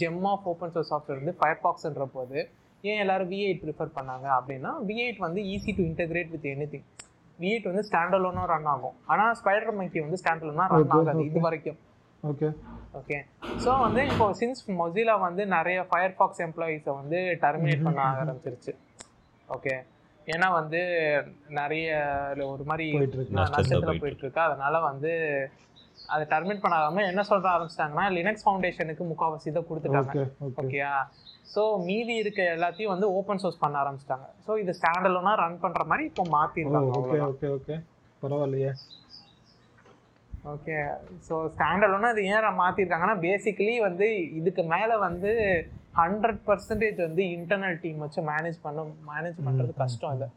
gem 0.00 0.22
of 0.32 0.46
open 0.52 0.72
source 0.74 0.92
software 0.92 1.20
வந்து 1.22 1.34
ஃபயர்ஃபாக்ஸ்ன்ற 1.40 2.06
போது 2.14 2.38
ஏன் 2.84 3.00
எல்லாரும் 3.04 3.30
வி 3.30 3.38
எயிட் 3.46 3.62
ப்ரிஃபர் 3.62 3.96
பண்ணாங்க 3.96 4.26
அப்படின்னா 4.36 4.72
வி 4.88 4.96
எயிட் 5.04 5.20
வந்து 5.24 5.42
easy 5.52 5.72
to 5.78 5.84
integrate 5.90 6.32
with 6.34 6.48
anything 6.72 6.86
V 7.42 7.48
eight 7.52 7.68
வந்து 7.70 7.84
ஸ்டாண்டலோனாக 7.88 8.46
ரன் 8.52 8.70
ஆகும். 8.74 8.96
ஆனால் 9.12 9.34
ஸ்பைடர் 9.40 9.76
மங்கி 9.80 10.00
வந்து 10.06 10.20
ஸ்டாண்டலோனாக 10.22 10.68
ரன் 10.74 10.94
ஆகாது 10.98 11.26
இது 11.30 11.40
வரைக்கும் 11.48 11.80
ஓகே 12.30 12.48
ஓகே 13.00 13.16
ஸோ 13.64 13.70
வந்து 13.86 14.00
இப்போ 14.12 14.26
சின்ஸ் 14.40 14.62
மொசிலா 14.80 15.14
வந்து 15.26 15.42
நிறைய 15.56 15.78
ஃபயர்ஃபாக்ஸ் 15.90 16.42
எம்ப்ளாயீஸை 16.46 16.92
வந்து 17.00 17.18
டெர்மினேட் 17.44 17.84
பண்ண 17.86 18.00
ஆரம்பிச்சிருச்சு. 18.12 18.72
ஓகே 19.56 19.74
ஏன்னா 20.34 20.46
வந்து 20.60 20.80
நிறைய 21.60 21.88
ஒரு 22.52 22.64
மாதிரி 22.70 22.86
நஷ்டத்தில் 23.38 24.00
போயிட்டு 24.02 24.24
இருக்கு. 24.24 24.40
அதனால 24.46 24.74
வந்து 24.90 25.12
அதை 26.14 26.24
டர்மினேட் 26.32 26.64
பண்ணாம 26.64 27.04
என்ன 27.10 27.22
சொல்ற 27.28 27.46
ஆரம்பிச்சிட்டாங்கன்னா 27.52 28.06
லினக்ஸ் 28.16 28.44
ஃபவுண்டேஷனுக்கு 28.46 29.04
முக்கால்வாசி 29.10 29.48
இதை 29.52 29.62
கொடுத்துட்டாங்க. 29.68 30.24
ஓகேயா 30.62 30.90
ஸோ 31.54 31.62
மீதி 31.86 32.14
இருக்க 32.22 32.40
எல்லாத்தையும் 32.56 32.92
வந்து 32.94 33.06
ஓப்பன் 33.18 33.40
சோர்ஸ் 33.42 33.62
பண்ண 33.62 33.76
ஆரம்பிச்சிட்டாங்க. 33.82 34.26
ஸோ 34.46 34.52
இது 34.62 34.72
ஸ்டாண்டலோனா 34.78 35.32
ரன் 35.42 35.62
பண்ற 35.64 35.82
மாதிரி 35.90 36.04
இப்போ 36.10 36.24
மாத்திருக்காங்க 36.36 36.98
ஓகே 37.00 37.18
ஓகே 37.30 37.48
ஓகே 37.56 37.76
பரவாயில்லையே. 38.22 38.72
ஓகே 40.54 40.76
ஸோ 41.28 41.34
ஸ்டாண்டலோனா 41.54 42.10
இது 42.14 42.24
ஏன் 42.32 42.58
மாத்திருக்காங்கன்னா 42.62 43.16
பேசிக்கலி 43.26 43.76
வந்து 43.88 44.08
இதுக்கு 44.40 44.64
மேல 44.74 44.98
வந்து 45.06 45.32
ஹண்ட்ரட் 46.00 46.42
பர்சன்டேஜ் 46.48 46.98
வந்து 47.06 47.22
இன்டர்னல் 47.36 47.78
டீம் 47.84 48.02
வச்சு 48.04 48.20
மேனேஜ் 48.32 48.58
பண்ண 48.66 48.84
மேனேஜ் 49.12 49.38
பண்றது 49.46 49.72
கஷ்டம் 49.82 50.12
இல்லை 50.16 50.28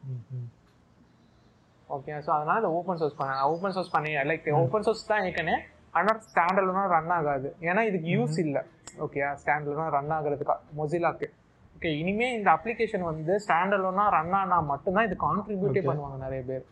ஓகே 1.90 2.14
ஸோ 2.26 2.32
அதனால 2.38 2.60
இதை 2.62 2.72
ஓப்பன் 2.78 3.00
சோர்ஸ் 3.02 3.20
பண்ண 3.20 3.36
ஓப்பன் 3.54 3.76
சோர்ஸ் 3.76 3.94
பண்ணி 3.98 4.12
லைக் 4.32 4.48
ஓப்பன் 4.64 4.86
சோர்ஸ் 4.88 5.10
தான் 5.12 5.24
ஏற்கனவே 5.28 5.58
ஆனால் 6.00 6.20
ஸ்டாண்டலோனா 6.26 6.84
ரன் 6.94 7.14
ஆகாது. 7.16 7.50
ஏன்னா 7.68 7.82
இதுக்கு 7.90 8.10
யூஸ் 8.16 8.36
இல்லை. 8.44 8.62
ஓகே 9.06 9.22
ஸ்டாண்டலோனா 9.42 9.86
ரன் 9.98 10.14
ஆகுறதுக்கு 10.18 10.56
மொசிலாக்கு 10.80 11.28
ஓகே 11.76 11.92
இனிமே 12.02 12.28
இந்த 12.38 12.50
அப்ளிகேஷன் 12.58 13.06
வந்து 13.12 13.34
ஸ்டாண்டலோனா 13.46 14.06
ரன் 14.18 14.36
ஆனா 14.40 14.58
மட்டும்தான் 14.74 15.08
இது 15.10 15.16
கான்ட்ரிபியூட்டே 15.28 15.84
பண்ணுவாங்க 15.90 16.18
நிறைய 16.26 16.42
பேர். 16.50 16.66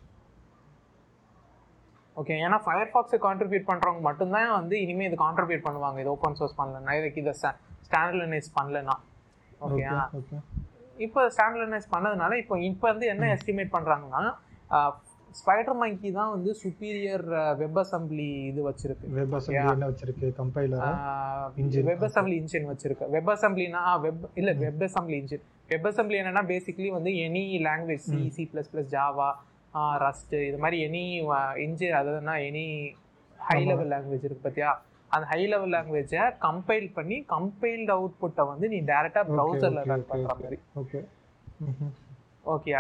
ஓகே 2.18 2.36
ஏன்னா 2.46 2.58
ஃபயர் 2.66 2.92
ஃபாக்ஸை 2.94 3.20
கான்ட்ரிபியூட் 3.26 3.66
பண்ணுறவங்க 3.70 4.04
மட்டும்தான் 4.10 4.52
வந்து 4.60 4.76
இனிமேல் 4.84 5.10
இது 5.10 5.18
கான்ட்ரிபியூட் 5.26 5.66
பண்ணுவாங்க. 5.68 5.98
இது 6.04 6.12
ஓப்பன் 6.16 6.38
சோர்ஸ் 6.40 6.58
பண்ணலன்னா 6.62 6.94
இதுக்கு 7.00 7.22
இதை 7.24 7.34
ஸ்டாண்டர்லைஸ் 7.86 8.50
பண்ணலன்னா. 8.60 8.96
ஓகே 9.66 9.84
இப்போ 11.06 11.22
ஸ்டாண்டர்லைஸ் 11.36 11.88
பண்ணதுனால 11.96 12.38
இப்போ 12.42 12.56
இப்போ 12.70 12.86
வந்து 12.92 13.08
என்ன 13.14 13.26
எஸ்டிமேட் 13.36 13.76
பண்ணுறாங்கன்னா 13.76 14.24
ஸ்பைடர் 15.40 15.78
மங்கி 15.80 16.10
தான் 16.18 16.32
வந்து 16.34 16.52
சுப்பீரியர் 16.62 17.26
வெப் 17.62 17.80
அசம்பிளி 17.82 18.28
இது 18.50 18.62
வச்சிருக்கு. 18.68 19.08
வெப் 19.18 19.36
அசம்பிளி 19.38 19.72
என்ன 19.74 19.88
வச்சிருக்கு? 19.92 20.28
கம்பைலர் 20.40 20.84
வெப் 21.90 22.06
அசம்பிளி 22.08 22.36
இன்ஜின் 22.42 22.70
வச்சிருக்கு. 22.72 23.08
வெப் 23.16 23.32
அசம்பிளினா 23.36 23.82
வெப் 24.06 24.26
இல்ல 24.42 24.54
web 24.64 24.84
assembly 24.88 25.18
engine 25.24 25.46
web 25.72 25.88
assembly 25.92 26.18
என்னன்னா 26.22 26.44
பேசிக்கலி 26.54 26.90
வந்து 26.98 27.14
any 27.28 27.44
language 27.68 28.08
C 28.12 28.22
C 28.38 28.46
plus 28.54 28.72
plus 28.74 28.92
Java 28.96 29.30
Rust 30.06 30.36
இது 30.50 30.58
மாதிரி 30.64 30.78
எனி 30.88 31.04
இன்ஜின் 31.66 31.98
அதாவதுனா 32.00 32.36
எனி 32.50 32.66
ஹை 33.40 33.60
லெவல் 33.70 33.92
லாங்குவேஜ் 33.96 34.28
இருக்கு 34.28 34.46
பார்த்தியா 34.48 34.72
அந்த 35.12 35.26
ஹை 35.34 35.42
லெவல் 35.52 35.74
லாங்குவேஜை 35.76 36.24
கம்பைல் 36.46 36.88
பண்ணி 36.98 37.18
கம்பைல்டு 37.36 37.92
அவுட்புட்டை 37.98 38.46
வந்து 38.52 38.68
நீ 38.74 38.80
டைரக்டா 38.92 39.22
ப்ரௌசர்ல 39.34 39.84
ரன் 39.94 40.10
பண்ற 40.10 40.34
மாதிரி. 40.34 40.60
ஓகே 40.82 41.02
ஓகே 42.54 42.72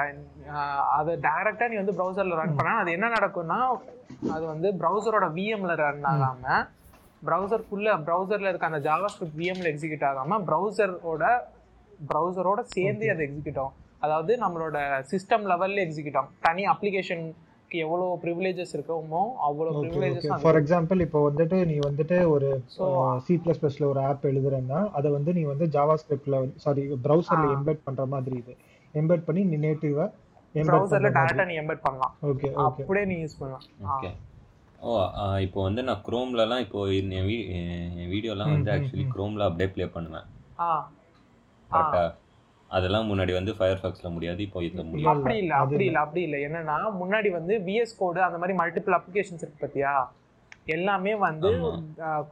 அதை 0.97 1.13
டைரக்டா 1.25 1.67
நீ 1.71 1.77
வந்து 1.81 1.95
ப்ரௌசர்ல 1.99 2.39
ரன் 2.41 2.57
பண்ணா 2.59 2.73
அது 2.81 2.91
என்ன 2.97 3.07
நடக்கும்னா 3.15 3.59
அது 4.35 4.43
வந்து 4.53 4.67
ப்ரௌசரோட 4.81 5.27
விஎம்ல 5.37 5.73
ரன் 5.83 6.05
ஆகாம 6.11 6.45
ப்ரௌசருக்குள்ள 7.21 7.91
ப்ரௌசர்ல 8.07 8.51
இருக்க 8.51 8.71
அந்த 8.71 8.81
ஜாவா 8.87 9.07
ஸ்கிரிப்ட் 9.13 9.39
விஎம்ல 9.41 9.67
எக்ஸிக்யூட் 9.73 10.07
ஆகாம 10.11 10.39
ப்ரௌசரோட 10.49 11.25
ப்ரௌசரோட 12.11 12.61
சேர்ந்து 12.75 13.05
அது 13.13 13.21
எக்ஸிக்யூட் 13.27 13.59
ஆகும். 13.61 13.75
அதாவது 14.05 14.31
நம்மளோட 14.43 14.77
சிஸ்டம் 15.11 15.45
லெவல்ல 15.51 15.83
எக்ஸிக்யூட் 15.85 16.17
ஆகும். 16.19 16.33
தனி 16.47 16.63
அப்ளிகேஷனுக்கு 16.73 17.77
எவ்வளோ 17.85 18.05
ப்ரிவிலேஜஸ் 18.23 18.73
இருக்குமோ 18.77 19.21
அவ்வளோ 19.47 19.71
ப்ரிவிலேஜஸ் 19.79 20.43
ஃபார் 20.43 20.59
எக்ஸாம்பிள் 20.61 20.99
இப்போ 21.05 21.19
வந்துட்டு 21.27 21.57
நீ 21.71 21.75
வந்துட்டு 21.87 22.17
ஒரு 22.33 22.49
ஸோ 22.75 22.85
சி 23.25 23.35
பிளஸ் 23.45 23.61
பிளஸ்ல 23.63 23.87
ஒரு 23.93 24.01
ஆப் 24.09 24.27
எழுதுறேன்னா 24.31 24.79
அதை 24.99 25.11
வந்து 25.17 25.33
நீ 25.37 25.43
வந்து 25.53 25.67
ஜாவா 25.75 25.95
ஸ்கிரிப்ட்ல 26.03 26.37
சாரி 26.65 26.83
ப்ரௌசர்ல. 27.07 27.47
எம்பெட் 27.57 27.85
பண்ற 27.87 28.05
மாதிரி 28.13 28.37
இது. 28.43 28.55
எம்பெட் 29.01 29.27
பண்ணி 29.27 29.43
நீ 29.51 29.57
நேட்டிவா 29.65 30.05
ப்ரௌசர்ல 30.55 31.09
டேரக்டா 31.17 31.45
நீ 31.49 31.55
எம்பெட் 31.61 31.83
பண்ணலாம். 31.87 32.13
ஓகே 32.29 32.47
ஓகே 32.65 32.83
அப்படியே 32.83 33.05
நீ 33.11 33.15
யூஸ் 33.23 33.39
பண்ணலாம். 33.39 33.65
ஓகே 33.93 34.09
ஓ 34.81 34.91
இப்போ 35.45 35.59
வந்து 35.67 35.81
நான் 35.83 36.03
குரோம்லலாம் 36.07 36.63
இப்போ 36.65 36.79
என் 36.97 37.11
வீடியோலாம் 38.13 38.53
வந்து 38.53 38.71
ஆக்சுவலி. 38.75 39.05
குரோம்ல 39.15 39.47
அப்படியே 39.49 39.69
ப்ளே 39.75 39.87
பண்ணுவேன். 39.95 40.27
ஆ. 40.59 40.69
கரெக்டா 41.69 42.03
அதெல்லாம் 42.69 43.07
முன்னாடி 43.09 43.33
வந்து 43.33 43.51
ஃபயர் 43.57 43.81
ஃபக்ஸில் 43.81 44.13
முடியாது 44.15 44.41
இப்போ 44.45 44.61
இதில் 44.63 44.87
முடியும் 44.87 45.11
அப்படி 45.11 45.35
இல்ல 45.41 45.53
அப்படி 45.63 45.85
இல்ல. 45.89 45.99
அப்படி 46.05 46.21
இல்ல. 46.27 46.37
என்னன்னா 46.47 46.77
முன்னாடி 47.01 47.29
வந்து 47.29 47.53
விஎஸ் 47.67 47.99
கோடு 47.99 48.19
அந்த 48.27 48.37
மாதிரி 48.37 48.55
மல்டிபிள் 48.61 48.95
அப்ளிகேஷன்ஸ் 48.97 49.43
இருக்கு 49.43 49.61
பாத்தியா? 49.61 49.93
எல்லாமே 50.75 51.13
வந்து. 51.27 51.49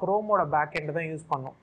குரோமோட 0.01 0.41
பேக் 0.55 0.75
எண்ட் 0.79 0.95
தான் 0.97 1.09
யூஸ் 1.11 1.29
பண்ணும். 1.29 1.55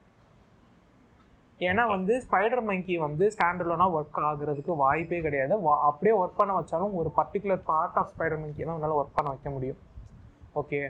ஏன்னா 1.69 1.83
வந்து 1.95 2.13
ஸ்பைடர் 2.25 2.63
மங்கி 2.69 2.95
வந்து 3.07 3.25
ஸ்டாண்டர்லோனா 3.35 3.87
ஒர்க் 3.97 4.21
ஆகுறதுக்கு 4.29 4.75
வாய்ப்பே 4.83 5.19
கிடையாது. 5.27 5.55
அப்படியே 5.89 6.15
ஒர்க் 6.21 6.39
பண்ண 6.41 6.53
வச்சாலும் 6.59 6.95
ஒரு 7.01 7.11
particular 7.19 7.63
part 7.71 7.99
of 8.03 8.13
spider 8.15 8.43
monkey 8.45 8.63
தான் 8.65 8.77
உன்னால 8.79 8.97
ஒர்க் 9.01 9.17
பண்ண 9.19 9.31
வைக்க 9.35 9.51
முடியும். 9.57 9.81
ஓகே 10.63 10.81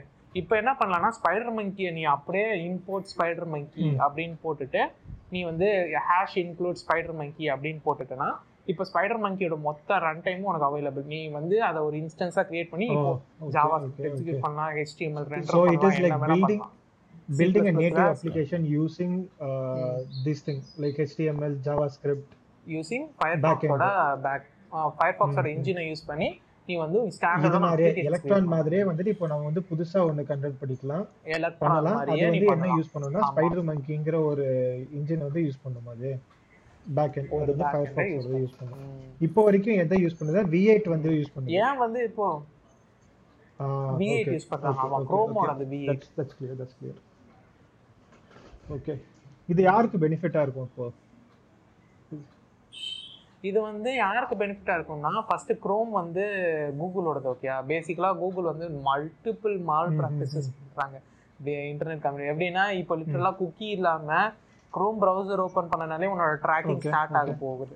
இப்போ 0.41 0.53
என்ன 0.61 0.71
பண்ணலாம்னா 0.79 1.09
ஸ்பைடர் 1.17 1.53
மங்கியை 1.57 1.89
நீ 1.97 2.03
அப்படியே 2.15 2.47
இம்போர்ட் 2.69 3.11
ஸ்பைடர் 3.13 3.49
மங்கி. 3.55 3.87
அப்படின்னு 4.05 4.37
போட்டுட்டு 4.45 4.81
நீ 5.33 5.41
வந்து 5.49 5.67
ஹேஷ் 6.07 6.37
இன்க்ளூட் 6.43 6.81
ஸ்பைடர் 6.83 7.15
மங்கி 7.21 7.45
அப்படின்னு 7.55 7.81
போட்டுட்டேன்னா 7.85 8.29
இப்போ 8.71 8.83
ஸ்பைடர் 8.89 9.21
மங்கியோட 9.23 9.55
மொத்த 9.65 9.97
ரன் 10.03 10.23
டைமும் 10.25 10.49
உனக்கு 10.51 10.67
அவைலபிள் 10.69 11.05
நீ 11.13 11.19
வந்து 11.37 11.55
அதை 11.69 11.79
ஒரு 11.87 11.95
இன்ஸ்டன்ஸா 12.03 12.43
கிரியேட் 12.49 12.71
பண்ணி 12.73 12.87
ஜாவா 13.55 13.77
எக்ஸிக்யூட் 14.09 14.43
பண்ணலாம் 14.45 14.71
HTML 14.85 15.25
render 15.33 16.61
Building 17.29 17.67
a 17.67 17.71
native 17.73 17.97
application 18.05 18.65
using 18.65 19.11
uh, 19.41 19.97
this 20.25 20.41
thing 20.41 20.61
like 20.77 20.97
HTML, 21.01 21.53
JavaScript. 21.67 22.25
Backend. 22.67 23.13
ஃபயர்பாக்ஸோட 23.19 23.85
பேக் 24.25 24.45
ஃபயர்பாக்ஸோட 24.99 25.47
இன்ஜினை 25.53 25.83
யூஸ் 25.87 26.03
பண்ணி 26.05 26.27
நீ 26.67 26.73
வந்து 26.81 26.99
மாதிரியே 27.63 27.89
எலக்ட்ரான் 28.03 28.47
மாதிரியே 28.53 28.83
வந்துட்டு 28.89 29.13
இப்போ 29.13 29.27
நம்ம 29.27 29.47
வந்து 29.49 29.61
புதுசா 29.69 29.99
ஒன்னு 30.09 30.23
கன்வெர்ட் 30.29 30.59
பண்ணிக்கலாம். 30.61 31.03
பண்ணலாம். 31.63 31.97
அது 32.03 32.11
வந்து 32.25 32.47
என்ன 32.55 32.69
யூஸ் 32.77 32.93
பண்ணணும்னா 32.93 33.21
ஆமா. 33.21 33.31
ஸ்பைடர் 33.31 33.67
மங்கிங்கிற 33.69 34.19
ஒரு 34.29 34.45
இன்ஜின் 34.99 35.25
வந்து 35.27 35.41
யூஸ் 35.47 35.61
பண்ணும் 35.63 35.89
அது. 35.93 36.11
பேக் 36.85 37.17
எண்ட் 37.19 37.33
அது 37.35 37.51
வந்து 37.53 37.65
ஃபயர்பாக்ஸ் 37.65 38.13
use 38.13 38.25
வந்து 38.25 38.41
யூஸ் 38.43 38.57
பண்ணும். 38.59 38.87
இப்போ 39.27 39.41
வரைக்கும் 39.47 39.79
எதை 39.83 39.99
யூஸ் 40.05 40.19
பண்ணுதா? 40.21 40.43
V8 40.53 40.87
வந்து 40.95 41.11
யூஸ் 41.19 41.33
பண்ணுது. 41.35 41.55
ஏன் 41.61 41.77
வந்து 41.77 42.01
இப்போ? 42.09 42.27
ஆ, 43.59 43.65
V8 43.99 44.21
okay, 44.21 44.35
யூஸ் 44.37 44.49
பண்றாங்க. 44.51 44.79
ஆமா 44.85 44.99
குரோமோட. 45.11 45.49
அந்த 45.55 45.67
V8 45.73 45.89
That's 45.91 46.09
that's 46.19 46.35
clear 46.39 46.55
that's 46.61 46.75
clear. 46.79 46.95
Okay 48.63 48.93
இது 49.49 49.61
யாருக்கு 49.63 49.97
பெனிஃபிட்டா 49.97 50.41
இருக்கும் 50.45 50.67
இப்போ? 50.69 50.85
இது 53.43 53.59
வந்து 53.61 53.89
யாருக்கு 53.95 54.35
பெனிஃபிட்டா 54.35 54.73
இருக்கும்னா 54.77 55.13
ஃபர்ஸ்ட் 55.27 55.51
குரோம் 55.63 55.89
வந்து 55.91 56.23
கூகுளோடது 56.79 57.27
ஓகே 57.31 57.49
பேசிக்கலா 57.71 58.11
கூகுள் 58.21 58.51
வந்து 58.51 58.67
மல்டிபிள் 58.85 59.57
மால் 59.69 59.91
ப்ராக்டிசஸ் 59.99 60.47
பண்றாங்க. 60.59 60.97
இன்டர்நெட் 61.71 62.03
கம்பெனி 62.03 62.29
எப்படின்னா 62.31 62.65
இப்போ 62.81 62.93
லிட்டரலா 62.95 63.31
குக்கி 63.39 63.67
இல்லாம 63.69 64.19
குரோம் 64.73 64.99
ப்ரௌசர் 65.01 65.43
ஓபன் 65.45 65.71
பண்ணனாலே 65.73 66.11
உன்னோட 66.13 66.35
ட்ராக்கிங் 66.45 66.81
ஸ்டார்ட் 66.85 67.17
ஆக. 67.19 67.33
போகுது. 67.41 67.75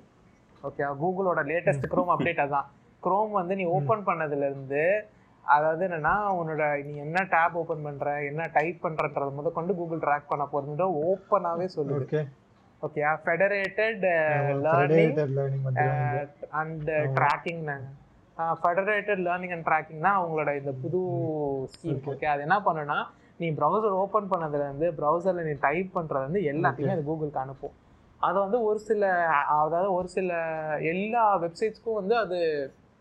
ஓகே 0.62 0.86
கூகுளோட 1.02 1.40
லேட்டஸ்ட் 1.50 1.92
குரோம் 1.92 2.12
அப்டேட் 2.14 2.42
அதான். 2.46 2.68
குரோம் 3.02 3.32
வந்து 3.32 3.56
நீ 3.56 3.64
ஓபன் 3.76 4.06
பண்ணதுல 4.08 4.46
இருந்து 4.50 4.82
அதாவது 5.54 5.82
என்னன்னா 5.86 6.14
உன்னோட 6.38 6.64
நீ 6.86 6.94
என்ன 7.04 7.18
டேப் 7.34 7.54
ஓபன் 7.60 7.84
பண்ற 7.86 8.08
என்ன 8.30 8.48
டைப் 8.56 8.82
பண்றன்றத 8.84 9.30
முத 9.36 9.50
கொண்டு 9.58 9.72
கூகுள் 9.78 10.02
ட்ராக் 10.06 10.30
பண்ண 10.32 10.44
போறது 10.52 10.86
ஓப்பனாவே 11.10 11.66
சொல்லுது. 11.76 12.06
Okay 12.06 12.22
okay 12.82 13.02
federated 13.24 14.04
learning 14.66 15.14
and. 16.60 16.90
Tracking 17.18 17.62
federated 18.62 19.22
learning 19.28 19.54
and 19.56 19.66
tracking 19.68 20.04
தான் 20.06 20.18
அவங்களோட 20.18 20.50
இந்த 20.60 20.72
புது 20.82 21.00
ஸ்கீம். 21.72 22.02
ஓகே 22.12 22.28
அது 22.32 22.44
என்ன 22.46 22.58
பண்ணுனா 22.68 22.98
நீ 23.40 23.48
ப்ரௌசர் 23.58 23.98
ஓப்பன் 24.02 24.30
பண்ணதுல 24.30 24.66
இருந்து 24.68 24.86
ப்ரௌசர்ல 25.00 25.42
நீ 25.48 25.54
டைப் 25.66 25.90
பண்றது 25.96 26.26
வந்து 26.28 26.42
எல்லாத்தையுமே 26.52 26.94
அது 26.96 27.04
கூகுளுக்கு 27.08 27.42
அனுப்பும். 27.44 27.74
அது 28.28 28.36
வந்து 28.44 28.58
ஒரு 28.68 28.78
சில 28.86 29.10
அதாவது 29.56 29.88
ஒரு 29.96 30.08
சில 30.14 30.30
எல்லா 30.92 31.24
வெப்சைட்ஸ்க்கும் 31.44 31.98
வந்து 32.00 32.14
அது 32.22 32.38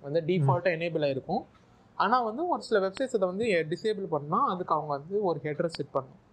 வந்து 0.02 0.20
டிஃபால்ட்டாக 0.28 0.78
எனேபிள் 0.78 1.06
ஆயிருக்கும். 1.08 1.44
ஆனா 1.98 2.18
வந்து 2.30 2.42
ஒரு 2.54 2.62
சில 2.62 2.80
வெப்சைட்ஸ் 2.86 3.16
அதை 3.18 3.28
வந்து 3.32 3.46
டிசேபிள் 3.74 4.08
பண்ணா 4.16 4.40
அதுக்கு 4.54 4.76
அவங்க 4.78 4.92
வந்து 4.98 5.16
ஒரு 5.30 5.40
ஹெட்ரஸ் 5.46 5.78
செட் 5.80 5.94
பண்ணணும் 5.96 6.24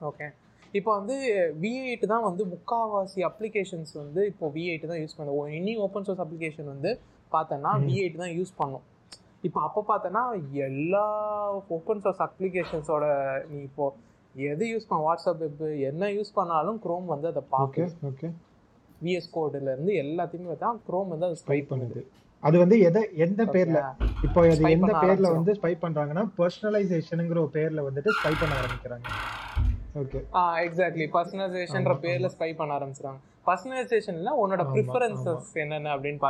ஓகே 0.00 0.26
இப்போ 0.74 0.90
வந்து 0.98 1.16
வி 1.62 1.70
எயிட் 1.82 2.04
தான் 2.12 2.24
வந்து 2.28 2.42
முக்காவாசி 2.52 3.20
அப்ளிகேஷன்ஸ் 3.28 3.92
வந்து 4.00 4.20
இப்போ 4.30 4.46
வி 4.56 4.62
எயிட் 4.70 4.90
தான் 4.90 5.00
யூஸ் 5.02 5.18
பண்ணுவோம் 5.18 5.50
இனி 5.58 5.72
ஓப்பன் 5.84 6.06
சோர்ஸ் 6.06 6.22
அப்ளிகேஷன் 6.24 6.68
வந்து 6.74 6.90
பார்த்தோன்னா. 7.32 7.70
வி 7.84 7.94
எயிட் 8.02 8.18
தான் 8.22 8.34
யூஸ் 8.38 8.52
பண்ணும். 8.60 8.84
இப்போ 9.46 9.58
அப்போ 9.66 9.80
பார்த்தோன்னா 9.90 10.22
எல்லா 10.66 11.04
ஓப்பன் 11.76 12.02
சோர்ஸ் 12.04 12.22
அப்ளிகேஷன்ஸோட 12.26 13.06
நீ 13.50 13.58
இப்போ 13.68 13.86
எது 14.34 14.64
யூஸ் 14.72 14.88
பண்ண 14.88 15.00
வாட்ஸ்அப் 15.06 15.40
வெப் 15.42 15.62
என்ன 15.90 16.10
யூஸ் 16.16 16.36
பண்ணாலும் 16.38 16.78
குரோம் 16.84 17.06
வந்து 17.14 17.28
அதை 17.32 17.42
ஓகே 17.42 17.50
பார்க்கும் 17.54 17.94
ஓகே 18.10 18.28
விஎஸ் 19.00 19.32
கோடுல 19.36 19.72
இருந்து 19.74 19.94
எல்லாத்தையுமே 20.04 20.48
பார்த்தா 20.50 20.70
குரோம் 20.88 21.10
வந்து 21.14 21.26
அதை 21.28 21.38
ஸ்பை 21.42 21.58
பண்ணுது. 21.70 22.02
அது 22.42 22.56
வந்து 22.62 22.76
எதை 22.80 23.02
எந்த 23.24 23.42
பேர்ல? 23.54 23.78
இப்போ 24.26 24.40
அது 24.50 24.64
எந்த 24.76 24.92
பேர்ல. 25.04 25.28
வந்து 25.36 25.52
ஸ்பை 25.58 25.72
பண்றாங்கன்னா 25.84 26.24
பர்சனலைசேஷனுங்கிற 26.38 27.38
ஒரு 27.44 27.52
பேர்ல 27.56 27.82
வந்துட்டு 27.86 28.10
ஸ்பை 28.18 28.32
பண்ண 28.40 28.52
ஆரம்பிக்கிறாங்க. 28.60 29.06
ஓகே 30.00 30.20
ஆ 30.34 30.42
எக்ஸாக்ட்லி 30.66 31.06
பர்சனலைசேஷன்ற 31.16 31.94
பேர்ல 32.04 32.28
ஸ்பை 32.34 32.50
பண்ண 32.60 32.72
ஆரம்பிச்சிருவாங்க. 32.78 33.20
பர்சனலைசேஷன்ல 33.46 34.32
உன்னோட 34.42 34.62
ப்ரிஃபரன்சஸ் 34.72 35.50
என்னென்ன 35.62 35.92
அப்படின்னு 35.96 36.22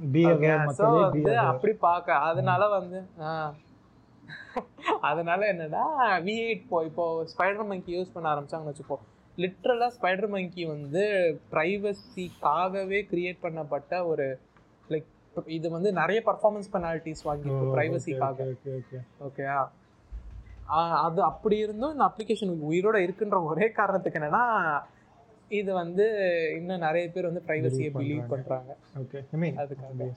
பிஹேவியர் 0.00 1.46
அப்படி 1.50 1.72
பார்க்க 1.88 2.24
அதனால 2.28 2.62
வந்து. 2.78 2.98
அதனால 5.08 5.40
என்னன்னா 5.52 5.82
வி 6.24 6.34
எயிட் 6.44 6.62
இப்போ 6.62 6.78
இப்போ 6.88 7.04
ஸ்பைடர் 7.32 7.68
மங்கி 7.70 7.92
யூஸ் 7.96 8.12
பண்ண 8.14 8.26
ஆரம்பிச்சாங்கன்னு 8.32 8.72
வச்சுப்போ 8.72 8.96
லிட்ரலாக 9.38 9.90
ஸ்பைடர் 9.96 10.30
மங்கி 10.34 10.64
வந்து 10.72 11.02
ப்ரைவசிக்காகவே 11.52 13.00
கிரியேட் 13.10 13.42
பண்ணப்பட்ட 13.44 13.92
ஒரு 14.12 14.26
இது 15.44 15.70
வந்து 15.70 15.92
நிறைய 15.92 16.22
பர்ஃபார்மன்ஸ் 16.26 16.70
பெனால்ட்டிஸ் 16.72 17.24
வாங்கியிருக்கு 17.24 17.74
ப்ரைவசிக்காக 17.76 18.56
ஓகே 18.66 18.80
ஓகே 18.80 19.00
ஓகே 19.24 19.66
அது 21.06 21.22
அப்படி 21.22 21.58
இருந்தும் 21.58 21.92
இந்த 21.92 22.04
அப்ளிகேஷன் 22.04 22.54
உயிரோட 22.70 22.96
இருக்குன்ற 23.06 23.44
ஒரே 23.44 23.70
காரணத்துக்கு 23.70 24.18
என்னன்னா 24.18 24.80
இது 25.48 25.72
வந்து 25.74 26.04
இன்னும் 26.56 26.78
நிறைய 26.78 27.10
பேர் 27.10 27.24
வந்து 27.24 27.42
ப்ரைவசியை 27.46 27.90
பிலீவ் 27.98 28.28
பண்றாங்க. 28.28 28.76
பண்றாங்க. 28.94 29.24
ஓகே 29.32 29.50
அதுக்காக. 29.62 30.08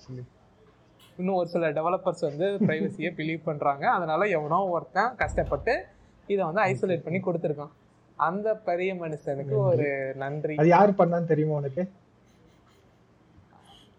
இன்னும் 1.18 1.36
ஒரு 1.36 1.50
சில 1.50 1.72
டெவலப்பர்ஸ் 1.72 2.22
வந்து 2.22 2.46
ப்ரைவசியை 2.46 3.12
பிலீவ் 3.20 3.42
பண்றாங்க. 3.44 3.90
அதனால 3.90 4.28
எவனோ 4.28 4.66
ஒருத்தன் 4.66 5.16
கஷ்டப்பட்டு 5.16 5.86
இதை 6.28 6.46
வந்து 6.46 6.62
ஐசோலேட் 6.62 7.04
பண்ணி 7.04 7.20
கொடுத்துருக்கான். 7.20 7.72
அந்த 8.16 8.56
பெரிய 8.56 8.96
மனுஷனுக்கு 8.96 9.56
ஒரு 9.56 10.14
நன்றி. 10.16 10.56
அது 10.56 10.68
யார் 10.68 10.92
பண்ணான்னு 10.92 11.26
தெரியுமா 11.26 11.56
உனக்கு? 11.56 11.90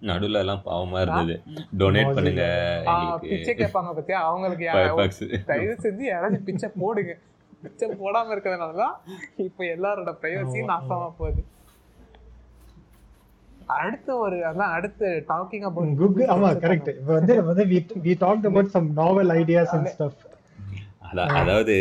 நடுவுல 0.09 0.40
எல்லாம் 0.44 0.62
பாவமா 0.66 0.98
இருந்தது. 1.05 1.34
டொனேட். 1.80 2.14
பண்ணுங்க 2.16 2.44
பிச்சை 3.24 3.55
கேட்பாங்க 3.61 3.90
பத்தியா? 3.98 4.18
அவங்களுக்கு 4.28 4.66
தயவு 5.51 5.74
செஞ்சு 5.84 6.05
யாராச்சும் 6.11 6.46
பிச்சை 6.48 6.68
போடுங்க. 6.82 7.14
பிச்சை 7.64 7.86
போடாம 8.03 8.32
இருக்கிறதுனால 8.34 8.76
தான் 8.82 8.94
இப்போ 9.46 9.62
எல்லாரோட 9.76 10.12
ப்ரைவசியும் 10.22 10.70
நாசமா 10.74 11.09
போகுது. 11.18 11.42
அடுத்து 13.80 14.12
ஒரு 14.24 14.36
அதான் 14.51 14.72
அடுத்து 14.76 15.09
டாக்கிங் 15.28 15.66
அபவுட் 15.68 15.98
கூகுள் 16.01 16.30
ஆமா 16.34 16.48
கரெக்ட் 16.64 16.88
இப்போ 16.94 17.12
வந்து 17.18 17.34
வந்து 17.51 17.64
we 18.07 18.14
talked 18.24 18.46
about 18.51 18.68
some 18.76 18.88
novel 19.03 19.28
ideas 19.42 19.68
and 19.76 19.86
stuff. 19.94 20.14
அதான் 21.09 21.36
அதாவது 21.40 21.76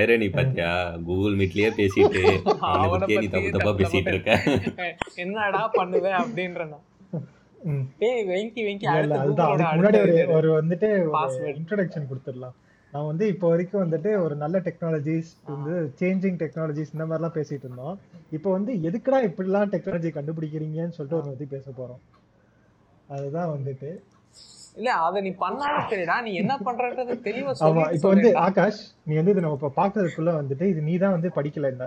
ஐரணி 0.00 0.28
பாத்தியா? 0.36 0.68
கூகுள் 1.08 1.36
மீட்லயே 1.40 1.70
பேசிட்டு 1.78 2.22
அவனை 2.68 2.86
பத்தியே 2.94 3.18
நீ 3.22 3.28
தப்பு 3.34 3.54
தப்பா 3.56 3.72
பேசிட்டு 3.80 4.12
இருக்க. 4.14 4.32
என்னடா 5.24 5.62
பண்ணுவேன் 5.78 6.18
அப்படின்றனா. 6.22 6.78
ஏய் 8.08 8.24
வெங்கி 8.30 8.62
வெங்கி 8.68 8.86
முன்னாடி 9.78 9.98
ஒரு 10.38 10.48
வந்துட்டு. 10.58 10.88
இன்ட்ரோடக்ஷன் 11.58 12.08
கொடுத்துடலாம். 12.10 12.56
நான் 12.92 13.08
வந்து 13.10 13.24
இப்போ 13.32 13.46
வரைக்கும் 13.52 13.82
வந்துட்டு 13.84 14.10
ஒரு 14.24 14.34
நல்ல 14.42 14.56
டெக்னாலஜிஸ் 14.66 15.30
வந்து 15.52 15.72
சேஞ்சிங் 16.00 16.38
டெக்னாலஜிஸ் 16.42 16.92
இந்த 16.94 17.04
மாதிரிலாம் 17.08 17.36
பேசிட்டு 17.38 17.66
இருந்தோம். 17.66 17.96
இப்போ 18.36 18.48
வந்து 18.56 18.72
எதுக்குடா 18.88 19.18
இப்படிலாம் 19.28 19.72
டெக்னாலஜி 19.74 20.10
கண்டுபிடிக்கிறீங்கன்னு 20.18 20.96
சொல்லிட்டு 20.98 21.18
ஒரு 21.20 21.32
பத்தி 21.32 21.48
பேச 21.54 21.66
போறோம். 21.80 22.02
அதுதான் 23.16 23.50
வந்துட்டு. 23.56 23.90
இல்ல 24.78 24.90
அத 25.06 25.20
நீ 25.26 25.30
பண்ணாலும் 25.42 25.86
சரிடா. 25.90 26.16
நீ 26.26 26.32
என்ன 26.42 26.54
பண்றது 26.66 27.14
தெளிவா 27.26 27.52
ஆமா 27.66 27.84
இப்போ 27.96 28.08
வந்து 28.14 28.30
ஆகாஷ் 28.46 28.80
நீ 29.08 29.14
வந்து 29.20 29.32
இது 29.34 29.44
நம்ம 29.44 29.58
இப்ப 29.60 29.72
பாக்குறதுக்குள்ள 29.80 30.32
வந்துட்டு 30.40 30.66
இது 30.72 30.80
நீ 30.88 30.94
தான் 31.04 31.14
வந்து 31.16 31.30
படிக்கல 31.38 31.70
இந்த 31.74 31.86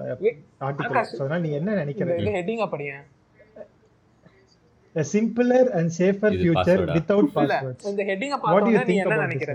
ஆர்டிகல் 0.67 0.97
ஆகாஷ். 0.99 1.13
அதனால 1.21 1.41
நீ 1.45 1.51
என்ன 1.59 1.75
நினைக்கிற? 1.81 2.17
ஹெட்டிங்கா 2.37 2.67
a 4.99 5.05
simpler 5.05 5.63
and 5.77 5.87
safer 5.97 6.31
future 6.37 6.79
without 6.95 7.27
passwords 7.35 7.85
இந்த 7.91 8.03
ஹெட்டிங்கா 8.09 8.37
what 8.45 8.63
do 8.65 8.71
you 8.71 8.79
பார்த்தோம்னா 8.79 8.83
நீ 8.83 8.91
think 8.91 9.03
என்ன 9.03 9.13
about 9.13 9.27
this 9.27 9.35
நினைக்கிற? 9.35 9.53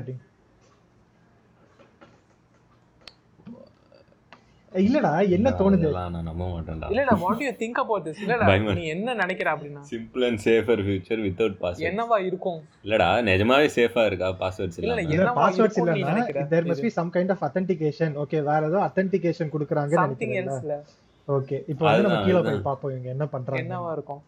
இல்லடா 4.72 5.11
என்ன 5.36 5.49
தோணுது? 5.59 5.88
நான் 5.97 6.24
நம்ப 6.28 6.45
மாட்டேன்டா. 6.53 6.86
இல்ல 6.92 7.03
இல்ல 7.05 7.14
what 7.20 7.42
you 7.45 7.51
think 7.61 7.76
about 7.82 8.05
this 8.07 8.22
இல்ல 8.24 8.36
பயமா 8.49 8.72
நீ 8.78 8.84
என்ன 8.95 9.14
நினைக்கிற 9.20 9.49
அப்படின்னா? 9.55 9.82
Simple 9.92 10.24
and 10.28 10.40
safer 10.47 10.80
future 10.86 11.20
without 11.26 11.55
password 11.61 11.88
என்னவா 11.90 12.16
இருக்கும்? 12.28 12.59
இல்லடா 12.86 13.09
நிஜமாவே 13.28 13.68
சேஃபா 13.76 14.05
இருக்கா? 14.11 14.30
பாஸ்வேர்ட்ஸ் 14.42 14.80
இல்ல, 14.82 14.97
இல்ல, 15.07 15.28
பாஸ்வேர்ட்ஸ் 15.38 15.78
இல்லனா 15.82 16.24
there 16.55 16.64
must 16.70 16.84
be 16.88 16.92
some 16.99 17.12
kind 17.16 17.30
of 17.36 17.40
authentication 17.49 18.11
okay 18.24 18.40
வேற 18.51 18.62
ஏதோ 18.72 18.80
authentication 18.88 19.49
குடுக்குறாங்கன்னு 19.55 20.03
சம்திங் 20.03 20.34
நினைக்கிறேன் 20.40 20.84
ஓகே 21.28 21.57
இப்போ 21.72 21.84
வந்து 21.88 22.07
நம்ம 22.07 22.18
கீழ. 22.26 22.38
போய் 22.49 22.64
பாப்போம் 22.68 22.90
இவங்க 22.95 23.09
என்ன 23.12 23.24
பண்றாங்க. 23.34 23.62
என்னவா 23.64 23.92
இருக்கும்? 23.99 24.22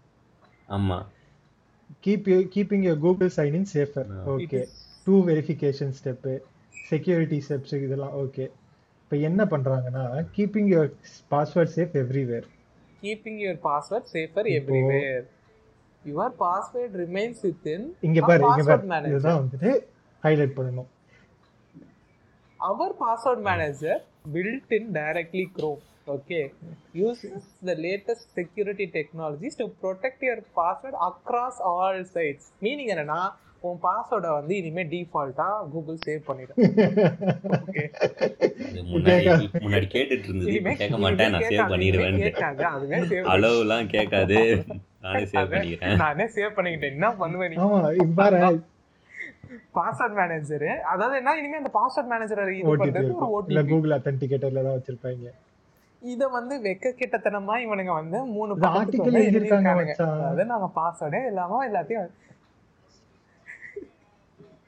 ஆமா. 0.68 0.98
Keep 2.04 2.28
keeping 2.54 2.84
your 2.86 3.00
Google 3.04 3.32
sign 3.36 3.56
in 3.58 3.68
safer. 3.74 4.08
Okay 4.34 4.60
two 5.06 5.14
verification 5.28 5.92
step 5.98 6.32
security 6.74 7.38
steps 7.46 7.74
இதெல்லாம் 7.86 8.14
ஓகே 8.22 8.44
இப்போ 9.02 9.16
என்ன 9.28 9.40
பண்றாங்கன்னா 9.52 10.04
keeping 10.36 10.70
your 10.72 10.90
password 11.34 11.72
safe 11.76 11.94
everywhere 12.02 12.46
keeping 13.02 13.38
your 13.44 13.60
password 13.68 14.08
safer 14.14 14.48
everywhere 14.56 15.24
your 16.04 16.34
password 16.44 16.96
remains 17.04 17.40
within 17.46 17.86
இங்க 18.08 18.20
பாரு 18.28 18.42
இங்க 18.42 18.50
பாஸ்வேர்ட் 18.50 18.84
பாரு. 18.84 18.92
மேனேஜர் 18.94 19.14
இதுதான் 19.14 19.40
வந்துட்டு 19.42 19.72
ஹைலைட் 20.22 20.56
பண்ணணும். 20.58 20.90
Our 22.60 22.90
password 23.00 23.40
manager 23.48 23.96
built 24.34 24.70
in 24.76 24.84
directly 24.92 25.44
chrome. 25.56 25.82
Okay. 26.14 26.44
Uses 26.94 27.42
the 27.68 27.74
latest 27.86 28.34
security 28.34 28.86
technologies 28.98 29.54
to 29.56 29.66
protect 29.82 30.22
your 30.28 30.38
password 30.58 30.94
across 31.10 31.56
all 31.72 31.96
sites. 32.14 32.44
Meaning 32.66 32.88
என்னன்னா 32.94 33.20
உன் 33.66 33.78
பாஸ்வேர்டை 33.84 34.30
வந்து 34.38 34.54
இனிமே 34.60 34.82
டிஃபால்ட்டா 34.90 35.46
கூகுள் 35.72 35.96
சேவ் 36.06 36.20
பண்ணிடும். 36.26 36.58
ஓகே 37.56 37.84
முன்னாடி 39.62 39.86
கேட்டுட்டு 39.94 40.26
இருந்தது 40.28 40.52
கேட்க 40.82 40.98
மாட்டேன். 41.04 41.32
நான் 41.34 41.46
சேவ் 41.52 41.72
பண்ணிடுவேன் 41.72 42.20
கேட்காது. 42.26 42.62
அதுவே 42.74 43.00
சேவ் 43.12 43.30
அளவுலாம் 43.34 43.88
கேட்காது. 43.94 44.38
நானே 45.06 45.24
சேவ் 45.32 45.50
பண்ணிக்கிறேன். 45.54 45.98
நானே 46.04 46.26
சேவ் 46.36 46.54
பண்ணிக்கிட்டேன். 46.58 46.94
என்ன 46.96 47.10
பண்ணுவேன் 47.22 47.52
நீ? 47.52 47.58
ஆமா 47.64 47.80
பாரு. 48.20 48.40
பாஸ்வேர்ட் 49.78 50.16
மேனேஜர் 50.20 50.68
அதாவது 50.92 51.16
என்ன? 51.22 51.34
இனிமே 51.40 51.58
அந்த 51.62 51.72
பாஸ்வேர்ட் 51.80 52.12
மேனேஜர் 52.14 52.54
இது 52.58 52.70
பண்றது 52.84 53.12
ஒரு 53.18 53.28
ஓடிபி 53.38 53.66
கூகுள் 53.72 53.96
அத்தன்டிகேட்டர்ல 53.98 54.64
தான் 54.68 54.78
வச்சிருப்பாங்க. 54.78 55.34
இத 56.12 56.22
வந்து 56.36 56.54
வெக்க 56.66 56.92
கிட்டத்தனமா 57.00 57.54
இவனுங்க 57.64 57.92
வந்து 58.00 58.18
மூணு 58.34 58.52
எழுதியிருக்கானுங்க. 59.20 59.82
மச்சான். 59.90 60.14
அதாவது 60.20 60.44
நாங்க 60.52 60.68
பாஸ்வேர்டே 60.78 61.20
இல்லாம 61.30 61.60
எல்லாத்தையும் 61.68 62.08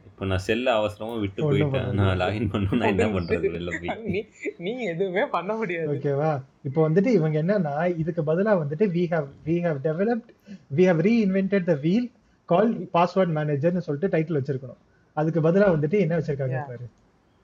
இப்போ 0.09 0.27
நான் 0.31 0.45
செல்ல 0.47 0.69
அவசரமா 0.79 1.17
விட்டு 1.25 1.41
போயிட்டேன். 1.49 1.91
நான் 1.99 2.17
லாகின் 2.23 2.49
பண்ணணும் 2.53 2.81
நான் 2.81 2.93
என்ன 2.93 3.05
பண்றது 3.17 3.51
வெளில 3.55 3.73
போய்? 3.83 4.23
நீ 4.65 4.73
எதுவுமே 4.93 5.25
பண்ண 5.35 5.51
முடியாது. 5.61 5.91
ஓகேவா 5.95 6.31
இப்போ 6.69 6.81
வந்துட்டு 6.87 7.11
இவங்க 7.19 7.37
என்னன்னா 7.43 7.75
இதுக்கு 8.03 8.23
பதிலா 8.31 8.55
வந்துட்டு 8.63 8.87
we 8.97 9.05
have 9.13 9.29
we 9.49 9.57
have 9.67 9.79
developed 9.89 10.31
we 10.79 10.87
have 10.91 11.01
reinvented 11.09 11.65
the 11.71 11.77
wheel 11.85 12.05
called 12.49 12.75
password 12.97 13.31
managerனு 13.39 13.85
சொல்லிட்டு 13.87 14.13
டைட்டில் 14.15 14.39
வச்சிருக்கணும். 14.41 14.81
அதுக்கு 15.17 15.41
பதிலா 15.47 15.69
வந்துட்டு 15.77 15.99
என்ன 16.05 16.17
வச்சிருக்காங்க 16.19 16.59
பாரு? 16.71 16.87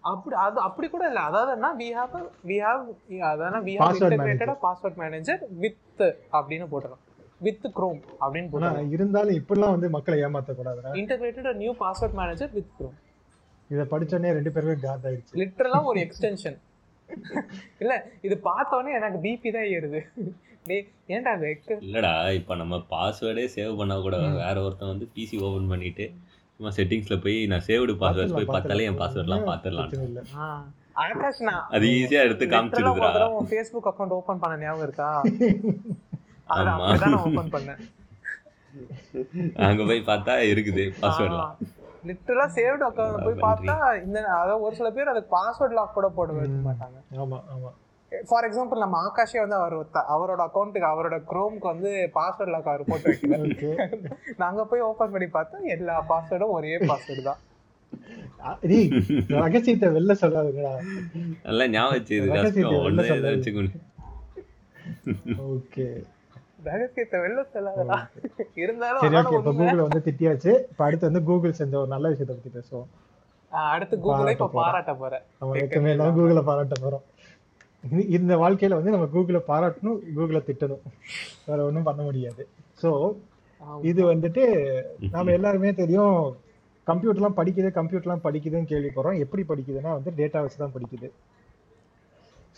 அப்படி 0.05 0.37
அது 0.37 0.61
அப்படி 0.61 0.89
கூட 0.89 1.07
இல்ல. 1.07 1.21
அதாவது 1.21 1.53
என்ன? 1.53 1.69
We 1.75 1.89
have 1.95 2.15
a- 2.17 2.31
we 2.45 2.57
have 2.65 2.81
அதாவது 3.27 3.61
we 3.65 3.75
have 3.75 3.83
Password 3.85 4.13
integrated 4.13 4.49
a 4.49 4.59
password 4.65 4.97
manager 4.97 5.37
with 5.63 6.03
அப்படின்னு 6.33 6.67
போட்டுறோம். 6.73 7.01
With 7.41 7.65
chrome 7.77 8.01
அப்படின்னு 8.21 8.49
ஆனா 8.51 8.69
போட்டுறோம். 8.69 8.91
இருந்தாலும் 8.91 9.39
இப்படிலாம் 9.41 9.71
வந்து 9.71 9.91
மக்களை 9.91 10.19
ஏமாத்த 10.25 10.57
integrated 10.95 11.47
a 11.47 11.55
new 11.55 11.73
password 11.81 12.15
manager 12.15 12.49
with 12.55 12.69
chrome. 12.79 12.97
இத 13.71 13.83
படிச்சோடனே 13.85 14.33
ரெண்டு 14.33 14.53
பேருமே 14.53 14.75
காத் 14.83 15.07
ஆயிடுச்சு. 15.09 15.35
லிட்டரலா 15.35 15.85
ஒரு 15.85 16.01
எக்ஸ்டென்ஷன் 16.01 16.59
இல்ல 17.79 17.93
இது 18.23 18.39
பார்த்த 18.41 18.77
உடனே 18.77 18.93
எனக்கு 18.93 19.19
பிபி 19.19 19.53
தான் 19.53 19.69
ஏறுது. 19.75 20.01
டேய் 20.67 20.85
ஏன்டா 21.09 21.33
இல்லடா 21.81 22.13
இப்போ 22.33 22.55
நம்ம 22.55 22.77
பாஸ்வேர்டே 22.91 23.45
சேவ் 23.55 23.77
பண்ணா 23.77 23.97
கூட 23.99 24.17
வேற 24.39 24.57
ஒருத்தன் 24.63 24.89
வந்து 24.89 25.09
பிசி 25.17 25.37
ஓபன் 25.41 25.69
பண்ணிட்டு 25.69 26.07
சும்மா 26.61 26.71
செட்டிங்ஸ்ல 26.77 27.17
போய் 27.23 27.37
நான் 27.51 27.65
சேவ்டு 27.67 27.95
பாஸ்வேர்ட் 28.01 28.37
போய் 28.37 28.51
பார்த்தாலே 28.51 28.87
என் 28.89 29.01
பாஸ்வேர்ட்லாம் 29.01 29.49
பார்த்துடலாம் 29.49 29.93
ஆகாஷ் 31.05 31.41
நான். 31.47 31.63
அது 31.75 31.87
ஈஸியா 31.95 32.21
எடுத்து 32.27 32.45
காமிச்சிருதுடா 32.51 33.25
உன் 33.37 33.49
ஃபேஸ்புக் 33.51 33.89
அக்கவுண்ட் 33.91 34.15
ஓபன் 34.17 34.43
பண்ண 34.43 34.57
ஞாபகம் 34.61 34.87
இருக்கா? 34.87 35.09
அது 36.49 36.63
ஆமா. 36.63 36.73
அப்படிதான் 36.79 37.15
நான் 37.15 37.25
ஓபன் 37.29 37.53
பண்ணேன். 37.55 37.81
அங்க 39.67 39.83
போய் 39.89 40.09
பார்த்தா 40.09 40.35
இருக்குது 40.51 40.85
பாஸ்வேர்ட்லாம் 41.01 41.55
லிட்டரலா 42.05 42.47
சேவ்டு 42.57 42.85
அக்கவுண்ட் 42.89 43.25
போய். 43.27 43.37
பார்த்தா 43.45 43.75
இந்த 44.03 44.19
அதாவது 44.35 44.65
ஒரு 44.67 44.75
சில 44.81 44.91
பேர் 44.97 45.13
அதுக்கு 45.13 45.35
பாஸ்வேர்ட் 45.37 45.77
லாக் 45.79 45.97
கூட 45.99 46.09
போட 46.17 46.33
மாட்டாங்க. 46.63 46.99
ஆமா 47.25 47.39
ஆமா. 47.55 47.71
ஃபார் 48.29 48.47
எக்ஸாம்பிள் 48.49 48.83
நம்ம 48.85 48.99
ஆகாஷே 49.07 49.41
வந்து 49.45 49.57
அவர் 49.61 49.75
அவரோட 50.15 50.41
அக்கௌண்ட்டுக்கு 50.49 50.89
அவரோட 50.93 51.17
குரோம்க்கு 51.31 51.67
வந்து 51.73 51.91
பாஸ்வேர்ட் 52.17 52.53
லாக் 52.55 52.71
அவர் 52.73 52.89
போட்டு 52.91 53.09
வைக்கல. 53.11 53.39
ஓகே 53.49 53.71
நாங்க 54.43 54.65
போய் 54.71 54.87
ஓபன் 54.91 55.13
பண்ணி 55.15 55.29
பார்த்தா 55.37 55.61
எல்லா 55.77 55.97
பாஸ்வேர்டும் 56.13 56.55
ஒரே 56.59 56.73
பாஸ்வேர்டு 56.91 57.25
தான். 57.31 57.41
டேய் 58.71 58.89
ரகசியத்தை 59.43 59.89
வெளில 59.97 60.15
சொல்லாதுங்கடா. 60.23 60.73
நல்லா 61.47 61.67
ஞாபகம் 61.75 62.03
ஓகே 65.53 65.87
ரகசியத்தை 66.73 67.19
வெளில 67.25 67.41
சொல்லாதடா. 67.55 67.99
இருந்தாலும் 68.65 69.03
சரி 69.05 69.17
அதான 69.17 69.29
ஓகே 69.31 69.39
இப்போ. 69.41 69.53
கூகுள் 69.59 69.87
வந்து 69.87 70.01
திட்டியாச்சு. 70.07 70.53
இப்போ 70.73 70.83
அடுத்து 70.87 71.09
வந்து 71.09 71.23
கூகுள் 71.31 71.59
செஞ்ச 71.63 71.75
ஒரு 71.83 71.91
நல்ல 71.95 72.07
விஷயத்தை 72.13 72.35
பத்தி 72.37 72.53
பேசுவோம். 72.59 72.89
அடுத்து 73.73 73.95
கூகுளை 74.05 74.31
இப்ப 74.37 74.49
பாராட்ட 74.61 74.93
போறேன். 75.03 75.25
நம்ம 75.41 75.59
எப்பவுமே 75.65 75.93
தான் 76.01 76.17
கூகுளை 76.19 76.43
பாராட்ட 76.49 76.77
போறோம். 76.85 77.05
இந்த- 77.93 78.37
வாழ்க்கையில 78.37 78.69
வந்து 78.69 78.91
நம்ம 78.91 79.07
கூகுளை 79.07 79.43
பாராட்டணும் 79.49 80.17
கூகுளை 80.17 80.17
திட்டணும். 80.17 80.81
வேற 81.47 81.65
ஒண்ணும் 81.65 81.83
பண்ண 81.83 82.03
முடியாது. 82.03 82.49
ஆமா. 83.61 83.83
இது 83.83 84.15
வந்துட்டு 84.15 84.75
நாம 85.11 85.31
எல்லாருமே 85.31 85.75
தெரியும் 85.75 86.37
கம்ப்யூட்டர்லாம் 86.87 87.37
படிக்குது 87.37 87.75
கம்ப்யூட்டர்லாம் 87.75 88.25
படிக்குதுன்னு 88.25 88.65
கேள்விப்படுறோம். 88.65 89.19
எப்படி 89.19 89.45
படிக்குதுன்னா 89.49 89.83
வந்து 89.83 90.11
டேட்டா 90.11 90.33
வச்சு 90.33 90.57
தான் 90.57 90.73
படிக்குது. 90.73 91.13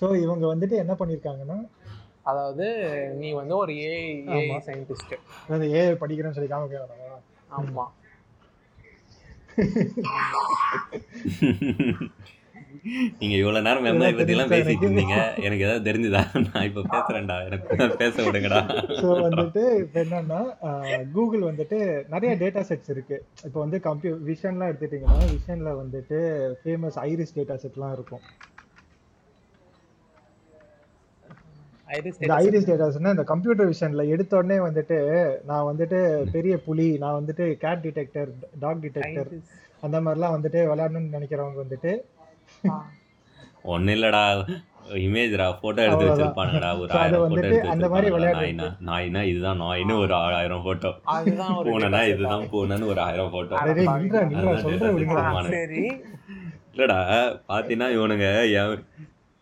ஸோ 0.00 0.22
இவங்க 0.22 0.54
வந்துட்டு 0.54 0.70
என்ன 0.70 0.92
பண்ணியிருக்காங்கன்னா 0.92 1.66
அதாவது 2.22 2.88
நீ 3.14 3.32
வந்து 3.32 3.56
ஒரு 3.56 3.72
ஏஐ 3.72 4.26
ஏஐ. 4.26 4.60
சயின்டிஸ்ட் 4.66 5.14
அதாவது 5.44 5.74
ஏஐ 5.74 6.04
படிக்கிறேன்னு 6.04 6.30
சொல்லி 6.30 6.54
காமிக்க 6.54 6.78
வேணாமா. 6.78 7.18
ஆமா. 7.56 7.86
நீங்க 13.20 13.34
இவ்வளவு 13.40 13.64
நேரம் 13.66 13.84
மெமரி 13.86 14.16
பத்தி 14.18 14.34
எல்லாம் 14.34 14.52
பேசிட்டு 14.54 14.86
இருந்தீங்க. 14.86 15.16
எனக்கு 15.46 15.64
ஏதாவது 15.66 15.86
தெரிஞ்சுதா? 15.88 16.22
நான் 16.46 16.66
இப்ப 16.70 16.84
பேசுறேன்டா. 16.94 17.36
எனக்கு 17.48 17.96
பேச 18.02 18.16
விடுங்கடா. 18.26 18.60
ஸோ 19.02 19.08
வந்துட்டு 19.26 19.62
இப்போ 19.84 19.98
என்னன்னா 20.04 20.40
கூகுள் 21.14 21.48
வந்துட்டு 21.50 21.78
நிறைய 22.14 22.32
டேட்டா 22.42 22.62
செட்ஸ் 22.70 22.92
இருக்கு. 22.94 23.18
இப்போ 23.46 23.58
வந்து 23.64 23.80
கம்ப்யூ 23.88 24.12
விஷன்லாம் 24.32 24.70
எடுத்துட்டீங்கன்னா 24.72 25.30
விஷன்ல 25.36 25.72
வந்துட்டு 25.82 26.20
ஃபேமஸ் 26.62 26.98
ஐரிஸ் 27.08 27.36
டேட்டா 27.38 27.56
செட்லாம் 27.64 27.96
இருக்கும். 27.98 28.24
ஐரிஸ் 31.96 32.20
இந்த 32.22 32.34
ஐரிஸ் 32.44 32.68
டேட்டாஸ்னா 32.68 33.10
இந்த 33.14 33.24
கம்ப்யூட்டர் 33.32 33.68
விஷன்ல 33.72 34.04
எடுத்த 34.14 34.32
உடனே 34.38 34.56
வந்துட்டு 34.68 34.96
நான் 35.50 35.68
வந்துட்டு 35.68 35.98
பெரிய 36.34 36.54
புலி 36.64 36.86
நான் 37.02 37.18
வந்துட்டு 37.18 37.44
கேட் 37.64 37.84
டிடெக்டர் 37.84 38.30
டாக் 38.62 38.82
டிடெக்டர் 38.84 39.30
அந்த 39.86 39.96
மாதிரிலாம் 40.04 40.34
வந்துட்டு 40.36 40.60
விளையாடணும்னு 40.70 41.16
நினைக்கிறவங்க 41.16 41.60
வந்துட்டு 41.64 41.92
ஒன்னும் 43.74 43.94
இல்லடா. 43.96 44.22
இமேஜ்ரா 45.04 45.46
போட்டோ 45.62 45.80
எடுத்து. 45.86 46.04
வச்சிருப்பானுங்கடா. 46.08 46.68
ஒரு 46.82 46.90
ஆயிரம் 46.98 47.22
போட்டோ 47.22 47.24
வந்துட்டு 47.24 47.48
எடுத்து 47.50 47.72
அந்த 47.72 47.86
மாதிரி 47.92 48.10
நாய்னா 48.36 48.66
நாய்னா 48.88 49.22
இதுதான் 49.30 49.60
நாய்னு 49.62 49.94
ஒரு 50.02 50.14
ஆயிரம் 50.38 50.64
போட்டோ 50.66 50.90
பூனைனா. 51.68 52.00
இதுதான் 52.12 52.44
பூனைன்னு 52.52 52.90
ஒரு 52.92 53.00
ஆயிரம் 53.06 53.32
போட்டோ 53.34 53.56
இல்லடா 56.74 56.98
பாத்தீங்கன்னா 57.50 57.88
இவனுங்க 57.96 58.26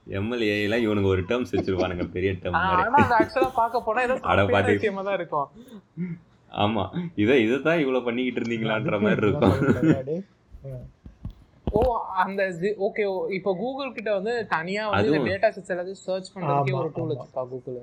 எம்எல்ஏ 0.07 0.57
எல்லாம் 0.65 0.85
இவனுங்க 0.87 1.09
ஒரு 1.15 1.23
டேர்ம்ஸ் 1.29 1.55
வச்சிருப்பானுங்க 1.55 2.05
பெரிய 2.17 2.31
டேர்ம் 2.43 2.59
மாதிரி. 2.59 2.83
ஆனா 2.87 2.99
அது 3.05 3.15
ஆக்சுவலா 3.19 3.51
பார்க்க 3.61 3.87
போனா 3.87 4.03
ஏதோ 4.07 4.17
அட 4.33 4.43
தான் 5.09 5.17
இருக்கும். 5.19 5.49
ஆமா 6.53 6.85
இதை 7.23 7.37
இதுதான் 7.45 7.81
இவ்வளவு 7.85 8.07
பண்ணிக்கிட்டு 8.09 8.41
இருந்தீங்களான்ற 8.41 8.99
மாதிரி 9.05 9.27
இருக்கும். 9.27 9.57
ஓ 11.75 11.81
அந்த 12.23 12.43
ஓகே 12.87 13.05
இப்போ 13.37 13.51
கூகுள் 13.57 13.95
கிட்ட 13.95 14.11
வந்து 14.17 14.35
தனியா 14.51 14.83
வந்து. 14.89 15.17
டேட்டா 15.29 15.49
செட்ஸ் 15.55 15.73
எல்லாத்தையும் 15.75 16.03
சர்ச் 16.05 16.33
பண்றதுக்கே 16.35 16.77
ஒரு 16.81 16.91
டூல். 16.97 17.13
வச்சிருக்கா 17.13 17.45
கூகுள் 17.53 17.79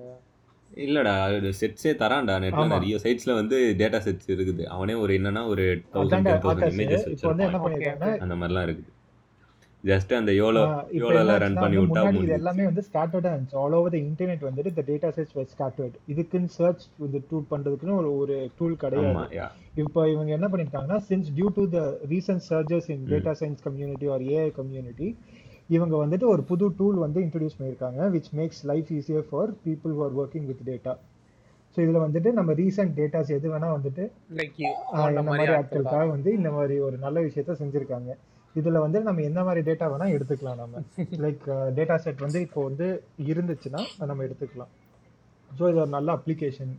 இல்லடா 0.83 1.13
செட்ஸே 1.59 1.91
தரான்டா 2.01 2.35
நெட்ல. 2.43 2.65
நிறைய 2.73 2.97
சைட்ஸ்ல 3.03 3.31
வந்து 3.39 3.57
டேட்டா 3.81 3.99
செட்ஸ் 4.05 4.29
இருக்குது 4.35 4.63
அவனே 4.75 4.95
ஒரு 5.03 5.11
என்னன்னா 5.19 5.43
ஒரு 5.47 5.63
தௌசண்ட் 5.95 6.27
டென் 6.27 6.43
தௌசண்ட் 6.45 6.75
இமேஜஸ் 6.75 7.05
பண்ணிருக்காங்கன்னா 7.25 8.11
அந்த 8.25 8.35
மாதிரிலாம் 8.35 8.67
இருக்குது 8.67 8.90
ஜஸ்ட் 9.83 10.11
அந்த 10.17 10.31
யோலோ 10.39 10.63
யோலோல 10.97 11.35
ரன் 11.43 11.57
பண்ணி 11.61 11.77
விட்டா 11.77 12.01
இது 12.17 12.33
எல்லாமே 12.37 12.63
வந்து 12.67 12.83
ஸ்கேட்டர்டா 12.87 13.29
இருந்துச்சு. 13.31 13.57
ஆல் 13.61 13.75
ஓவர் 13.77 13.93
த 13.93 13.99
இன்டர்நெட் 14.01 14.43
வந்துட்டு 14.47 14.71
இந்த 14.73 14.83
டேட்டா 14.89 15.09
செட்ஸ் 15.15 15.35
வெஸ் 15.37 15.53
ஸ்கேட்டர்ட் 15.53 15.95
இதுக்குன்னு 16.11 16.51
சர்ச் 16.57 16.83
இந்த 17.07 17.19
டூல் 17.29 17.47
பண்றதுக்குன்னு 17.51 17.95
ஒரு 18.01 18.11
ஒரு 18.21 18.35
டூல் 18.59 18.75
கிடையாது 18.83 19.23
இப்போ 19.83 20.01
இவங்க 20.13 20.31
என்ன 20.37 20.47
பண்ணிருக்காங்கன்னா 20.51 20.99
since 21.09 21.29
due 21.37 21.49
to 21.57 21.65
the 21.75 21.81
recent 22.11 22.45
surges 22.49 22.89
in 22.95 23.05
data 23.11 23.33
science 23.41 23.63
community 23.67 24.09
or 24.15 24.25
AI 24.33 24.49
community 24.59 25.09
இவங்க 25.69 25.95
வந்துட்டு 26.03 26.25
ஒரு 26.31 26.41
புது 26.47 26.65
டூல் 26.79 26.97
வந்து 27.03 27.19
இன்ட்ரடியூஸ் 27.25 27.57
பண்ணியிருக்காங்க 27.57 28.09
which 28.15 28.31
makes 28.39 28.63
life 28.71 28.89
easier 28.97 29.27
for 29.29 29.51
people 29.65 29.93
who 29.97 30.03
are 30.07 30.17
working 30.21 30.47
with 30.49 30.65
data 30.69 30.93
so 31.77 31.79
இதில் 31.83 32.03
வந்துட்டு 32.05 32.29
நம்ம 32.37 32.53
ரீசன்ட் 32.59 32.93
டேட்டாஸ் 32.97 33.31
எது 33.35 33.49
வேணா 33.53 33.69
வந்துட்டு 33.75 34.03
என்ன 35.09 35.21
மாதிரி 35.21 35.29
மாதிரி 35.29 35.53
ஆட்களுக்கா 35.53 35.59
ஆட்களுக்காக 35.59 36.07
வந்து 36.15 36.29
இந்த 36.39 36.49
மாதிரி 36.57 36.75
ஒரு 36.87 36.97
நல்ல 37.05 37.17
விஷயத்த 37.27 37.55
செஞ்சிருக்காங்க. 37.61 38.11
இதுல 38.55 38.79
வந்து 38.83 38.99
நம்ம 39.07 39.23
எந்த 39.27 39.41
மாதிரி 39.47 39.61
டேட்டா 39.67 39.85
வேணா 39.91 40.07
எடுத்துக்கலாம் 40.15 40.61
நம்ம. 40.61 40.79
லைக் 41.25 41.43
டேட்டா 41.77 41.95
செட் 42.05 42.23
வந்து 42.25 42.39
இப்போ 42.47 42.61
வந்து 42.69 42.87
இருந்துச்சுன்னா 43.31 43.81
நம்ம 44.03 44.23
எடுத்துக்கலாம். 44.27 44.71
ஸோ 45.49 45.63
இது 45.71 45.79
ஒரு 45.83 45.91
நல்ல 45.95 46.09
அப்ளிகேஷன் 46.17 46.73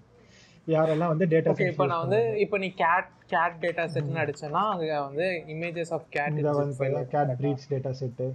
யாரெல்லாம் 0.66 1.12
வந்து 1.12 1.26
டேட்டா 1.32 1.50
ஓகே 1.52 1.62
செட் 1.62 1.72
இப்போ 1.72 1.86
நான் 1.92 2.02
வந்து 2.04 2.20
இப்போ 2.42 2.56
நீ 2.64 2.68
கேட் 2.82 3.08
கேட் 3.32 3.56
டேட்டா 3.64 3.84
செட்னு 3.94 4.22
அடிச்சேன்னா 4.24 4.62
அங்க 4.72 4.92
வந்து 5.06 5.26
இமேஜஸ் 5.54 5.92
ஆஃப் 5.96 6.06
கேட் 6.16 6.36
ஜிப் 6.38 6.50
வந்து 6.58 7.02
cat 7.14 7.32
breeds 7.40 7.68
data 7.72 7.92
set 8.00 8.26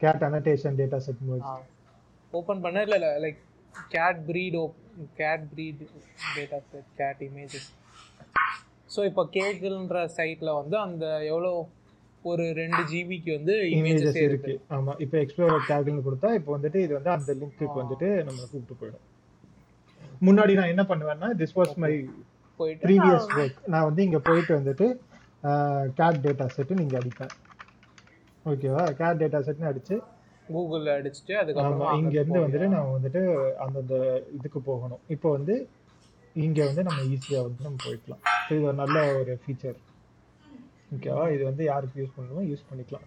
cat 0.00 0.24
annotation 0.28 0.78
data 0.80 1.00
set 1.06 1.20
open 2.32 2.62
பண்ண 2.64 2.84
இல்ல 2.86 2.96
இல்ல 3.00 3.10
like 3.24 3.40
cat 3.94 4.20
breed 4.28 4.54
cat 5.18 5.44
breed 5.52 5.78
data 6.36 6.60
set 6.70 6.88
cat 7.00 7.20
images 7.28 7.68
so 8.90 9.00
இப்போ 9.10 9.22
கேக்குன்ற 9.36 9.98
சைட்ல 10.16 10.50
வந்து 10.60 10.76
அந்த 10.86 11.04
எவ்வளோ 11.30 11.52
ஒரு 12.28 12.44
ரெண்டு 12.58 12.80
ஜிபிக்கு 12.90 13.30
வந்து 13.36 13.54
இமேஜஸ் 13.76 14.18
இருக்கு. 14.26 14.54
ஆமா 14.76 14.92
இப்போ 15.04 15.16
எக்ஸ்ப்ளோரர் 15.24 15.68
டேக்னு 15.68 16.04
கொடுத்தா 16.06 16.30
இப்போ 16.38 16.50
வந்துட்டு 16.56 16.78
இது 16.86 16.92
வந்து 16.98 17.12
அந்த 17.16 17.30
லிங்க்குக்கு 17.40 17.78
வந்துட்டு 17.82 18.08
நம்ம 18.28 18.40
கூப்பிட்டு 18.50 18.76
போயிடும். 18.80 19.06
முன்னாடி 20.26 20.54
நான் 20.58 20.72
என்ன 20.74 20.84
பண்ணுவேன்னா 20.90 21.28
திஸ் 21.40 21.56
வாஸ் 21.58 21.74
மை 21.84 21.92
போயிட்டு 22.60 22.84
ப்ரீவியஸ் 22.86 23.28
ஒர்க் 23.40 23.60
நான் 23.74 23.86
வந்து 23.88 24.04
இங்க 24.08 24.20
போயிட்டு 24.28 24.52
வந்துட்டு 24.58 24.88
கேட் 25.98 26.22
டேட்டா 26.26 26.46
செட்டு 26.56 26.80
நீங்க 26.80 26.96
அடிப்பேன். 27.00 27.34
ஓகேவா 28.44 28.84
கேட் 29.00 29.20
டேட்டா 29.22 29.40
செட்னு 29.46 29.70
அடிச்சு 29.72 29.96
கூகுளில் 30.54 30.94
அடிச்சுட்டு 30.98 31.34
அதுக்கப்புறமா 31.42 31.90
இங்க 31.98 32.06
அங்க 32.06 32.16
இருந்து 32.20 32.44
வந்துட்டு 32.44 32.68
நான் 32.76 32.94
வந்துட்டு 32.96 33.20
அந்தந்த 33.64 33.96
இதுக்கு 34.36 34.60
போகணும். 34.70 35.02
இப்போ 35.14 35.28
வந்து 35.36 35.54
இங்க 36.46 36.58
வந்து 36.68 36.82
நம்ம 36.88 37.04
ஈஸியா 37.14 37.40
வந்து 37.46 37.66
நம்ம 37.66 37.78
போய்க்கலாம். 37.86 38.22
இது 38.50 38.60
ஒரு 38.68 38.76
நல்ல 38.82 38.96
ஒரு 39.20 39.32
ஃபீச்சர் 39.44 39.78
ஓகேவா? 40.94 41.24
இது 41.34 41.42
வந்து 41.50 41.64
யாருக்கு 41.70 42.00
யூஸ் 42.02 42.14
பண்ணணுமோ 42.16 42.42
யூஸ் 42.50 42.68
பண்ணிக்கலாம். 42.70 43.06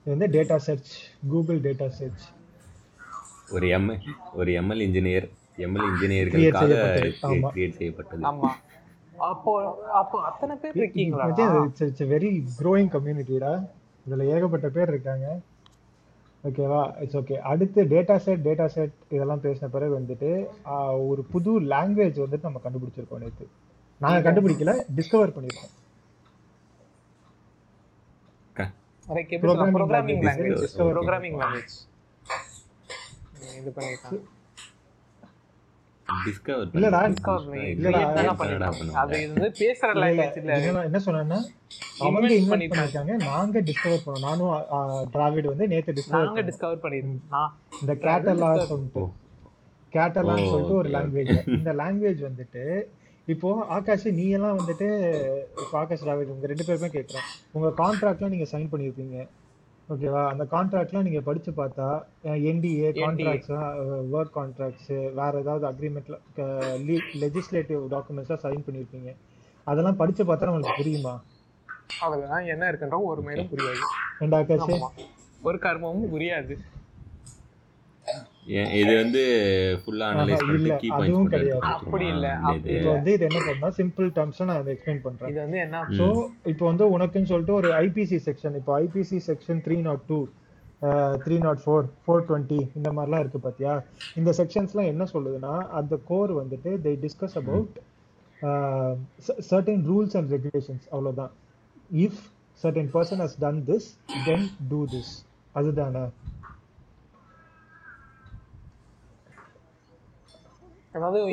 இது 0.00 0.12
வந்து 0.14 0.28
data 0.36 0.56
search 0.66 0.92
Google 1.32 1.60
data 1.66 1.88
search 1.98 2.24
ஒரு 3.56 3.66
எம் 3.76 3.90
ஒரு 4.40 4.50
எம்எல் 4.60 4.82
இன்ஜினியர் 4.86 5.26
எம்எல் 5.66 5.86
இன்ஜினியர்களுக்காக 5.90 6.74
கிரியேட் 7.52 7.78
செய்யப்பட்டது. 7.78 8.22
ஆமா. 8.30 8.50
அப்போ 9.30 9.52
அப்போ 10.00 10.16
அத்தனை 10.28 10.54
பேர் 10.62 10.76
இருக்கீங்களா? 10.80 11.24
இட்ஸ் 11.68 11.84
இட்ஸ் 11.86 12.08
வெரி 12.14 12.32
க்ரோயிங் 12.58 12.90
கம்யூனிட்டிடா 12.96 13.52
இதுல 14.06 14.26
ஏகப்பட்ட 14.34 14.68
பேர் 14.76 14.92
இருக்காங்க. 14.94 15.26
ஓகேவா? 16.44 16.82
இட்ஸ் 17.04 17.18
ஓகே 17.20 17.36
அடுத்து 17.52 17.80
டேட்டா 17.94 18.16
செட் 18.26 18.44
டேட்டா 18.48 18.66
செட் 18.74 18.94
இதெல்லாம் 19.14 19.42
பேசின 19.46 19.70
பிறகு 19.74 19.92
வந்துட்டு 19.98 20.30
ஒரு 21.10 21.22
புது 21.32 21.52
லாங்குவேஜ் 21.72 22.22
வந்துட்டு 22.24 22.48
நம்ம 22.48 22.62
கண்டுபிடிச்சிருக்கோம் 22.66 23.24
நேற்று 23.24 23.46
நாங்கள் 24.00 24.24
கண்டுபிடிக்கல 24.26 24.74
டிஸ்கவர் 24.98 25.34
பண்ணியிருக்கோம் 25.36 25.74
லைக் 29.08 29.30
எப்படி 29.34 29.52
programming 29.74 30.22
language. 30.22 30.24
Language 30.28 30.74
programming 30.92 31.38
language 31.42 31.76
இது 33.58 33.70
பண்ணிருக்காங்க 33.76 34.18
டிஸ்கவர் 36.26 36.68
இல்லடா 36.76 37.00
இல்லடா, 37.72 38.68
அது 39.00 39.16
வந்து 39.24 39.48
பேசுற 39.58 39.88
லாங்குவேஜ் 40.02 40.38
இல்ல 40.40 40.52
என்ன 40.84 41.00
சொன்னேன்னா 41.06 41.38
அவங்க 42.00 42.28
இன்வென்ட் 42.36 42.72
பண்ணிருக்காங்க. 42.72 43.14
நாங்க 43.26 43.60
டிஸ்கவர் 43.68 44.04
பண்ணோம் 44.04 44.24
நானும் 44.26 44.52
டிராவிட் 45.14 45.50
வந்து 45.52 45.66
நேத்து 45.68 45.96
டிஸ்கவர் 45.98 46.24
நாங்க 46.24 46.44
டிஸ்கவர் 46.48 46.82
பண்ணிருக்கோம் 46.84 47.20
நான் 47.34 47.52
இந்த 47.80 47.94
கேட்டலா 48.04 48.50
சொல்லிட்டு 48.70 49.04
கேட்டலான்னு 49.92 50.46
ஓ, 50.46 50.52
சொல்லிட்டு 50.52 50.78
ஒரு 50.80 50.88
லாங்குவேஜ் 50.96 51.30
இந்த 51.56 51.72
லாங்குவேஜ் 51.74 52.22
வந்துட்டு 52.26 52.64
இப்போ 53.28 53.48
ஆகாஷ் 53.76 54.06
நீ 54.18 54.24
எல்லாம் 54.36 54.58
வந்துட்டு 54.58 54.86
இப்போ 55.56 55.74
ஆகாஷ் 55.80 56.06
ராவிட் 56.08 56.32
உங்க 56.34 56.46
ரெண்டு 56.46 56.66
பேருமே 56.68 56.88
கேட்குறேன் 56.94 57.26
உங்க 57.52 57.68
கான்ட்ராக்ட்லாம் 57.80 58.32
நீங்க 58.34 58.46
சைன் 58.52 58.70
பண்ணியிருப்பீங்க 58.72 59.16
ஓகேவா 59.88 60.22
அந்த 60.30 60.44
கான்ட்ராக்ட்லாம் 60.52 61.06
நீங்க 61.06 61.20
படிச்சு 61.20 61.50
பார்த்தா 61.58 61.86
என்டிஏ 62.50 62.88
கான்ட்ராக்ட்ஸ் 62.98 63.52
ஒர்க் 64.14 64.34
கான்ட்ராக்ட்ஸ் 64.34 64.88
வேற 65.14 65.32
ஏதாவது 65.40 65.66
அக்ரிமெண்ட்ல 65.70 66.16
லெஜிஸ்லேட்டிவ் 67.22 67.82
டாக்குமெண்ட்ஸ்லாம் 67.94 68.44
சைன் 68.44 68.66
பண்ணியிருப்பீங்க 68.66 69.12
அதெல்லாம் 69.66 70.00
படிச்சு 70.00 70.22
பார்த்தா 70.24 70.48
நம்மளுக்கு 70.48 70.80
புரியுமா? 70.80 71.14
அதெல்லாம் 72.04 72.46
என்ன 72.52 72.64
இருக்குன்ற 72.70 72.98
ஒரு 73.08 73.20
மேலும் 73.22 73.48
புரியாது. 73.50 73.82
ரெண்டு 74.20 74.36
ஆகாஷ்? 74.36 74.70
ஒரு 75.42 75.58
கர்மமும் 75.64 76.12
புரியாது. 76.12 76.54
இது 78.80 78.92
வந்து 79.00 79.22
ஃபுல்லா 79.80 80.06
அனலைஸ் 80.12 80.42
பண்ணிட்டு 80.42 80.62
இல்ல, 80.62 80.76
கீ 80.82 80.88
அதுவும் 80.90 81.26
பாயிண்ட்ஸ் 81.26 81.32
கிடையாது. 81.34 81.62
அப்படி 81.72 82.06
இல்ல, 82.14 82.26
இது 82.74 82.86
வந்து 82.88 83.10
இது 83.16 83.24
என்ன 83.28 83.40
பண்ணா 83.48 83.68
சிம்பிள் 83.78 84.08
டேர்ம்ஸ் 84.16 84.40
நான் 84.42 84.60
அதை 84.62 84.72
எக்ஸ்பிளைன் 84.74 85.02
பண்றேன். 85.06 85.30
இது 85.32 85.40
வந்து 85.44 85.58
என்ன 85.64 85.82
ஸோ 85.98 86.06
இப்போ 86.52 86.64
வந்து 86.70 86.86
உனக்குன்னு 86.94 87.30
சொல்லிட்டு 87.32 87.58
ஒரு 87.60 87.70
ஐபிசி 87.82 88.18
செக்ஷன் 88.28 88.56
இப்போ 88.60 88.74
IPC 88.84 89.18
section 89.28 89.60
three 89.66 89.78
naught 89.88 90.04
two 90.10 90.18
three 91.24 91.36
naught 91.44 91.60
four 91.62 91.86
four 92.04 92.24
twenty 92.28 92.60
இந்த 92.78 92.88
மாதிரிலாம் 92.96 93.22
இருக்கு 93.24 93.40
பார்த்தியா 93.46 93.74
இந்த 94.20 94.32
செக்ஷன்ஸ்லாம் 94.40 94.90
என்ன 94.92 95.06
சொல்லுதுன்னா 95.12 95.54
அந்த 95.80 95.94
கோர் 96.10 96.32
வந்துட்டு 96.40 96.72
they 96.84 96.92
discuss 97.04 97.36
about 97.40 97.76
certain 99.48 99.84
rules 99.88 100.16
and 100.18 100.32
regulations 100.36 100.86
அவ்வளோதான் 100.92 101.32
if 102.04 102.20
certain 102.60 102.90
person 102.94 103.22
has 103.24 103.36
done 103.44 103.60
this 103.70 103.88
then 104.26 104.46
do 104.70 104.80
this 104.94 105.12
அதுதானே? 105.54 106.04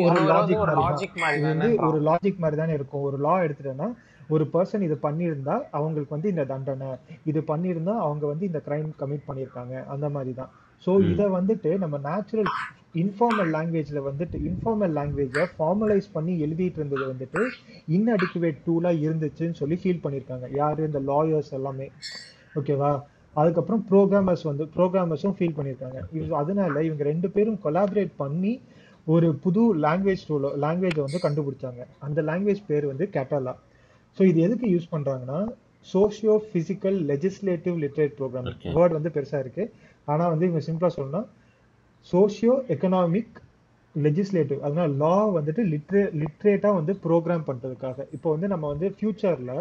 ஒரு 0.07 0.21
லாஜிக் 0.31 0.63
ஒரு 0.65 0.75
மாதிரி 0.75 0.85
லாஜிக் 0.85 1.17
மாதிரி 1.23 1.39
இது 1.39 1.47
வந்து 1.51 1.69
தானே 1.69 1.87
ஒரு 1.89 1.99
லாஜிக் 2.09 2.41
மாதிரி 2.43 2.57
தானே 2.61 2.73
இருக்கும். 2.79 3.05
ஒரு 3.09 3.17
லா 3.25 3.33
எடுத்துட்டேன்னா 3.45 3.87
ஒரு 4.35 4.43
பர்சன் 4.53 4.85
இது 4.85 4.95
பண்ணியிருந்தா 5.07 5.55
அவங்களுக்கு 5.77 6.15
வந்து 6.15 6.31
இந்த 6.33 6.43
தண்டனை 6.51 6.89
இது 7.29 7.39
பண்ணியிருந்தா 7.49 7.93
அவங்க 8.05 8.23
வந்து 8.31 8.45
இந்த 8.49 8.59
கிரைம் 8.67 8.89
கமிட் 9.01 9.27
பண்ணியிருக்காங்க. 9.27 9.73
அந்த 9.93 10.09
மாதிரி 10.15 10.33
தான். 10.39 10.51
ஸோ 10.85 10.91
இதை 11.11 11.25
வந்துட்டு 11.37 11.71
நம்ம 11.83 11.97
நேச்சுரல் 12.07 12.51
இன்ஃபார்மல் 13.01 13.49
லாங்குவேஜ்ல 13.55 14.01
வந்துட்டு 14.09 14.37
இன்ஃபார்மல் 14.49 14.93
லாங்குவேஜை 14.97 15.43
ஃபார்மலைஸ் 15.57 16.07
பண்ணி 16.15 16.33
எழுதிட்டு 16.45 16.79
இருந்தது 16.81 17.05
வந்துட்டு 17.11 17.41
இன்அடிக்குவேட் 17.97 18.61
டூலாக 18.67 19.03
இருந்துச்சுன்னு 19.05 19.59
சொல்லி 19.61 19.77
ஃபீல் 19.81 20.03
பண்ணியிருக்காங்க. 20.05 20.47
யார்? 20.61 20.81
இந்த 20.89 21.01
லாயர்ஸ் 21.11 21.51
எல்லாமே. 21.59 21.87
ஓகேவா 22.59 22.91
அதுக்கப்புறம் 23.41 23.81
ப்ரோக்ராமர்ஸ் 23.91 24.45
வந்து 24.49 24.65
ப்ரோக்ராமர்ஸும் 24.75 25.35
ஃபீல் 25.37 25.57
பண்ணியிருக்காங்க. 25.57 25.99
இது 26.17 26.35
அதனால 26.41 26.83
இவங்க 26.87 27.03
ரெண்டு 27.11 27.29
பேரும் 27.35 27.59
கொலாபரேட் 27.65 28.13
பண்ணி 28.23 28.53
ஒரு 29.07 29.27
புது 29.43 29.61
லாங்குவேஜ் 29.85 30.25
டூலோ 30.27 30.49
லாங்குவேஜை 30.63 31.01
வந்து 31.07 31.19
கண்டுபிடிச்சாங்க. 31.25 31.81
அந்த 32.05 32.19
லாங்குவேஜ் 32.29 32.61
பேர் 32.69 32.85
வந்து 32.91 33.05
கேட்டலா 33.15 33.53
ஸோ 34.17 34.21
இது 34.31 34.39
எதுக்கு 34.47 34.67
யூஸ் 34.73 34.91
பண்றாங்கன்னா 34.93 35.39
socio 35.87 36.35
physical 36.45 36.97
legislative 37.09 37.75
literate 37.83 38.15
program. 38.19 38.47
Word 38.77 38.95
வந்து 38.97 39.11
பெருசா 39.15 39.39
இருக்கு. 39.43 39.63
ஆனா 40.11 40.23
வந்து 40.33 40.47
இவங்க 40.47 40.63
சிம்பிளா 40.67 40.89
சொல்லணும்னா 40.95 41.23
சோஷியோ 42.07 42.55
எக்கனாமிக் 42.75 43.35
லெஜிஸ்லேட்டிவ் 43.95 44.63
அதனால 44.65 44.87
லா 45.03 45.15
வந்துட்டு 45.37 45.61
லிட்ரே 45.73 46.01
லிட்ரேட்டா 46.21 46.71
வந்து 46.79 46.93
ப்ரோக்ராம் 47.05 47.45
பண்றதுக்காக. 47.49 47.97
இப்போ 48.15 48.27
வந்து 48.35 48.47
நம்ம 48.53 48.65
வந்து 48.73 48.87
ஃபியூச்சர்ல 48.97 49.53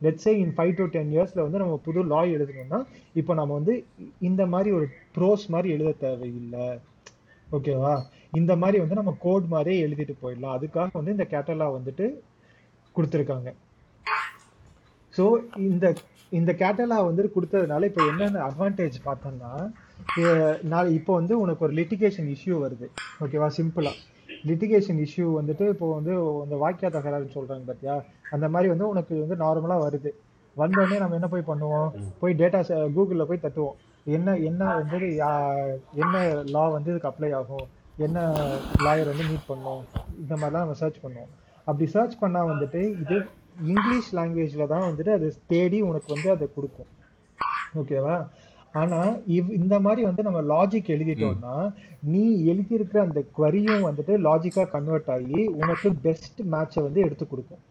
let's say 0.00 0.32
in 0.42 0.52
five 0.56 0.74
to 0.80 0.84
ten 0.96 1.12
இயர்ஸ்ல 1.14 1.40
வந்து 1.46 1.62
நம்ம 1.62 1.76
புது 1.86 2.02
லா 2.12 2.20
எழுதணும்னா 2.36 2.80
இப்போ 3.20 3.32
நம்ம 3.40 3.54
வந்து 3.60 3.74
இந்த 4.28 4.42
மாதிரி 4.54 4.70
ஒரு 4.78 4.86
ப்ரோஸ் 5.16 5.46
மாதிரி 5.54 5.68
எழுத 5.76 5.92
தேவையில்லை. 6.04 6.68
ஓகேவா 7.48 7.94
இந்த 8.32 8.56
மாதிரி 8.56 8.78
வந்து 8.78 8.94
நம்ம 8.94 9.16
கோட் 9.18 9.46
மாதிரியே 9.46 9.86
எழுதிட்டு 9.86 10.14
போயிடலாம். 10.22 10.56
அதுக்காக 10.56 10.90
வந்து 10.92 11.10
இந்த 11.10 11.26
கேட்டலா 11.30 11.66
வந்துட்டு 11.76 12.06
கொடுத்துருக்காங்க. 12.96 13.48
ஸோ 15.14 15.24
இந்த 15.56 15.86
இந்த 16.30 16.52
கேட்டலா 16.52 16.96
வந்துட்டு 17.08 17.30
கொடுத்ததுனால 17.36 17.84
இப்போ 17.84 18.06
என்னென்ன 18.06 18.48
அட்வான்டேஜ் 18.48 18.96
பார்த்தோம்னா 19.04 19.52
நான் 20.62 20.90
இப்போ 20.90 21.14
வந்து 21.14 21.40
உனக்கு 21.40 21.64
ஒரு 21.64 21.74
லிட்டிகேஷன் 21.74 22.34
இஷ்யூ 22.34 22.54
வருது. 22.64 22.86
ஓகேவா 23.20 23.50
சிம்பிளாக 23.56 23.96
லிட்டிகேஷன் 24.46 25.06
இஷ்யூ 25.06 25.26
வந்துட்டு 25.38 25.68
இப்போ 25.68 25.94
வந்து 25.94 26.12
இந்த 26.44 26.56
வாக்கியா 26.56 26.90
தகராறுன்னு 26.90 27.34
சொல்கிறாங்க 27.34 27.64
பார்த்தியா 27.70 27.94
அந்த 28.30 28.48
மாதிரி 28.48 28.68
வந்து 28.68 28.88
உனக்கு 28.88 29.26
வந்து 29.26 29.36
நார்மலாக 29.44 29.84
வருது. 29.86 30.10
வந்தோடனே 30.56 30.98
நம்ம 30.98 31.14
என்ன 31.14 31.28
போய் 31.28 31.48
பண்ணுவோம்? 31.48 31.88
போய் 32.18 32.34
டேட்டா 32.34 32.60
கூகுளில் 32.94 33.24
போய் 33.24 33.42
தட்டுவோம். 33.42 33.76
என்ன 34.06 34.36
என்ன 34.36 34.74
வந்து 34.74 34.98
யா- 34.98 35.78
என்ன 35.94 36.14
லா 36.44 36.68
வந்து 36.68 36.90
இதுக்கு 36.90 37.08
அப்ளை 37.08 37.34
ஆகும்? 37.34 37.66
என்ன 38.06 38.18
லாயர் 38.84 39.10
வந்து 39.10 39.24
மீட் 39.30 39.48
பண்ணோம்? 39.50 39.80
இந்த 40.22 40.32
மாதிரிலாம் 40.36 40.64
நம்ம 40.64 40.76
சர்ச் 40.82 41.00
பண்ணுவோம். 41.04 41.30
அப்படி 41.68 41.86
சர்ச் 41.94 42.20
பண்ணா 42.20 42.40
வந்துட்டு 42.50 42.80
இது 43.02 43.16
இங்கிலீஷ் 43.72 44.10
லாங்குவேஜ்ல 44.18 44.66
தான் 44.72 44.86
வந்துட்டு 44.88 45.12
அது 45.16 45.28
தேடி 45.52 45.78
உனக்கு 45.88 46.08
வந்து 46.14 46.28
அதை 46.34 46.46
கொடுக்கும். 46.56 46.90
ஓகேவா 47.80 48.16
ஆனா 48.80 48.98
இவ் 49.36 49.50
இந்த 49.58 49.74
மாதிரி 49.86 50.02
வந்து 50.08 50.22
நம்ம 50.26 50.40
லாஜிக் 50.52 50.92
எழுதிட்டோம்னா 50.94 51.54
நீ 52.12 52.22
எழுதியிருக்கிற 52.52 52.98
அந்த 53.06 53.20
queryயும் 53.38 53.86
வந்துட்டு 53.88 54.14
லாஜிக்கா 54.28 54.64
கன்வெர்ட் 54.74 55.10
ஆகி 55.16 55.40
உனக்கு 55.60 55.90
பெஸ்ட் 56.06 56.40
மேட்சை 56.54 56.82
வந்து 56.86 57.00
எடுத்து 57.06 57.26
கொடுக்கும். 57.32 57.62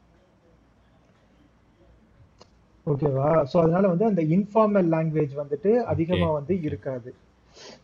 ஓகேவா 2.88 3.30
ஸோ 3.52 3.56
அதனால 3.64 3.86
வந்து 3.94 4.06
அந்த 4.12 4.22
இன்ஃபார்மல் 4.36 4.92
லாங்குவேஜ் 4.96 5.34
வந்துட்டு 5.44 5.72
அதிகமா 5.94 6.30
வந்து 6.40 6.54
இருக்காது. 6.68 7.10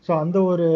ஸோ 0.06 0.10
அந்த 0.22 0.38
ஒரு 0.52 0.68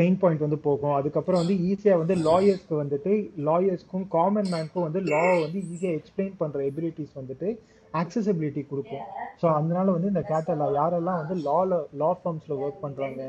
பெயின் 0.00 0.20
பாயிண்ட் 0.22 0.46
வந்து 0.46 0.60
போகும். 0.68 0.94
அதுக்கப்புறம் 0.98 1.42
வந்து 1.42 1.56
ஈஸியா 1.70 1.96
வந்து 2.02 2.16
லாயர்ஸ்க்கு 2.28 2.76
வந்துட்டு 2.82 3.12
லாயர்ஸ்க்கும் 3.48 4.06
காமன் 4.16 4.52
மேனுக்கும் 4.54 4.86
வந்து 4.88 5.02
லா 5.12 5.24
வந்து 5.44 5.60
ஈஸியா 5.72 5.92
எக்ஸ்பிளைன் 5.98 6.38
பண்ற 6.42 6.62
எபிலிட்டிஸ் 6.70 7.20
வந்துட்டு 7.22 7.50
accessibility 8.00 8.62
கொடுக்கும். 8.70 9.06
ஸோ 9.40 9.46
அதனால 9.58 9.86
வந்து 9.94 10.10
இந்த 10.10 10.20
கேட்டலா 10.28 10.66
யாரெல்லாம் 10.76 11.20
வந்து 11.20 11.36
லால 11.46 11.78
லா 12.00 12.10
ஃபார்ம்ஸ்ல 12.18 12.58
ஒர்க் 12.64 12.82
பண்றாங்க 12.84 13.20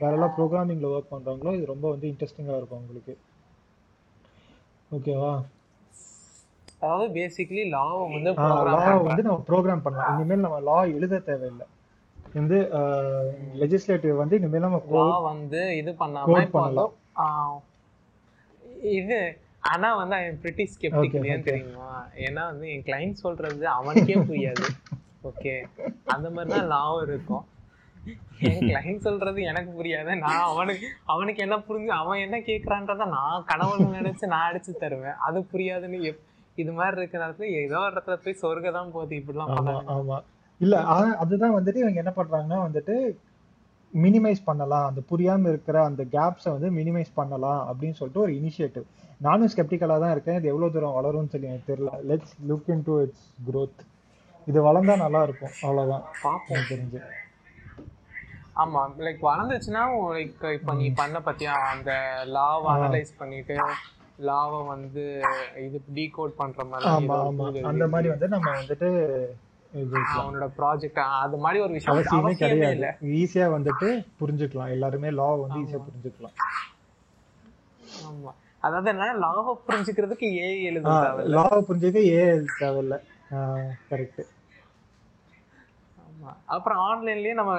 யாரெல்லாம் 0.00 0.34
ப்ரோக்ராமிங்ல 0.38 0.88
ஒர்க் 0.96 1.12
பண்றாங்களோ 1.14 1.52
இது 1.58 1.70
ரொம்ப 1.72 1.86
வந்து 1.94 2.06
இன்ட்ரெஸ்டிங்கா 2.10 2.56
இருக்கும் 2.58 2.80
உங்களுக்கு. 2.82 3.14
ஓகேவா 4.90 5.32
அதாவது 6.82 7.08
பேசிக்கலி 7.16 7.64
லாவை 7.76 8.04
வந்து 8.16 8.30
லா 8.34 8.44
program 8.74 9.00
வந்து 9.08 9.26
நம்ம 9.28 9.40
ப்ரோக்ராம் 9.50 9.84
பண்ணலாம். 9.86 10.10
இனிமேல் 10.14 10.44
நம்ம 10.46 10.60
லா 10.68 10.78
எழுத 10.96 11.22
தேவையில்லை. 11.30 11.66
வந்து 12.38 12.58
லெஜிஸ்லேட்டிவ் 13.60 14.16
வந்து 14.22 14.38
இனிமேல் 14.40 14.64
நம்ம 14.64 14.80
லா 14.96 15.06
வந்து 15.32 15.60
இது 15.80 15.90
பண்ணாம 16.02 16.40
பண்ணலாம். 16.56 16.92
இது 19.00 19.18
ஆனா 19.70 19.88
வந்து 20.00 20.14
அவன் 20.18 20.40
பிரிட்டி 20.42 20.64
ஸ்கெப்டிக் 20.74 21.14
Okay, 21.16 21.30
ஏன் 21.32 21.40
okay. 21.40 21.46
தெரியுமா? 21.48 21.88
ஏன்னா 22.26 22.42
வந்து 22.50 22.66
என் 22.74 22.84
கிளைண்ட் 22.86 23.22
சொல்றது 23.24 23.64
அவனுக்கே 23.78 24.16
புரியாது. 24.30 24.66
ஓகே 25.30 25.54
அந்த 26.14 26.26
மாதிரி 26.36 26.50
தான் 26.54 26.70
லாவும் 26.74 27.02
இருக்கும். 27.06 27.44
என் 28.48 28.62
கிளைண்ட் 28.68 29.06
சொல்றது 29.08 29.40
எனக்கு 29.50 29.72
புரியாது. 29.78 30.12
நான் 30.24 30.46
அவனுக்கு 30.52 30.86
அவனுக்கு 31.14 31.44
என்ன 31.46 31.56
புரிஞ்சு 31.68 31.92
அவன் 32.00 32.22
என்ன 32.26 32.36
கேக்குறான்றத 32.48 33.08
நான் 33.16 33.46
கனவுல 33.50 33.88
நினைச்சு 33.98 34.32
நான் 34.34 34.48
அடிச்சு 34.50 34.74
தருவேன். 34.84 35.18
அது 35.28 35.40
புரியாதுன்னு 35.52 36.00
இது 36.56 36.70
மாதிரி 36.78 37.00
இருக்க 37.00 37.24
நேரத்துல 37.24 37.50
ஏதோ 37.64 37.80
ஒரு 37.86 37.92
இடத்துல 37.94 38.16
போய் 38.24 38.40
சொர்க்க 38.44 38.70
தான் 38.78 38.94
போகுது. 38.96 39.18
இப்படிலாம் 39.20 39.52
ஆமா. 39.98 40.18
இல்ல 40.60 40.76
அதுதான் 41.22 41.56
வந்துட்டு 41.56 41.76
இவங்க 41.76 42.00
என்ன 42.02 42.12
பண்றாங்கன்னா 42.16 42.58
வந்துட்டு 42.68 42.94
மினிமைஸ் 43.92 44.42
பண்ணலாம். 44.44 44.86
அந்த 44.88 45.00
புரியாம 45.10 45.48
இருக்கிற 45.48 45.84
அந்த 45.84 46.02
கேப்ஸை 46.04 46.50
வந்து 46.56 46.70
மினிமைஸ் 46.70 47.12
பண்ணலாம் 47.14 47.60
அப்படின்னு 47.68 47.92
சொல்லிட்டு 47.92 48.20
ஒரு 48.20 48.32
இனிஷியேட்டிவ் 48.32 48.84
நானும் 49.18 49.48
ஸ்கெப்டிக்கலா 49.56 49.98
தான் 49.98 50.10
இருக்கேன். 50.10 50.36
இது 50.36 50.48
எவ்வளவு 50.48 50.72
தூரம் 50.72 50.96
வளரும்னு 50.98 51.28
சொல்லி 51.28 51.46
எனக்கு 51.46 51.70
தெரியல. 51.72 51.92
Let's 52.10 52.34
look 52.48 52.70
into 52.82 53.00
its 53.02 53.26
growth. 53.50 53.80
இது 54.46 54.58
வளர்ந்தா 54.66 54.96
நல்லா 54.96 55.22
இருக்கும். 55.22 55.50
அவ்வளவுதான். 55.62 56.04
பார்ப்போம். 56.22 56.64
தெரிஞ்சு. 56.70 57.00
ஆமா. 58.56 58.80
லைக் 58.98 59.20
வளர்ந்துச்சுன்னா 59.22 59.82
லைக் 60.16 60.52
இப்போ 60.52 60.74
நீ 60.74 60.90
பண்ண 60.90 61.18
பத்தியா? 61.18 61.52
அந்த 61.72 61.90
லாவை 62.26 62.70
அனலைஸ் 62.76 63.12
பண்ணிட்டு 63.18 63.56
லாவை 64.20 64.66
வந்து 64.66 65.04
இது 65.56 65.82
டீகோட் 65.94 66.34
பண்ற 66.40 66.64
மாதிரி 66.64 67.62
அந்த 67.62 67.86
மாதிரி 67.88 68.08
வந்து 68.08 68.28
நம்ம 68.28 68.50
வந்துட்டு 68.62 68.88
அவனோட 69.72 70.46
ப்ராஜெக்ட் 70.58 71.00
அது 71.24 71.36
மாதிரி 71.42 71.58
ஒரு 71.64 71.72
விஷயம் 71.76 71.96
அவசியமே 71.96 72.32
கிடையாது. 72.40 72.74
இல்ல 72.76 72.88
ஈஸியா 73.20 73.46
வந்துட்டு 73.56 73.88
புரிஞ்சுக்கலாம். 74.20 74.72
எல்லாருமே 74.76 75.10
லா 75.20 75.28
வந்து 75.42 75.60
ஈஸியா 75.62 75.80
புரிஞ்சுக்கலாம். 75.88 76.36
ஆமா. 78.08 78.32
அதாவது 78.66 78.88
என்ன 78.92 79.12
லாவை 79.24 79.52
புரிஞ்சுக்கிறதுக்கு 79.68 80.26
ஏ 80.40 80.48
எழுத 80.70 80.88
தேவையில்ல. 81.04 81.36
லா 81.36 81.46
புரிஞ்சுக்க 81.68 82.02
ஏ 82.08 82.24
தேவையில்ல. 82.62 82.96
கரெக்ட் 83.90 84.20
ஆமா. 86.04 86.32
அப்புறம் 86.56 86.80
ஆன்லைன்லயே 86.88 87.34
நம்ம 87.40 87.54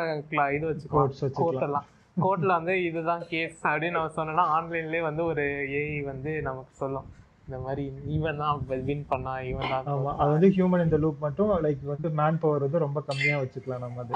இது 0.58 0.66
வச்சுக்கலாம். 0.72 1.10
வச்சுக்கலாம். 1.10 1.40
கோர்ட் 1.40 1.66
எல்லாம் 1.70 1.88
கோர்ட்ல 2.18 2.52
வந்து 2.60 2.74
இதுதான் 2.90 3.24
கேஸ் 3.32 3.58
அப்படின்னு 3.70 3.98
நம்ம 3.98 4.14
சொன்னோம்னா 4.18 4.46
ஆன்லைன்லயே 4.58 5.02
வந்து 5.10 5.24
ஒரு 5.32 5.44
ஏஐ 5.80 6.00
வந்து 6.12 6.32
நமக்கு 6.50 6.74
சொல்லும். 6.84 7.08
இந்த 7.52 7.62
மாதிரி 7.66 7.84
இவன் 8.18 8.38
தான் 8.42 8.60
வின் 8.90 9.08
பண்ணா 9.10 9.32
இவன் 9.52 9.72
தான் 9.72 9.88
ஆமா 9.94 10.12
அது 10.22 10.30
வந்து 10.36 10.50
ஹியூமன் 10.56 10.84
இந்த 10.86 10.98
லூப் 11.04 11.26
மட்டும் 11.26 11.50
லைக் 11.66 11.82
வந்து 11.94 12.10
மேன் 12.20 12.40
பவர் 12.44 12.66
வந்து 12.66 12.86
ரொம்ப 12.86 13.00
கம்மியா 13.10 13.38
வச்சுக்கலாம் 13.42 13.84
நம்ம 13.86 14.04
அது. 14.06 14.16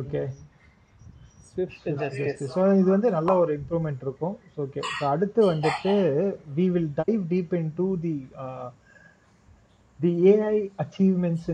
ஓகே 0.00 0.22
ஸோ 2.54 2.62
இது 2.80 2.88
வந்து 2.94 3.10
நல்ல 3.16 3.30
ஒரு 3.42 3.52
இம்ப்ரூவ்மெண்ட் 3.58 4.02
இருக்கும். 4.06 4.34
ஓகே 4.62 4.80
ஸோ 4.96 5.04
அடுத்து 5.12 5.40
வந்துட்டு 5.52 5.92
we 6.56 6.66
will 6.74 6.90
dive 7.00 7.22
deep 7.32 7.54
into 7.78 7.86
the 8.04 8.14
the 10.00 10.12
AI 10.32 10.56
achievements 10.84 11.48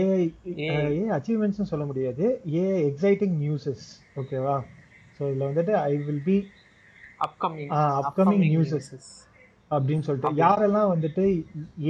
AI 0.00 0.24
AI 0.68 0.96
அச்சீவ்மெண்ட்ஸ்னு 1.18 1.70
சொல்ல 1.72 1.84
முடியாது. 1.90 2.24
ஏஐ 2.62 2.80
எக்ஸைட்டிங் 2.90 3.36
நியூஸஸ் 3.44 3.86
ஓகேவா 4.22 4.56
ஸோ 5.16 5.22
இதில் 5.30 5.48
வந்துட்டு 5.50 5.74
I 5.90 5.94
will 6.08 6.24
be 6.28 6.36
upcoming 7.24 7.70
upcoming 8.00 8.44
newses 8.52 8.90
அப்படின்னு 9.70 10.04
சொல்லிட்டு. 10.06 10.40
யாரெல்லாம் 10.44 10.90
வந்துட்டு 10.92 11.24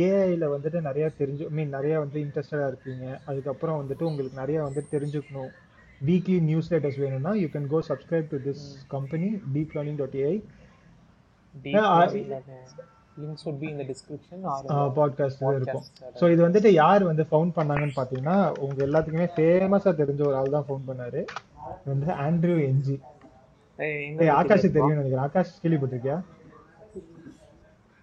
ஏஐல 0.07 0.45
வந்துட்டு 0.55 0.81
நிறைய 0.89 1.07
தெரிஞ்சு 1.21 1.45
மீன் 1.57 1.75
நிறைய 1.77 1.95
வந்து 2.05 2.19
இன்ட்ரெஸ்டடா 2.25 2.67
இருக்கீங்க 2.73 3.07
அதுக்கப்புறம் 3.31 3.79
வந்துட்டு 3.83 4.09
உங்களுக்கு 4.11 4.41
நிறைய 4.43 4.59
வந்து 4.67 4.83
தெரிஞ்சுக்கணும். 4.95 5.53
வீக்லி 6.01 6.39
நியூஸ் 6.51 6.71
லெட்டர்ஸ் 6.73 7.01
வேணும்னா 7.05 7.33
you 7.43 7.49
can 7.55 7.69
go 7.75 7.81
subscribe 7.91 8.29
to 8.33 8.39
this 8.47 8.65
company 8.95 9.29
deep 9.55 9.75
learning 9.77 10.01
dot 10.03 10.19
AI 10.25 10.37
podcast 14.99 15.43
இருக்கும். 15.59 15.85
ஸோ 16.21 16.25
இது 16.35 16.41
வந்துட்டு 16.47 16.71
யார் 16.83 17.03
வந்து 17.11 17.25
ஃபவுண்ட் 17.31 17.55
பண்ணாங்கன்னு 17.59 17.97
பார்த்தீங்கன்னா 17.99 18.39
உங்க 18.65 18.79
எல்லாத்துக்குமே 18.87 19.29
ஃபேமஸா 19.37 19.93
தெரிஞ்ச 20.01 20.21
ஒரு 20.31 20.37
ஆள் 20.41 20.55
தான் 20.57 20.67
ஃபவுண்ட் 20.69 20.89
பண்ணாரு. 20.91 21.21
வந்து 21.91 22.09
ஆண்ட்ரூ 22.25 22.57
என்ஜி 22.71 22.97
ஆகாஷ் 24.39 24.65
தெரியும் 24.77 24.99
நினைக்கிறேன். 25.01 25.25
ஆகாஷ் 25.27 25.55
கேள்விப்பட்டிருக்கியா? 25.63 26.17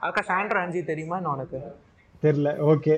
ஆகாஷ் 0.07 0.31
ஆண்ட்ரோ 0.37 0.59
அஞ்சு 0.65 0.79
தெரியுமா 0.91 1.17
உனக்கு? 1.35 1.59
தெரியல. 2.23 2.51
ஓகே. 2.73 2.95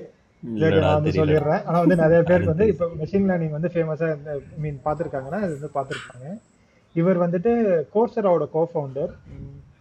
சொல்லிடுறேன். 1.17 1.63
ஆனா 1.67 1.77
வந்து 1.83 1.95
நிறைய 1.95 2.19
பேருக்கு 2.29 2.53
வந்து 2.53 2.65
இப்போ 2.71 2.85
மெஷின் 3.01 3.27
லேர்னிங் 3.29 3.55
வந்து 3.57 3.69
ஃபேமஸா 3.73 4.07
மீன் 4.63 4.79
இது 5.45 5.53
வந்து 5.57 5.69
பார்த்துருப்பாங்க. 5.75 6.27
இவர் 6.95 7.19
வந்துட்டு 7.25 7.51
கோர்சராவோட 7.93 8.45
கோ 8.55 8.61
ஃபவுண்டர் 8.71 9.13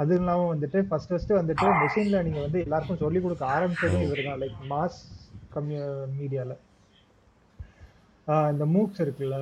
அது 0.02 0.14
இல்லாம 0.20 0.44
வந்துட்டு 0.54 0.78
ஃபர்ஸ்ட் 0.88 1.10
ஃபர்ஸ்ட் 1.10 1.32
வந்துட்டு 1.38 1.66
மெஷின் 1.82 2.12
லேர்னிங் 2.12 2.38
வந்து 2.44 2.60
எல்லாருக்கும் 2.66 3.00
சொல்லி 3.02 3.20
கொடுக்க 3.20 3.44
ஆரம்பிச்சதும் 3.56 4.04
இவர் 4.06 4.22
தான் 4.28 4.40
லைக் 4.42 4.60
மாஸ் 4.70 5.00
கம்யூ 5.56 5.82
மீடியால 6.20 6.52
இந்த 8.52 8.64
மூக்ஸ் 8.74 9.02
இருக்குல்ல 9.04 9.38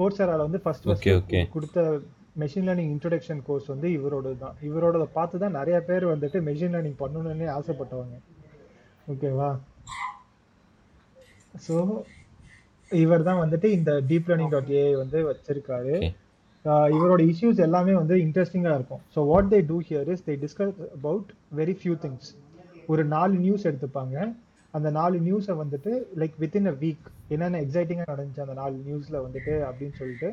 கோர்சரால 0.00 0.44
வந்து 0.48 0.60
ஃபர்ஸ்ட் 0.64 0.88
Okay, 0.94 1.14
okay. 1.20 1.42
கொடுத்த 1.54 1.78
மெஷின் 2.40 2.66
லேர்னிங் 2.68 2.90
இன்ட்ரோடக்ஷன் 2.94 3.42
கோர்ஸ் 3.46 3.68
வந்து 3.72 3.88
இவரோட 3.96 4.28
தான் 4.42 4.56
இவரோட 4.68 5.06
பார்த்து 5.16 5.42
தான் 5.42 5.56
நிறைய 5.58 5.78
பேர் 5.88 6.04
வந்துட்டு 6.12 6.38
மெஷின் 6.48 6.74
லேர்னிங் 6.74 6.98
பண்ணணும்னு 7.02 7.46
ஆசைப்பட்டவங்க. 7.58 8.16
ஓகேவா? 9.12 9.50
ஸோ 11.66 11.76
இவர் 12.90 13.26
தான் 13.28 13.40
வந்துட்டு 13.42 13.68
இந்த 13.78 13.90
டீப் 14.10 14.28
லேர்னிங் 14.30 14.52
டாட் 14.54 14.70
ஏஐ 14.82 14.92
வந்து 15.02 15.18
வச்சிருக்காரு. 15.30 15.94
இவரோட 16.96 17.20
இஷ்யூஸ் 17.32 17.60
எல்லாமே 17.66 17.92
வந்து 18.00 18.16
இன்ட்ரெஸ்டிங்காக 18.24 18.78
இருக்கும். 18.78 19.02
So 19.14 19.20
what 19.30 19.50
they 19.52 19.60
do 19.70 19.78
here 19.88 20.08
is 20.14 20.24
they 20.28 20.34
discuss 20.44 20.74
about 20.98 21.30
very 21.60 21.74
few 21.80 21.94
things 22.04 22.30
ஒரு 22.92 23.02
நாலு 23.14 23.34
நியூஸ் 23.44 23.66
எடுத்துப்பாங்க. 23.70 24.16
அந்த 24.74 24.88
நாலு 24.98 25.16
நியூஸை 25.26 25.54
வந்துட்டு 25.62 25.92
லைக் 26.20 26.36
வித்தின் 26.42 26.70
அ 26.72 26.74
வீக் 26.82 27.06
என்னென்ன 27.34 27.58
எக்ஸைட்டிங்காக 27.64 28.08
நடந்துச்சு 28.12 28.44
அந்த 28.44 28.54
நாலு 28.60 28.76
நியூஸில் 28.88 29.18
வந்துட்டு 29.26 29.54
அப்படின்னு 29.68 29.96
சொல்லிட்டு 30.00 30.30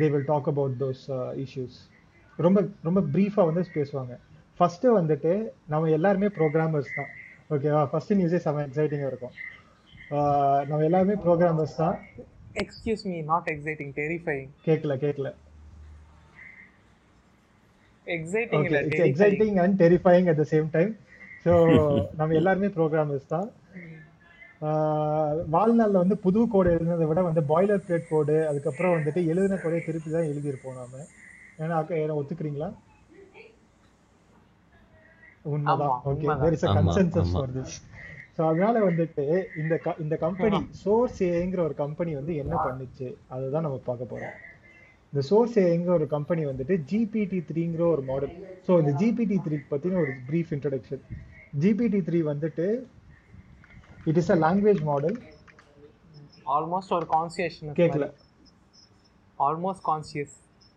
they 0.00 0.06
will 0.14 0.28
talk 0.32 0.48
about 0.52 0.76
those 0.84 1.04
issues 1.44 1.76
ரொம்ப 2.46 2.58
ரொம்ப 2.86 3.00
ப்ரீஃபாக 3.14 3.46
வந்து 3.48 3.62
பேசுவாங்க. 3.78 4.14
ஃபர்ஸ்ட் 4.58 4.86
வந்துட்டு 4.98 5.32
நம்ம 5.72 5.90
எல்லாருமே 5.98 6.28
ப்ரோக்ராமர்ஸ் 6.38 6.92
தான். 6.98 7.10
ஓகேவா 7.54 7.82
ஃபர்ஸ்ட் 7.90 8.12
நியூஸே 8.20 8.40
செம்ம 8.44 8.64
எக்ஸைட்டிங்காக 8.68 9.10
இருக்கும். 9.12 9.34
நம்ம 10.68 10.80
எல்லாருமே 10.88 11.16
ப்ரோக்ராமர்ஸ் 11.26 11.76
தான். 11.82 11.96
Excuse 12.62 13.02
me 13.10 13.16
not 13.32 13.48
exciting 13.54 13.92
terrifying 14.00 14.46
கேட்கல 14.68 14.94
கேட்கல 15.04 15.30
exciting. 18.06 18.64
Exciting 19.10 19.56
and 19.62 19.76
terrifying 19.84 20.28
at 20.32 20.40
the 20.42 20.46
same 20.54 20.68
time 20.76 20.92
so 21.44 21.52
நம்ம 22.18 22.34
எல்லாருமே 22.40 22.68
ப்ரோக்ராமர்ஸ் 22.76 23.26
தான். 23.34 23.48
வாழ்நாள்ல 25.52 25.96
வந்து 25.96 26.16
புது 26.18 26.40
கோடு 26.48 26.68
எழுதுனதை 26.70 27.06
விட 27.06 27.20
வந்து 27.22 27.42
பாய்லர் 27.48 27.82
பிளேட் 27.82 28.08
கோடு 28.08 28.36
அதுக்கப்புறம் 28.48 28.94
வந்துட்டு 28.94 29.20
எழுதின 29.26 29.58
கோடை 29.58 29.80
திருப்பி 29.82 30.10
தான் 30.10 30.28
எழுதியிருப்போம் 30.28 30.78
நாம. 30.78 31.02
ஏன்னா 31.58 31.74
அக்கா 31.76 31.94
ஏன்னா 31.98 32.16
ஒத்துக்கிறீங்களா? 32.18 32.68
உண்மைதான். 35.44 35.92
Okay. 36.04 36.14
There 36.40 36.56
is 36.56 36.64
a 36.64 36.72
consensus. 36.78 37.32
For 37.34 37.52
this 37.56 37.76
so 38.36 38.42
அதனால 38.46 38.76
வந்துட்டு 38.86 39.22
இந்த 39.56 39.74
க- 39.78 39.98
இந்த 39.98 40.14
கம்பெனி 40.22 40.48
சோர்ஸ் 40.80 41.20
ஏங்கிற 41.30 41.60
ஒரு 41.62 41.76
கம்பெனி 41.78 42.12
வந்து 42.14 42.32
என்ன 42.36 42.54
பண்ணுச்சு 42.64 43.06
அதுதான் 43.28 43.64
நம்ம 43.66 43.78
பார்க்க 43.86 44.10
போறோம். 44.10 44.34
இந்த 45.12 45.22
சோர்ஸ் 45.28 45.56
எங்க 45.68 45.88
ஒரு 45.92 46.06
கம்பெனி 46.08 46.42
வந்துட்டு 46.46 46.74
ஜிபிடி 46.90 47.38
த்ரீங்கிற 47.48 47.82
ஒரு 47.92 48.02
மாடல் 48.04 48.34
ஸோ 48.66 48.80
இந்த 48.80 48.92
ஜிபிடி 49.00 49.36
த்ரீ 49.44 49.58
பத்தின 49.70 49.98
ஒரு 50.02 50.12
பிரீஃப் 50.28 50.52
இன்ட்ரடக்ஷன் 50.56 51.04
ஜிபிடி 51.58 52.00
த்ரீ 52.08 52.20
வந்துட்டு 52.28 52.66
it 54.06 54.18
is 54.20 54.30
a 54.30 54.38
language 54.42 54.82
model 54.88 55.16
almost 56.54 56.92
ஒரு 56.96 57.06
கான்சியஸ்னஸ் 57.12 57.76
கேட்கல 57.78 58.06
ஆல்மோஸ்ட் 59.38 59.84
கான்சியஸ் 59.88 60.36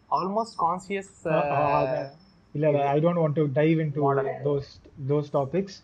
ஆல்மோஸ்ட் 0.10 0.58
கான்சியஸ் 0.62 1.14
இல்ல 2.56 2.66
I 2.88 2.98
don't 3.02 3.22
want 3.22 3.38
to 3.40 3.46
dive 3.60 3.80
into 3.96 4.02
those 4.48 4.70
those 5.10 5.30
topics 5.36 5.78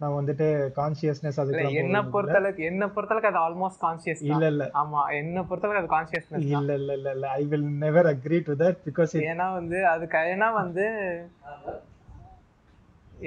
நான் 0.00 0.14
வந்துட்டு 0.16 0.46
கான்சியஸ்னஸ் 0.76 1.38
அதுக்கு 1.40 1.64
என்ன 1.80 1.98
பொறுத்தளவுக்கு 2.12 2.62
என்ன 2.68 2.84
பொறுத்தளவுக்கு 2.94 3.30
அது 3.30 3.40
ஆல்மோஸ்ட் 3.42 3.80
கான்சியஸ் 3.82 4.22
இல்ல 4.28 4.44
இல்ல. 4.52 4.64
ஆமா 4.80 5.00
என்ன 5.18 5.42
பொறுத்தளவுக்கு 5.48 5.82
அது 5.82 5.90
கான்சியஸ்னஸ் 5.94 6.46
இல்ல 6.52 6.70
இல்ல 6.74 6.92
இல்ல 6.98 7.10
இல்ல. 7.16 7.26
I 7.36 7.44
will 7.50 7.66
never 7.82 8.08
agree 8.12 8.38
to 8.46 8.54
that 8.62 8.78
because 8.86 9.12
ஏன்னா 9.24 9.48
வந்து 9.58 9.80
அதுக்கு 9.88 10.22
ஏன்னா 10.32 10.48
வந்து 10.56 10.86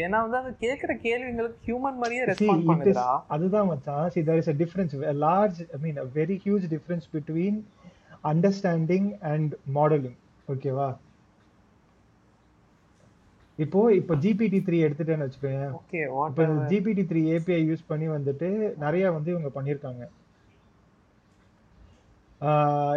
ஏன்னா 0.04 0.18
வந்து 0.24 0.38
அது 0.42 0.52
கேக்குற 0.66 0.92
கேள்விங்களுக்கு 1.06 1.66
ஹியூமன் 1.68 1.98
மாதிரியே 2.02 2.24
ரெஸ்பாண்ட் 2.30 2.68
பண்ணுதுடா. 2.70 3.08
அதுதான் 3.36 3.68
மச்சான். 3.72 4.06
There 4.30 4.40
is 4.44 4.48
a 4.54 4.58
difference. 4.62 4.94
A 5.14 5.16
large 5.28 5.58
i 5.76 5.80
mean 5.86 5.98
a 6.06 6.08
very 6.20 6.38
huge 6.46 6.66
difference 6.76 7.06
between 7.18 7.56
understanding 8.32 9.06
and 9.34 9.50
modeling. 9.78 10.18
ஓகேவா 10.54 10.90
இப்போ 13.60 13.80
இப்போ 14.00 14.14
ஜிபிடி 14.24 14.60
த்ரீ 14.68 14.78
எடுத்துட்டேன்னு 14.86 15.26
வச்சுக்கோங்க 15.26 15.66
இப்போ 16.30 16.46
ஜிபிடி 16.72 17.04
த்ரீ 17.10 17.22
ஏபிஐ 17.36 17.62
யூஸ் 17.70 17.90
பண்ணி 17.92 18.08
வந்துட்டு 18.18 18.50
நிறைய 18.86 19.12
வந்து 19.18 19.30
இவங்க 19.34 19.50
பண்ணியிருக்காங்க. 19.58 20.04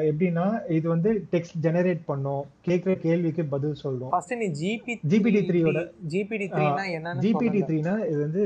எப்படின்னா 0.09 0.45
இது 0.77 0.87
வந்து 0.93 1.11
டெக்ஸ்ட் 1.33 1.59
ஜெனரேட் 1.67 2.01
பண்ணும். 2.11 2.45
கேட்குற 2.67 2.93
கேள்விக்கு 3.05 3.43
பதில் 3.53 3.77
சொல்லும். 3.83 4.11
ஃபர்ஸ்ட் 4.15 4.35
நீ 4.43 4.49
ஜிபி 4.61 4.95
GPT 5.13 5.53
யோட 5.65 5.81
ஜிபிடி 6.15 6.47
3னா 6.55 6.87
என்னன்னு 6.97 7.23
ஜிபிடி 7.27 7.61
த்ரீனா 7.69 7.95
இது 8.11 8.19
வந்து 8.27 8.43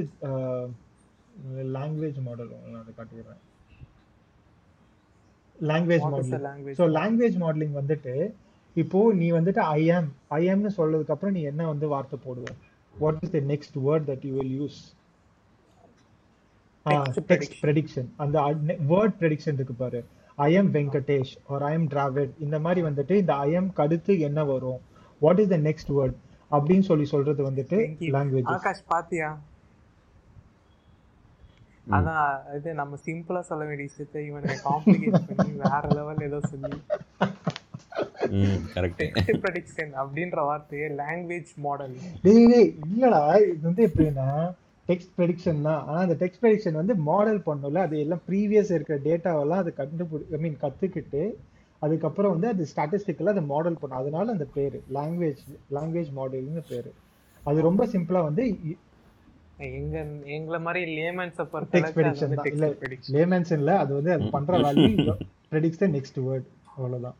லாங்குவேஜ் 1.77 2.18
மாடல் 2.27 2.51
நான் 2.72 2.82
அதை 2.82 2.93
காட்டிடுறேன் 2.98 3.40
language 5.70 6.06
modelling 6.12 6.77
so 6.81 6.85
language 6.98 7.39
modelling 7.44 7.74
வந்துட்டு 7.81 8.14
இப்போ 8.77 9.01
நீ 9.20 9.27
வந்துட்டு 9.39 9.60
ஐ 9.78 9.82
ஆம் 9.97 10.09
ஐ 10.40 10.43
ஆம்னு 10.52 10.77
சொல்றதுக்கு 10.78 11.14
அப்புறம் 11.14 11.36
நீ 11.36 11.43
என்ன 11.52 11.62
வந்து 11.72 11.86
வார்த்தை 11.94 12.18
போடுவ? 12.27 12.47
What 12.94 13.18
is 13.24 13.35
the 13.36 13.40
next 13.52 13.77
word 13.86 14.06
that 14.10 14.24
you 14.28 14.32
will 14.39 14.55
use 14.60 14.78
text 17.32 17.56
prediction 17.64 18.09
அந்த 18.24 18.36
வேர்ட் 18.93 19.16
ப்ரெடிக்ஷன் 19.20 19.56
இருக்கு 19.59 19.77
பாரு. 19.85 20.01
I 20.41 20.51
am 20.55 20.71
Venkatesh 20.75 21.33
R 21.49 21.65
I 21.65 21.73
am 21.75 21.89
Dravid 21.89 22.35
இந்த 22.39 22.59
மாதிரி 22.61 22.81
வந்துட்டு 22.87 23.15
இந்த 23.23 23.35
ஐ 23.41 23.51
எம் 23.53 23.71
அடுத்து 23.77 24.12
என்ன 24.29 24.41
வரும்? 24.51 24.81
What 25.21 25.41
is 25.43 25.53
the 25.53 25.59
next 25.67 25.93
word 25.97 26.17
அப்படின்னு 26.51 26.87
சொல்லி 26.89 27.07
சொல்றது 27.11 27.43
வந்துட்டு 27.49 27.79
லாங்குவேஜ் 28.15 28.51
ஆகாஷ் 28.55 28.85
பாத்தியா? 28.89 29.31
அதான் 31.91 32.27
இது 32.57 32.71
நம்ம 32.75 32.97
சிம்பிளா 33.05 33.41
சொல்ல 33.47 33.62
வேண்டிய 33.65 33.87
விஷயத்தை 33.89 34.21
இவன் 34.27 34.45
காம்ப்ளிகேட் 34.67 35.17
பண்ணி 35.31 35.53
வேற 35.62 35.83
லெவல் 35.97 36.23
ஏதோ 36.27 36.41
சொல்லி. 36.51 36.73
அப்படின்ற 40.01 40.41
வார்த்தையே 40.49 40.89
லாங்குவேஜ் 41.01 41.53
மாடல் 41.65 41.95
டேய் 42.25 42.47
டேய் 42.53 42.69
இல்லடா 42.87 43.23
இது 43.47 43.65
வந்து 43.69 43.83
எப்படின்னா 43.89 44.29
டெக்ஸ்ட் 44.91 45.15
ப்ரெடிக்ஷன் 45.19 45.61
தான் 45.69 45.81
ஆனா 45.89 46.01
அந்த 46.07 46.17
டெக்ஸ்ட் 46.23 46.43
ப்ரெடிக்ஷன் 46.43 46.81
வந்து 46.81 46.95
மாடல் 47.11 47.41
பண்ணல 47.49 47.83
அது 47.87 47.97
எல்லாம் 48.05 48.23
ப்ரீவியஸ் 48.29 48.73
இருக்கிற 48.77 48.99
டேட்டாவெல்லாம் 49.09 49.62
அது 49.65 49.73
கண்டுபிடி 49.81 50.27
ஐ 50.37 50.41
மீன் 50.45 50.61
கத்துக்கிட்டு 50.65 51.23
அதுக்கப்புறம் 51.83 52.33
வந்து 52.35 52.49
அது 52.53 52.62
ஸ்டாட்டிஸ்டிக்கலாக 52.71 53.35
அதை 53.35 53.43
மாடல் 53.53 53.79
பண்ணும். 53.81 54.01
அதனால 54.01 54.27
அந்த 54.37 54.47
பேரு 54.57 54.79
லாங்குவேஜ் 54.97 55.43
லாங்குவேஜ் 55.77 56.11
மாடல்னு 56.19 56.62
பேரு. 56.73 56.91
அது 57.43 57.59
ரொம்ப 57.69 57.83
சிம்பிளா 57.93 58.23
வந்து 58.29 58.45
எங்க 59.79 59.97
எங்களை 60.37 60.59
மாதிரி 60.67 60.83
லேமன்ஸை 60.99 61.45
டெக்ஸ்ட் 61.75 61.97
ப்ரெடிக்ஷன் 61.97 62.37
தான். 62.39 62.51
இல்ல 62.53 62.69
லேமன்ஸ் 63.17 63.53
இல்ல 63.59 63.71
அது 63.85 63.93
வந்து 63.99 64.12
அது 64.17 64.29
பண்ற 64.37 64.59
value 64.67 65.17
predicts 65.53 65.83
the 65.83 65.89
next 65.97 66.21
word 66.27 66.49
அவ்வளவுதான். 66.75 67.17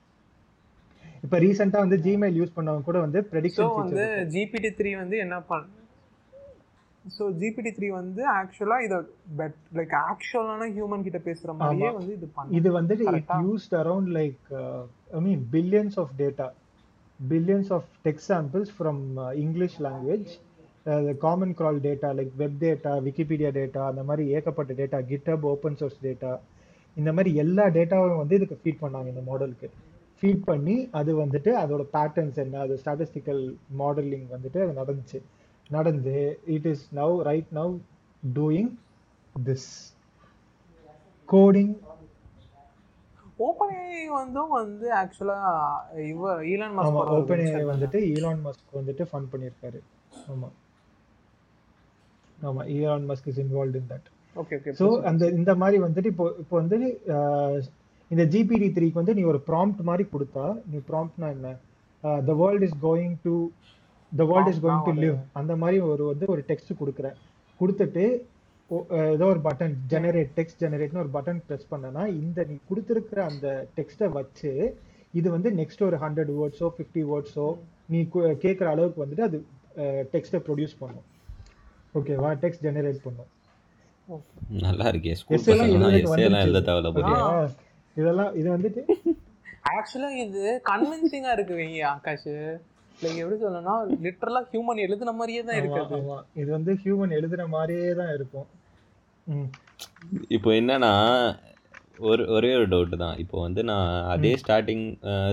இப்ப 1.25 1.39
ரீசெண்டா 1.45 1.79
வந்து 1.85 1.99
ஜிமெயில் 2.07 2.39
யூஸ் 2.41 2.57
பண்ணவங்க 2.59 2.89
கூட 2.89 2.99
வந்து 3.07 3.21
ப்ரெடிக்ஷன் 3.33 3.75
வந்து 3.83 4.07
ஜிபிடி 4.35 4.71
த்ரீ 4.79 4.93
வந்து 5.03 5.17
என்ன 5.25 5.39
பண் 5.51 5.67
ஸோ 7.05 7.25
ஜிபிடி 7.39 7.71
த்ரீ 7.77 7.89
வந்து 7.95 8.23
ஆக்சுவலா 8.35 8.77
இதை 8.87 8.99
பெட் 9.39 9.57
லைக் 9.79 9.95
ஆக்சுவலான 10.03 10.67
ஹியூமன் 10.75 11.05
கிட்ட 11.07 11.19
பேசுற 11.27 11.51
மாதிரியே 11.59 11.91
வந்து 11.97 12.13
இது 12.17 12.27
பண்ணு 12.35 12.57
இது 12.59 12.71
வந்துட்டு 12.77 13.05
it? 13.13 13.31
Used 13.45 13.75
around 13.81 14.11
like 14.19 14.43
I 15.13 15.23
mean 15.25 15.43
billions 15.55 15.97
of 16.03 16.13
data 16.21 16.49
billions 17.21 17.71
of 17.77 17.89
text 18.05 18.31
samples 18.31 18.73
from 18.77 19.03
English 19.43 19.79
language 19.87 20.31
common 21.23 21.57
crawl 21.57 21.81
data 21.87 22.11
like 22.19 22.33
web 22.39 22.61
data 22.63 22.93
Wikipedia 23.07 23.51
data 23.57 23.83
அந்த 23.91 24.03
மாதிரி 24.05 24.25
ஏகப்பட்ட 24.37 24.73
data 24.79 25.01
GitHub 25.11 25.45
open 25.51 25.79
source 25.81 25.99
data 26.07 26.33
இந்த 26.97 27.11
மாதிரி 27.17 27.33
எல்லா 27.43 27.65
டேட்டாவும் 27.75 28.23
வந்து 28.23 28.39
இதுக்கு 28.39 28.57
ஃபீட் 28.63 28.83
பண்ணாங்க 28.85 29.09
இந்த 29.13 29.25
மாடலுக்கு 29.27 29.69
ஃபீட் 30.23 30.47
பண்ணி 30.47 30.77
அது 30.99 31.11
வந்துட்டு 31.21 31.51
அதோட 31.61 31.83
பேட்டர்ன்ஸ் 31.93 32.41
என்ன 32.45 32.57
அது 32.65 32.75
ஸ்டாட்டிஸ்டிக்கல் 32.81 33.43
மாடலிங் 33.79 34.27
வந்துட்டு 34.33 34.59
அது 34.65 34.73
நடந்துச்சு. 34.81 35.19
நடந்து 35.71 36.17
it 36.55 36.69
is 36.73 36.85
now 36.97 37.15
right 37.29 37.51
now 37.59 37.73
doing 38.23 38.71
this 39.35 39.69
coding 41.29 41.73
OpenAI 43.83 44.01
வந்து 44.15 44.41
வந்து 44.55 44.87
ஆக்சுவலா 45.01 45.37
இவ 46.09 46.23
ஈலான் 46.51 46.75
மஸ்க் 46.79 47.13
ஓப்பன் 47.17 47.43
ஏஐ 47.47 47.63
வந்துட்டு 47.71 47.99
ஈலான் 48.11 48.43
மஸ்க் 48.47 48.75
வந்துட்டு 48.79 49.05
ஃபண்ட் 49.11 49.31
பண்ணியிருக்காரு. 49.33 49.79
ஆமா. 50.33 50.49
ஆமா 52.43 52.63
Elon 52.75 53.07
Musk 53.09 53.29
is 53.31 53.41
involve 53.45 53.79
in 53.81 53.89
that 53.91 54.09
okay 54.37 54.57
okay 54.59 54.73
so 54.79 54.87
அந்த 55.09 55.25
இந்த 55.39 55.53
மாதிரி 55.63 55.79
வந்துட்டு 55.85 56.11
இப்போ 56.13 56.27
இப்போ 56.43 56.55
வந்து 56.61 56.77
இந்த 58.11 58.23
ஜிபிடி 58.33 58.69
த்ரீக்கு 58.77 59.01
வந்து 59.01 59.17
நீ 59.19 59.25
ஒரு 59.33 59.41
ப்ராம்ப்ட் 59.49 59.83
மாதிரி 59.89 60.05
கொடுத்தா 60.13 60.45
நீ 60.71 60.79
ப்ராம்ப்ட்னா 60.89 61.29
என்ன? 61.35 61.49
The 62.25 62.35
world 62.41 62.65
is 62.69 62.79
going 62.85 63.17
to 63.25 63.35
the 64.19 64.25
world 64.31 64.51
is 64.53 64.61
going 64.65 64.85
to 64.89 64.93
live 65.05 65.17
அந்த 65.41 65.53
மாதிரி 65.63 65.79
ஒரு 65.91 66.05
வந்து 66.11 66.27
ஒரு 66.35 66.43
டெக்ஸ்ட் 66.51 66.73
கொடுக்குற. 66.81 67.09
கொடுத்துட்டு 67.61 68.05
ஏதோ 69.15 69.25
ஒரு 69.33 69.41
பட்டன் 69.47 69.75
ஜெனரேட் 69.93 70.31
டெக்ஸ்ட் 70.39 70.61
ஜெனரேட்னு 70.65 71.03
ஒரு 71.05 71.13
பட்டன் 71.17 71.41
ப்ரெஸ் 71.47 71.71
பண்ணனா 71.73 72.03
இந்த 72.23 72.45
நீ 72.51 72.57
கொடுத்துருக்கிற 72.69 73.21
அந்த 73.31 73.47
டெக்ஸ்ட்டை 73.79 74.09
வச்சு 74.19 74.51
இது 75.19 75.29
வந்து 75.37 75.51
நெக்ஸ்ட் 75.61 75.83
ஒரு 75.89 75.97
ஹண்ட்ரட் 76.05 76.31
வேர்ட்ஸோ 76.39 76.69
ஃபிஃப்டி 76.77 77.03
வேர்ட்ஸோ 77.11 77.47
நீ 77.93 78.01
கேட்குற 78.45 78.67
அளவுக்கு 78.75 79.03
வந்துட்டு 79.05 79.27
அது 79.29 79.39
டெக்ஸ்ட்டை 80.15 80.41
ப்ரொடியூஸ் 80.47 80.77
பண்ணும். 80.83 81.07
ஓகேவா 81.99 82.31
டெக்ஸ்ட் 82.45 82.65
ஜெனரேட் 82.69 83.01
பண்ணும். 83.07 83.31
நல்லா 84.67 84.87
இருக்கே 84.93 85.15
இதெல்லாம் 87.97 88.33
இது 88.41 88.49
வந்துட்டு 88.57 88.83
ஆக்சுவலா 89.77 90.11
இது 90.25 90.43
கன்வின்சிங்கா 90.71 91.33
இருக்கு 91.37 91.55
வைங்க 91.61 91.81
ஆகாஷ். 91.95 92.31
லைக் 93.05 93.21
எப்படி 93.23 93.39
சொல்லணும்னா 93.45 93.75
லிட்டரலா 94.07 94.43
ஹியூமன் 94.53 94.83
எழுதுன 94.87 95.15
மாதிரியே 95.21 95.43
தான் 95.49 95.59
இருக்குது 95.61 95.99
ஆமா. 96.01 96.19
இது 96.43 96.51
வந்து 96.57 96.73
ஹியூமன் 96.83 97.17
எழுதுற 97.19 97.45
மாதிரியே 97.55 97.93
தான் 98.01 98.13
இருக்கும். 98.17 98.49
இப்போ 100.37 100.51
என்னன்னா 100.61 100.93
ஒரு 102.11 102.23
ஒரே 102.37 102.51
ஒரு 102.59 102.67
டவுட் 102.73 102.95
தான். 103.03 103.17
இப்போ 103.23 103.37
வந்து 103.47 103.61
நான் 103.71 103.89
அதே 104.13 104.31
ஸ்டார்டிங் 104.43 104.85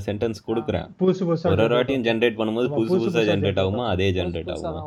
சென்டென்ஸ் 0.07 0.39
கொடுக்குறேன். 0.47 0.87
புதுசு 1.01 1.21
புதுசா 1.29 1.51
ஒரு 1.53 1.63
ஒரு 1.67 1.75
வாட்டியும் 1.77 2.05
ஜென்ரேட் 2.07 2.39
பண்ணும்போது 2.39 2.69
புதுசு 2.75 2.89
புதுசு 2.89 3.03
புதுசாக 3.03 3.13
புதுசா 3.19 3.29
ஜென்ரேட் 3.31 3.61
ஆகுமா? 3.63 3.85
அதே 3.93 4.09
ஜென்ரேட் 4.17 4.51
ஆகுமா? 4.55 4.81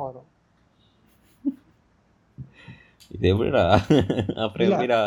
இது 3.17 3.27
எப்படிடா? 3.33 3.65
அப்புறம். 4.45 4.67
எப்படிடா? 4.69 5.01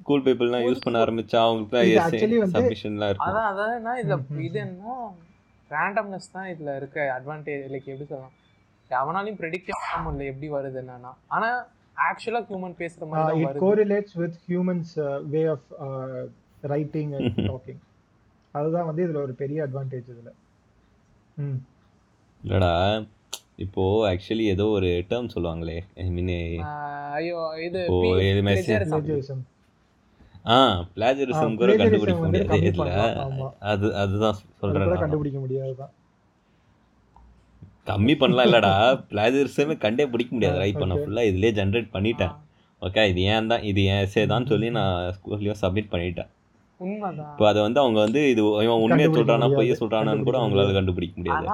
ஸ்கூல் 0.00 0.24
பீப்புள்லாம் 0.26 0.64
யூஸ் 0.66 0.84
பண்ண 0.84 0.96
ஆரம்பிச்சா 1.04 1.40
அவங்களுக்கு 1.46 1.74
தான் 1.74 2.54
சப்மிஷன்லாம் 2.56 3.10
இருக்கும். 3.12 3.38
அதான் 3.50 4.00
இதுல 4.02 4.18
இது? 4.48 4.58
என்ன 4.64 5.04
ரேண்டம்னஸ் 5.74 6.32
தான் 6.32 6.46
இதுல 6.46 6.76
இருக்க 6.76 6.98
அட்வான்டேஜ் 7.16 7.64
லைக் 7.72 7.86
எப்படி 7.86 8.06
சொல்லலாம்? 8.06 8.34
அவனாலையும் 8.90 9.38
ப்ரெடிக்ட் 9.40 9.70
பண்ண 9.82 10.02
முடியல 10.04 10.24
எப்படி 10.24 10.52
வருது 10.52 10.78
என்னன்னா. 10.82 11.12
ஆனா 11.26 11.48
ஆக்சுவலா 11.96 12.40
ஹியூமன் 12.48 12.76
பேசுற 12.78 13.08
மாதிரி 13.08 13.24
தான் 13.24 13.38
இட் 13.38 13.48
வருது. 13.48 13.62
Correlates 13.64 14.14
with 14.14 14.38
humans 14.48 14.92
way 15.26 15.44
of 15.46 15.68
writing 16.64 17.12
and 17.12 17.38
talking 17.48 17.82
அதுதான் 18.54 18.86
வந்து 18.86 19.06
இதுல 19.06 19.22
ஒரு 19.22 19.34
பெரிய 19.34 19.66
அட்வான்டேஜ் 19.66 20.10
இதுல. 20.12 20.30
ம். 21.36 21.58
இல்லடா 22.40 22.72
இப்போ 23.56 23.82
ஆக்சுவலி 24.08 24.44
ஏதோ 24.46 24.64
ஒரு 24.68 24.86
டேர்ம் 25.10 25.32
சொல்லுவாங்களே 25.34 25.76
ஐ 25.96 26.06
மீன் 26.10 26.30
ஐயோ 27.12 27.40
இது 27.64 27.80
இப்போ 27.82 27.98
இது 28.22 28.40
message- 28.42 28.68
plagiarism. 28.68 28.94
plagiarism. 28.96 29.40
ஆ 30.44 30.56
பிளாஜரிசம் 30.94 31.58
கூட 31.60 31.70
கண்டுபிடிக்க 31.80 32.22
முடியாது. 32.24 32.56
இல்ல. 32.70 32.88
அது 33.72 33.86
அதுதான் 34.02 34.34
அது 34.34 34.42
சொல்றேன். 34.62 34.90
கண்டுபிடிக்க 35.04 35.38
முடியாதுதான். 35.38 35.92
கம்மி 37.86 38.14
பண்ணலாம் 38.20 38.46
இல்லடா. 38.48 38.72
பிளாஜரிசமே 39.10 39.74
கண்டே 39.78 40.04
பிடிக்க 40.12 40.30
முடியாதுடா 40.36 40.66
இப்போ 40.72 40.84
நான் 40.84 40.96
Okay. 40.96 41.04
ஃபுல்லா 41.06 41.24
இதுலயே 41.30 41.52
ஜென்ரேட் 41.58 41.88
பண்ணிட்டேன். 41.96 42.34
ஓகே 42.82 43.02
இது 43.10 43.20
ஏன் 43.32 43.50
தான் 43.50 43.62
இது 43.70 43.82
ஏன் 43.90 44.00
எஸ்ஏ 44.04 44.26
தான் 44.26 44.48
சொல்லி 44.52 44.70
நான் 44.78 44.94
ஸ்கூல்லையும் 45.16 45.60
சப்மிட் 45.62 45.92
பண்ணிட்டேன். 45.92 46.30
உண்மைதான். 46.80 47.30
இப்போ 47.32 47.44
அதை 47.50 47.60
வந்து 47.62 47.80
அவங்க 47.82 47.98
வந்து 48.00 48.20
இது 48.32 48.42
இவன் 48.66 48.82
உண்மையை 48.86 49.08
சொல்றானா 49.16 49.48
பொய்ய 49.48 49.58
முடியாது. 49.58 49.80
சொல்றானான்னு 49.82 50.26
கூட 50.28 50.38
அவங்களால 50.42 50.72
கண்டுபிடிக்க 50.78 51.14
முடியாது. 51.20 51.46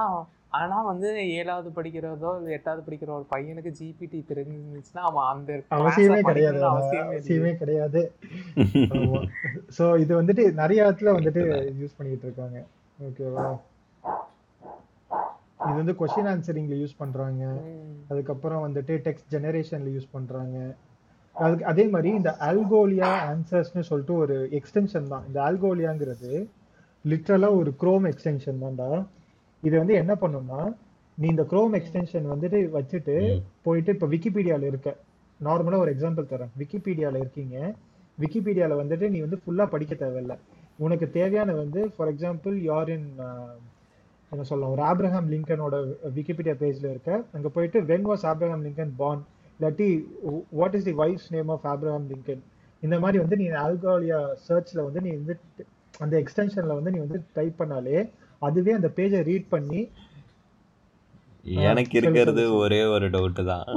ஆனா 0.57 0.71
ஆனா 0.71 0.77
வந்து 0.89 1.09
ஏழாவது 1.39 1.69
படிக்கிறதோ 1.75 2.29
இல்ல 2.37 2.49
எட்டாவது 2.55 2.81
படிக்கிற 2.87 3.09
ஒரு 3.17 3.25
பையனுக்கு 3.33 3.71
ஜிபிடி 3.77 4.19
தெரிஞ்சிருந்துச்சுன்னா 4.29 5.03
அவன் 5.09 5.27
அந்த 5.33 5.51
அவசியமே 5.77 6.19
கிடையாது. 6.29 6.61
அவசியமே 6.71 7.51
கிடையாது. 7.61 8.01
சோ 9.77 9.83
இது 10.03 10.11
வந்துட்டு 10.21 10.43
நிறைய 10.61 10.85
இடத்துல 10.85 11.13
வந்துட்டு 11.17 11.43
யூஸ் 11.81 11.97
பண்ணிட்டு 11.99 12.25
இருக்காங்க. 12.27 12.59
ஓகேவா 13.07 13.45
இது 15.69 15.77
வந்து 15.79 15.95
கொஸ்டின் 16.01 16.29
ஆன்சரிங்ல 16.33 16.75
யூஸ் 16.81 16.99
பண்றாங்க. 17.01 17.43
அதுக்கப்புறம் 18.11 18.63
வந்துட்டு 18.67 18.93
டெக்ஸ்ட் 19.07 19.31
ஜெனரேஷன்ல 19.35 19.89
யூஸ் 19.95 20.13
பண்றாங்க. 20.17 20.57
அதுக்கு 21.35 21.65
அதே 21.71 21.85
மாதிரி 21.93 22.09
இந்த 22.19 22.31
ஆல்கோலியா 22.49 23.09
ஆன்சர்ஸ்னு 23.31 23.87
சொல்லிட்டு 23.89 24.15
ஒரு 24.23 24.37
எக்ஸ்டென்ஷன் 24.59 25.09
தான். 25.13 25.25
இந்த 25.29 25.39
ஆல்கோலியாங்கிறது 25.47 26.31
லிட்ரலா 27.05 27.51
ஒரு 27.61 27.73
குரோம் 27.83 28.07
எக்ஸ்டென்ஷன் 28.13 28.61
தான்டா. 28.65 28.89
இது 29.63 29.75
வந்து 29.81 29.93
என்ன 30.01 30.13
பண்ணும்னா 30.21 30.61
நீ 31.17 31.27
இந்த 31.27 31.43
குரோம் 31.51 31.75
எக்ஸ்டென்ஷன் 31.79 32.27
வந்துட்டு 32.33 32.59
வச்சுட்டு 32.77 33.15
போயிட்டு 33.65 33.91
இப்போ 33.95 34.07
விக்கிபீடியால 34.07 34.63
இருக்க. 34.71 34.89
நார்மலா 35.39 35.79
ஒரு 35.83 35.91
எக்ஸாம்பிள் 35.95 36.31
தரேன். 36.31 36.51
விக்கிபீடியால 36.61 37.19
இருக்கீங்க. 37.23 37.57
விக்கிபீடியால 38.17 38.73
வந்துட்டு 38.81 39.05
நீ 39.13 39.19
வந்து 39.25 39.39
ஃபுல்லா 39.43 39.65
படிக்க 39.73 39.93
தேவையில்ல. 39.95 40.33
உனக்கு 40.85 41.07
தேவையான 41.17 41.53
வந்து 41.53 41.81
ஃபார் 41.95 42.11
எக்ஸாம்பிள் 42.13 42.55
யார் 42.71 42.89
இன் 42.95 43.07
என்ன 44.31 44.43
சொல்லலாம் 44.49 44.73
ஒரு 44.75 44.83
ஆப்ரஹாம் 44.91 45.27
லிங்கனோட 45.33 45.75
விக்கிபீடியா 46.17 46.55
பேஜ்ல 46.61 46.85
இருக்க. 46.93 47.11
அங்க 47.35 47.47
போயிட்டு 47.49 47.79
when 47.91 48.07
was 48.11 48.25
Abraham 48.31 48.63
Lincoln 48.67 48.93
born 49.01 49.23
இல்லாட்டி 49.59 49.87
what 50.59 50.75
is 50.77 50.87
the 50.89 50.95
wife's 51.01 51.29
name 51.35 51.51
of 51.55 51.67
Abraham 51.73 52.07
Lincoln 52.13 52.41
இந்த 52.83 52.95
மாதிரி 52.99 53.17
வந்து 53.23 53.37
நீ 53.41 53.47
ஆல்கோலியா 53.65 54.19
சர்ச்ல 54.47 54.79
வந்து 54.87 55.01
நீ 55.01 55.11
வந்து 55.19 55.35
அந்த 55.99 56.13
எக்ஸ்டென்ஷன்ல 56.23 56.75
வந்து 56.79 56.91
நீ 56.91 56.99
வந்து 56.99 57.19
டைப் 57.33 57.59
பண்ணாலே 57.59 57.97
அதுவே 58.41 58.71
அந்த 58.77 58.89
பேஜை 58.97 59.19
ரீட் 59.29 59.51
பண்ணி 59.55 59.81
எனக்கு 61.65 61.95
இருக்கிறது. 61.99 62.43
ஒரே 62.61 62.79
ஒரு 62.93 63.05
டவுட் 63.13 63.39
தான். 63.49 63.69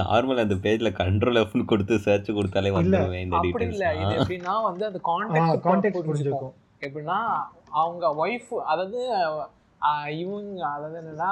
நார்மல் 0.00 0.42
அந்த 0.42 0.56
பேஜ்ல 0.64 0.90
கண்ட்ரோல் 1.00 1.40
எஃப்னு 1.40 1.70
கொடுத்து 1.72 1.94
சர்ச் 2.06 2.30
கொடுத்தாலே 2.36 2.70
வந்துருவேன் 2.76 3.24
இந்த 3.24 3.36
அப்படி 3.40 3.66
இல்ல. 3.66 3.86
இது 3.94 4.02
டீடைல்ஸ் 4.02 4.20
எப்படின்னா 4.20 4.54
வந்து 4.68 4.84
அது 4.90 5.00
கான்டெக்ட் 5.10 5.64
கான்டெக்ட் 5.66 6.06
புரிஞ்சுக்கும் 6.08 6.54
எப்படின்னா 6.86 7.18
அவங்க 7.80 8.06
ஒய்ஃப் 8.22 8.52
அதாவது 8.72 9.00
இவங்க 10.18 10.68
அதாவது 10.68 11.00
என்னன்னா 11.00 11.30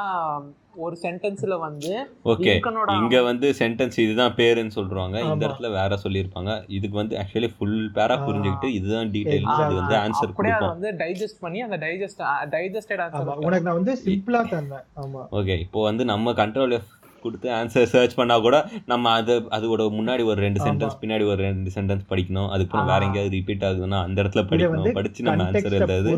ஒரு 0.76 0.98
சென்டென்ஸ்ல 1.02 1.58
வந்து 1.58 2.08
ஓகே 2.24 2.52
இங்க 2.92 3.22
வந்து 3.22 3.54
சென்டென்ஸ் 3.58 4.00
இதுதான் 4.00 4.32
பேருன்னு 4.32 4.74
சொல்றாங்க. 4.74 5.32
இந்த. 5.32 5.46
இடத்துல 5.46 5.70
வேற 5.70 5.98
சொல்லியிருப்பாங்க. 6.02 6.64
இதுக்கு 6.68 6.96
வந்து 6.96 7.16
ஆக்சுவலி 7.16 7.54
ஃபுல் 7.58 7.90
பேரா. 7.94 8.16
புரிஞ்சுக்கிட்டு 8.26 8.64
இதுதான் 8.64 9.10
டீடைல். 9.10 9.42
இது 9.42 9.74
வந்து 9.74 9.96
ஆன்சர் 9.96 10.34
கொடுக்கும். 10.34 10.68
வந்து 10.68 10.92
டைஜஸ்ட் 10.92 11.40
பண்ணி 11.40 11.60
அந்த 11.60 11.76
டைஜஸ்ட் 11.76 12.22
டைஜஸ்டட் 12.50 13.02
ஆன்சர் 13.06 13.44
உனக்கு 13.44 13.62
நான் 13.62 13.84
வந்து 13.84 13.98
சிம்பிளா 14.04 14.42
தந்தேன். 14.50 14.86
ஆமா. 14.96 15.24
ஓகே 15.32 15.58
இப்போ 15.58 15.82
வந்து 15.82 16.04
நம்ம 16.04 16.32
கண்ட்ரோல் 16.32 16.72
எஃப் 16.72 16.92
கொடுத்து 17.28 17.50
ஆன்சர் 17.60 17.88
சர்ச் 17.94 18.18
பண்ணா 18.20 18.38
கூட 18.48 18.56
நம்ம 18.92 19.14
அது 19.20 19.36
அதோட 19.58 19.88
முன்னாடி 20.00 20.24
ஒரு 20.32 20.38
ரெண்டு. 20.46 20.60
சென்டென்ஸ் 20.66 20.98
பின்னாடி 21.02 21.26
ஒரு 21.32 21.40
ரெண்டு 21.48 21.76
சென்டென்ஸ் 21.78 22.04
படிக்கணும். 22.12 22.50
அதுக்கப்புறம். 22.54 22.90
வேற 22.92 23.00
எங்கேயாவது 23.08 23.34
ரிப்பீட் 23.38 23.66
ஆகுதுன்னா 23.70 24.00
அந்த 24.08 24.18
இடத்துல 24.24 24.44
படிக்கணும். 24.50 24.96
படிச்சு 24.98 25.26
நம்ம 25.28 25.46
ஆன்சர் 25.48 25.78
எழுதாது 25.78 26.12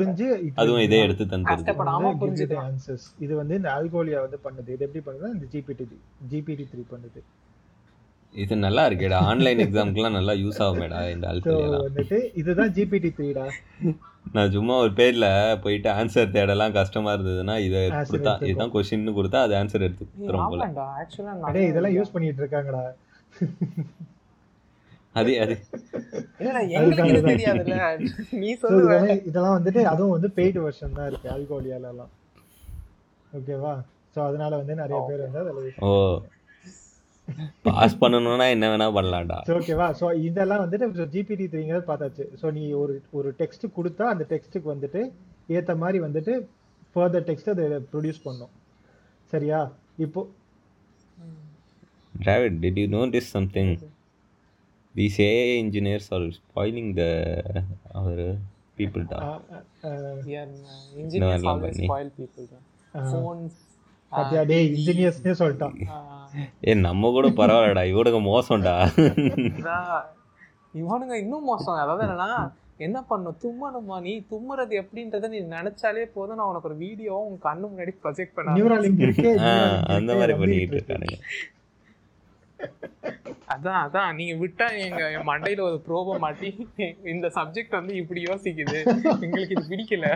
அதுவும் 0.62 0.84
இதே 0.86 1.00
எடுத்து 1.06 1.26
தந்துருது 1.34 2.58
answers. 2.68 3.04
இது 3.24 3.32
வந்து 3.40 3.54
இந்த 3.60 3.68
ஆல்கோலியா 3.76 4.20
வந்து 4.26 4.38
பண்ணுது. 4.46 4.68
இது 4.76 4.84
எப்படி 4.86 5.02
பண்ணுதுன்னா 5.06 5.32
இந்த 5.36 5.46
ஜிபிடி 5.54 5.84
ஜிபிடி 6.32 6.66
த்ரீ 6.72 6.84
பண்ணுது. 6.94 7.20
இது 8.34 8.54
நல்லா 8.64 8.82
இருக்கேடா. 8.88 9.18
ஆன்லைன் 9.30 9.62
எக்ஸாம்க்குலாம் 9.64 10.16
நல்லா 10.18 10.34
யூஸ் 10.42 10.60
ஆகுமேடா 10.66 11.00
இந்த 11.14 11.24
ஸோ 11.26 11.32
ஆல்கோலியெல்லாம் 11.32 11.86
வந்துட்டு 11.88 12.18
இதுதான் 12.40 12.72
ஜிபிடி 12.76 13.10
த்ரீடா 13.18 13.46
நான் 14.30 14.52
சும்மா 14.54 14.74
ஒரு 14.82 14.92
பேர்ல 14.98 15.26
போயிட்டு 15.62 15.88
ஆன்சர் 15.96 16.34
தேடலாம் 16.34 16.76
கஷ்டமா 16.76 17.10
இருந்ததுன்னா 17.16 17.54
இதை 17.66 17.80
கொடுத்தா. 18.02 18.32
இதுதான் 18.44 18.72
கொஸ்டின் 18.74 19.16
கொடுத்தா 19.18 19.40
அது 19.46 19.54
ஆன்சர் 19.60 19.86
எடுத்து 19.86 20.04
போல. 20.44 20.66
அடே 21.48 21.62
இதெல்லாம் 21.70 21.96
யூஸ் 21.96 22.14
பண்ணிட்டு 22.14 22.42
இருக்காங்கடா. 22.44 22.82
அது 25.14 25.30
அது. 25.44 25.54
இதெல்லாம் 29.26 29.56
வந்துட்டு 29.56 29.80
அதுவும் 29.92 30.14
வந்து 30.16 30.28
பெய்டு 30.36 30.60
வெர்ஷன் 30.64 30.96
தான் 30.98 31.08
இருக்கு 31.10 31.30
ஆல்கோலியால 31.34 31.88
எல்லாம். 31.92 32.12
ஓகேவா 33.32 33.72
ஸோ 34.16 34.20
அதனால 34.28 34.52
வந்து 34.60 34.74
நிறைய 34.80 35.00
பேர் 35.08 35.24
வந்து 35.26 35.40
அதில் 35.42 35.82
ஓ. 35.86 35.90
பாஸ் 37.66 38.00
பண்ணணும்னா 38.00 38.46
என்ன 38.54 38.68
வேணா 38.72 38.86
பண்ணலாம்டா. 38.96 39.38
ஓகேவா 39.56 39.88
ஸோ 40.00 40.06
இதெல்லாம் 40.28 40.62
வந்துட்டு 40.64 40.86
ஜிபிடி 41.14 41.46
த்ரீங்கிறது 41.52 41.84
பார்த்தாச்சு. 41.88 42.26
ஸோ 42.40 42.52
நீ 42.56 42.64
ஒரு 42.82 42.96
ஒரு 43.12 43.30
டெக்ஸ்ட் 43.40 43.66
கொடுத்தா 43.76 44.06
அந்த 44.12 44.26
டெக்ஸ்ட்டுக்கு 44.32 44.68
வந்துட்டு 44.72 45.02
ஏற்ற 45.56 45.74
மாதிரி 45.76 46.00
வந்துட்டு 46.06 46.34
ஃபர்தர் 46.96 47.26
டெக்ஸ்ட் 47.28 47.52
அதை 47.54 47.64
ப்ரொடியூஸ் 47.92 48.24
பண்ணும். 48.26 48.52
சரியா? 49.30 49.60
இப்போ 49.98 50.20
did 52.60 52.76
you 52.76 52.88
notice 52.88 53.26
something? 53.28 53.68
These 54.94 55.18
AI 55.20 55.58
engineers 55.58 56.10
are 56.10 56.30
spoiling 56.32 56.94
the 56.94 57.10
our 57.94 58.14
people. 58.78 59.02
Da. 59.04 59.18
Ah, 59.24 59.42
ah, 59.84 60.18
engineers 61.02 61.46
always 61.50 61.78
spoil 61.82 62.10
people 62.18 62.46
ah, 62.94 63.06
phones 63.12 63.58
பாத்தியா 64.12 64.42
டேய் 64.44 64.68
இன்ஜினியர்ஸ்னே 64.70 65.34
சொல்லிட்டான். 65.40 65.76
ஏ 66.66 66.74
நம்ம 66.86 67.10
கூட 67.10 67.28
பரவாயில்லடா 67.40 67.84
இவனுக்கு 67.84 68.20
மோசம்டா. 68.20 68.74
இவனுங்க 70.74 71.14
இன்னும் 71.24 71.44
மோசம். 71.44 71.74
அதாவது 71.74 72.02
என்னன்னா 72.06 72.30
என்ன 72.86 72.98
பண்ணும்? 73.02 73.38
தும்மணுமா 73.44 73.96
நீ? 74.00 74.12
தும்முறது 74.30 74.74
எப்படின்றத 74.82 75.28
நீ 75.28 75.38
நினைச்சாலே 75.56 76.04
போதும். 76.14 76.36
நான் 76.36 76.46
உனக்கு 76.46 76.68
ஒரு 76.68 76.76
வீடியோ 76.76 77.14
உன் 77.28 77.40
கண்ணு 77.42 77.66
முன்னாடி 77.70 77.94
ப்ரொஜெக்ட் 78.04 78.34
பண்ண 78.34 78.52
அந்த 79.96 80.14
மாதிரி 80.14 80.36
பண்ணிட்டு 80.38 80.76
இருக்கு. 80.76 80.78
இருக்கானுங்க. 80.78 81.18
அதான் 83.54 83.80
அதான். 83.84 84.14
நீங்க 84.14 84.34
விட்டா 84.44 84.66
எங்க 84.86 85.02
என் 85.10 85.28
மண்டையில 85.28 85.60
ஒரு 85.60 85.76
ப்ரோப 85.86 86.18
மாட்டி 86.18 86.48
இந்த 87.04 87.26
சப்ஜெக்ட் 87.34 87.78
வந்து 87.78 87.94
இப்படி 87.96 88.22
யோசிக்குது. 88.24 88.78
எங்களுக்கு 89.20 89.54
இது 89.56 89.64
பிடிக்கல. 89.72 90.08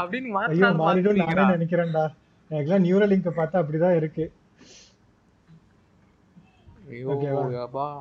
அப்படின்னு 0.00 0.30
மாத்தினாலும் 0.38 0.82
மாத்திக்கிறா. 0.86 1.46
நினைக்கிறேன்டா. 1.56 2.04
எனக்குலாம் 2.50 2.84
நியூரலிங்க 2.86 3.32
பார்த்தா 3.40 3.60
அப்படிதான் 3.62 3.98
இருக்கு. 4.00 4.24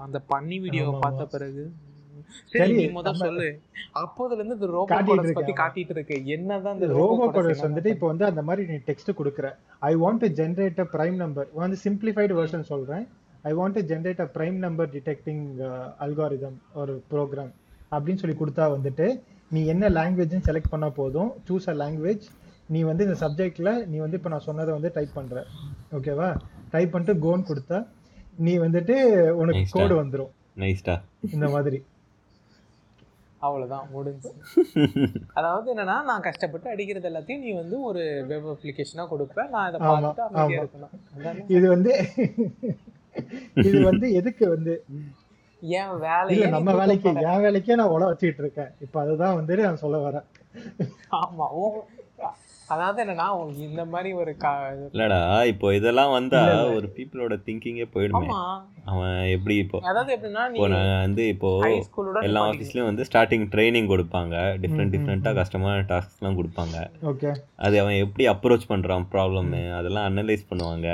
அந்த 0.06 0.20
பன்னி 0.32 0.58
வீடியோ 0.64 0.86
பார்த்த. 1.04 1.26
பிறகு. 1.36 1.64
சரி, 2.54 2.74
நீ 2.80 2.86
முத 2.96 3.12
சொல்லு. 3.22 3.48
அப்போதுல 4.02 4.38
இருந்து 4.40 4.58
இந்த 4.58 4.68
ரோபோ 4.76 4.88
பத்தி. 5.38 5.54
காட்டிட்டு 5.62 5.94
இருக்கு 5.96 6.16
என்னதான் 6.36 6.76
இந்த 6.78 6.88
ரோபோ 7.00 7.28
வந்துட்டு 7.66 7.94
இப்போ 7.96 8.08
வந்து 8.12 8.26
அந்த 8.32 8.42
மாதிரி 8.48 8.66
நீ 8.72 8.78
டெக்ஸ்ட் 8.90 9.12
கொடுக்குற. 9.20 9.48
I 9.90 9.94
want 10.04 10.22
to 10.24 10.30
generate 10.42 10.82
a 10.86 10.88
prime 10.96 11.18
number 11.24 11.50
வந்து 11.62 11.80
சிம்பிளிஃபைடு 11.86 12.36
வெர்ஷன் 12.40 12.70
சொல்றேன். 12.74 13.06
I 13.50 13.54
want 13.60 13.78
to 13.78 13.84
generate 13.92 14.24
a 14.26 14.30
prime 14.36 14.60
number 14.66 14.92
detecting 14.96 15.44
algorithm 16.06 16.58
ஒரு 16.82 16.96
ப்ரோக்ராம் 17.14 17.54
அப்படின்னு 17.96 18.22
சொல்லி 18.24 18.38
கொடுத்தா 18.42 18.66
வந்துட்டு 18.76 19.08
நீ 19.52 19.62
என்ன 19.74 19.86
லாங்குவேஜ்னு 19.98 20.48
செலக்ட் 20.50 20.74
பண்ணா 20.74 20.90
போதும். 21.02 21.30
சூஸ் 21.48 21.70
அ 21.74 21.76
லாங்குவேஜ் 21.84 22.26
நீ 22.70 22.80
வந்து 22.84 23.06
இந்த 23.06 23.18
சப்ஜெக்ட்ல 23.20 23.70
நீ 23.86 23.98
வந்து 23.98 24.18
இப்போ 24.18 24.30
நான் 24.30 24.48
சொன்னதை 24.48 24.72
வந்து 24.74 24.92
டைப் 24.96 25.14
பண்ற. 25.14 25.38
ஓகேவா 25.92 26.28
டைப் 26.72 26.92
பண்ணிட்டு 26.92 27.20
கோன் 27.20 27.48
கொடுத்தா 27.48 27.78
நீ 28.40 28.58
வந்துட்டு 28.58 28.96
உனக்கு 29.34 29.64
கோடு 29.72 29.94
டா. 29.94 30.02
வந்துரும். 30.02 30.34
நைஸ்டா 30.58 30.96
இந்த 31.30 31.48
மாதிரி. 31.50 31.80
அவ்வளவுதான் 33.42 33.86
முடிஞ்சு. 33.92 34.30
அதாவது 35.34 35.68
என்னன்னா 35.74 35.98
நான் 36.04 36.26
கஷ்டப்பட்டு 36.26 36.68
அடிக்கிறது 36.70 37.10
எல்லாத்தையும் 37.10 37.44
நீ 37.44 37.52
வந்து 37.54 37.82
ஒரு 37.82 38.02
வெப் 38.28 38.50
அப்ளிகேஷனா 38.54 39.06
கொடுப்ப. 39.12 39.46
நான் 39.50 39.68
இதை 39.70 39.80
பார்த்துட்டு. 39.82 40.60
இருக்கணும்? 40.60 41.46
இது 41.50 41.66
வந்து 41.70 41.94
இது 43.64 43.78
வந்து 43.84 44.08
எதுக்கு 44.14 44.46
வந்து? 44.50 44.74
வேலையை 46.04 46.36
நீ 46.36 46.52
நம்ம 46.52 46.74
வேலைக்கு. 46.74 47.10
என் 47.24 47.44
வேலைக்கே 47.46 47.76
நான் 47.76 47.94
உல 47.96 48.04
வச்சுட்டு 48.12 48.44
இருக்கேன். 48.44 48.72
இப்ப 48.82 49.00
அதுதான் 49.02 49.38
வந்துட்டு 49.40 49.64
நான் 49.64 49.84
சொல்ல 49.84 49.98
வரேன். 50.06 50.28
ஆமா 51.20 51.48
ஓ 51.58 51.64
அதாவது 52.74 53.00
என்னன்னா 53.04 53.28
இந்த 53.68 53.84
மாதிரி 53.86 54.10
ஒரு 54.22 54.32
இல்லடா 54.94 55.20
இப்போ 55.52 55.68
இதெல்லாம் 55.76 56.12
வந்தா. 56.12 56.42
ஒரு 56.78 56.88
பீப்புளோட 56.98 57.36
திங்கிங்கே 57.46 57.88
போயிடுமே. 57.94 58.28
அவன் 58.92 59.16
எப்படி 59.36 59.56
இப்போ? 59.64 59.80
அதாவது 59.90 60.12
எப்படின்னா 60.16 60.44
இப்போ 60.54 60.68
நான் 60.68 61.02
வந்து 61.06 61.28
இப்போ 61.34 61.50
எல்லா 62.22 62.44
ஆஃபீஸ்லயும் 62.52 62.90
வந்து 62.92 63.06
ஸ்டார்டிங் 63.10 63.46
ட்ரைனிங் 63.54 63.90
கொடுப்பாங்க. 63.94 64.36
டிஃப்ரெண்ட் 64.64 64.94
டிஃப்ரெண்ட்டாக 64.96 65.34
கஷ்டமான 65.42 65.86
டாஸ்க்ஸ்லாம் 65.92 66.40
கொடுப்பாங்க. 66.40 66.78
ஓகே. 67.12 67.32
அது 67.68 67.80
அவன் 67.80 68.02
எப்படி 68.06 68.28
அப்ரோச் 68.30 68.70
பண்றான் 68.74 69.08
ப்ராப்ளம் 69.16 69.52
அதெல்லாம் 69.80 70.08
அனலைஸ் 70.10 70.50
பண்ணுவாங்க. 70.52 70.88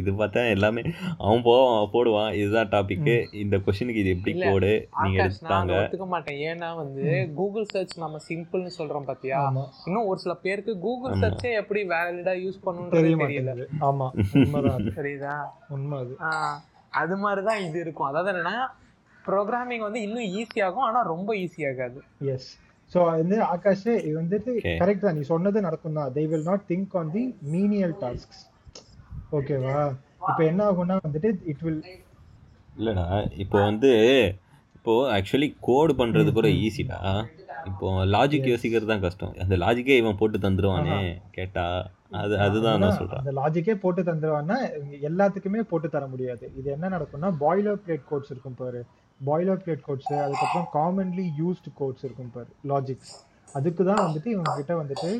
இது 0.00 0.12
பார்த்தா 0.20 0.42
எல்லாமே 0.54 0.82
அவன் 1.24 1.44
போவான் 1.46 1.90
போடுவான். 1.94 2.30
இதுதான் 2.40 2.70
டாபிக் 2.74 3.10
இந்த 3.42 3.56
கொஸ்டினுக்கு 3.66 4.02
இது 4.02 4.14
எப்படி 4.16 4.34
கோடு 4.40 4.72
நீங்க 5.02 5.18
எடுத்தாங்க 5.26 5.74
ஒத்துக்க 5.78 6.08
மாட்டேன். 6.14 6.38
ஏன்னா 6.48 6.68
வந்து 6.80 7.04
கூகுள் 7.38 7.70
சர்ச் 7.72 7.94
நம்ம 8.04 8.20
சிம்பிள்னு 8.28 8.72
சொல்றோம் 8.78 9.08
பாத்தியா? 9.10 9.40
இன்னும் 9.86 10.08
ஒரு 10.12 10.20
சில 10.24 10.34
பேருக்கு 10.46 10.74
கூகுள். 10.86 11.18
சர்ச்சே 11.24 11.52
எப்படி 11.62 11.82
வேலிடா 11.94 12.34
யூஸ் 12.44 12.64
பண்ணுன்றதே 12.66 13.02
தெரிய 13.02 13.16
தெரியல. 13.24 13.66
ஆமா 13.88 14.08
உண்மைதான் 14.42 14.76
அது. 14.78 14.92
சரிதா? 14.98 15.34
உண்மை 15.76 15.98
அது. 16.04 16.14
ஆஹ் 16.28 16.58
அது 16.92 17.16
மாதிரிதான் 17.16 17.64
இது 17.66 17.78
இருக்கும். 17.84 18.08
அதாவது 18.10 18.30
என்னன்னா 18.32 18.56
ப்ரோக்ராமிங் 19.24 19.84
வந்து 19.86 20.00
இன்னும் 20.06 20.28
ஈஸியாகும் 20.38 20.86
ஆனா 20.86 21.00
ரொம்ப 21.12 21.30
ஈஸியாகாது 21.44 21.98
எஸ் 22.34 22.48
ஸோ 22.92 22.98
வந்து 23.08 23.36
ஆகாஷ் 23.54 23.82
இது 24.04 24.12
வந்துட்டு. 24.20 24.52
கரெக்ட் 24.82 25.02
தான். 25.02 25.16
நீ 25.16 25.22
சொன்னது 25.30 25.58
நடக்கும் 25.60 25.98
தான் 25.98 26.12
they 26.14 26.22
will 26.30 26.46
not 26.50 26.64
think 26.70 26.94
on 27.00 27.10
the 27.16 27.22
menial 27.54 27.94
tasks 28.04 28.40
ஓகேவா? 29.36 29.78
இப்போ 30.28 30.42
என்ன 30.50 30.60
ஆகும்னா 30.68 30.96
வந்துட்டு 31.06 31.30
இட் 31.52 31.64
வில் 31.66 31.82
இல்லைடா 32.78 33.04
இப்போ 33.42 33.58
வந்து 33.68 33.90
இப்போ 34.76 34.92
ஆக்சுவலி 35.16 35.48
கோடு 35.68 35.92
பண்ணுறது 36.00 36.30
கூட 36.38 36.48
ஈஸிடா 36.64 36.98
இப்போ 37.68 37.86
லாஜிக் 38.14 38.50
யோசிக்கிறது 38.52 38.90
தான் 38.90 39.04
கஷ்டம். 39.04 39.32
அந்த 39.44 39.54
லாஜிக்கே 39.62 39.96
இவன் 40.02 40.18
போட்டு 40.20 40.38
தந்துருவானே 40.44 40.98
கேட்டா. 41.36 41.64
அது 42.20 42.34
அதுதான் 42.44 42.78
நான் 42.82 42.96
சொல்கிறேன் 42.98 43.22
அந்த 43.22 43.32
லாஜிக்கே 43.40 43.74
போட்டு 43.82 44.02
தந்துருவான்னா 44.10 44.56
எல்லாத்துக்குமே 45.08 45.62
போட்டு 45.70 45.88
தர 45.94 46.04
முடியாது. 46.12 46.44
இது 46.58 46.68
என்ன 46.76 46.90
நடக்கும்னா 46.94 47.30
பாய்லர் 47.42 47.80
பிளேட் 47.84 48.06
கோட்ஸ் 48.10 48.32
இருக்கும் 48.34 48.58
பாரு. 48.60 48.80
பாய்லர் 49.20 49.62
பிளேட் 49.64 49.84
கோட்ஸ் 49.88 50.12
அதுக்கப்புறம் 50.24 50.68
காமன்லி 50.76 51.26
யூஸ்டு 51.40 51.72
கோட்ஸ் 51.80 52.04
இருக்கும் 52.06 52.32
பாரு 52.36 52.50
லாஜிக்ஸ் 52.72 53.14
அதுக்கு 53.48 53.82
தான் 53.90 54.02
வந்துட்டு 54.06 54.28
இவங்க 54.34 54.50
கிட்ட 54.58 54.72
வந்துட்டு 54.82 55.10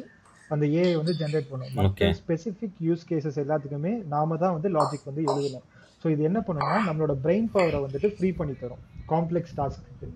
அந்த 0.54 0.64
ஏஐ 0.80 0.92
வந்து 1.00 1.14
ஜென்ரேட் 1.20 1.50
பண்ணும். 1.50 1.72
ஸ்பெசிஃபிக் 2.20 2.78
யூஸ் 2.88 3.04
கேசஸ் 3.10 3.40
எல்லாத்துக்குமே 3.44 3.92
நாம 4.14 4.36
தான் 4.44 4.54
வந்து 4.56 4.70
லாஜிக் 4.76 5.08
வந்து 5.10 5.24
எழுதணும். 5.32 5.66
ஸோ 6.02 6.06
இது 6.14 6.22
என்ன 6.30 6.40
பண்ணும்னா 6.46 6.78
நம்மளோட 6.88 7.14
பிரெயின் 7.24 7.48
பவரை 7.56 7.80
வந்துட்டு 7.86 8.10
ஃப்ரீ 8.16 8.30
பண்ணி 8.40 8.56
தரும். 8.62 8.82
காம்ப்ளெக்ஸ் 9.12 9.56
டாஸ்க்கு 9.58 10.10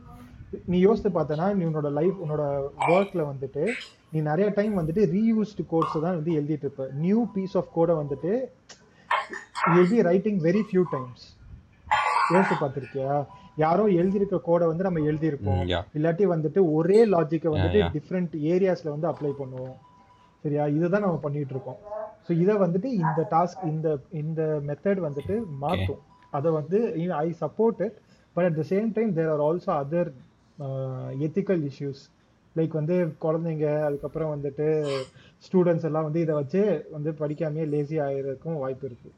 நீ 0.72 0.78
யோசித்து 0.86 1.10
பார்த்தனா 1.18 1.44
நீ 1.58 1.62
உன்னோட 1.68 1.90
லைஃப் 1.98 2.16
உன்னோட 2.24 2.42
ஒர்க்ல 2.94 3.22
வந்துட்டு 3.32 3.62
நீ 4.14 4.18
நிறைய 4.30 4.48
டைம் 4.56 4.74
வந்துட்டு 4.80 5.02
ரீயூஸ்டு 5.12 5.62
கோட்ஸ் 5.70 5.94
தான் 6.06 6.16
வந்து 6.18 6.32
எழுதிட்டு 6.38 6.66
இருப்ப. 6.66 6.86
நியூ 7.04 7.20
பீஸ் 7.34 7.54
ஆஃப் 7.60 7.70
கோடை 7.76 7.94
வந்துட்டு 8.00 8.32
you 9.76 9.84
be 9.92 10.00
writing 10.10 10.40
very 10.48 10.62
few 10.70 10.82
times 10.96 11.24
யோசிச்சு 12.34 12.56
பார்த்திருக்கியா? 12.62 13.14
யாரோ 13.62 13.84
எழுதியிருக்க 14.00 14.36
கோடை 14.48 14.66
வந்து 14.68 14.84
நம்ம 14.86 15.00
எழுதியிருப்போம். 15.10 15.62
Yeah. 15.72 15.82
இல்லாட்டி 15.96 16.26
வந்துட்டு 16.34 16.60
ஒரே 16.76 17.00
லாஜிக்கை 17.14 17.50
வந்துட்டு. 17.54 17.80
டிஃப்ரெண்ட் 17.96 18.34
ஏரியாஸ்ல 18.52 18.88
வந்து 18.94 19.08
அப்ளை 19.10 19.32
பண்ணுவோம். 19.40 19.74
சரியா? 20.44 20.64
இதுதான் 20.76 21.04
நம்ம 21.06 21.18
பண்ணிட்டு 21.24 21.54
இருக்கோம். 21.54 21.78
ஸோ 22.26 22.30
இதை 22.42 22.54
வந்துட்டு 22.64 22.88
இந்த 23.02 23.20
டாஸ்க் 23.34 23.62
இந்த 23.72 23.88
இந்த 24.22 24.42
மெத்தட் 24.68 25.00
வந்துட்டு 25.06 25.34
மாற்றும். 25.64 26.02
அதை 26.38 26.50
வந்து 26.58 26.78
I 27.24 27.28
support 27.42 27.80
it 27.86 27.96
but 28.36 28.46
at 28.48 28.58
the 28.60 28.64
same 28.72 28.90
time 28.98 29.10
there 29.18 29.32
are 29.34 29.44
also 29.48 29.70
other 29.82 30.10
ethical 31.26 31.62
issues 31.70 32.02
like 32.56 32.74
வந்து 32.78 32.96
குழந்தைங்க 33.24 33.66
அதுக்கப்புறம் 33.88 34.32
வந்துட்டு 34.34 34.66
ஸ்டூடெண்ட்ஸ் 35.46 35.86
எல்லாம் 35.88 36.06
வந்து 36.08 36.22
இதை 36.24 36.34
வச்சு 36.40 36.62
வந்து 36.96 37.12
படிக்காமையே 37.20 37.66
லேசி 37.74 37.96
ஆகிறதுக்கும் 38.06 38.60
வாய்ப்பு 38.62 38.86
இருக்கு. 38.88 39.10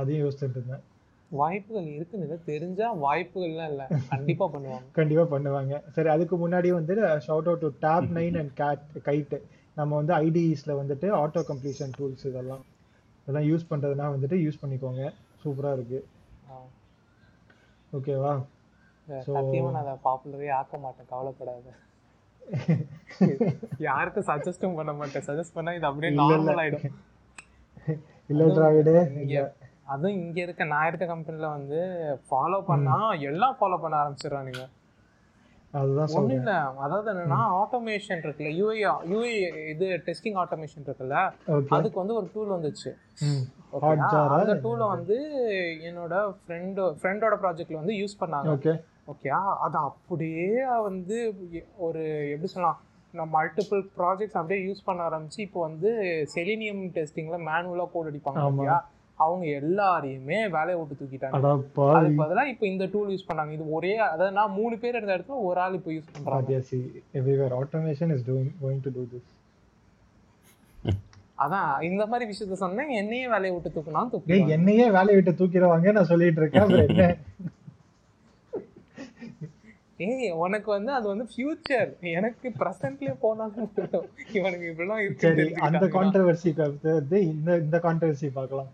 அதையும் 0.00 0.22
யோசிச்சுட்டு 0.24 0.58
இருந்தேன். 0.58 0.84
வாய்ப்புகள் 1.30 1.88
இருக்குன்னு 1.96 2.36
தெரிஞ்சா 2.44 2.86
வாய்ப்புகள்லாம் 3.04 3.70
இல்ல. 3.72 3.82
கண்டிப்பா 4.14 4.46
பண்ணுவாங்க. 4.54 4.86
கண்டிப்பா 4.92 5.24
பண்ணுவாங்க. 5.36 5.74
சரி 5.92 6.08
அதுக்கு 6.08 6.36
முன்னாடி 6.42 6.68
வந்து 6.72 6.94
shout 7.26 7.48
out 7.50 7.64
to 7.66 7.70
Tabnine 8.18 8.38
and 8.40 8.52
Kite 8.60 8.84
Kite 9.08 9.34
நம்ம 9.76 9.96
வந்து 9.96 10.14
ஐடிஇஸ்ல 10.14 10.72
வந்துட்டு 10.80 11.08
ஆட்டோ 11.20 11.42
கம்ப்ளீஷன் 11.50 11.92
டூல்ஸ் 11.98 12.24
இதெல்லாம் 12.30 12.64
இதெல்லாம் 13.20 13.46
யூஸ் 13.50 13.68
பண்றதுனா 13.70 14.06
வந்துட்டு 14.14 14.38
யூஸ் 14.44 14.62
பண்ணிக்கோங்க. 14.62 15.04
சூப்பரா 15.44 15.72
இருக்கு. 15.72 16.00
ஓகேவா 17.92 18.32
சத்தியமா 19.28 19.70
நான் 19.70 19.84
அதை 19.84 19.94
பாப்புலரே 20.04 20.50
ஆக்க 20.58 20.78
மாட்டேன். 20.78 21.08
கவலைப்படாத. 21.12 21.70
யாருக்கும் 23.88 24.26
சஜஸ்டும் 24.28 24.76
பண்ண 24.78 24.92
மாட்டேன். 24.92 25.24
சஜஸ்ட் 25.28 25.54
பண்ணா 25.54 25.72
இது 25.72 25.86
அப்படியே. 25.86 26.12
நார்மல் 26.22 26.60
ஆயிடும். 26.62 26.86
இல்ல 28.32 28.44
டிராவிடு 28.56 28.92
அதுவும் 29.92 30.18
இங்க 30.20 30.38
இருக்க 30.44 30.64
நான் 30.72 30.88
இருக்க 30.88 31.06
கம்பெனில 31.06 31.48
வந்து 31.56 31.78
ஃபாலோ 32.28 32.58
பண்ணா 32.68 32.96
எல்லாம் 33.30 33.56
ஃபாலோ 33.60 33.78
பண்ண 33.82 33.96
ஆரம்பிச்சிடுறானுங்க. 34.02 34.64
அதுதான் 35.74 36.10
சொல்றேன். 36.12 36.38
இல்ல. 36.38 36.52
அதாவது 36.84 37.08
என்னன்னா 37.12 37.40
ஆட்டோமேஷன் 37.60 38.22
இருக்குல்ல 38.24 38.52
யூஐ 38.60 38.76
யூஐ 39.12 39.32
இது 39.72 39.86
டெஸ்டிங் 40.06 40.38
ஆட்டோமேஷன் 40.42 40.86
இருக்குல்ல 40.86 41.18
அதுக்கு 41.76 42.00
வந்து 42.02 42.16
ஒரு 42.20 42.28
டூல் 42.34 42.54
வந்துச்சு. 42.56 42.90
அந்த 44.38 44.54
டூலை 44.64 44.86
வந்து 44.94 45.16
என்னோட 45.88 46.14
ஃப்ரெண்டு 46.38 46.86
ஃப்ரெண்டோட 47.00 47.36
ப்ராஜெக்ட்ல 47.44 47.80
வந்து 47.82 47.98
யூஸ் 48.00 48.20
பண்ணாங்க. 48.22 48.54
ஓகே 48.56 48.74
ஓகே 49.12 49.30
அது 49.66 49.76
அப்படியே 49.88 50.48
வந்து 50.88 51.18
ஒரு 51.86 52.02
எப்படி 52.34 52.50
சொல்லலாம் 52.54 52.80
நான் 53.14 53.32
மல்டிபிள் 53.36 53.80
ப்ராஜெக்ட்ஸ் 53.98 54.38
அப்படியே 54.40 54.60
யூஸ் 54.66 54.86
பண்ண 54.88 55.06
ஆரம்பிச்சு 55.08 55.40
இப்போ 55.46 55.60
வந்து 55.68 55.90
செலினியம் 56.34 56.82
டெஸ்டிங்ல 56.96 57.38
மேனுவலா 57.48 57.86
கோட் 57.94 58.10
அடிப்பாங்க 58.10 58.42
அவங்க 59.24 59.44
எல்லாரையுமே 59.60 60.38
வேலையை 60.56 60.76
விட்டு 60.80 60.98
தூக்கிட்டாங்க. 61.00 61.40
அதுக்கு 61.96 62.20
பதிலா 62.22 62.44
இப்போ 62.52 62.66
இந்த 62.72 62.84
டூல் 62.94 63.12
யூஸ் 63.14 63.28
பண்ணாங்க 63.30 63.54
இது 63.56 63.66
ஒரே 63.78 63.92
அதாவது 64.12 64.36
நான் 64.38 64.56
மூணு 64.60 64.74
பேர் 64.82 64.98
இருந்த 64.98 65.16
இடத்துல 65.16 65.42
ஒரு 65.48 65.60
ஆள் 65.64 65.76
இப்போ 65.78 65.92
use 65.96 66.72
everywhere 67.20 67.54
automation 67.60 68.12
is 68.16 68.26
doing 68.30 68.50
going 68.64 68.82
to 68.86 68.92
do 68.96 69.04
this 69.14 69.28
அதான் 71.44 71.70
இந்த 71.90 72.02
மாதிரி 72.10 72.24
விஷயத்த 72.30 72.56
சொன்னேன் 72.64 72.90
என்னையே 73.02 73.26
வேலையை 73.34 73.52
விட்டு 73.54 73.70
தூக்கினாலும் 73.76 74.10
டேய் 74.12 74.40
தூக்கி 74.40 74.56
என்னையே 74.58 74.88
வேலையை 74.98 75.16
விட்டு 75.18 75.32
தூக்கிடுவாங்க 75.40 75.94
நான் 75.98 76.10
சொல்லிட்டு 76.12 76.42
இருக்கேன் 76.42 76.74
ஏய் 80.06 80.30
உனக்கு 80.44 80.68
வந்து 80.74 80.90
அது 80.98 81.06
வந்து 81.12 81.24
ஃபியூச்சர் 81.32 81.88
எனக்கு 82.18 82.48
பிரசன்ட்லயே 82.60 83.14
போனாலும். 83.24 83.66
இவனுக்கு 84.38 84.68
இப்படிலாம் 84.70 85.00
சரி 85.24 85.42
இருக்கு 85.44 85.66
அந்த 85.68 85.86
கான்ட்ரவர்சி 85.96 86.50
இந்த 87.32 87.50
இந்த 87.64 87.78
கான்ட்ரவர்சி 87.86 88.28
பார்க்கலாம். 88.38 88.70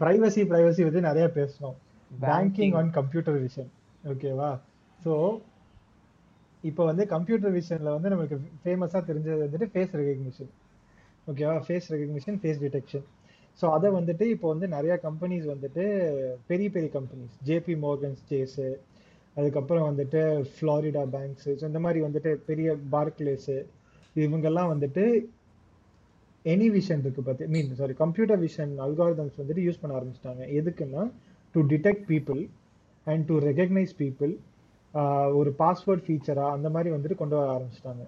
பிரைவசி 0.00 0.42
பிரைவசி 0.44 0.82
பத்தி 0.84 1.00
நிறைய 1.00 1.26
பேசணும் 1.34 1.76
பேங்கிங் 2.10 2.74
ஆன் 2.74 2.90
கம்ப்யூட்டர் 2.90 3.38
விஷன் 3.44 3.70
ஓகேவா 4.08 4.50
ஸோ 4.98 5.14
இப்போ 6.64 6.82
வந்து 6.84 7.04
கம்ப்யூட்டர் 7.06 7.54
விஷன்ல 7.58 7.90
வந்து 7.94 8.08
நமக்கு 8.08 8.36
ஃபேமஸாக 8.62 9.02
தெரிஞ்சது 9.08 9.40
வந்துட்டு 9.42 9.68
ஃபேஸ் 9.72 9.94
ரெகக்னிஷன் 9.94 10.50
ஓகேவா 11.26 11.56
face 11.66 11.88
recognition 11.94 12.38
face 12.42 12.60
detection 12.64 13.06
so 13.60 13.66
அதை 13.72 13.88
வந்துட்டு 13.90 14.24
இப்போ 14.26 14.46
வந்து 14.48 14.66
நிறைய 14.68 14.94
கம்பெனிஸ் 15.02 15.46
வந்துட்டு 15.46 15.84
பெரிய 16.46 16.68
பெரிய 16.70 16.90
கம்பெனிஸ் 16.92 17.34
ஜேபி 17.46 17.74
மோர்கன்ஸ் 17.76 18.22
சேஸு 18.28 18.68
அதுக்கப்புறம் 19.36 19.88
வந்துட்டு 19.90 20.20
ஃப்ளாரிடா 20.54 21.02
பேங்க்ஸு 21.12 21.50
ஸோ 21.60 21.64
இந்த 21.64 21.80
மாதிரி 21.80 22.00
வந்துட்டு 22.04 22.30
பெரிய 22.46 22.68
பார்க்லேஸு 22.92 23.56
இவங்கெல்லாம் 24.16 24.70
வந்துட்டு 24.70 25.04
எனி 26.44 26.66
விஷன் 26.76 27.02
இருக்கு 27.04 27.22
பார்த்து 27.28 27.48
mean 27.54 27.72
sorry 27.80 27.94
computer 28.02 28.40
vision 28.46 28.72
algorithms 28.84 29.40
வந்துட்டு 29.40 29.64
யூஸ் 29.66 29.80
பண்ண 29.80 29.96
ஆரம்பிச்சிட்டாங்க. 29.98 30.42
எதுக்குன்னா 30.58 31.02
to 31.54 31.60
detect 31.72 32.06
people 32.12 32.40
and 33.06 33.24
to 33.30 33.34
recognise 33.48 33.94
people 34.02 34.32
ஒரு 35.38 35.50
பாஸ்வேர்ட் 35.62 36.04
ஃபீச்சரா 36.06 36.46
அந்த 36.56 36.68
மாதிரி 36.74 36.90
வந்துட்டு 36.94 37.20
கொண்டு 37.22 37.36
வர 37.38 37.48
ஆரம்பிச்சிட்டாங்க. 37.56 38.04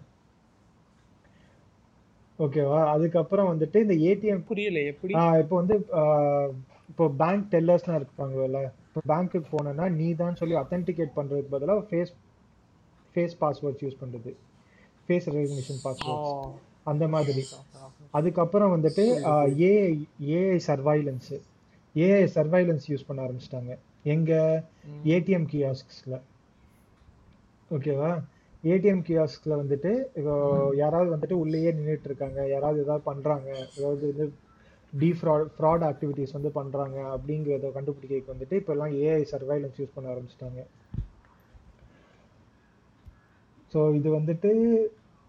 ஓகேவா 2.45 2.79
அதுக்கப்புறம் 2.95 3.51
வந்துட்டு 3.53 3.79
இந்த 3.85 3.95
ஏடிஎம் 4.11 4.47
புரியல 4.51 4.79
எப்படி? 4.93 5.13
இப்போ 5.43 5.55
வந்து 5.61 5.77
இப்போ 6.91 7.07
பேங்க் 7.23 7.45
டெல்லர்ஸ்லாம் 7.55 7.99
இருப்பாங்கல்ல 8.01 8.61
இப்போ 8.87 9.03
பேங்க்குக்கு 9.11 9.49
போனேன்னா 9.57 9.87
நீ 9.99 10.07
தான் 10.23 10.39
சொல்லி 10.41 10.57
அத்தென்டிகேட் 10.63 11.13
பண்றதுக்கு 11.19 11.55
பதிலாக 11.57 11.85
ஃபேஸ் 11.91 12.13
ஃபேஸ் 13.15 13.37
பாஸ்வேர்ட்ஸ் 13.43 13.85
யூஸ் 13.85 14.01
பண்றது. 14.03 14.33
ஃபேஸ் 15.07 15.29
ரெகக்னிஷன் 15.37 15.81
பாஸ்வேர்ட்ஸ் 15.85 16.35
அந்த 16.93 17.05
மாதிரி. 17.15 17.43
அதுக்கப்புறம் 18.19 18.75
வந்துட்டு 18.75 19.05
AI 19.69 19.93
AI 20.39 20.59
surveillance 20.69 21.33
AI 21.95 22.25
surveillance 22.37 22.85
use 22.93 23.07
பண்ண 23.09 23.21
ஆரம்பிச்சிட்டாங்க. 23.27 23.73
எங்க? 24.15 24.33
ஏடிஎம் 25.15 25.49
கியாஸ்க்ஸ்ல 25.53 26.17
ஓகேவா? 27.77 28.11
ஏடிஎம் 28.65 29.03
கியாஸ்க்ல 29.09 29.53
வந்துட்டு 29.63 29.91
இப்போ 30.19 30.35
யாராவது 30.81 31.11
வந்துட்டு 31.15 31.37
உள்ளேயே 31.43 31.71
நின்றுட்டு 31.77 32.09
இருக்காங்க 32.11 32.39
யாராவது 32.55 32.79
ஏதாவது 32.85 33.05
பண்றாங்க. 33.11 33.49
ஏதாவது 33.79 34.05
வந்து 34.13 34.27
டிஃப்ராட் 34.93 35.51
ஃப்ராட் 35.57 35.85
ஆக்டிவிட்டீஸ் 35.89 36.37
வந்து 36.37 36.51
பண்றாங்க 36.59 36.99
அப்படிங்கிறத 37.15 37.69
கண்டுபிடிக்க 37.77 38.33
வந்துட்டு 38.35 38.59
இப்போ 38.61 38.73
எல்லாம் 38.77 38.95
ஏஐ 39.05 39.23
சர்வைலன்ஸ் 39.35 39.79
யூஸ் 39.81 39.95
பண்ண 39.97 40.09
ஆரம்பிச்சிட்டாங்க. 40.15 40.63
ஸோ 43.73 43.81
இது 43.99 44.09
வந்துட்டு 44.19 44.51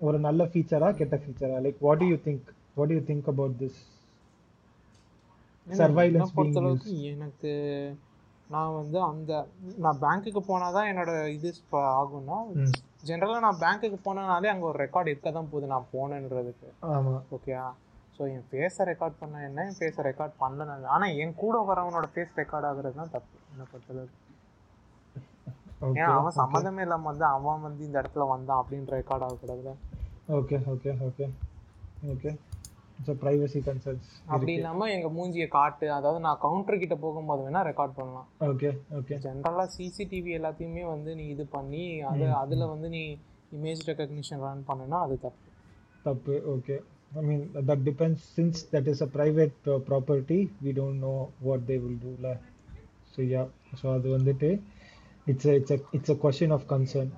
ஒரு 0.02 0.18
நல்ல 0.28 0.44
ஃபீச்சரா 0.52 0.90
கெட்ட 1.00 1.16
ஃபீச்சரா 1.24 1.58
like 1.66 1.82
what 1.88 2.06
you 2.12 2.16
think 2.28 2.48
what 2.78 2.94
you 2.96 3.02
think 3.10 3.28
about 3.34 3.58
this 3.62 3.82
surveillance 5.68 6.36
பொறுத்தளவுக்கு 6.38 6.94
எனக்கு 7.12 7.52
நான் 8.50 8.78
வந்து 8.78 8.98
அந்த 9.10 9.32
நான் 9.84 10.00
பேங்க்குக்கு 10.04 10.42
போனாதான் 10.48 10.88
என்னோட 10.92 11.12
இது 11.36 11.50
ஆகும்னா 11.92 12.38
ஜென்ரலாக 13.10 13.44
நான் 13.46 13.62
பேங்க்குக்கு 13.62 14.00
போனனாலே 14.08 14.50
அங்கே 14.54 14.68
ஒரு 14.72 14.80
ரெக்கார்ட் 14.84 15.12
இருக்க 15.12 15.32
தான் 15.38 15.50
போகுது 15.52 15.72
நான் 15.74 15.88
போனேன்றதுக்கு. 15.94 16.68
ஆமா. 16.96 17.14
ஓகேயா 17.36 17.64
ஸோ 18.16 18.22
என் 18.34 18.44
ஃபேஸை 18.50 18.84
ரெக்கார்ட் 18.90 19.16
பண்ண 19.22 19.46
என்ன? 19.48 19.64
என் 19.70 19.78
ஃபேஸை 19.80 20.04
ரெக்கார்ட் 20.10 20.36
பண்ணல. 20.42 20.76
ஆனால் 20.96 21.16
என் 21.24 21.40
கூட 21.44 21.56
வரவனோட 21.70 22.08
ஃபேஸ் 22.14 22.36
ரெக்கார்ட் 22.42 22.68
ஆகுறது 22.70 23.00
தான் 23.00 23.14
தப்பு 23.16 23.38
என்ன 23.54 23.66
பொறுத்தளவுக்கு. 23.72 24.18
ஓகே 25.86 26.00
ஏன் 26.02 26.14
அவன் 26.18 26.38
சம்மந்தமே 26.42 26.84
இல்லாம 26.88 27.08
வந்து 27.12 27.26
அவன் 27.36 27.66
வந்து 27.68 27.82
இந்த 27.88 27.98
இடத்துல 28.02 28.28
வந்தான் 28.34 28.60
அப்படின்னு 28.62 28.98
record 28.98 29.26
ஆகக்கூடாதுல 29.28 29.74
okay 30.28 30.58
okay 30.74 30.92
okay 31.08 31.26
okay 32.12 32.32
so 33.06 33.12
privacy 33.22 33.60
concerns 33.68 34.10
அப்படி 34.34 34.54
இல்லாம 34.58 34.88
எங்க 34.96 35.08
மூஞ்சியை 35.16 35.48
காட்டு 35.50 35.86
அதாவது 35.92 36.20
நான் 36.26 36.42
கவுண்டர் 36.44 36.82
கிட்ட 36.82 36.96
போகும்போது 36.96 37.42
வேணா 37.46 37.62
ரெக்கார்ட் 37.70 37.98
பண்ணலாம். 37.98 38.28
ஓகே 38.50 38.70
ஓகே 39.00 39.16
ஜென்ரலா 39.24 39.66
சிசிடிவி 39.76 40.32
எல்லாத்தையுமே 40.40 40.84
வந்து 40.92 41.12
நீ 41.16 41.26
இது 41.28 41.46
பண்ணி 41.56 41.84
அது 42.12 42.26
அதுல 42.42 42.68
வந்து 42.74 42.90
நீ 42.96 43.02
இமேஜ் 43.52 43.82
ரெக்கக்னிஷன் 43.90 44.44
ரன் 44.46 44.68
பண்ணுனா 44.70 45.00
அது 45.06 45.16
தப்பு. 45.24 45.48
தப்பு 46.06 46.36
okay 46.54 46.76
I 47.18 47.24
mean 47.30 47.42
that 47.70 47.84
depends 47.90 48.28
since 48.36 48.62
that 48.74 48.90
is 48.94 49.04
a 49.08 49.10
private 49.18 49.58
property 49.90 50.40
we 50.64 50.74
don't 50.78 51.04
know 51.08 51.16
what 51.42 51.66
they 51.70 51.78
will 51.84 52.00
டூல 52.06 52.30
ஸோ 53.14 53.22
யா 53.34 53.42
ஸோ 53.82 53.88
அது 53.96 54.10
வந்துட்டு 54.18 54.52
it's 55.28 55.50
it's 55.56 55.76
it's 55.98 56.14
a 56.14 56.20
question 56.24 56.56
of 56.58 56.68
concern 56.72 57.12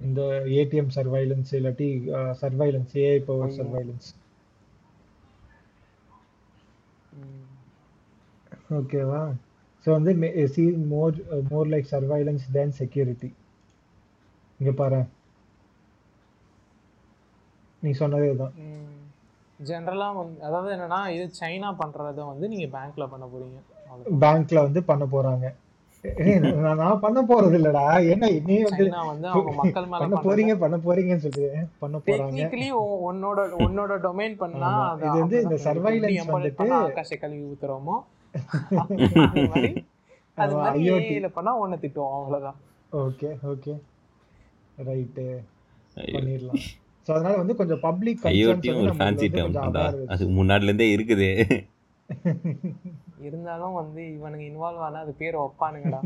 இந்த 0.00 0.20
ஏடிஎம் 0.60 0.92
சர்வைலன்ஸ் 0.96 1.50
இல்லாட்டி 1.58 1.88
surveillance 2.42 2.94
AI 3.04 3.18
power 3.28 3.56
surveillance. 3.58 4.08
ஓகேவா 8.78 9.22
so 9.86 9.88
வந்து 9.96 10.12
see 10.54 10.62
more 10.92 11.16
more 11.52 11.70
like 11.72 11.88
surveillance 11.94 12.44
than 12.56 12.76
security 12.80 13.30
இங்க 14.60 14.72
பாரு. 14.80 15.00
நீ 17.82 17.90
சொன்னதே 18.02 18.30
தான் 18.42 18.54
ஜென்ரலா 19.58 20.06
வந்து 20.18 20.38
அதாவது 20.46 20.70
என்னன்னா 20.76 21.00
இது 21.16 21.24
சைனா 21.40 21.68
பண்றத 21.80 22.20
வந்து 22.30 22.46
நீங்க 22.52 22.66
பேங்க்ல 22.76 23.04
பண்ண 23.12 23.24
போறீங்க. 23.32 23.58
அவ்வளவுதான். 23.90 24.20
பேங்க்ல 24.24 24.58
வந்து 24.66 24.80
பண்ண 24.90 25.04
போறாங்க. 25.14 25.46
ஏய், 25.50 25.58
நான் 26.64 26.78
நான் 26.78 27.00
பண்ண 27.00 27.18
போறது 27.22 27.56
இல்லடா. 27.58 27.82
என்ன 28.12 28.24
நீ 28.48 28.56
வந்து 28.66 28.84
சைனா 28.84 29.02
வந்து 29.10 29.26
அவங்க 29.30 29.52
மக்கள் 29.60 29.86
மேல 29.86 30.00
பண்ண 30.02 30.16
போறீங்க 30.26 30.54
பண்ண 30.62 30.76
போறீங்கன்னு 30.86 31.24
சொல்லி 31.26 31.46
பண்ண 31.82 31.96
போறாங்க. 31.98 32.40
உன்னோட 33.10 33.38
உன்னோட 33.66 33.92
டொமைன் 34.04 34.36
பண்ணா 34.42 34.72
இது 34.98 35.14
வந்து 35.16 35.38
இந்த 35.44 35.56
embed 35.72 36.06
வந்துட்டு- 36.34 36.74
ஆகாஷ 36.80 37.18
கழுவி 37.22 37.42
ஊத்துறோமோ 37.50 37.96
அது 40.38 40.54
மாதிரி. 40.60 40.84
ஏஐல 40.94 41.28
பண்ணா 41.36 41.52
ஒண்ணு 41.62 41.76
திட்டுவோம் 41.82 42.14
அவ்வளவுதான். 42.18 42.58
Okay 42.92 43.30
okay. 43.52 43.74
ரைட்டு 44.88 45.24
பண்ணிடலாம். 46.14 46.62
ஸோ 47.06 47.12
அதனால 47.16 47.34
வந்து 47.40 47.54
கொஞ்சம் 47.58 47.80
பப்ளிக் 47.80 48.22
ஐஓடியும் 48.32 48.82
ஒரு 48.84 48.94
ஃபேன்சி 49.00 49.26
டேர்ம் 49.34 49.58
அது 50.14 50.26
முன்னாடிலேருந்தே 50.38 50.88
இருக்குது. 50.96 51.30
இருந்தாலும் 53.28 53.78
வந்து 53.80 54.02
இவனுங்க 54.16 54.44
இன்வால்வ் 54.50 54.84
ஆனா 54.86 55.00
அது 55.04 55.14
பேர் 55.22 55.42
வைப்பானுங்கடா. 55.42 56.00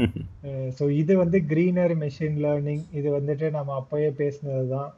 ஸோ 0.76 0.84
இது 1.00 1.12
வந்து 1.22 1.38
கிரீனர் 1.50 1.92
மெஷின் 2.02 2.38
லேர்னிங் 2.44 2.84
இது 2.98 3.08
வந்துட்டு 3.16 3.46
நம்ம 3.56 3.74
அப்பயே 3.80 4.10
பேசினது 4.20 4.66
தான் 4.74 4.90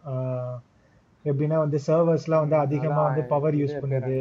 எப்படின்னா 1.25 1.57
வந்து 1.65 1.79
சர்வர்ஸ்லாம் 1.87 2.45
வந்து 2.45 2.59
அதிகமாக 2.65 3.07
வந்து 3.09 3.23
பவர் 3.33 3.57
யூஸ் 3.61 3.81
பண்ணுது. 3.83 4.19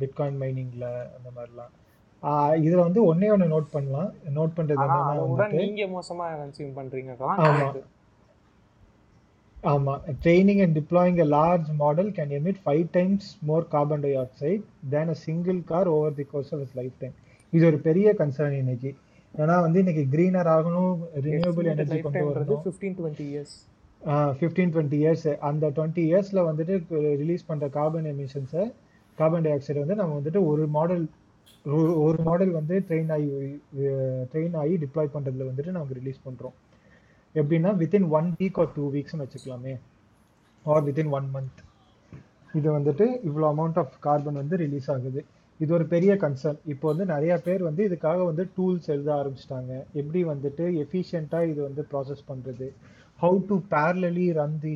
பிட்காயின் 0.00 0.40
மைனிங்ல 0.42 0.86
அந்த 1.16 1.28
மாதிரிலாம். 1.36 1.72
இதுல 2.66 2.82
வந்து 2.88 3.00
ஒன்னே 3.10 3.28
ஒன்று 3.34 3.52
நோட் 3.54 3.74
பண்ணலாம். 3.74 4.10
நோட் 4.38 4.56
பண்றது 4.58 4.84
என்னன்னா 4.86 5.48
நீங்க 5.60 5.86
மோசமா 5.96 6.26
கன்சியூம் 6.42 6.76
பண்றீங்க 6.80 7.14
ஆமா. 9.62 9.74
ஆமா 9.74 9.94
training 10.24 10.60
and 10.64 10.76
deploying 10.78 11.16
a 11.24 11.28
large 11.38 11.68
model 11.80 12.08
can 12.16 12.28
emit 12.38 12.56
five 12.66 12.84
times 12.96 13.24
more 13.48 13.62
carbon 13.74 14.00
dioxide 14.04 14.62
than 14.92 15.08
a 15.14 15.16
single 15.24 15.58
car 15.70 15.84
over 15.94 16.10
the 16.18 16.26
course 16.32 16.50
of 16.54 16.60
its 16.64 16.74
lifetime. 16.80 17.14
இது 17.52 17.64
ஒரு 17.70 17.78
பெரிய 17.86 18.08
கன்சர்ன் 18.20 18.56
இன்னைக்கு. 18.60 18.90
ஏன்னா 19.34 19.56
வந்து 19.64 19.78
இன்னைக்கு 19.82 20.04
கிரீனர் 20.14 20.50
ஆகணும் 20.56 20.92
ரினியூவபிள் 21.26 21.70
எனர்ஜி 21.72 21.98
கொண்டு 22.04 22.22
வரணும். 22.28 22.62
Fifteen 22.66 22.96
twenty 22.98 23.26
years 23.32 23.56
fifteen 24.40 24.72
twenty 24.74 24.98
years 25.02 25.26
அந்த 25.48 25.70
டுவெண்ட்டி 25.76 26.02
இயர்ஸ்ல 26.10 26.42
வந்துட்டு 26.50 26.74
ரிலீஸ் 27.22 27.46
பண்ற 27.46 27.68
கார்பன் 27.68 28.08
எமிஷன்ஸை 28.12 28.64
கார்பன் 29.18 29.44
டை 29.46 29.52
ஆக்சைடு 29.56 29.82
வந்து 29.84 30.00
நம்ம 30.00 30.20
வந்துட்டு 30.20 30.42
ஒரு 30.50 30.66
மாடல் 30.76 31.04
ஒரு 32.04 32.18
மாடல் 32.22 32.50
வந்து 32.50 32.84
ட்ரெயின் 32.88 33.10
ஆகி 33.16 33.28
ட்ரெயின் 34.32 34.56
ஆகி 34.62 34.76
டிப்ளாய் 34.84 35.14
பண்றதுல 35.16 35.48
வந்துட்டு 35.50 35.76
நமக்கு 35.76 35.98
ரிலீஸ் 36.00 36.20
பண்றோம். 36.28 36.56
எப்படின்னா 37.34 37.70
within 37.82 38.06
one 38.18 38.28
week 38.40 38.58
or 38.62 38.70
two 38.76 38.84
வீக்ஸ்னு 38.94 39.24
வச்சுக்கலாமே. 39.24 39.74
ஆர் 40.66 40.84
வித்தின் 40.88 41.10
ஒன் 41.18 41.28
மந்த் 41.34 41.60
இது 42.58 42.68
வந்துட்டு 42.76 43.06
இவ்வளோ 43.28 43.46
அமௌண்ட் 43.54 43.78
ஆஃப் 43.82 43.96
கார்பன் 44.06 44.40
வந்து 44.42 44.56
ரிலீஸ் 44.64 44.88
ஆகுது. 44.94 45.20
இது 45.60 45.70
ஒரு 45.76 45.84
பெரிய 45.92 46.12
கன்சர்ன் 46.22 46.58
இப்போ 46.72 46.86
வந்து 46.90 47.04
நிறைய 47.12 47.32
பேர் 47.46 47.62
வந்து 47.68 47.82
இதுக்காக 47.88 48.18
வந்து 48.30 48.44
டூல்ஸ் 48.56 48.90
எழுத 48.94 49.10
ஆரம்பிச்சிட்டாங்க. 49.20 49.72
எப்படி 50.00 50.20
வந்துட்டு 50.32 50.64
எஃபிஷியண்ட்டாக 50.84 51.50
இது 51.52 51.60
வந்து 51.68 51.84
ப்ராசஸ் 51.92 52.22
பண்ணுறது 52.30 52.68
how 53.22 53.38
to 53.50 53.56
parallelly 53.72 54.26
run 54.40 54.58
the 54.64 54.74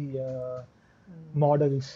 models 1.45 1.93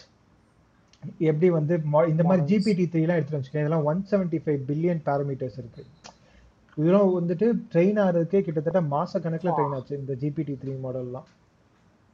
எப்படி 1.29 1.47
வந்து 1.57 1.73
இந்த 2.11 2.23
மாதிரி 2.29 2.45
ஜிபிடி 2.51 2.85
த்ரீலாம் 2.93 3.17
எடுத்துட்டு 3.17 3.39
வச்சுக்கோங்க 3.39 3.65
இதெல்லாம் 3.65 3.87
one 3.91 4.01
seventy 4.11 4.39
five 4.43 4.61
billion 4.69 5.01
parameters 5.09 5.59
இருக்கு. 5.61 5.83
இதெல்லாம் 6.77 7.11
வந்துட்டு 7.19 7.47
ட்ரெயின் 7.73 7.99
ஆகிறதுக்கே 8.03 8.41
கிட்டத்தட்ட 8.47 8.81
மாச 8.95 9.19
கணக்குல 9.25 9.53
ட்ரெயின் 9.57 9.75
ஆச்சு 9.77 9.93
இந்த 10.01 10.15
ஜிபிடி 10.23 10.55
த்ரீ 10.63 10.73
மாடல்லாம் 10.85 11.27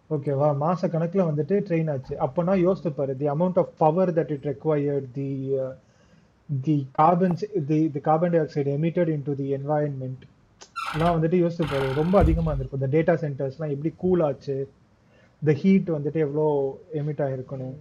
ஓகேவா 0.10 0.48
மாச 0.64 0.88
கணக்குல 0.94 1.23
வந்துட்டு 1.30 1.56
ட்ரெயின் 1.68 1.90
ஆச்சு. 1.94 2.14
அப்போனா 2.26 2.53
யோசித்து 2.65 2.91
பாரு 2.98 3.14
the 3.22 3.27
amount 3.34 3.60
of 3.61 3.72
power 3.84 4.11
that 4.18 4.31
it 4.35 4.45
required 4.52 5.07
the 5.18 5.30
the 6.49 6.76
carbon 6.99 7.38
the 7.69 7.80
the 7.95 8.02
carbon 8.07 8.34
dioxide 8.44 8.72
emitted 8.77 9.11
into 9.30 9.35
the 9.41 9.48
environment 9.57 10.23
நான் 10.99 11.15
வந்துட்டு 11.15 11.38
யோசித்து 11.44 11.65
பாரு 11.72 11.88
ரொம்ப 12.02 12.15
அதிகமா 12.23 12.49
இருந்திருக்கும். 12.52 12.81
இந்த 12.81 12.91
டேட்டா 12.95 13.14
சென்டர்ஸ்லாம் 13.23 13.73
எப்படி 13.76 13.91
கூல் 14.03 14.23
ஆச்சு? 14.27 14.57
இந்த 15.41 15.53
ஹீட் 15.61 15.90
வந்துட்டு 15.98 16.19
எவ்வளோ 16.26 16.45
எமிட் 16.99 17.23
ஆயிருக்கணும் 17.27 17.77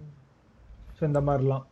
ஸோ 0.97 1.01
இந்த 1.11 1.21
மாதிரிலாம். 1.27 1.65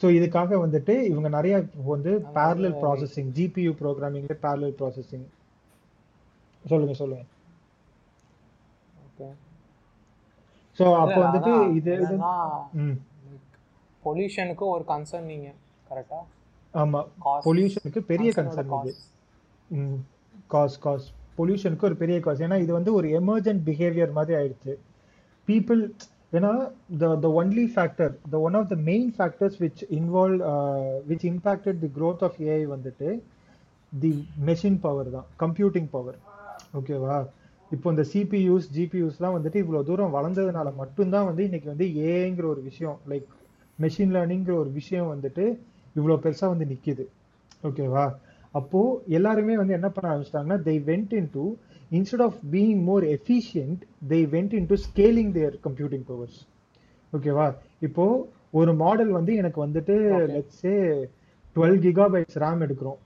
ஸோ 0.00 0.06
இதுக்காக 0.16 0.58
வந்துட்டு 0.62 0.94
இவங்க 1.10 1.28
நிறைய 1.28 1.54
வந்து 1.92 2.12
பேரலல் 2.36 2.76
ப்ராசஸிங் 2.82 3.30
ஜிபியூ 3.36 3.72
ப்ரோக்ராமிங்ல 3.80 4.36
பேரலல் 4.44 4.76
ப்ராசஸிங் 4.80 5.26
சொல்லுங்க 6.64 6.94
சொல்லுங்க. 6.94 7.24
ஸோ 10.78 10.84
அப்போ 11.02 11.18
வந்துட்டு 11.24 11.52
இது 11.78 11.92
பொல்யூஷனுக்கு 14.02 14.64
ஒரு 14.74 14.84
கன்சர்ன் 14.84 15.28
நீங்க 15.32 15.48
கரெக்டா 15.86 16.18
ஆமா. 16.74 17.00
பொல்யூஷனுக்கு 17.46 18.00
பெரிய 18.08 18.30
கன்சர்ன் 18.38 18.72
இது. 18.80 18.92
ம். 19.70 20.00
காஸ் 20.50 20.78
காஸ் 20.78 21.06
பொல்யூஷனுக்கு 21.38 21.88
ஒரு 21.88 21.96
பெரிய 22.02 22.16
காஸ் 22.20 22.42
ஏன்னா 22.46 22.58
இது 22.64 22.72
வந்து 22.78 22.90
ஒரு 22.98 23.06
எமர்ஜென்ட் 23.20 23.62
பிஹேவியர் 23.68 24.16
மாதிரி 24.18 24.34
ஆயிடுச்சு. 24.40 24.72
பீப்புள் 25.48 25.80
ஏன்னா 26.34 26.50
the 26.98 27.10
the 27.16 27.28
only 27.40 27.64
factor 27.74 28.12
the 28.30 28.38
one 28.40 28.56
of 28.60 28.68
the 28.70 28.76
main 28.86 29.08
factors 29.16 29.56
which 29.60 29.82
involve 29.98 30.40
which 31.06 31.26
impacted 31.30 31.78
the 31.80 31.90
growth 31.96 32.22
of 32.22 32.38
AI 32.46 32.62
வந்துட்டு 32.72 33.08
தி 33.92 34.12
மெஷின் 34.44 34.78
பவர் 34.80 35.10
தான் 35.10 35.26
கம்ப்யூட்டிங் 35.36 35.88
பவர் 35.90 36.18
ஓகேவா 36.74 37.18
இப்போ 37.70 37.88
இந்த 37.90 38.04
சிபியூஸ் 38.12 38.66
ஜிபியூஸ்லாம் 38.74 39.36
வந்துட்டு 39.36 39.60
இவ்வளோ 39.62 39.82
தூரம் 39.82 40.16
வளர்ந்ததுனால 40.16 40.68
மட்டும்தான் 40.76 41.28
வந்து 41.28 41.42
இன்னைக்கு 41.44 41.68
வந்து 41.70 41.86
ஏஐங்கிற 42.04 42.46
ஒரு 42.46 42.62
விஷயம் 42.62 42.98
லைக் 43.08 43.28
மெஷின் 43.78 44.12
லேர்னிங்கிற 44.14 44.54
ஒரு 44.56 44.70
விஷயம் 44.72 45.08
வந்துட்டு 45.14 45.44
இவ்வளோ 45.96 46.16
பெருசாக 46.24 46.52
வந்து 46.52 46.66
நிற்கிது 46.66 47.04
ஓகேவா 47.64 48.04
அப்போது 48.54 48.98
எல்லாருமே 49.10 49.54
வந்து 49.56 49.76
என்ன 49.78 49.88
பண்ண 49.88 50.10
ஆரம்பிச்சிட்டாங்கன்னா 50.10 50.58
they 50.62 50.74
went 50.90 51.14
into 51.30 51.44
instead 51.98 52.22
of 52.26 52.34
being 52.54 52.78
more 52.90 53.02
efficient 53.16 53.78
they 54.10 54.22
went 54.34 54.52
into 54.58 54.76
scaling 54.86 55.28
their 55.38 55.52
computing 55.66 56.02
powers. 56.10 56.36
ஓகேவா 57.12 57.46
இப்போ 57.86 58.04
ஒரு 58.60 58.72
மாடல் 58.82 59.10
வந்து 59.18 59.32
எனக்கு 59.40 59.58
வந்துட்டு 59.66 59.94
லெட்ஸ் 60.34 60.64
டுவெல் 61.56 61.80
கிகாபைட்ஸ் 61.86 62.38
ரேம் 62.44 62.62
எடுக்கிறோம். 62.66 62.98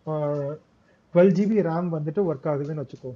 டுவெல் 1.15 1.35
ஜிபி 1.39 1.59
ரேம் 1.71 1.89
வந்துட்டு 1.97 2.21
ஒர்க் 2.31 2.49
ஆகுதுன்னு 2.53 2.85
வச்சுக்கோ. 2.85 3.13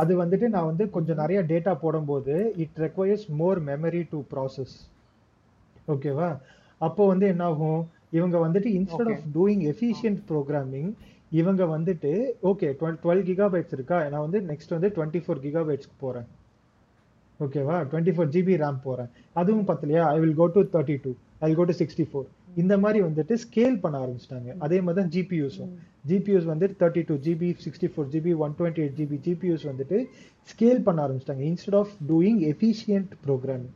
அது 0.00 0.12
வந்துட்டு 0.22 0.46
நான் 0.54 0.68
வந்து 0.68 0.84
கொஞ்சம் 0.94 1.18
நிறைய 1.20 1.40
டேட்டா 1.52 1.72
போடும்போது 1.84 2.34
it 2.64 2.76
requires 2.84 3.24
more 3.40 3.58
memory 3.70 4.02
to 4.12 4.18
process 4.32 4.74
ஓகேவா 5.94 6.28
அப்போ 6.80 7.02
வந்து 7.12 7.26
என்ன 7.32 7.44
ஆகும் 7.52 7.80
இவங்க 8.18 8.36
வந்துட்டு 8.44 8.68
instead 8.78 9.10
of 9.14 9.26
doing 9.36 9.64
efficient 9.72 10.20
programming 10.30 10.90
இவங்க 11.32 11.62
வந்துட்டு 11.76 12.12
ஓகே 12.50 12.68
டுவெல் 12.78 13.00
டுவெல் 13.02 13.24
கிகாபைட்ஸ் 13.30 13.74
இருக்கா? 13.76 13.98
நான் 14.12 14.24
வந்து 14.26 14.40
நெக்ஸ்ட் 14.50 14.74
வந்து 14.76 14.88
டுவெண்ட்டி 14.96 15.20
ஃபோர் 15.24 15.40
கிகாபைட்ஸ்க்கு 15.46 15.96
போகிறேன் 16.04 16.28
ஓகேவா 17.40 17.76
டுவெண்ட்டி 17.90 18.12
ஃபோர் 18.14 18.30
ஜிபி 18.34 18.54
ரேம் 18.62 18.80
போகிறேன் 18.86 19.10
அதுவும் 19.40 19.68
பத்தலையா? 19.68 20.02
I 20.14 20.16
will 20.22 20.34
go 20.40 20.46
to 20.56 20.62
thirty 20.74 20.96
two 21.04 21.10
I 21.46 21.50
go 21.58 21.64
to 21.70 21.74
sixty 21.82 22.04
four 22.10 22.26
இந்த 22.62 22.74
மாதிரி 22.82 23.00
வந்துட்டு 23.06 23.34
ஸ்கேல் 23.44 23.76
பண்ண 23.82 23.96
ஆரம்பிச்சிட்டாங்க. 24.04 24.50
அதே 24.64 24.78
மாதிரி 24.84 24.98
தான் 25.00 25.10
ஜிபியூஸும் 25.14 25.70
ஜிபியூஸ் 26.10 26.46
வந்து 26.52 26.66
thirty 26.80 27.02
two 27.10 27.14
GB 27.26 27.48
sixty 27.64 27.88
four 27.92 28.08
GB 28.14 28.32
one 28.44 28.54
twenty 28.58 28.82
eight 28.84 28.96
GB 29.00 29.18
GPUs 29.26 29.64
வந்துட்டு 29.70 29.98
ஸ்கேல் 30.52 30.82
பண்ண 30.88 30.98
ஆரம்பிச்சிட்டாங்க. 31.04 31.44
Instead 31.50 31.78
of 31.82 31.92
doing 32.10 32.40
efficient 32.52 33.12
programming 33.26 33.74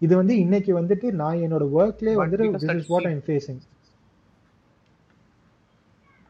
இது 0.00 0.12
வந்து 0.20 0.36
இன்னைக்கு 0.44 0.72
வந்துட்டு 0.80 1.10
நான் 1.22 1.42
என்னோட 1.46 1.66
ஒர்க்லேயே 1.78 2.16
வந்துட்டு 2.22 2.46
this 2.64 2.80
is 2.82 2.90
what. 2.94 3.08
I'm 3.12 3.24
facing 3.28 3.60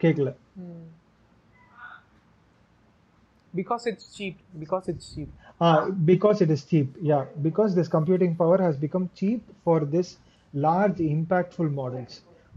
கேட்கல 0.01 0.31
because 3.55 3.85
it's 3.91 4.09
cheap 4.17 4.41
because 4.65 4.89
it's 4.95 5.11
cheap 5.15 5.35
uh, 5.61 5.79
because 6.09 6.41
it 6.41 6.51
is 6.51 6.61
cheap. 6.65 6.89
Yeah 7.03 7.23
because 7.43 7.71
this 7.75 7.89
computing 7.89 8.33
power 8.37 8.59
has 8.59 8.77
become 8.77 9.05
cheap 9.21 9.41
for 9.65 9.79
this 9.95 10.09
large 10.55 10.99
impactful 11.15 11.69
models. 11.81 12.15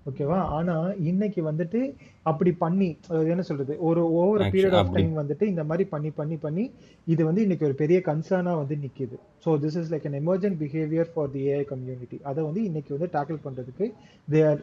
ஓகேவா 0.09 0.38
ஆனா 0.57 0.76
இன்னைக்கு 1.09 1.41
வந்துட்டு 1.47 1.80
அப்படி 2.23 2.51
பண்ணி 2.61 2.88
அது 3.09 3.31
என்ன 3.34 3.43
சொல்றது? 3.49 3.73
ஒரு 3.88 4.01
ஓவர் 4.19 4.43
பீரியட் 4.53 4.77
ஆஃப் 4.80 4.93
டைம் 4.95 5.11
வந்துட்டு 5.19 5.45
இந்த 5.51 5.63
மாதிரி 5.63 5.85
பண்ணி 5.91 6.11
பண்ணி 6.19 6.38
பண்ணி 6.45 6.63
இது 7.07 7.22
வந்து 7.27 7.43
இன்னைக்கு 7.45 7.68
ஒரு 7.69 7.76
பெரிய 7.81 7.97
கன்சர்னா 8.07 8.53
வந்து 8.61 8.76
நிக்குது. 8.85 9.18
So 9.43 9.49
this 9.63 9.77
is 9.81 9.91
like 9.93 10.07
an 10.09 10.15
emergent 10.22 10.57
behaviour 10.63 11.11
for 11.13 11.30
the 11.35 11.43
AI 11.51 11.63
community 11.73 12.19
அதை 12.31 12.41
வந்து 12.49 12.63
இன்னைக்கு 12.69 12.93
வந்து 12.95 13.09
டேக்கிள் 13.18 13.39
பண்றதுக்கு 13.45 13.88
they 14.27 14.41
are 14.51 14.61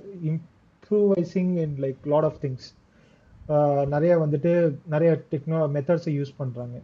improvising 0.89 1.51
in 1.62 1.74
like 1.85 2.06
lot 2.10 2.27
of 2.28 2.39
things 2.43 2.66
நிறைய 3.94 4.12
வந்துட்டு 4.23 4.51
நிறைய 4.93 5.10
டெக்னோ 5.32 5.59
மெத்தட்ஸை 5.74 6.12
யூஸ் 6.19 6.31
பண்றாங்க. 6.39 6.77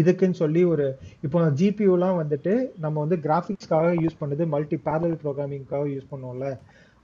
இதுக்குன்னு 0.00 0.38
சொல்லி 0.40 0.62
ஒரு 0.72 0.86
இப்போ 1.26 1.38
ஜிபியூலாம் 1.60 2.18
வந்துட்டு 2.20 2.52
நம்ம 2.84 2.94
வந்து 3.04 3.16
கிராஃபிக்ஸ்க்காக 3.26 3.88
யூஸ் 4.02 4.18
பண்ணது 4.20 4.42
மல்டி 4.54 4.78
பேரல் 4.86 5.16
ப்ரோக்ராமிங்காக 5.22 5.88
யூஸ் 5.94 6.10
பண்ணுவோம்ல. 6.12 6.48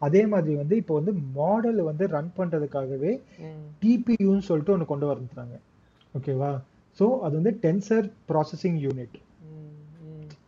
அதே 0.02 0.22
மாதிரி 0.32 0.52
வந்து 0.62 0.74
இப்போ 0.82 0.94
வந்து 1.00 1.12
மாடல் 1.38 1.80
வந்து 1.90 2.04
ரன் 2.16 2.32
பண்றதுக்காகவே 2.38 3.12
டிபியூன்னு 3.82 4.46
சொல்லிட்டு 4.50 4.74
ஒன்று 4.76 4.92
கொண்டு 4.92 5.08
வந்துட்டாங்க 5.12 5.56
ஓகேவா 6.14 6.52
ஸோ 6.98 7.06
அது 7.24 7.34
வந்து 7.40 7.54
டென்சர் 7.66 8.06
ப்ராசஸிங் 8.32 8.78
யூனிட் 8.86 9.18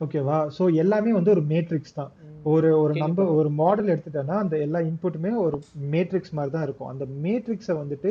ஓகேவா 0.04 0.38
ஸோ 0.58 0.64
எல்லாமே 0.84 1.10
வந்து 1.20 1.34
ஒரு 1.36 1.44
மேட்ரிக்ஸ் 1.52 1.98
தான். 2.00 2.12
ஒரு 2.52 2.68
ஒரு 2.82 2.94
நம்பர் 3.02 3.32
ஒரு 3.38 3.48
மாடல் 3.60 3.90
எடுத்துட்டோன்னா 3.94 4.36
அந்த 4.42 4.54
எல்லா 4.66 4.80
இன்புட்டுமே 4.90 5.32
ஒரு 5.46 5.56
மேட்ரிக்ஸ் 5.94 6.34
மாதிரி 6.36 6.52
தான் 6.54 6.64
இருக்கும். 6.66 6.90
அந்த 6.92 7.04
மேட்ரிக்ஸை 7.24 7.74
வந்துட்டு 7.80 8.10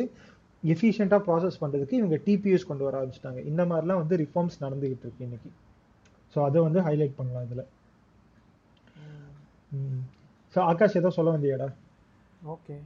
எஃபிஷியண்டாக 0.63 1.21
ப்ராசஸ் 1.27 1.59
பண்ணுறதுக்கு 1.61 1.99
இவங்க 2.01 2.17
டிபியூஸ் 2.27 2.67
கொண்டு 2.69 2.85
வர 2.87 2.95
ஆரம்பிச்சிட்டாங்க. 2.99 3.41
இந்த 3.51 3.63
மாதிரிலாம் 3.71 4.01
வந்து 4.03 4.19
ரிஃபார்ம்ஸ் 4.23 4.61
நடந்துகிட்டு 4.65 5.05
இருக்கு 5.07 5.25
இன்னைக்கு. 5.27 5.51
ஸோ 6.35 6.39
அதை 6.47 6.61
வந்து 6.67 6.79
ஹைலைட் 6.87 7.17
பண்ணலாம் 7.19 7.45
இதில். 7.47 7.65
ஸோ 10.53 10.59
ஆகாஷ் 10.71 10.99
ஏதோ 11.01 11.11
சொல்ல 11.17 11.35
வந்தியாடா? 11.37 11.69
ஓகே 12.55 12.77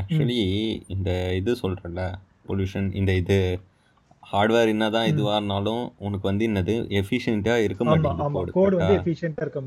ஆக்சுவலி 0.00 0.42
இந்த 0.94 1.10
இது 1.38 1.52
சொல்கிறேன்ல 1.62 2.04
பொல்யூஷன் 2.48 2.88
இந்த 3.00 3.12
இது 3.22 3.36
ஹார்ட்வேர் 4.30 4.72
என்னதான் 4.74 5.08
இதுவாக 5.12 5.38
இருந்தாலும் 5.40 5.82
உனக்கு 6.06 6.26
வந்து 6.30 6.46
என்னது 6.50 6.74
எஃபிஷியண்ட்டாக 7.00 7.64
இருக்க 7.66 7.82
மாட்டேங்குது 7.88 8.54
கோட் 8.58 8.76
வந்து 8.80 8.96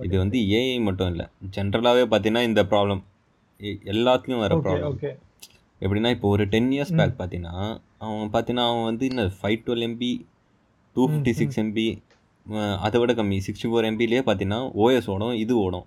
இது 0.08 0.16
வந்து 0.24 0.40
ஏஐ 0.60 0.78
மட்டும் 0.88 1.12
இல்லை 1.14 1.28
ஜென்ரலாகவே 1.58 2.06
பார்த்தீங்கன்னா 2.14 2.44
இந்த 2.50 2.64
ப்ராப்ளம் 2.74 3.04
எல்லாத்துலேயும் 3.94 4.44
வர 4.46 4.56
ப்ராப்ளம் 4.66 4.98
எப்படின்னா 5.82 6.12
இப்போ 6.16 6.28
ஒரு 6.36 6.44
டென் 6.56 6.72
இயர்ஸ் 6.76 6.98
பேக் 7.00 7.20
பார்த்தீங்கன்னா 7.22 7.56
அவன் 8.06 8.34
பார்த்தீங்கன்னா 8.36 8.68
அவன் 8.72 8.88
வந்து 8.90 9.06
இந்த 9.12 9.26
five 9.40 9.60
twelve 9.68 9.86
MB 9.90 10.12
two 10.96 11.04
fifty 11.10 11.34
six 11.40 11.60
MB 11.64 11.88
அதை 12.86 12.98
விட 13.02 13.14
கம்மி. 13.20 13.38
சிக்ஸ்டி 13.46 13.68
ஃபோர் 13.70 13.88
எம்பிலேயே 13.90 14.22
பார்த்தீங்கன்னா 14.28 14.60
ஓஎஸ் 14.84 15.10
ஓடும் 15.14 15.34
இது 15.44 15.54
ஓடும். 15.64 15.86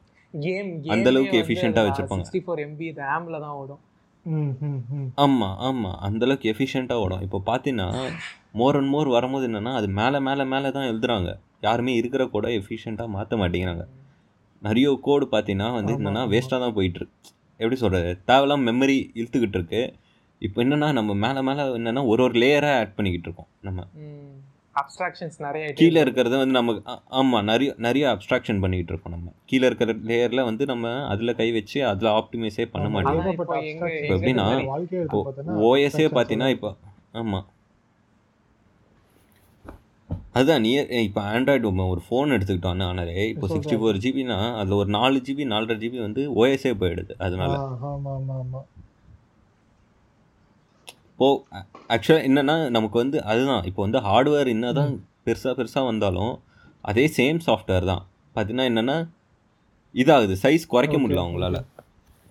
அந்த 0.95 1.07
அளவுக்கு 1.13 1.37
efficient-ஆ 1.43 1.83
வச்சிருப்பாங்க. 1.87 2.25
சிக்ஸ்டி 2.27 2.43
ஃபோர் 2.47 2.61
எம்பி 2.65 2.89
ரேம்ல 3.03 3.37
தான் 3.45 3.55
ஓடும். 3.61 3.81
ஆமாம் 5.25 5.57
ஆமாம் 5.69 5.97
அந்தளவுக்கு 6.07 6.51
எஃபிஷியண்ட்டாக 6.53 7.05
ஓடும். 7.05 7.23
இப்போ 7.27 7.39
பார்த்தீங்கன்னா 7.51 7.89
மோர் 8.55 8.77
அண்ட் 8.79 8.93
மோர் 8.95 9.09
வரும்போது 9.17 9.45
என்னென்னா 9.49 9.73
அது 9.79 9.89
மேலே 10.01 10.19
மேலே 10.29 10.45
மேலே 10.53 10.71
தான் 10.77 10.89
எழுதுறாங்க. 10.91 11.31
யாருமே 11.67 11.93
இருக்கிற 12.01 12.23
கூட 12.35 12.49
எஃபிஷியண்ட்டாக 12.59 13.15
மாற்ற 13.17 13.37
மாட்டேங்கிறாங்க. 13.43 13.85
நிறைய 14.63 14.87
கோடு 15.07 15.27
பார்த்தீங்கன்னா 15.35 15.69
வந்து 15.79 15.93
என்னென்னா 15.99 16.23
வேஸ்ட்டாக 16.33 16.61
தான் 16.65 16.77
போயிட்டுருக்கு 16.79 17.17
எப்படி 17.61 17.77
சொல்கிறது 17.83 18.11
தேவையில்லாம் 18.31 18.65
மெமரி 18.69 18.97
இழுத்துக்கிட்டு 19.21 19.59
இருக்கு. 19.59 19.83
இப்போ 20.43 20.59
என்னென்னா 20.65 20.89
நம்ம 20.99 21.15
மேலே 21.25 21.41
மேலே 21.49 21.63
என்னென்னா 21.79 22.03
ஒரு 22.13 22.23
ஒரு 22.27 22.37
லேயராக 22.43 22.81
ஆட் 22.83 22.95
பண்ணிக்கிட்டு 22.99 23.29
இருக்கோம் 23.29 23.51
நம்ம. 23.69 23.81
அப்ஸ்ட்ராக்ஷன்ஸ் 24.81 25.39
நிறைய 25.47 25.65
கீழே 25.79 26.01
இருக்கு. 26.03 26.05
இருக்கிறத 26.05 26.37
வந்து 26.43 26.57
நம்ம 26.59 26.75
ஆமாம் 27.21 27.47
நிறைய 27.51 27.71
நிறைய 27.87 28.05
அப்ஸ்ட்ராக்ஷன் 28.13 28.61
பண்ணிக்கிட்டு 28.65 28.93
இருக்கோம் 28.93 29.15
நம்ம. 29.17 29.33
கீழே 29.51 29.65
இருக்கிற 29.71 29.93
லேயரில் 30.11 30.47
வந்து 30.51 30.65
நம்ம 30.73 30.93
அதில் 31.13 31.37
கை 31.41 31.49
வச்சு 31.59 31.79
அதில் 31.93 32.11
ஆப்டிமைஸே 32.19 32.67
பண்ண 32.75 33.03
ஏகப்பட்ட 33.15 33.57
இப்போ 33.71 34.15
எப்படின்னா, 34.17 34.47
ஓஎஸ்ஏ 35.69 36.07
பார்த்தீங்கன்னா 36.17 36.51
இப்போ 36.57 36.71
ஆமாம் 37.23 37.47
அதுதான் 40.35 40.63
நீ 40.65 40.71
இப்போ 41.07 41.21
ஆண்ட்ராய்டு 41.35 41.71
ஒரு 41.95 42.03
ஃபோன் 42.07 42.35
எடுத்துக்கிட்டோன்னா 42.37 42.87
ஆனாலே 42.91 43.15
இப்போ 43.33 43.47
சிக்ஸ்டி 43.55 43.77
ஃபோர் 43.81 44.03
ஜிபினா 44.05 44.37
அதில் 44.61 44.77
ஒரு 44.83 44.91
நாலு 44.97 45.19
ஜிபி 45.27 45.45
நாலரை 45.53 45.77
ஜிபி 45.83 45.99
வந்து 46.07 46.23
ஓஎஸ்ஏ 46.41 46.73
போயிடுது 46.83 47.15
அதனால. 47.27 47.55
இப்போ 51.13 51.29
ஆக்சுவலாக 51.95 52.27
என்னன்னா 52.29 52.57
நமக்கு 52.77 52.97
வந்து 53.03 53.19
அதுதான் 53.33 53.65
இப்போ 53.71 53.81
வந்து 53.87 54.01
ஹார்ட்வேர் 54.07 54.53
என்னதான் 54.55 54.93
பெருசாக 55.27 55.55
பெருசாக 55.59 55.89
வந்தாலும் 55.91 56.33
அதே 56.91 57.05
சேம் 57.19 57.41
சாஃப்ட்வேர் 57.49 57.91
தான். 57.93 58.05
பார்த்தீங்கன்னா 58.37 58.69
என்னென்னா 58.71 58.97
இதாகுது 59.95 60.35
சைஸ் 60.45 60.71
குறைக்க 60.75 60.97
முடியல 61.03 61.25
அவங்களால. 61.25 61.59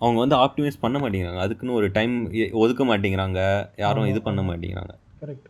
அவங்க 0.00 0.18
வந்து 0.24 0.36
ஆப்டிமைஸ் 0.44 0.82
பண்ண 0.84 0.96
மாட்டேங்கிறாங்க. 1.02 1.42
அதுக்குன்னு 1.46 1.78
ஒரு 1.80 1.88
டைம் 1.98 2.14
ஒதுக்க 2.62 2.84
மாட்டேங்கிறாங்க. 2.90 3.40
யாரும் 3.84 4.10
இது 4.12 4.20
பண்ண 4.28 4.42
மாட்டேங்கிறாங்க. 4.50 4.94
கரெக்ட் 5.22 5.49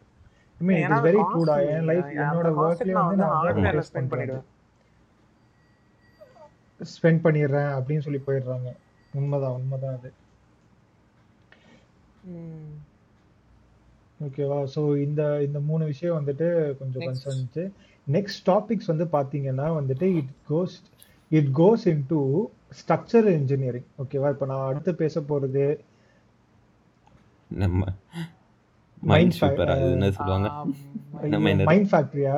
ஐ 0.60 0.66
மீன் 0.66 0.78
இட் 0.78 0.84
ஏன்னா 0.84 0.96
இஸ் 0.96 1.06
வெரி 1.08 1.20
ட்ரூடா? 1.30 1.54
என் 1.74 1.86
லைஃப் 1.90 2.08
என்னோட 2.16 2.48
நான் 2.90 3.08
வந்து 3.10 3.26
நான் 3.66 3.86
ஸ்பெண்ட் 3.88 4.10
பண்ணிடுவேன். 4.12 4.46
ஸ்பெண்ட் 6.80 7.22
பண்ணிடுறேன் 7.24 7.70
அப்படின்னு 7.78 8.04
சொல்லி 8.06 8.20
போயிடுறாங்க 8.26 8.68
உண்மைதான் 9.12 9.56
உண்மைதான் 9.58 9.96
அது. 9.98 10.10
ஓகேவா 14.20 14.58
ஸோ 14.72 14.80
இந்த 15.04 15.22
இந்த 15.44 15.58
மூணு 15.68 15.84
விஷயம் 15.90 16.18
வந்துட்டு 16.18 16.46
கொஞ்சம் 16.80 17.02
Next. 17.02 17.10
கன்சர்ன்ச்சு 17.10 17.62
நெக்ஸ்ட் 18.06 18.42
டாபிக்ஸ் 18.48 18.90
வந்து 18.92 19.06
பார்த்தீங்கன்னா 19.14 19.66
வந்துட்டு 19.78 20.06
it 20.18 20.32
goes 20.50 20.74
it 21.30 21.50
goes 21.58 21.84
into 22.10 22.18
structure 22.80 23.28
engineering 23.34 23.88
ஓகேவா 24.02 24.30
இப்போ 24.34 24.46
நான் 24.46 24.66
அடுத்து 24.68 24.92
பேச 25.00 25.22
போகிறது 25.22 25.64
நம்ம 27.56 27.80
மைண்ட் 29.02 29.36
சூப்பர் 29.38 29.70
அது 29.74 29.86
என்ன 29.96 30.08
சொல்லுவாங்க. 30.16 30.48
நம்ம 31.34 31.50
என்ன 31.54 31.68
mind 31.70 31.88
ஃபேக்ட்ரியா 31.92 32.34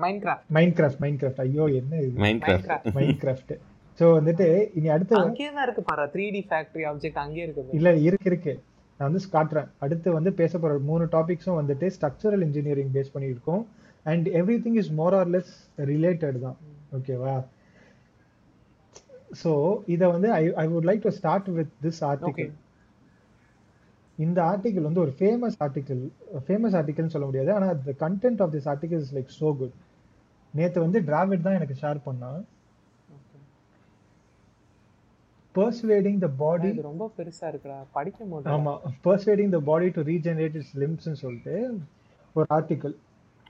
Minecraft. 0.00 0.42
Mind 0.56 0.74
craft 0.76 1.00
mind 1.02 1.18
craft 1.20 1.40
ஐயோ 1.44 1.64
என்ன 1.80 1.92
இது? 2.04 2.14
Minecraft 2.46 2.68
Minecraft. 2.68 2.94
Mind 2.98 3.18
craft 3.22 3.52
so 3.98 4.04
வந்துட்டு 4.18 4.46
இனி 4.78 4.88
அடுத்து 4.94 5.14
அங்கேயே 5.20 5.50
தான் 5.56 5.66
இருக்கு 5.66 5.82
பாரு 5.90 6.04
த்ரீ 6.14 6.24
டி 6.36 6.40
ஃபேக்டரி 6.50 6.84
ஆப்ஜெக்ட் 6.90 7.20
அங்கேயே 7.24 7.44
இருக்கு 7.46 7.76
இல்ல 7.78 7.90
இருக்கு 8.08 8.28
இருக்கு. 8.32 8.54
நான் 9.00 9.06
வந்து 9.08 9.20
காட்டுறேன். 9.36 9.68
அடுத்து 9.84 10.08
வந்து 10.16 10.30
பேச 10.40 10.58
போற 10.62 10.72
மூணு 10.90 11.04
டாபிக்ஸும் 11.14 11.58
வந்துட்டு 11.60 11.86
ஸ்ட்ரக்சரல் 11.96 12.44
இன்ஜினியரிங் 12.48 12.92
பேஸ் 12.96 13.12
பண்ணியிருக்கோம் 13.14 13.62
and 14.06 14.26
everything 14.64 14.78
is 14.82 14.92
more 15.00 15.16
or 15.20 15.30
less 15.36 15.52
related 15.92 16.38
தான். 16.46 16.58
ஓகேவா 16.98 17.34
ஸோ 19.42 19.52
இதை 19.94 20.06
வந்து 20.14 20.28
I 20.40 20.42
I 20.62 20.66
would 20.72 20.88
like 20.90 21.02
to 21.06 21.12
start 21.20 21.48
with 21.58 21.72
this 21.86 22.02
article 22.10 22.52
இந்த 24.18 24.38
ஆர்டிகல் 24.42 24.88
வந்து 24.88 25.00
ஒரு 25.00 25.12
ஃபேமஸ் 25.18 25.56
ஆர்டிகல் 25.60 26.02
ஃபேமஸ் 26.46 26.76
ஆர்டிகல்னு 26.80 27.14
சொல்ல 27.14 27.26
முடியாது. 27.26 27.52
ஆனா 27.54 27.68
the 27.88 27.94
content 28.04 28.42
of 28.42 28.52
this 28.54 28.68
article 28.72 29.02
is 29.06 29.14
like 29.16 29.32
so 29.40 29.48
good 29.60 29.76
நேத்து 30.54 30.80
வந்து 30.80 30.98
டிராவிட் 31.00 31.46
தான் 31.46 31.58
எனக்கு 31.60 31.76
ஷேர் 31.82 32.00
பண்ணான். 32.08 32.42
பர்சுவேடிங் 35.54 36.18
த 36.18 36.28
பாடி 36.42 36.70
ரொம்ப 36.90 37.10
பெருசா 37.18 37.46
இருக்குடா. 37.50 37.78
படிக்க 37.92 38.24
முடியல. 38.24 38.52
ஆமா. 38.54 38.72
Persuading 39.04 39.52
the 39.56 39.60
body 39.70 39.88
to 39.88 40.02
regenerate 40.12 40.56
its 40.60 40.76
லிம்ஸ்னு 40.82 41.20
சொல்லிட்டு 41.24 41.56
ஒரு 42.36 42.46
ஆர்டிக்கல் 42.50 42.96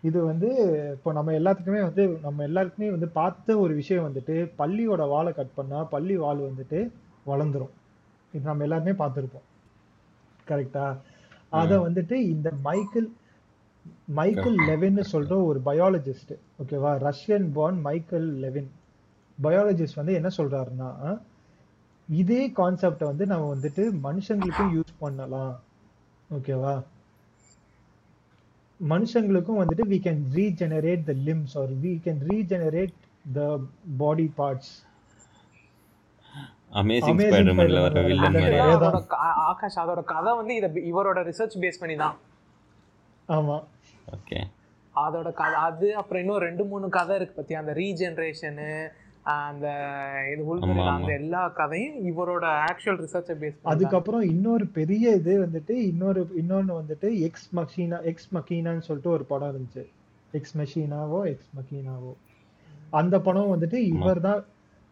இது 0.03 0.25
வந்து 0.25 0.49
இப்போ 0.97 1.13
நம்ம 1.13 1.33
எல்லாத்துக்குமே 1.33 1.81
வந்து 1.83 2.03
நம்ம 2.23 2.43
எல்லாருக்குமே 2.43 2.91
வந்து 2.91 3.09
பார்த்த 3.09 3.57
ஒரு 3.59 3.75
விஷயம் 3.75 4.07
வந்துட்டு 4.09 4.35
பள்ளியோட 4.59 5.09
வாலை 5.09 5.33
கட் 5.33 5.55
பண்ணா 5.55 5.79
பள்ளி 5.85 6.17
வால் 6.17 6.43
வந்துட்டு 6.51 6.81
வளர்ந்துரும். 7.27 7.75
இது 8.35 8.45
நம்ம 8.45 8.63
எல்லாருமே 8.63 8.95
பார்த்துருப்போம். 9.03 9.47
கரெக்டா 10.49 10.87
அத 11.53 11.79
வந்துட்டு 11.87 12.17
இந்த 12.33 12.49
மைக்கேல் 12.63 13.11
மைக்கேல் 14.19 14.59
லெவின்னு 14.69 15.05
சொல்ற 15.13 15.33
ஒரு 15.45 15.61
பயாலஜிஸ்ட் 15.65 16.33
ஓகேவா 16.63 16.93
Russian 17.09 17.47
born 17.53 17.79
Michael 17.81 18.29
Levin 18.45 18.71
biologist 19.39 20.01
வந்து 20.01 20.13
என்ன 20.13 20.31
சொல்றாருன்னா 20.37 20.91
இதே 22.09 22.43
கான்செப்டை 22.53 23.07
வந்து 23.07 23.27
நம்ம 23.27 23.47
வந்துட்டு 23.55 23.85
மனுஷங்களுக்கும் 24.03 24.75
யூஸ் 24.75 24.93
பண்ணலாம் 24.99 25.55
ஓகேவா 26.31 26.75
மனுஷங்களுக்கும் 28.81 29.61
வந்துட்டு 29.61 29.85
we 29.87 29.99
can 29.99 30.19
regenerate 30.33 31.03
the 31.07 31.17
limbs 31.27 31.53
or 31.57 31.67
we 31.85 31.93
can 31.99 32.19
regenerate 32.29 32.97
the 33.25 33.49
body 33.99 34.29
parts. 34.31 34.69
Amazing 36.75 37.11
Amazing 37.11 37.29
ஸ்பைடர்மேன்ல 37.29 37.81
வர 37.81 38.01
வில்லன் 38.03 38.35
மாதிரி. 38.35 38.57
கதை 38.57 38.75
அதோட 38.77 38.99
க- 39.07 39.19
ஆகாஷ் 39.45 39.77
அதோட 39.77 40.03
கதை 40.05 40.33
வந்து 40.37 40.55
இத 40.55 40.67
இவரோட 40.85 41.19
ரிசர்ச் 41.27 41.57
பேஸ் 41.61 41.81
பண்ணி 41.81 41.97
தான். 41.97 42.17
ஆமா. 43.29 43.57
ஓகே 44.09 44.39
அதோட 44.95 45.33
கதை 45.33 45.55
அது 45.63 45.97
அப்புறம் 45.97 46.23
இன்னும் 46.23 46.39
ரெண்டு 46.39 46.65
மூணு 46.65 46.89
கதை 46.89 47.17
இருக்கு 47.17 47.37
பத்தியா? 47.39 47.57
அந்த 47.57 47.73
ரீஜெனரேஷனு 47.75 48.69
அந்த 49.35 49.67
இது 50.33 50.43
அந்த. 50.89 51.11
எல்லா 51.13 51.49
கதையும் 51.51 51.97
இவரோட 52.05 52.45
ஆக்சுவல் 52.65 52.99
ரிசர்ச்சை 53.01 53.35
பேஸ் 53.39 53.57
அதுக்கப்புறம் 53.65 54.23
இன்னொரு 54.25 54.67
பெரிய 54.73 55.15
இது 55.15 55.35
வந்துட்டு 55.47 55.75
இன்னொரு 55.85 56.23
இன்னொன்னு 56.39 56.75
வந்துட்டு 56.81 57.21
எக்ஸ் 57.21 57.49
மக்கீனா 57.57 58.03
எக்ஸ் 58.03 58.29
மக்கீனான்னு 58.35 58.79
சொல்லிட்டு 58.81 59.11
ஒரு 59.11 59.25
படம் 59.25 59.53
இருந்துச்சு. 59.53 59.85
எக்ஸ் 60.33 60.55
மெஷீனாவோ 60.59 61.27
எக்ஸ் 61.27 61.51
மக்கீனாவோ 61.59 62.13
அந்த 62.93 63.21
படம் 63.21 63.53
வந்துட்டு 63.53 63.79
இவர் 63.93 64.21
தான் 64.21 64.41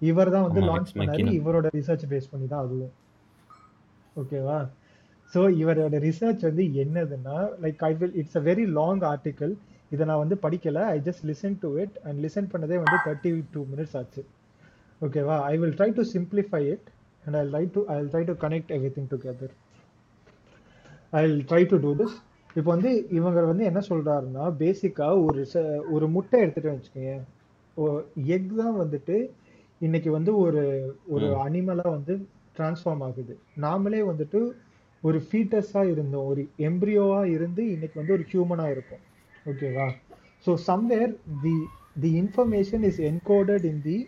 இவர் 0.09 0.33
தான் 0.35 0.47
வந்து 0.47 0.63
லான்ச் 0.69 0.93
பண்ணாரு. 0.99 1.27
இவரோட 1.41 1.67
ரிசர்ச் 1.79 2.05
பேஸ் 2.13 2.31
பண்ணி 2.33 2.47
தான் 2.53 2.63
அதுவும். 2.65 2.93
ஓகேவா 4.17 4.59
ஸோ 5.33 5.43
இவரோட 5.61 5.99
ரிசர்ச் 6.07 6.43
வந்து 6.49 6.65
என்னதுன்னா 6.83 7.37
like 7.65 7.83
I 7.91 7.93
will 8.01 8.17
it's 8.23 8.39
a 8.41 8.43
very 8.49 8.65
long 8.79 9.03
article 9.13 9.53
இதை 9.95 10.03
நான் 10.11 10.23
வந்து 10.25 10.37
படிக்கல. 10.45 10.81
I 10.95 10.99
just 11.09 11.25
listen 11.31 11.57
to 11.63 11.69
it 11.85 11.97
and 12.07 12.19
listen 12.25 12.49
பண்ணதே 12.53 12.79
வந்து 12.85 12.99
தேர்ட்டி 13.07 13.33
டூ 13.55 13.63
மினிட்ஸ் 13.73 13.97
ஆச்சு. 14.01 14.23
ஓகேவா 15.01 15.37
I 15.53 15.55
will 15.63 15.77
try 15.79 15.91
to 15.99 16.05
simplify 16.15 16.63
it 16.75 16.89
and 17.25 17.37
I 17.41 17.45
try 17.51 17.65
to 17.77 17.81
I 17.95 17.97
try 18.13 18.23
to 18.31 18.35
connect 18.45 18.73
everything 18.97 19.09
together 19.13 19.55
I 21.13 21.23
try 21.51 21.63
to 21.73 21.79
do 21.85 21.93
this 22.01 22.17
இப்போ 22.57 22.69
வந்து 22.75 22.91
இவங்க 23.19 23.45
வந்து 23.51 23.65
என்ன 23.71 23.81
சொல்றாருன்னா 23.89 24.47
பேசிக்கா 24.63 25.07
ஒரு 25.27 25.43
ஒரு 25.95 26.07
முட்டை 26.15 26.39
எடுத்துட்டு 26.45 26.73
வச்சுக்கோங்க 26.73 27.15
எக் 28.37 28.51
தான் 28.61 28.77
வந்துட்டு 28.81 29.17
இன்னைக்கு 29.87 30.11
வந்து 30.17 30.33
ஒரு 30.45 30.63
ஒரு 31.15 31.29
அனிமலா 31.45 31.87
வந்து 31.97 32.15
டிரான்ஸ்ஃபார்ம் 32.57 33.03
ஆகுது. 33.09 33.35
நாமளே 33.65 34.01
வந்துட்டு 34.11 34.41
ஒரு 35.03 35.19
ஃபீட்டஸா 35.29 35.83
இருந்தோம். 35.93 36.27
ஒரு 36.33 36.43
எம்ப்ரியோவா 36.69 37.21
இருந்து 37.37 37.63
இன்னைக்கு 37.75 37.97
வந்து 38.01 38.17
ஒரு 38.19 38.27
ஹியூமனா 38.33 38.67
இருக்கும். 38.75 39.03
ஓகேவா 39.51 39.87
so 40.47 40.53
somewhere 40.69 41.13
the 41.45 41.55
the 42.05 42.11
information 42.23 42.85
is 42.91 43.01
encoded 43.11 43.67
in 43.73 43.83
the 43.89 43.99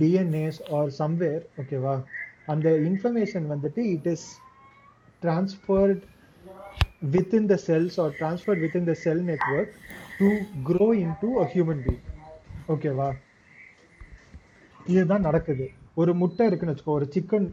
DNAs 0.00 0.60
or 0.78 0.90
somewhere 1.02 1.42
ஓகேவா 1.62 1.94
அந்த 2.54 2.70
இன்ஃபர்மேஷன் 2.90 3.46
வந்துட்டு 3.54 3.84
it 3.96 4.10
is 4.14 4.26
transferred 5.24 6.00
within 7.12 7.44
the 7.50 7.56
cells 7.66 7.94
or 8.02 8.08
transferred 8.18 8.58
within 8.64 8.84
the 8.88 8.96
cell 9.02 9.20
network 9.28 9.68
to 10.18 10.26
grow 10.68 10.88
into 11.04 11.28
a 11.42 11.46
human 11.52 11.78
being. 11.86 12.02
ஓகேவா 12.74 13.08
இதுதான் 14.86 15.20
நடக்குது. 15.20 15.70
ஒரு 15.94 16.14
முட்டை 16.14 16.46
இருக்குன்னு 16.46 16.74
வச்சுக்கோ 16.74 16.96
ஒரு 16.98 17.08
சிக்கன் 17.14 17.46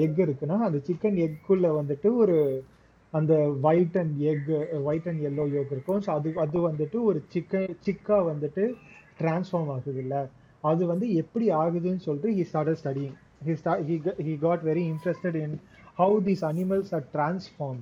எக் 0.00 0.18
இருக்குன்னா 0.18 0.58
அந்த 0.58 0.78
சிக்கன் 0.88 1.16
எக்குள்ள 1.26 1.66
வந்துட்டு 1.78 2.16
ஒரு 2.16 2.64
அந்த 3.10 3.54
white 3.62 3.98
and 3.98 4.20
egg 4.20 4.68
white 4.84 5.08
and 5.08 5.20
yellow 5.20 5.44
yolk 5.50 5.70
இருக்கும். 5.70 6.00
ஸோ 6.00 6.10
அது 6.10 6.32
அது 6.36 6.70
வந்துட்டு 6.70 7.02
ஒரு 7.02 7.24
சிக்கன் 7.34 7.76
சிக்கா 7.86 8.18
வந்துட்டு 8.32 8.72
டிரான்ஸ்ஃபார்ம் 9.18 9.70
ஆகுது 9.70 10.00
இல்லை 10.00 10.26
அது 10.60 10.86
வந்து 10.86 11.12
எப்படி 11.14 11.50
ஆகுதுன்னு 11.50 11.96
சொல்லிட்டு 11.96 12.30
ஹி 12.30 12.42
ஸ்டார்ட் 12.42 12.78
ஸ்டடிங் 12.84 13.14
ஹி 13.46 13.56
ஸ்டா 13.64 14.02
he 14.26 14.38
got 14.38 14.62
very 14.62 14.92
interested 14.92 15.34
in 15.34 15.60
how 15.98 16.16
these 16.24 16.44
animals 16.44 16.90
these 16.90 17.16
animals 17.16 17.46
from 17.58 17.78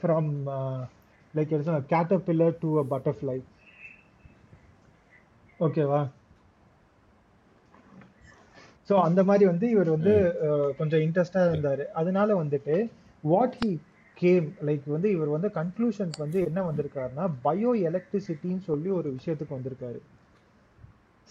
like 0.00 0.02
from 0.02 0.26
uh, 0.46 0.82
like 1.34 1.52
a 1.66 2.84
butterfly 2.90 3.42
ஓகேவா 5.60 6.00
ஸோ 8.88 8.94
அந்த 9.06 9.20
மாதிரி 9.28 9.44
வந்து 9.50 9.66
இவர் 9.74 9.90
வந்து 9.94 10.12
கொஞ்சம் 10.78 11.02
இன்ட்ரெஸ்டா 11.06 11.40
இருந்தாரு. 11.50 11.84
அதனால 12.00 12.28
வந்துட்டு 12.42 12.76
வாட் 13.24 13.56
ஹி 13.62 13.70
கேம் 14.16 14.46
லைக் 14.68 14.86
வந்து 14.94 15.08
இவர் 15.16 15.34
வந்து 15.34 15.48
கன்க்ளூஷனுக்கு 15.58 16.24
வந்து 16.26 16.38
என்ன 16.48 16.60
வந்திருக்காருன்னா 16.68 17.24
பயோ 17.46 17.72
எலக்ட்ரிசிட்டின்னு 17.90 18.64
சொல்லி 18.70 18.90
ஒரு 19.00 19.08
விஷயத்துக்கு 19.18 19.58
வந்திருக்காரு. 19.58 20.00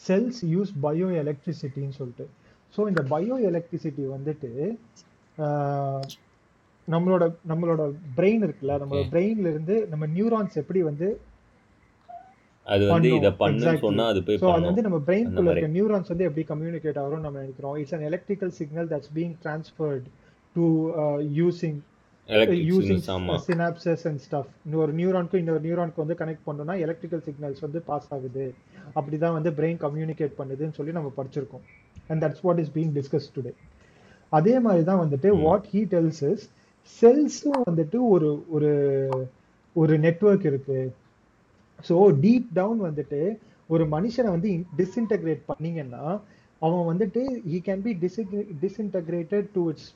செல்ஸ் 0.02 0.42
யூஸ் 0.54 0.74
பயோ 0.86 1.08
எலக்ட்ரிசிட்டின்னு 1.24 1.98
சொல்லிட்டு. 2.00 2.28
ஸோ 2.76 2.82
இந்த 2.92 3.02
பயோ 3.14 3.36
எலக்ட்ரிசிட்டி 3.50 4.06
வந்துட்டு 4.16 4.52
நம்மளோட 6.88 7.24
நம்மளோட 7.52 7.82
பிரெயின் 8.18 8.44
இருக்குல்ல 8.46 8.76
நம்மளோட 8.82 9.08
பிரெயின்ல 9.14 9.48
இருந்து 9.54 9.76
நம்ம 9.92 10.06
நியூரான்ஸ் 10.18 10.56
எப்படி 10.62 10.82
வந்து 10.90 11.08
அது 12.74 12.84
வந்து 12.92 13.10
இதை. 13.18 13.30
பண்ணுன்னு. 13.42 13.78
சொன்னா 13.84 14.06
அது 14.12 14.22
போய் 14.28 14.38
அது 14.38 14.46
பண்ணும். 14.46 14.68
வந்து 14.70 14.84
நம்ம 14.86 14.98
அந்த 14.98 15.12
பிரெயின்குள்ள 15.12 15.44
மாதிரி. 15.48 15.60
இருக்க 15.60 15.76
நியூரான்ஸ் 15.78 16.12
வந்து 16.14 16.26
எப்படி 16.30 16.46
கம்யூனிகேட் 16.54 17.00
ஆகிறோம் 17.04 17.26
நம்ம 17.26 17.38
நினைக்கிறோம். 17.44 17.76
It's 17.82 17.96
an 17.98 18.08
electrical 18.10 18.54
signal 18.60 18.90
that's 18.94 19.14
being 19.18 19.36
transferred 19.44 20.08
to 20.56 20.66
using 21.42 21.78
using 22.70 23.04
synapses 23.48 24.04
and 24.10 24.22
stuff 24.24 24.76
ஒரு 24.84 24.92
நியூரானுக்கு 24.96 25.36
இன்னொரு 25.42 25.62
நியூரானுக்கு 25.68 26.04
வந்து 26.04 26.18
கனெக்ட் 26.22 26.46
பண்ணோம்னா 26.48 26.76
எலக்ட்ரிக்கல் 26.86 27.24
சிக்னல்ஸ் 27.28 27.64
வந்து 27.66 27.82
பாஸ் 27.90 28.10
ஆகுது. 28.16 28.48
அப்படிதான் 28.96 29.36
வந்து 29.38 29.52
பிரெயின் 29.60 29.80
கம்யூனிகேட் 29.86 30.38
பண்ணுதுன்னு 30.40 30.78
சொல்லி 30.80 30.92
நம்ம 30.92 31.12
படிச்சிருக்கோம். 31.18 31.66
And 32.08 32.24
that's 32.24 32.44
what 32.48 32.60
is 32.60 32.74
being 32.76 32.94
discuss 32.98 33.32
today 33.38 33.54
அதே 34.30 34.56
மாதிரி 34.60 34.84
தான் 34.84 35.02
வந்துட்டு 35.04 35.30
வாட் 35.42 35.68
ஹீ 35.74 35.82
டெல்ஸ் 35.94 36.24
இஸ் 36.32 36.46
செல்ஸும் 37.02 37.60
வந்துட்டு 37.70 37.98
ஒரு 38.14 38.30
ஒரு 38.50 38.72
ஒரு 39.76 39.94
நெட்வொர்க் 40.06 40.48
இருக்கு. 40.52 40.80
ஸோ 41.80 41.96
டீப் 42.22 42.48
டவுன் 42.54 42.82
வந்துட்டு 42.82 43.22
ஒரு 43.70 43.86
மனுஷனை 43.86 44.30
வந்து 44.30 44.50
டிஸ்இன்டகிரேட் 44.78 45.42
பண்ணீங்கன்னா 45.46 46.04
அவன் 46.62 46.86
வந்துட்டு 46.92 47.22
he 47.48 47.58
can 47.66 47.82
be 47.82 47.94
disintegrated 48.62 49.48
to 49.54 49.70
its 49.70 49.90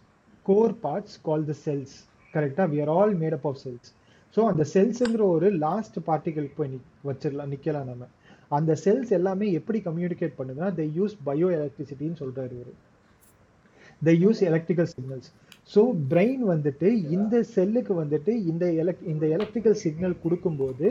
core 0.45 0.73
parts 0.83 1.21
call 1.21 1.45
the 1.45 1.55
cells 1.65 1.95
கரெக்டாக 2.33 2.67
we 2.71 2.81
are 2.81 2.89
all 2.89 3.13
made 3.15 3.33
up 3.33 3.47
of 3.47 3.61
cells 3.65 3.89
so 4.37 4.41
அந்த 4.47 4.63
செல்ஸுங்கிற 4.73 5.23
ஒரு 5.29 5.47
லாஸ்ட் 5.59 5.97
பார்ட்டிகல் 6.05 6.49
போய் 6.55 6.67
நிக் 6.67 6.89
வச்சிடலாம் 7.05 7.51
நிற்கலாம் 7.53 7.85
நம்ம 7.85 8.07
அந்த 8.51 8.71
செல்ஸ் 8.85 9.11
எல்லாமே 9.11 9.51
எப்படி 9.51 9.79
கம்யூனிகேட் 9.79 10.37
பண்ணுதுன்னா 10.37 10.69
தே 10.77 10.85
யூஸ் 10.95 11.15
பயோ 11.25 11.47
எலக்ட்ரிசிட்டின்னு 11.57 12.15
சொல்கிறார் 12.15 12.53
இவர். 12.53 12.73
They 14.01 14.13
use 14.23 14.41
electrical 14.41 14.89
signals 14.93 15.29
so 15.71 15.81
brain 16.09 16.43
வந்துட்டு 16.47 16.87
இந்த 17.09 17.43
செல்லுக்கு 17.55 17.93
வந்துட்டு 18.03 18.33
இந்த 18.45 18.65
எலக் 18.73 19.03
இந்த 19.05 19.25
எலக்ட்ரிக்கல் 19.27 19.77
சிக்னல் 19.83 20.21
கொடுக்கும்போது 20.23 20.87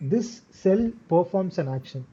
this 0.00 0.32
cell 0.62 0.86
performs 1.10 1.58
an 1.60 1.68
action 1.68 2.06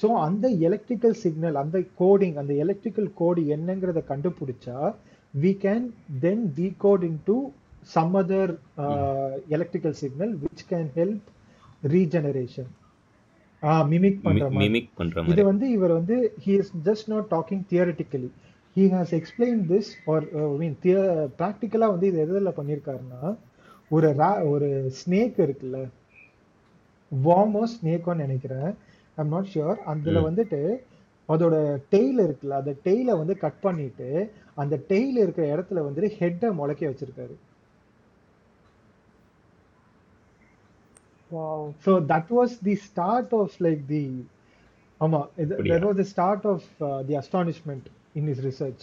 so 0.00 0.08
அந்த 0.20 0.48
எலக்ட்ரிக்கல் 0.60 1.14
சிக்னல் 1.14 1.54
அந்த 1.54 1.78
கோடிங் 1.98 2.34
அந்த 2.34 2.54
எலக்ட்ரிக்கல் 2.54 3.12
கோடு 3.14 3.42
என்னங்கிறத 3.56 4.02
கண்டுபிடிச்சா 4.08 4.78
we 5.34 5.54
can 5.54 5.92
then 6.20 6.52
decode 6.54 7.04
into 7.04 7.52
some 7.84 8.16
other 8.16 8.58
uh, 8.78 9.30
electrical 9.48 9.92
signal 9.92 10.30
which 10.34 10.66
can 10.68 10.90
help 10.94 11.20
regeneration. 11.92 12.66
Ah 13.62 13.86
mimic 13.88 14.18
பண்ற 14.22 15.22
இது 15.22 15.44
வந்து 15.44 15.70
இவர் 15.70 15.92
வந்து 15.92 16.16
he 16.38 16.52
is 16.54 16.68
just 16.84 17.08
not 17.08 17.24
talking 17.30 17.64
theoretically. 17.64 18.30
He 18.76 18.88
has 18.88 19.12
explained 19.12 19.68
this 19.68 19.96
or 20.06 20.18
uh, 20.32 20.48
I 20.54 20.58
mean 20.58 20.74
ப்ராக்டிக்கலா 21.40 21.86
வந்து 21.86 22.06
இது 22.06 22.20
எதுல 22.26 22.52
பண்ணியிருக்காருன்னா 22.58 23.22
ஒரு 23.90 24.08
ஒரு 24.46 24.68
ஸ்னேக் 25.00 25.38
இருக்குல்ல 25.46 25.80
வார்மோ 27.10 27.62
ஸ்னேக்கோன்னு 27.74 28.24
நினைக்கிறேன். 28.26 28.70
ஐம் 29.16 29.28
நாட் 29.28 29.50
ஷுர் 29.54 29.78
அதுல 29.92 30.20
வந்துட்டு 30.30 30.60
அதோட 31.28 31.56
டெய்ல் 31.94 32.20
இருக்குல்ல 32.26 32.60
அந்த 32.60 32.74
டெய்லை 32.84 33.14
வந்து 33.22 33.36
கட் 33.36 33.60
பண்ணிட்டு 33.60 34.30
அந்த 34.54 34.74
டெய்ல் 34.88 35.18
இருக்கிற 35.24 35.44
இடத்துல 35.56 35.82
வந்துட்டு 35.88 36.10
ஹெட்டை 36.20 36.50
முளைக்க 36.52 36.90
வச்சிருக்காரு. 36.90 37.36
Wow. 41.30 41.74
So 41.84 42.00
that 42.00 42.30
was 42.30 42.50
the 42.66 42.74
start 42.74 43.32
of 43.38 43.48
like 43.64 43.82
the 43.86 44.04
ஆமா 45.00 45.18
இது 45.36 45.56
was 45.88 45.96
the 45.96 46.08
start 46.12 46.42
of 46.52 46.62
uh, 46.80 47.02
the 47.08 47.16
astonishment 47.22 47.84
in 48.14 48.26
his 48.30 48.38
research. 48.46 48.82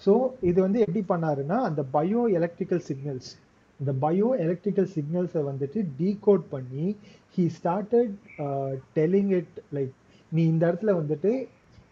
So 0.00 0.12
இது 0.40 0.58
வந்து 0.62 0.78
எப்படி 0.84 1.02
பண்ணாருன்னா 1.08 1.58
அந்த 1.68 1.84
பயோ 1.92 2.22
எலக்ட்ரிக்கல் 2.38 2.82
சிக்னல்ஸ் 2.88 3.30
இந்த 3.82 3.92
பயோ 4.04 4.28
எலக்ட்ரிக்கல் 4.44 4.90
சிக்னல்ஸை 4.96 5.42
வந்துட்டு 5.50 5.80
டீகோட் 6.00 6.44
பண்ணி 6.54 6.86
he 7.34 7.44
started 7.58 8.14
telling 8.98 9.32
it 9.40 9.56
like 9.76 9.92
நீ 10.32 10.42
இந்த 10.52 10.62
இடத்துல 10.70 10.92
வந்துட்டு 11.00 11.32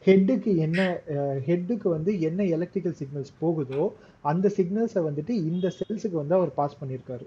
ஹெட்டுக்கு 0.07 0.51
என்ன 0.65 0.81
uh, 1.15 1.35
ஹெட்டுக்கு 1.47 1.89
வந்து 1.95 2.11
என்ன 2.29 2.41
எலக்ட்ரிக்கல் 2.57 2.95
சிக்னல்ஸ் 3.01 3.33
போகுதோ 3.41 3.83
அந்த 4.25 4.47
சிக்னல்ஸை 4.59 5.03
வந்துட்டு 5.09 5.33
இந்த 5.51 5.67
செல்ஸுக்கு 5.79 6.17
வந்து 6.21 6.37
அவர் 6.39 6.53
பாஸ் 6.61 6.79
பண்ணியிருக்காரு. 6.81 7.27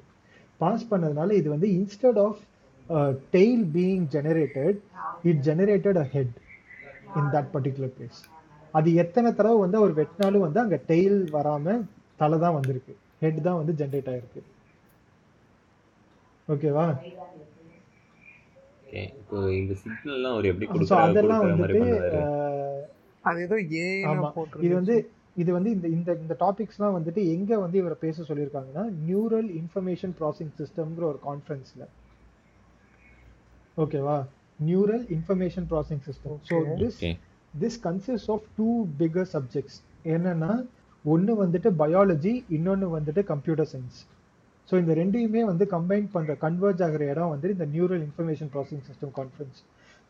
பாஸ் 0.62 0.86
பண்ணதுனால 0.92 1.36
இது 1.40 1.48
வந்து 1.56 1.68
instead 1.80 2.20
of 2.26 2.40
tail 3.36 3.64
being 3.76 4.06
generated 4.16 4.80
it 5.30 5.44
generated 5.50 6.00
a 6.04 6.08
head 6.16 6.34
in 7.20 7.30
that 7.36 7.52
particular 7.56 7.94
place 7.98 8.22
அது 8.74 8.90
எத்தனை 9.04 9.30
தடவை 9.34 9.58
வந்து 9.66 9.80
அவர் 9.82 9.94
வெட்டினாலும் 10.00 10.46
வந்து 10.48 10.62
அங்கே 10.64 10.80
டெய்ல் 10.92 11.20
வராமல் 11.38 11.84
தலை 12.22 12.38
தான் 12.46 12.58
வந்திருக்கு. 12.58 12.94
ஹெட் 13.24 13.40
தான் 13.48 13.60
வந்து 13.62 13.74
ஜென்ரேட் 13.82 14.10
ஆயிருக்கு. 14.14 14.42
ஓகேவா? 16.48 16.86
Okay. 18.88 19.04
இப்போ 19.12 19.38
இந்த 19.54 19.74
சிக்னல்லாம் 19.80 20.34
அவர் 20.34 20.48
எப்படி 20.50 20.66
கொடுக்குறாரு 20.68 21.06
அதெல்லாம் 21.08 21.44
வந்துட்டு 21.46 21.80
அது 23.24 23.40
ஏதோ 23.46 23.58
ஆமா. 24.10 24.30
ஏன்னு 24.32 24.66
இது 24.66 24.74
வந்து 24.80 24.96
இது 25.36 25.52
வந்து 25.54 25.70
இந்த 25.72 25.88
இந்த 25.90 26.12
இந்த 26.24 26.34
டாபிக்ஸ்லாம் 26.42 26.96
வந்துட்டு 26.98 27.22
எங்க 27.34 27.52
வந்து 27.62 27.78
இவரை 27.82 27.98
பேச 28.04 28.26
சொல்லியிருக்காங்கன்னா 28.28 28.84
நியூரல் 29.06 29.50
இன்ஃபர்மேஷன் 29.60 30.14
ப்ராசஸிங் 30.20 30.54
சிஸ்டம்ங்கிற 30.60 31.06
ஒரு 31.12 31.20
கான்ஃபரன்ஸ்ல 31.26 31.86
ஓகேவா? 33.78 34.18
Neural 34.60 35.06
information 35.16 35.68
processing 35.72 36.04
system 36.08 36.38
so. 36.50 36.58
This. 36.82 37.00
This 37.54 37.80
consist 37.86 38.32
of 38.32 38.46
two 38.58 38.68
bigger 39.00 39.30
subjects 39.34 39.80
என்னன்னா 40.14 40.52
ஒன்று 41.06 41.34
வந்துட்டு 41.42 41.70
பயாலஜி 41.80 42.34
இன்னொன்று 42.58 42.90
வந்துட்டு 42.96 43.24
கம்ப்யூட்டர் 43.32 43.70
சயின்ஸ் 43.72 44.00
ஸோ 44.70 44.80
இந்த 44.80 44.94
ரெண்டையுமே 44.96 45.42
வந்து 45.46 45.66
கம்பைன் 45.70 46.08
பண்ணுற 46.14 46.34
கன்வெர்ஜ் 46.40 46.84
ஆகிற 46.84 47.06
இடம் 47.10 47.32
வந்து 47.32 47.54
இந்த 47.56 47.66
neural 47.74 48.04
information 48.06 48.52
processing 48.54 48.86
system 48.88 49.14
conference 49.16 49.60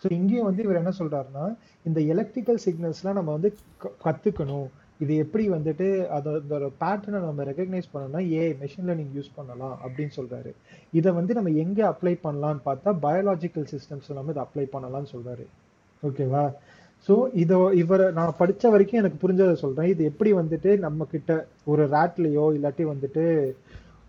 so 0.04 0.12
இங்கேயும் 0.12 0.46
வந்து 0.46 0.64
இவர் 0.64 0.80
என்ன 0.80 0.94
சொல்கிறாருன்னா 0.98 1.46
இந்த 1.86 2.00
எலக்ட்ரிக்கல் 2.12 2.60
சிக்னல்ஸ்லாம் 2.66 3.18
நம்ம 3.18 3.32
வந்து 3.32 3.50
க- 3.78 4.64
இது 5.00 5.14
எப்படி 5.18 5.46
வந்துட்டு 5.50 5.86
அதோட 6.16 6.42
பேட்டர்னை 6.82 7.20
நம்ம 7.22 7.44
ரெகக்னைஸ் 7.44 7.90
பண்ணணும்னா 7.94 8.22
ஏ 8.34 8.44
மெஷின் 8.60 8.88
லேர்னிங் 8.88 9.14
யூஸ் 9.16 9.36
பண்ணலாம் 9.36 9.76
அப்படின்னு 9.84 10.14
சொல்கிறாரு 10.16 10.52
இதை 10.94 11.12
வந்து 11.14 11.34
நம்ம 11.34 11.52
எங்கே 11.60 11.84
அப்ளை 11.90 12.14
பண்ணலான்னு 12.24 12.62
பார்த்தா 12.66 12.92
பயாலாஜிக்கல் 13.04 13.68
சிஸ்டம்ஸ் 13.72 14.10
நம்ம 14.12 14.32
இதை 14.32 14.44
அப்ளை 14.46 14.66
பண்ணலாம்னு 14.74 15.12
சொல்கிறாரு 15.14 15.46
ஓகேவா 16.04 16.44
ஸோ 17.10 17.14
இதோ 17.42 17.58
இவரை 17.80 18.12
நான் 18.12 18.38
படித்த 18.38 18.70
வரைக்கும் 18.70 19.00
எனக்கு 19.00 19.18
புரிஞ்சதை 19.24 19.56
சொல்கிறேன் 19.62 19.90
இது 19.90 20.04
எப்படி 20.06 20.34
வந்துட்டு 20.34 20.74
நம்ம 20.80 21.06
கிட்ட 21.08 21.32
ஒரு 21.66 21.86
ரேட்லையோ 21.90 22.46
இல்லாட்டி 22.56 22.86
வந்துட்டு 22.90 23.26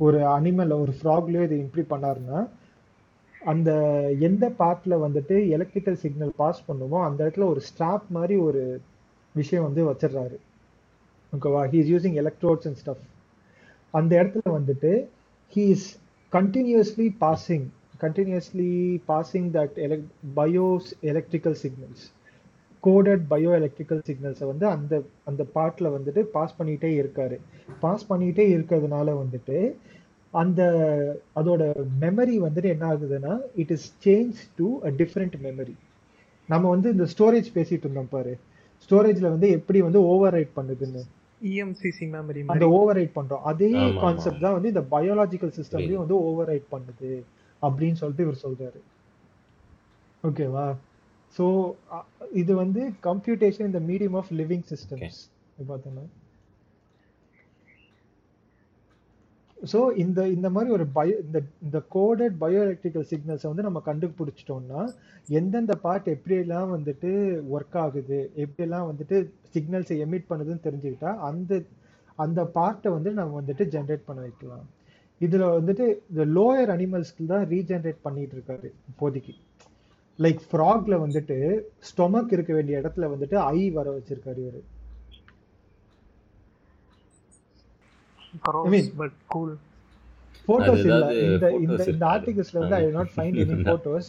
ஒரு 0.00 0.18
அனிமல் 0.36 0.80
ஒரு 0.80 0.92
ஃப்ராக்லயோ 1.00 1.42
இதை 1.42 1.58
இம்ப்ளீட் 1.60 1.92
பண்ணாருன்னா 1.92 2.38
அந்த 3.34 3.70
எந்த 4.20 4.54
பார்ட்ல 4.58 4.94
வந்துட்டு 5.06 5.48
எலக்ட்ரிக்கல் 5.48 5.94
சிக்னல் 5.94 6.32
பாஸ் 6.36 6.66
பண்ணுமோ 6.66 7.04
அந்த 7.04 7.24
இடத்துல 7.24 7.44
ஒரு 7.44 7.60
ஸ்ட்ராப் 7.68 8.06
மாதிரி 8.08 8.36
ஒரு 8.36 8.62
விஷயம் 9.34 9.64
வந்து 9.64 9.82
வச்சிடுறாரு. 9.90 10.36
ஓகேவா? 11.32 11.62
He 11.70 11.74
is 11.74 11.90
using 11.94 12.16
electrodes 12.22 12.66
and 12.66 12.76
stuff 12.76 13.04
அந்த 13.94 14.22
இடத்துல 14.22 14.52
வந்துட்டு 14.58 14.92
he 15.52 15.64
is 15.68 15.88
continuously 16.32 17.16
passing 17.20 17.66
continuously 18.00 18.70
passing 19.08 19.48
that 19.50 19.76
எலக் 19.78 20.06
bios 20.36 20.88
electrical 21.00 21.56
signals 21.62 22.04
coded 22.86 23.24
bio 23.30 23.50
electrical 23.58 24.02
சிக்னல்ஸை 24.08 24.46
வந்து 24.52 24.66
அந்த 24.66 24.94
அந்த 25.24 25.42
பார்ட்டில் 25.54 25.94
வந்துட்டு 25.96 26.22
பாஸ் 26.36 26.56
பண்ணிகிட்டே 26.58 26.90
இருக்காரு. 27.00 27.36
பாஸ் 27.80 28.06
பண்ணிகிட்டே 28.12 28.44
இருக்கிறதுனால 28.56 29.08
வந்துட்டு 29.22 29.58
அந்த 30.34 30.62
அதோட 31.40 31.62
மெமரி 32.00 32.36
வந்துட்டு 32.46 32.68
என்ன 32.74 32.84
ஆகுதுன்னா 32.92 33.34
it 33.62 33.72
is 33.76 33.88
change 34.06 34.38
to 34.58 34.68
a 34.88 34.92
different 35.00 35.36
memory 35.46 35.74
நம்ம 36.48 36.64
வந்து 36.68 36.88
இந்த 36.94 37.06
ஸ்டோரேஜ் 37.12 37.50
பேசிட்டு 37.58 37.84
இருந்தோம் 37.86 38.14
பாரு. 38.14 38.32
ஸ்டோரேஜ்ல 38.86 39.26
வந்து 39.34 39.48
எப்படி 39.58 39.78
வந்து 39.82 40.00
ஓவர் 40.12 40.34
ரைட் 40.36 40.56
பண்ணுதுன்னு 40.56 41.02
இஎம்சிசி 41.50 42.06
மெமரி 42.14 42.40
அந்த 42.54 42.66
ஓவர் 42.78 42.96
ரைட் 42.98 43.16
பண்றோம். 43.16 43.44
அதே. 43.50 43.70
கான்செப்ட் 44.02 44.44
தான் 44.46 44.56
வந்து 44.56 44.72
இந்த 44.72 44.82
பயாலாஜிக்கல் 44.94 45.54
சிஸ்டம்லயும் 45.58 46.02
வந்து 46.02 46.16
ஓவர் 46.28 46.50
ரைட் 46.52 46.68
பண்ணுது. 46.74 47.10
அப்படின்னு 47.62 47.98
சொல்லிட்டு 48.00 48.26
இவர் 48.26 48.42
சொல்றாரு. 48.44 48.80
ஓகேவா 50.24 50.66
ஸோ 51.36 51.46
இது 52.42 52.52
வந்து 52.64 52.82
கம்ப்யூட்டேஷன் 53.08 53.68
இந்த 53.70 53.80
மீடியம் 53.90 54.18
ஆஃப் 54.20 54.30
லிவிங் 54.40 54.66
சிஸ்டம்ஸ் 54.72 55.18
பார்த்தோம்னா. 55.70 56.04
ஸோ 59.58 59.78
இந்த 60.02 60.20
இந்த 60.36 60.48
மாதிரி 60.54 60.70
ஒரு 60.76 60.84
பயோ 60.96 61.14
இந்த 61.26 61.38
இந்த 61.66 61.78
கோடட் 61.94 62.34
பயோ 62.42 62.58
எலக்ட்ரிக்கல் 62.64 63.06
சிக்னல்ஸை 63.12 63.48
வந்து 63.50 63.66
நம்ம 63.66 63.80
கண்டுபிடிச்சிட்டோம்னா 63.86 64.80
எந்தெந்த 65.38 65.74
பார்ட் 65.84 66.08
எப்படியெல்லாம் 66.14 66.68
வந்துட்டு 66.76 67.10
ஒர்க் 67.54 67.78
ஆகுது 67.84 68.18
எப்படியெல்லாம் 68.44 68.88
வந்துட்டு 68.90 69.18
சிக்னல்ஸை 69.54 69.96
எமிட் 70.06 70.28
பண்ணுதுன்னு 70.30 70.66
தெரிஞ்சுக்கிட்டா 70.66 71.12
அந்த 71.30 71.62
அந்த 72.24 72.40
பார்ட்டை 72.56 72.90
வந்து 72.96 73.10
நம்ம 73.20 73.34
வந்துட்டு 73.40 73.64
ஜென்ரேட் 73.74 74.06
பண்ண 74.08 74.20
வைக்கலாம். 74.26 74.66
இதுல 75.20 75.44
வந்துட்டு 75.58 75.86
இந்த 76.10 76.24
லோயர் 76.36 76.72
அனிமல்ஸ்க்கு 76.74 77.32
தான் 77.32 77.46
ரீஜென்ரேட் 77.54 78.04
பண்ணிட்டு 78.06 78.36
இருக்காரு 78.36 78.68
இப்போதைக்கு. 78.90 79.34
லைக் 80.18 80.40
ஃப்ராக்ல 80.50 80.94
வந்துட்டு 81.04 81.36
ஸ்டொமக் 81.88 82.32
இருக்க 82.32 82.52
வேண்டிய 82.54 82.80
இடத்துல 82.80 83.08
வந்துட்டு 83.12 83.36
ஐ 83.52 83.70
வர 83.70 83.90
வச்சிருக்காரு 83.90 84.40
இவரு. 84.44 84.60
போட்டோஸ் 90.48 90.84
இல்ல. 90.86 90.96
இந்த 91.26 91.46
இந்த. 91.64 91.82
ஆர்டிகல்ஸ்ல 92.12 92.58
வந்து 92.58 92.76
I 92.76 92.86
not 92.90 93.12
find 93.16 93.38
any 93.44 93.56
photos 93.68 94.08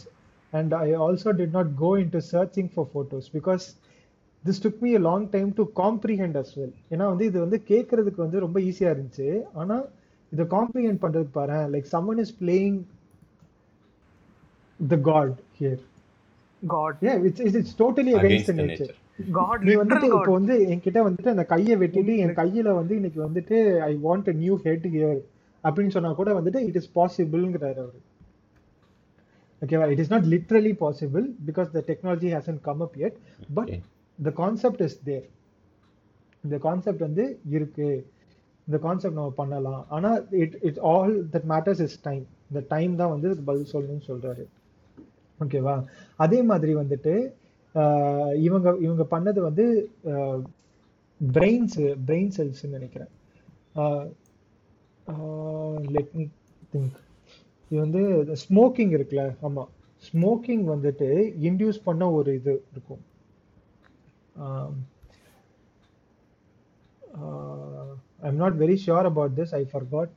and 0.52 0.72
I 0.78 0.88
also 1.06 1.32
did 1.40 1.50
not 1.50 1.74
go 1.76 1.98
into 2.08 2.20
searching 2.32 2.70
for 2.74 2.88
photos 2.94 3.28
because 3.36 3.66
this 4.44 4.62
took 4.64 4.80
me 4.80 4.90
a 4.94 5.02
long 5.08 5.28
time 5.30 5.52
to 5.54 5.64
comprehend 5.76 6.36
as 6.42 6.50
well. 6.58 6.72
ஏன்னா 6.90 7.06
வந்து 7.12 7.24
இது 7.24 7.40
வந்து 7.40 7.60
கேட்கறதுக்கு 7.68 8.20
வந்து 8.24 8.40
ரொம்ப 8.40 8.60
ஈஸியா 8.60 8.90
இருந்துச்சு. 8.94 9.28
ஆனா 9.54 9.76
இதை 10.32 10.44
காம்ப்ரிஹெண்ட் 10.46 11.02
பண்றது 11.02 11.28
பாரு 11.32 11.58
like 11.74 11.88
someone 11.94 12.18
is 12.18 12.34
playing 12.42 12.78
the 14.80 14.96
god 15.10 15.36
here 15.60 15.82
god 16.74 16.98
yeah 17.06 17.16
it's 17.28 17.40
it's, 17.46 17.56
it's 17.60 17.74
totally 17.82 18.12
against, 18.18 18.50
the 18.52 18.66
nature. 18.70 18.94
God 19.36 19.62
நீ 19.66 19.74
வந்துட்டு 19.80 20.08
இப்போ 20.16 20.32
வந்து 20.38 20.54
என்கிட்ட 20.72 20.98
வந்துட்டு 21.06 21.32
அந்த 21.34 21.44
கையை 21.52 21.74
வெட்டிட்டு 21.82 22.14
என் 22.22 22.34
கையில 22.40 22.74
வந்து 22.78 22.94
இன்னைக்கு 22.98 23.20
வந்துட்டு 23.26 23.56
I 23.90 23.92
want 24.06 24.28
new 24.42 24.54
head 24.66 24.86
here 24.94 25.20
அப்படின்னு 25.64 25.94
சொன்னா 25.94 26.10
கூட 26.18 26.32
வந்துட்டு 26.38 26.60
இட் 26.68 26.78
இஸ் 26.80 26.90
பாசிபிள்ங்கிறாரு 26.98 27.78
அவரு. 27.84 28.00
ஓகேவா 29.62 29.86
it 29.94 30.02
is 30.04 30.12
not 30.14 30.26
literally 30.34 30.72
possible 30.82 31.24
because 31.48 31.70
the 31.76 31.82
technology 31.90 32.30
hasn't 32.36 32.58
come 32.68 32.82
up 32.86 32.98
yet 33.04 33.16
but. 33.58 33.72
The 34.18 34.32
concept 34.42 34.82
is 34.88 34.98
there 35.08 35.26
இந்த 36.44 36.58
கான்செப்ட் 36.66 37.02
வந்து 37.08 37.24
இருக்கு. 37.56 37.88
இந்த 38.68 38.78
கான்செப்ட் 38.84 39.18
நம்ம 39.20 39.32
பண்ணலாம். 39.40 39.82
ஆனா 39.96 40.10
it 40.42 40.56
it 40.68 40.80
all 40.92 41.14
that 41.34 41.48
matters 41.54 41.82
is 41.86 41.98
time 42.08 42.24
இந்த 42.50 42.60
டைம் 42.74 42.92
தான் 43.00 43.12
வந்து 43.14 43.28
பதில் 43.48 43.72
சொல்லணும்னு 43.74 44.06
சொல்றாரு. 44.10 44.44
ஓகேவா 45.44 45.74
அதே 46.24 46.38
மாதிரி 46.50 46.74
வந்துட்டு 46.82 47.14
இவங்க 48.46 48.68
இவங்க 48.86 49.04
பண்ணது 49.14 49.40
வந்து 49.48 49.64
பிரெயின்ஸ் 51.20 51.76
பிரெயின் 52.06 52.32
செல்ஸ்ன்னு 52.36 52.76
நினைக்கிறேன். 52.76 53.12
லெட் 55.96 56.14
மீ 56.18 56.24
திங்க் 56.72 56.96
இது 57.70 57.80
வந்து 57.84 58.02
ஸ்மோக்கிங் 58.42 58.92
இருக்குல்ல 58.96 59.24
ஆமாம் 59.48 59.70
ஸ்மோக்கிங் 60.08 60.64
வந்துட்டு 60.72 61.08
இன்டியூஸ் 61.48 61.78
பண்ண 61.88 62.10
ஒரு 62.18 62.30
இது 62.40 62.54
இருக்கும். 62.72 63.02
I'm 68.26 68.40
not 68.42 68.56
very 68.62 68.76
sure 68.84 69.08
about 69.10 69.36
this 69.40 69.54
I 69.60 69.62
forgot 69.72 70.16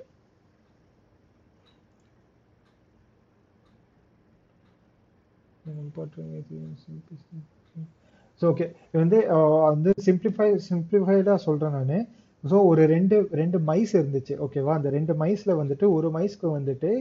so 8.42 8.46
okay 8.52 8.66
இது 8.90 9.00
வந்து 9.04 9.20
uh, 9.36 9.60
வந்து 9.72 9.92
சிம்பிளிஃபை 10.06 10.48
சிம்பிளிஃபைடாக 10.70 11.40
சொல்கிறேன் 11.46 11.76
நான். 11.78 12.06
ஸோ 12.44 12.58
ஒரு 12.68 12.84
ரெண்டு 12.94 13.16
ரெண்டு 13.32 13.58
மைஸ் 13.70 13.94
இருந்துச்சு. 14.00 14.34
ஓகேவா 14.46 14.74
அந்த 14.80 14.90
ரெண்டு 14.90 15.14
மைஸில் 15.14 15.60
வந்துட்டு 15.62 15.86
ஒரு 15.96 16.10
மைஸ்க்கு 16.18 16.48
வந்துட்டு 16.58 16.92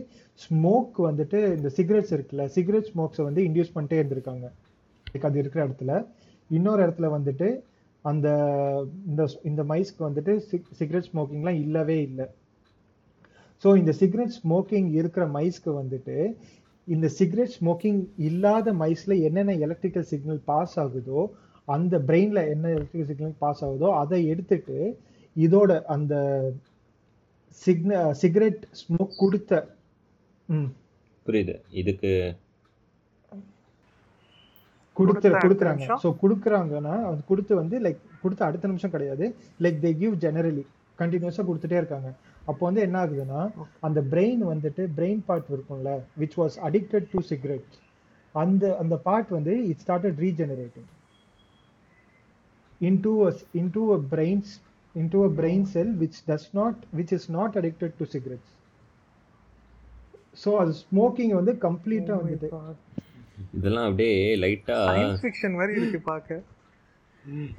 ஸ்மோக் 0.40 0.96
வந்துட்டு 1.08 1.40
இந்த 1.56 1.70
சிகரெட்ஸ் 1.76 2.14
இருக்குல்ல 2.16 2.46
சிகரெட் 2.56 2.88
ஸ்மோக்ஸை 2.92 3.24
வந்து 3.28 3.42
இன்டியூஸ் 3.48 3.74
பண்ணிட்டே 3.76 4.00
இருந்திருக்காங்க. 4.00 4.46
லைக் 5.06 5.28
அது 5.30 5.40
இருக்கிற 5.42 5.62
இடத்துல. 5.68 5.92
இன்னொரு 6.50 6.80
இடத்துல 6.86 7.08
வந்துட்டு 7.16 7.48
அந்த 8.04 8.28
இந்த 9.10 9.22
இந்த 9.42 9.62
மைஸ்க்கு 9.72 10.02
வந்துட்டு 10.08 10.34
சிகரெட் 10.80 11.08
ஸ்மோக்கிங்லாம் 11.10 11.62
இல்லவே 11.64 11.98
இல்லை. 12.08 12.26
ஸோ 13.64 13.68
இந்த 13.76 13.92
சிகரெட் 14.00 14.36
ஸ்மோக்கிங் 14.40 14.90
இருக்கிற 15.00 15.24
மைஸ்க்கு 15.36 15.70
வந்துட்டு 15.80 16.16
இந்த 16.88 17.06
சிகரெட் 17.18 17.54
ஸ்மோக்கிங் 17.56 17.98
இல்லாத 18.28 18.72
மைஸ்ல 18.74 19.14
என்னென்ன 19.26 19.56
எலக்ட்ரிக்கல் 19.66 20.08
சிக்னல் 20.12 20.42
பாஸ் 20.44 20.76
ஆகுதோ 20.78 21.20
அந்த 21.68 21.94
பிரெயின்ல 22.08 22.40
என்ன 22.50 22.66
எலக்ட்ரிக்கல் 22.76 23.10
சிக்னல் 23.12 23.38
பாஸ் 23.38 23.62
ஆகுதோ 23.64 23.88
அதை 24.02 24.20
எடுத்துட்டு 24.26 24.76
இதோட 25.36 25.72
அந்த 25.94 26.14
சிக்ன 27.62 27.90
சிகரெட் 28.22 28.62
ஸ்மோக் 28.80 29.14
கொடுத்த 29.16 29.52
ம். 30.48 30.68
புரியுது. 31.26 31.54
இதுக்கு 31.72 32.10
கொடுத்து 34.96 35.28
கொடுக்குறாங்க. 35.36 35.80
நிமிஷம்? 35.80 36.00
ஸோ 36.04 36.08
கொடுக்குறாங்கன்னா 36.22 36.94
அது 37.10 37.20
கொடுத்து 37.26 37.52
வந்து 37.54 37.76
லைக் 37.84 38.00
கொடுத்த 38.22 38.42
அடுத்த 38.46 38.68
நிமிஷம் 38.68 38.94
கிடையாது. 38.94 39.24
லைக் 39.60 39.78
தே 39.84 39.90
கிவ் 40.00 40.14
ஜெனரலி 40.24 40.64
கண்டினியூஸாக 40.98 41.46
கொடுத்துட்டே 41.48 41.78
இருக்காங்க. 41.80 42.08
அப்போ 42.48 42.62
வந்து 42.66 42.82
என்ன 42.86 42.96
ஆகுதுன்னா 43.04 43.40
அந்த 43.86 44.00
பிரெயின் 44.12 44.42
வந்துட்டு 44.50 44.82
பிரெயின் 44.98 45.22
பார்ட் 45.26 45.50
இருக்கும்ல 45.54 45.90
which 46.20 46.38
was 46.40 46.56
addicted 46.68 47.08
to 47.12 47.20
cigarette 47.30 47.74
அந்த 48.34 48.64
அந்த 48.82 48.94
பார்ட் 49.06 49.32
வந்து 49.36 49.54
it 49.72 49.82
started 49.84 50.20
regenerating 50.26 50.88
into 52.80 53.12
a 53.26 53.30
into 53.54 53.80
a 53.92 53.98
brain 54.10 54.40
into 54.94 55.18
a 55.24 55.30
brain 55.38 55.62
cell 55.66 55.88
which 56.02 56.18
does 56.26 56.44
not 56.52 56.74
which 56.98 57.12
is 57.12 57.24
not 57.36 57.50
addicted 57.60 57.92
to 57.98 58.04
cigarettes. 58.12 58.50
So 60.42 60.50
அது 60.60 60.72
smoking 60.82 61.32
வந்து 61.38 61.52
கம்ப்ளீட்டா 61.64 62.14
வந்துட்டு 62.20 62.48
இதெல்லாம் 63.56 63.86
அப்படியே 63.88 64.12
லைட்டா 64.44 64.76
சயின்ஸ் 64.90 65.22
ஃபிக்ஷன் 65.24 65.56
மாதிரி 65.58 65.74
இருக்கு 65.80 66.00
பார்க்க 66.10 66.40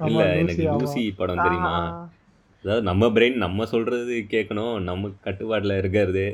இல்ல 0.08 0.22
எனக்கு. 0.34 0.64
லூசி 0.74 1.04
படம் 1.18 1.44
தெரியுமா? 1.46 1.74
அதாவது 2.62 2.84
நம்ம 2.88 3.06
பிரெயின் 3.14 3.42
நம்ம 3.44 3.66
சொல்றது 3.72 4.14
கேட்கணும் 4.32 4.74
நம்ம 4.88 5.10
கட்டுப்பாட்டுல 5.24 5.76
இருக்கிறது. 5.82 6.24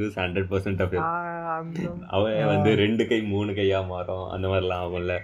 யூஸ் 0.00 0.18
ஹண்ட்ரட் 0.22 0.50
பர்சன்ட் 0.52 0.82
ஆஃப் 0.84 0.94
அவன் 2.16 2.46
வந்து 2.52 2.70
ரெண்டு 2.82 3.06
கை 3.10 3.18
மூணு 3.32 3.52
கையா 3.58 3.80
மாறும். 3.92 4.26
அந்த 4.34 4.48
மாதிரிலாம் 4.48 4.84
ஆகும்ல. 4.84 5.14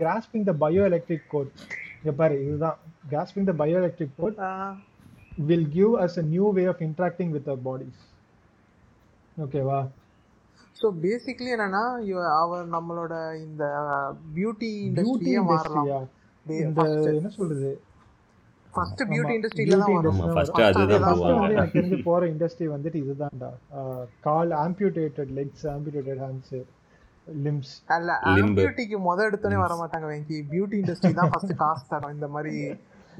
Grasping 0.00 0.46
the 0.50 0.54
bio 0.64 0.82
electric 0.90 1.30
code 1.34 1.52
இங்க 1.98 2.12
பாரு 2.16 2.36
இதுதான். 2.46 2.78
Grasping 3.10 3.48
the 3.50 3.54
bio 3.64 3.76
electric 3.82 4.16
code 4.16 4.38
will 5.50 5.68
give 5.78 5.92
us 6.04 6.18
a 6.22 6.24
new 6.34 6.46
way 6.58 6.64
of 6.72 6.82
interacting 6.88 7.32
with 7.36 7.48
our 7.52 7.64
bodies 7.68 8.02
ஓகேவா 9.44 9.78
ஸோ 10.84 10.88
பேசிக்லி 11.04 11.50
என்னன்னா 11.54 11.82
அவர் 12.42 12.64
நம்மளோட 12.74 13.14
இந்த 13.44 13.64
பியூட்டி 14.36 14.68
இண்டஸ்ட்ரியே 14.86 15.42
மாறலாம். 15.50 15.86
என்ன 16.46 17.30
சொல்றது? 17.36 17.70
ஃபர்ஸ்ட் 18.74 19.02
பியூட்டி 19.10 19.34
இண்டஸ்ட்ரியில 19.36 19.78
தான் 19.82 19.90
beauty 19.92 20.06
வரும். 20.08 20.34
ஃபர்ஸ்ட் 20.34 20.56
தான் 20.58 20.68
அதுதான் 20.80 21.04
போவாங்க. 21.22 21.48
எனக்கு 21.54 21.76
தெரிஞ்சு 21.78 21.98
போற 22.08 22.28
இண்டஸ்ட்ரி 22.32 22.66
வந்துட்டு 22.74 23.00
இதுதான்டா. 23.04 23.50
கால் 24.26 24.52
amputated 24.64 25.32
legs 25.38 25.64
amputated 25.74 26.20
hands 26.24 26.54
limbs 27.46 27.72
அல்ல 27.96 28.18
Limb. 28.36 28.52
பியூட்டிக்கு 28.60 28.98
முத 29.08 29.18
எடுத்தோடனே 29.28 29.60
வர 29.64 29.74
மாட்டாங்க 29.82 30.06
வெங்கி. 30.12 30.40
பியூட்டி 30.52 30.76
இண்டஸ்ட்ரி 30.82 31.12
தான் 31.20 31.32
ஃபர்ஸ்ட் 31.32 31.54
காசு 31.62 31.84
தரும். 31.94 32.14
இந்த 32.18 32.28
மாதிரி 32.36 32.54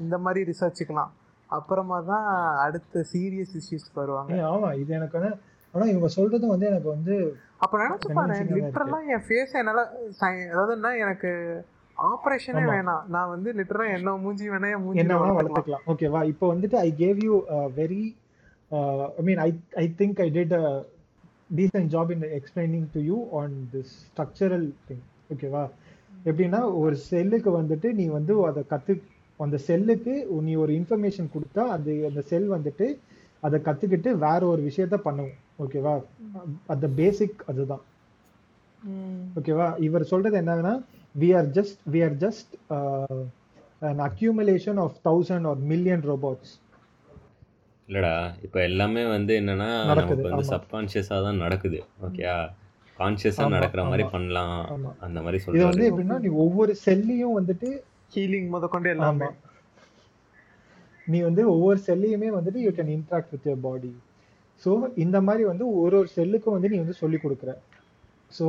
இந்த 0.05 0.15
மாதிரி 0.25 0.43
ரிசர்ச்சுக்கலாம் 0.51 1.11
அப்புறமா 1.49 1.97
தான் 2.11 2.29
அடுத்த 2.67 3.05
சீரியஸ் 3.13 3.57
இஷ்யூஸ் 3.61 3.89
வருவாங்க. 4.01 4.39
ஆமா 4.53 4.71
இது 4.83 4.93
எனக்கு 4.99 5.33
ஆனா 5.73 5.85
இவங்க 5.91 6.09
சொல்றதும் 6.15 6.51
வந்து 6.53 6.67
எனக்கு 6.71 6.89
வந்து 6.95 7.15
அப்ப 7.65 7.75
நினைச்சு 7.83 8.09
பாரு 8.17 8.33
Convincing-ஆ 8.33 8.49
தான் 8.49 8.57
லிட்டரலா 8.57 8.99
என் 9.15 9.23
ஃபேஸ் 9.27 9.55
என்னால 9.61 9.81
அதாவதுன்னா 10.55 10.91
எனக்கு 11.03 11.31
ஆபரேஷனே. 11.97 12.63
வேணாம். 12.71 13.03
நான் 13.15 13.31
வந்து 13.33 13.49
லிட்டரலா 13.59 13.85
என்ன 13.97 14.15
மூஞ்சி 14.23 14.45
வேணா 14.53 14.69
என் 14.75 14.83
மூஞ்சி 14.85 15.01
என்ன 15.03 15.17
வேணா 15.21 15.35
வளர்த்துக்கலாம். 15.37 15.85
ஓகேவா 15.93 16.21
இப்போ 16.31 16.45
வந்துட்டு 16.53 16.77
I 16.87 16.89
gave 17.03 17.19
you 17.27 17.35
very 17.79 18.03
I 19.19 19.23
mean 19.29 19.41
I 19.47 19.49
I 19.83 19.85
think 20.01 20.19
I 20.25 20.27
did 20.37 20.55
decent 21.59 21.89
job 21.95 22.11
in 22.15 22.27
explaining 22.39 22.87
to 22.95 23.01
you 23.09 23.17
on 23.41 23.55
this 23.73 23.93
structural 24.09 24.67
thing 24.89 25.03
ஓகேவா 25.35 25.63
எப்படின்னா 26.29 26.61
ஒரு 26.83 26.95
செல்லுக்கு 27.09 27.51
வந்துட்டு 27.59 27.87
நீ 28.01 28.07
வந்து 28.17 28.35
அதை 28.51 28.63
கத்து 28.73 28.93
அந்த 29.39 29.57
செல்லுக்கு 29.69 30.13
நீ 30.49 30.53
ஒரு 30.65 30.71
இன்ஃபர்மேஷன் 30.79 31.33
கொடுத்தா 31.33 31.63
அது 31.77 31.93
அந்த 32.09 32.21
செல் 32.29 32.47
வந்துட்டு 32.55 32.87
அதை 33.43 33.57
கத்துக்கிட்டு 33.65 34.11
வேற 34.27 34.41
ஒரு 34.53 34.61
விஷயத்த 34.69 34.97
பண்ணும். 35.07 35.33
ஓகேவா? 35.59 35.93
அந்த 36.73 36.85
பேசிக் 36.99 37.43
அதுதான். 37.51 37.83
ஓகேவா? 39.39 39.67
இவர் 39.87 40.11
சொல்றது 40.11 40.37
என்னன்னா 40.41 40.73
we 41.15 41.27
are 41.39 41.47
just 41.57 41.77
we 41.93 41.99
are 42.05 42.15
just 42.23 42.47
uh, 42.77 43.17
an 43.81 43.99
accumulation 44.07 44.75
of 44.83 44.91
thousand 45.07 45.43
or 45.51 45.55
million 45.71 46.01
robots. 46.11 46.49
இல்லடா 47.89 48.13
இப்போ 48.45 48.59
எல்லாமே 48.69 49.01
வந்து 49.15 49.33
என்னன்னா 49.41 49.69
நமக்கு 49.89 50.15
வந்து. 50.27 50.45
சப்கான்ஷியஸாக 50.53 51.19
தான் 51.27 51.41
நடக்குது. 51.45 51.79
ஓகேயா? 52.07 52.35
கான்ஷியஸாக 52.99 53.49
நடக்கிற 53.55 53.81
மாதிரி. 53.89 54.05
பண்ணலாம். 54.13 54.55
ஆமா. 54.75 54.91
அந்த 55.07 55.17
மாதிரி 55.25 55.39
இது 55.57 55.65
வந்து 55.71 55.87
எப்படின்னா 55.91 56.17
நீ 56.25 56.31
ஒவ்வொரு 56.45 56.73
செல்லையும் 56.85 57.35
வந்துட்டு 57.39 57.69
ஹீலிங் 58.15 58.49
முத 58.55 58.67
கொண்டு 58.75 58.89
எல்லாமே 58.95 59.29
நீ 61.07 61.17
வந்து 61.27 61.41
ஒவ்வொரு 61.53 61.79
செல்லையுமே 61.89 62.29
வந்துட்டு 62.37 62.61
you 62.65 62.71
can 62.79 62.91
interact 62.97 63.33
with 63.35 63.47
your 63.51 63.63
body 63.67 63.91
so 64.63 64.71
இந்த 65.03 65.17
மாதிரி 65.27 65.43
வந்து 65.51 65.65
ஒரு 65.83 65.95
ஒரு 66.01 66.09
செல்லுக்கும் 66.17 66.55
வந்து 66.57 66.71
நீ 66.73 66.77
வந்து 66.83 67.01
சொல்லி 67.01 67.17
கொடுக்குற. 67.23 67.51
ஸோ 68.37 68.45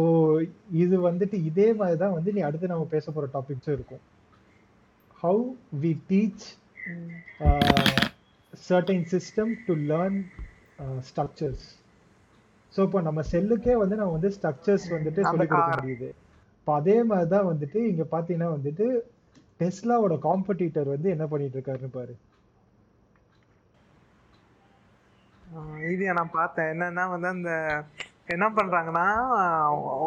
இது 0.83 0.97
வந்துட்டு 1.09 1.37
இதே 1.51 1.69
மாதிரி 1.81 1.99
தான் 2.05 2.15
வந்து 2.19 2.33
நீ 2.37 2.41
அடுத்து 2.49 2.73
நம்ம 2.73 2.87
பேச 2.95 3.12
போற 3.16 3.27
டாபிக்ஸும் 3.37 3.77
இருக்கும். 3.78 4.05
How 5.23 5.45
we 5.85 5.93
teach 6.11 6.47
certain 8.69 9.01
system 9.12 9.49
to 9.66 9.73
learn 9.91 10.15
uh, 10.83 10.99
structures. 11.09 11.62
So 12.74 12.83
இப்போ 12.87 13.01
நம்ம 13.07 13.20
செல்லுக்கே 13.33 13.74
வந்து 13.81 13.97
நம்ம 13.99 14.15
வந்து 14.16 14.31
ஸ்ட்ரக்சர்ஸ் 14.37 14.87
வந்துட்டு 14.95 15.20
சொல்லி 15.28 15.47
கொடுக்க. 15.51 15.77
முடியுது. 15.81 16.09
இப்போ 16.59 16.73
அதே 16.81 16.97
மாதிரி 17.11 17.28
தான் 17.35 17.47
வந்துட்டு 17.51 17.78
இங்க 17.91 18.05
பாத்தீங்கன்னா 18.15 18.49
வந்துட்டு 18.55 18.87
டெஸ்லாவோட 19.61 20.15
காம்படிட்டர் 20.27 20.89
வந்து 20.95 21.09
என்ன 21.15 21.24
பண்ணிட்டு 21.33 21.57
இருக்காருன்னு 21.59 21.91
பாரு. 21.99 22.15
இது 25.93 26.12
நான் 26.19 26.37
பார்த்தேன். 26.39 26.70
என்னன்னா 26.74 27.05
வந்து 27.12 27.28
அந்த 27.35 27.53
என்ன 28.35 28.47
பண்றாங்கன்னா 28.57 29.07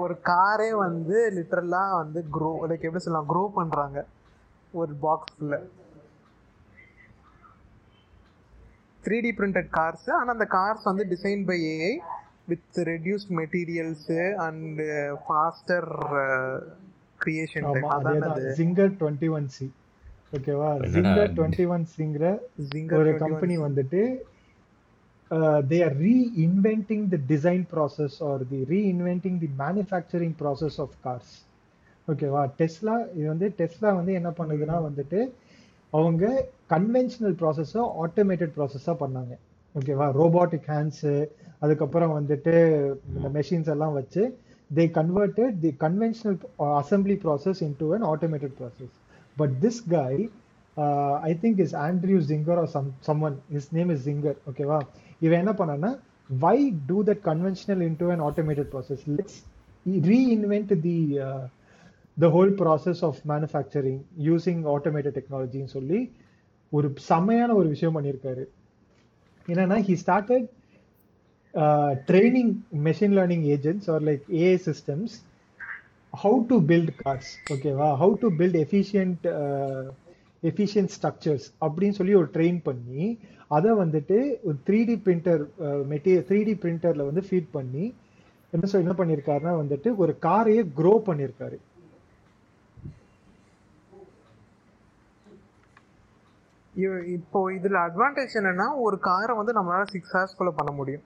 ஒரு 0.02 0.16
காரே 0.30 0.70
வந்து 0.86 1.18
லிட்டரலா 1.38 1.84
வந்து 2.02 2.20
க்ரோ 2.36 2.50
லைக் 2.70 2.88
எப்படி 2.88 3.04
சொல்லலாம் 3.04 3.30
க்ரோ 3.32 3.44
பண்றாங்க. 3.60 4.00
ஒரு 4.74 4.94
பாக்ஸ்ல 5.06 5.56
த்ரீ 9.04 9.18
டி 9.26 9.32
பிரிண்டட் 9.38 9.70
கார்ஸ் 9.78 10.08
ஆனா 10.16 10.30
அந்த 10.36 10.48
கார்ஸ் 10.56 10.90
வந்து 10.90 11.04
design 11.14 11.44
by 11.50 11.58
AI 11.70 11.94
with 12.52 12.80
reduced 12.92 13.32
materials 13.40 14.10
and 14.46 14.80
faster 15.24 15.90
creation 17.20 17.68
Czinger 18.60 18.94
twenty 19.00 19.30
one 19.38 19.48
C 19.56 19.68
ஓகேவா 20.38 20.70
ஜிங்கர் 20.96 21.32
டுவெண்ட்டி 21.38 21.66
ஒன் 21.76 21.86
சிங்கிற 21.96 22.26
ஜிங்கர் 22.74 23.00
ஒரு 23.02 23.14
கம்பெனி 23.24 23.56
வந்துட்டு 23.68 24.02
they 25.72 25.78
are 25.86 25.96
reinventing 26.04 27.06
the 27.10 27.20
design 27.28 27.66
process 27.74 28.18
or 28.30 28.44
the 28.48 28.60
reinventing 28.70 29.38
the 29.40 29.50
manufacturing 29.60 30.36
process 30.42 30.80
of 30.86 30.96
cars 31.04 31.34
ஓகேவா 32.08 32.44
Tesla 32.60 32.96
இது 33.18 33.28
வந்து 33.28 33.48
Tesla 33.60 33.90
வந்து 33.96 34.14
என்ன 34.14 34.30
பண்ணுதுன்னா 34.40 34.78
வந்துட்டு 34.88 35.20
அவங்க 35.94 36.26
கன்வென்ஷனல் 36.74 37.36
ப்ராசஸை 37.42 37.84
ஆட்டோமேட்டட் 38.04 38.54
ப்ராசஸாக 38.58 38.96
பண்ணாங்க. 39.04 39.34
ஓகேவா 39.76 40.08
ரோபாட்டிக் 40.20 40.70
ஹேண்ட்ஸு 40.74 41.14
அதுக்கப்புறம் 41.62 42.14
வந்துட்டு 42.18 42.54
இந்த 43.16 43.28
மெஷின்ஸ் 43.30 43.72
எல்லாம் 43.74 43.94
வச்சு 43.94 44.24
they 44.70 44.84
converted 44.98 45.56
the 45.62 45.72
conventional 45.86 46.38
assembly 46.80 47.16
process 47.24 47.62
into 47.68 47.88
an 47.98 48.06
automated 48.14 48.56
process 48.60 48.96
but 49.38 49.54
this 49.66 49.82
guy 49.96 50.12
I 51.30 51.34
think 51.44 51.62
is 51.66 51.76
Andrew 51.86 52.20
Czinger 52.32 52.62
or 52.64 52.72
some 52.76 52.90
someone 53.08 53.38
is 53.60 53.70
name 53.78 53.92
is 53.96 54.04
Czinger 54.10 54.38
ஓகேவா 54.52 54.80
இவன் 55.20 55.40
என்ன 55.40 55.54
பண்ணான்னா 55.60 55.92
why 56.40 56.58
do 56.88 57.04
that 57.04 57.24
conventional 57.24 57.82
into 57.90 58.12
an 58.12 58.24
automated 58.30 58.70
process 58.74 59.04
let's 59.16 59.40
reinvent 60.10 60.74
the 60.82 60.98
the 62.18 62.28
whole 62.28 62.54
process 62.62 63.02
of 63.06 63.20
manufacturing 63.28 64.00
using 64.24 64.62
automated 64.76 65.18
டெக்னாலஜின்னு 65.20 65.74
சொல்லி 65.78 66.00
ஒரு 66.72 66.94
செமையான 67.10 67.54
ஒரு 67.54 67.68
விஷயம் 67.68 67.96
பண்ணியிருக்காரு. 67.96 68.44
என்னன்னா 69.48 69.78
he 69.88 69.96
started 70.06 70.48
training 72.10 72.52
machine 72.84 73.16
learning 73.18 73.46
agents 73.56 73.90
or 73.92 74.04
like 74.04 74.26
AI 74.42 74.58
systems 74.66 75.14
how 76.14 76.38
to 76.48 76.58
build 76.62 76.92
cars 77.04 77.32
ஓகேவா 77.54 77.88
how 78.02 78.14
to 78.20 78.30
build 78.38 78.60
efficient 78.66 79.26
efficient 80.44 80.94
structures 80.96 81.48
அப்படின்னு 81.62 81.98
சொல்லி 82.00 82.16
ஒரு 82.16 82.30
ட்ரெயின் 82.34 82.60
பண்ணி 82.64 83.06
அதை 83.48 83.72
வந்துட்டு 83.72 84.18
ஒரு 84.44 84.58
three 84.68 84.80
D 84.90 84.96
printer 85.06 85.44
material 85.94 86.28
three 86.30 86.44
D 86.44 86.54
பிரிண்டரில் 86.64 87.08
வந்து 87.10 87.24
ஃபீட் 87.30 87.50
பண்ணி 87.52 87.86
என்ன 88.54 88.68
சொல் 88.68 88.86
என்ன 88.86 88.96
பண்ணியிருக்காருன்னா 89.00 89.54
வந்துட்டு 89.62 89.90
ஒரு 89.96 90.14
காரையே 90.22 90.62
க்ரோ 90.80 90.94
பண்ணியிருக்காரு 91.10 91.60
இப்போ 97.16 97.40
இதுல 97.52 97.78
அட்வான்டேஜ் 97.88 98.36
என்னன்னா 98.40 98.66
ஒரு 98.86 98.98
காரை 99.08 99.34
வந்து 99.36 99.54
நம்மளால 99.58 99.86
சிக்ஸ் 99.94 100.14
ஹவர்ஸ்குள்ள 100.16 100.52
பண்ண 100.60 100.72
முடியும். 100.72 101.06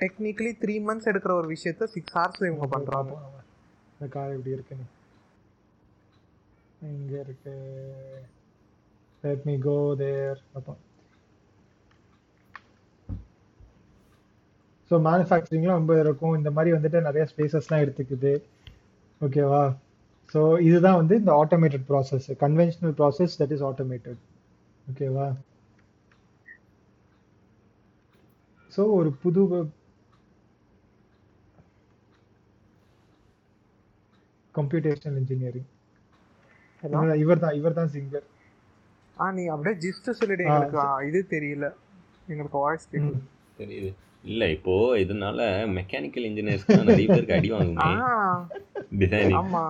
டெக்னிக்கலி 0.00 0.52
த்ரீ 0.62 0.74
மந்த்ஸ் 0.86 1.08
எடுக்கிற 1.12 1.32
ஒரு 1.32 1.48
விஷயத்த 1.54 1.84
சிக்ஸ் 1.94 2.16
ஹவர்ஸ்ல 2.18 2.48
இவங்க 2.50 2.66
பண்றாங்க. 2.66 3.12
இந்த 3.92 4.08
கார் 4.16 4.34
எப்படி 4.36 4.54
இருக்குன்னு. 4.56 4.86
இங்க 6.80 7.14
இருக்கு. 7.24 7.54
லெட் 9.24 9.46
மீ 9.48 9.54
கோ 9.68 9.76
தேர் 10.02 10.40
அப்போ 10.58 10.72
ஸோ 14.90 14.96
மேனுஃபேக்சரிங்லாம் 15.08 15.80
ரொம்ப 15.80 15.94
இருக்கும். 16.04 16.36
இந்த 16.38 16.50
மாதிரி 16.56 16.74
வந்துட்டு 16.76 17.06
நிறைய 17.06 17.24
ஸ்பேசஸ்லாம் 17.32 17.82
எடுத்துக்குது. 17.84 18.32
ஓகேவா 19.20 19.64
ஸோ 20.34 20.40
இதுதான் 20.68 20.98
வந்து 21.00 21.14
இந்த 21.22 21.32
automated 21.42 21.86
process 21.90 22.26
conventional 22.44 22.94
process 23.00 23.36
that 23.40 23.54
is 23.56 23.64
automated 23.70 24.20
ஓகேவா 24.90 25.26
ஸோ 28.72 28.84
ஒரு 28.98 29.10
புது 29.22 29.42
கம்ப்யூட்டேஷனல் 34.54 35.18
இன்ஜினியரிங் 35.22 35.70
இவர் 37.20 37.38
தான் 37.38 37.54
இவர் 37.54 37.78
தான் 37.78 37.92
சிங்கர் 37.94 38.26
ஆ 39.16 39.26
நீ 39.30 39.44
அப்படியே 39.46 39.76
ஜிஸ்ட் 39.82 40.08
சொல்லிடு 40.18 40.44
எங்களுக்கு 40.46 40.78
ஆ, 40.78 40.88
இது 41.02 41.20
தெரியல. 41.30 41.66
எங்களுக்கு 42.28 42.58
வாய்ஸ் 42.58 42.88
கேட்கல 42.90 43.16
தெரியுது. 43.58 43.90
இல்ல 44.24 44.44
இப்போ 44.50 44.72
இதனால 44.98 45.40
மெக்கானிக்கல் 45.76 46.24
நிறைய 46.28 47.06
பேருக்கு 47.08 47.36
அடி 47.36 47.50
டிசைனிங் 48.98 49.36
ஆமா. 49.40 49.64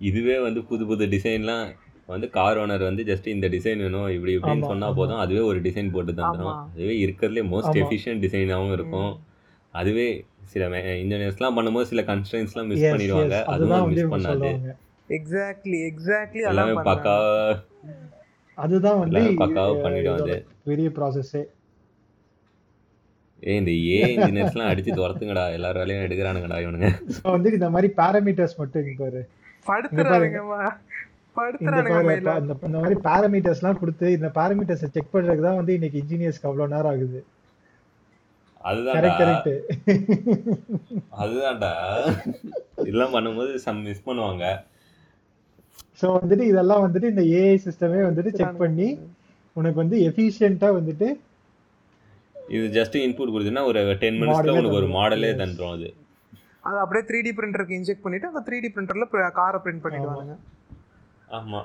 இதுவே 0.00 0.36
வந்து 0.38 0.60
புது 0.64 0.84
புது 0.86 1.04
டிசைன்லாம் 1.06 1.64
வந்து 2.08 2.26
கார் 2.30 2.58
ஓனர் 2.58 2.84
வந்து 2.86 3.02
ஜஸ்ட் 3.10 3.28
இந்த 3.28 3.46
டிசைன் 3.48 3.82
வேணும் 3.82 4.08
இப்படி 4.08 4.32
இப்படின்னு 4.36 4.70
சொன்னா. 4.70 4.88
போதும். 4.92 5.20
அதுவே 5.20 5.42
ஒரு 5.50 5.58
டிசைன் 5.60 5.92
போட்டு 5.92 6.12
தந்துடும். 6.12 6.56
அதுவே 6.70 6.94
இருக்கிறதுலே 7.04 7.44
மோஸ்ட். 7.50 7.78
எஃபிஷியன்ட் 7.82 8.24
டிசைனாகவும் 8.26 8.72
இருக்கும். 8.72 9.12
அதுவே 9.74 10.06
சில 10.44 10.64
இன்ஜினியர்ஸ்லாம் 11.02 11.56
பண்ணும்போது 11.58 11.82
சில 11.84 12.02
கன்ஸ்ட்ரெயின்ஸ்லாம் 12.02 12.70
மிஸ் 12.70 12.86
பண்ணிடுவாங்க. 12.86 13.36
அதுவும் 13.52 13.90
மிஸ் 13.90 14.12
பண்ணாது. 14.14 14.50
எக்ஸாக்ட்லி 15.18 15.78
எக்ஸாக்ட்லி 15.90 16.42
எல்லாமே 16.50 16.74
பக்கா 16.90 17.14
அதுதான் 18.58 19.00
வந்து 19.02 19.20
பக்காவா 19.42 19.72
பண்ணிடும் 19.84 20.18
அது. 20.20 20.36
பெரிய 20.68 20.88
ப்ராசஸ்ஸே 20.98 21.42
ஏய் 23.50 23.58
இந்த 23.60 23.72
ஏ 23.90 23.98
இன்ஜினியர்ஸ்லாம் 24.14 24.70
அடிச்சு 24.70 24.96
துரத்துங்கடா. 24.98 25.44
எல்லார் 25.56 25.78
வேலையும் 25.80 26.06
எடுக்கிறானுங்கடா 26.06 26.56
இவனுங்க. 26.64 26.88
ஸோ 27.16 27.24
வந்து 27.34 27.50
இந்த 27.58 27.68
மாதிரி 27.74 27.88
பேராமீட்டர்ஸ் 28.00 28.58
மட்டும் 28.60 28.82
இங்க 28.84 28.96
பாரு. 29.02 29.20
படுத்துறானுங்கம்மா. 29.68 30.62
இந்த 32.66 32.76
மாதிரி 32.82 32.96
பேராமீட்டர்ஸ்லாம் 33.08 33.80
கொடுத்து 33.82 34.06
இந்த 34.16 34.28
பேராமீட்டர்ஸை 34.38 34.88
செக் 34.96 35.12
பண்றதுக்கு 35.12 35.46
தான் 35.48 35.60
வந்து 35.60 35.76
இன்னைக்கு 35.78 36.00
இன்ஜினியர்ஸ்க்கு 36.02 36.48
அவ்வளோ 36.50 36.66
நேரம் 36.74 36.92
ஆகுது. 36.94 37.20
கரெக்ட் 38.96 39.52
அதுதான்டா. 41.22 41.72
இதெல்லாம் 42.88 43.14
பண்ணும்போது 43.16 43.52
சம் 43.66 43.80
மிஸ் 43.88 44.06
பண்ணுவாங்க. 44.08 44.44
ஸோ 46.00 46.06
வந்துட்டு 46.16 46.44
இதெல்லாம் 46.50 46.82
வந்துட்டு 46.84 47.10
இந்த 47.12 47.22
ஏஐ 47.36 47.56
சிஸ்டமே 47.64 48.00
வந்துட்டு 48.06 48.30
செக் 48.36 48.60
பண்ணி 48.60 48.88
உனக்கு 49.56 49.78
வந்து 49.82 49.96
எஃபிஷியண்டா 50.06 50.68
வந்துட்டு 50.76 51.08
இது 52.50 52.66
ஜஸ்ட் 52.76 52.96
இன்புட் 53.00 53.32
கொடுத்தீங்கன்னா 53.32 53.66
ஒரு 53.70 53.80
டென் 54.00 54.18
மினிட்ஸ்ல 54.20 54.54
உனக்கு 54.54 54.78
ஒரு. 54.78 54.88
மாடலே 54.94 55.28
Yes. 55.28 55.38
தந்துரும் 55.40 55.74
அது. 55.74 55.88
அது 56.64 56.78
அப்படியே 56.82 57.04
த்ரீ 57.08 57.18
டி 57.26 57.30
பிரிண்டருக்கு 57.36 57.76
இன்ஜெக்ட் 57.76 58.04
பண்ணிட்டு 58.04 58.28
அந்த 58.30 58.40
த்ரீ 58.46 58.56
டி 58.62 58.68
பிரிண்டர்ல 58.68 59.06
காரை 59.38 59.58
பிரிண்ட் 59.64 59.84
பண்ணிடுவாங்க 59.84 60.34
ஆமா. 61.38 61.60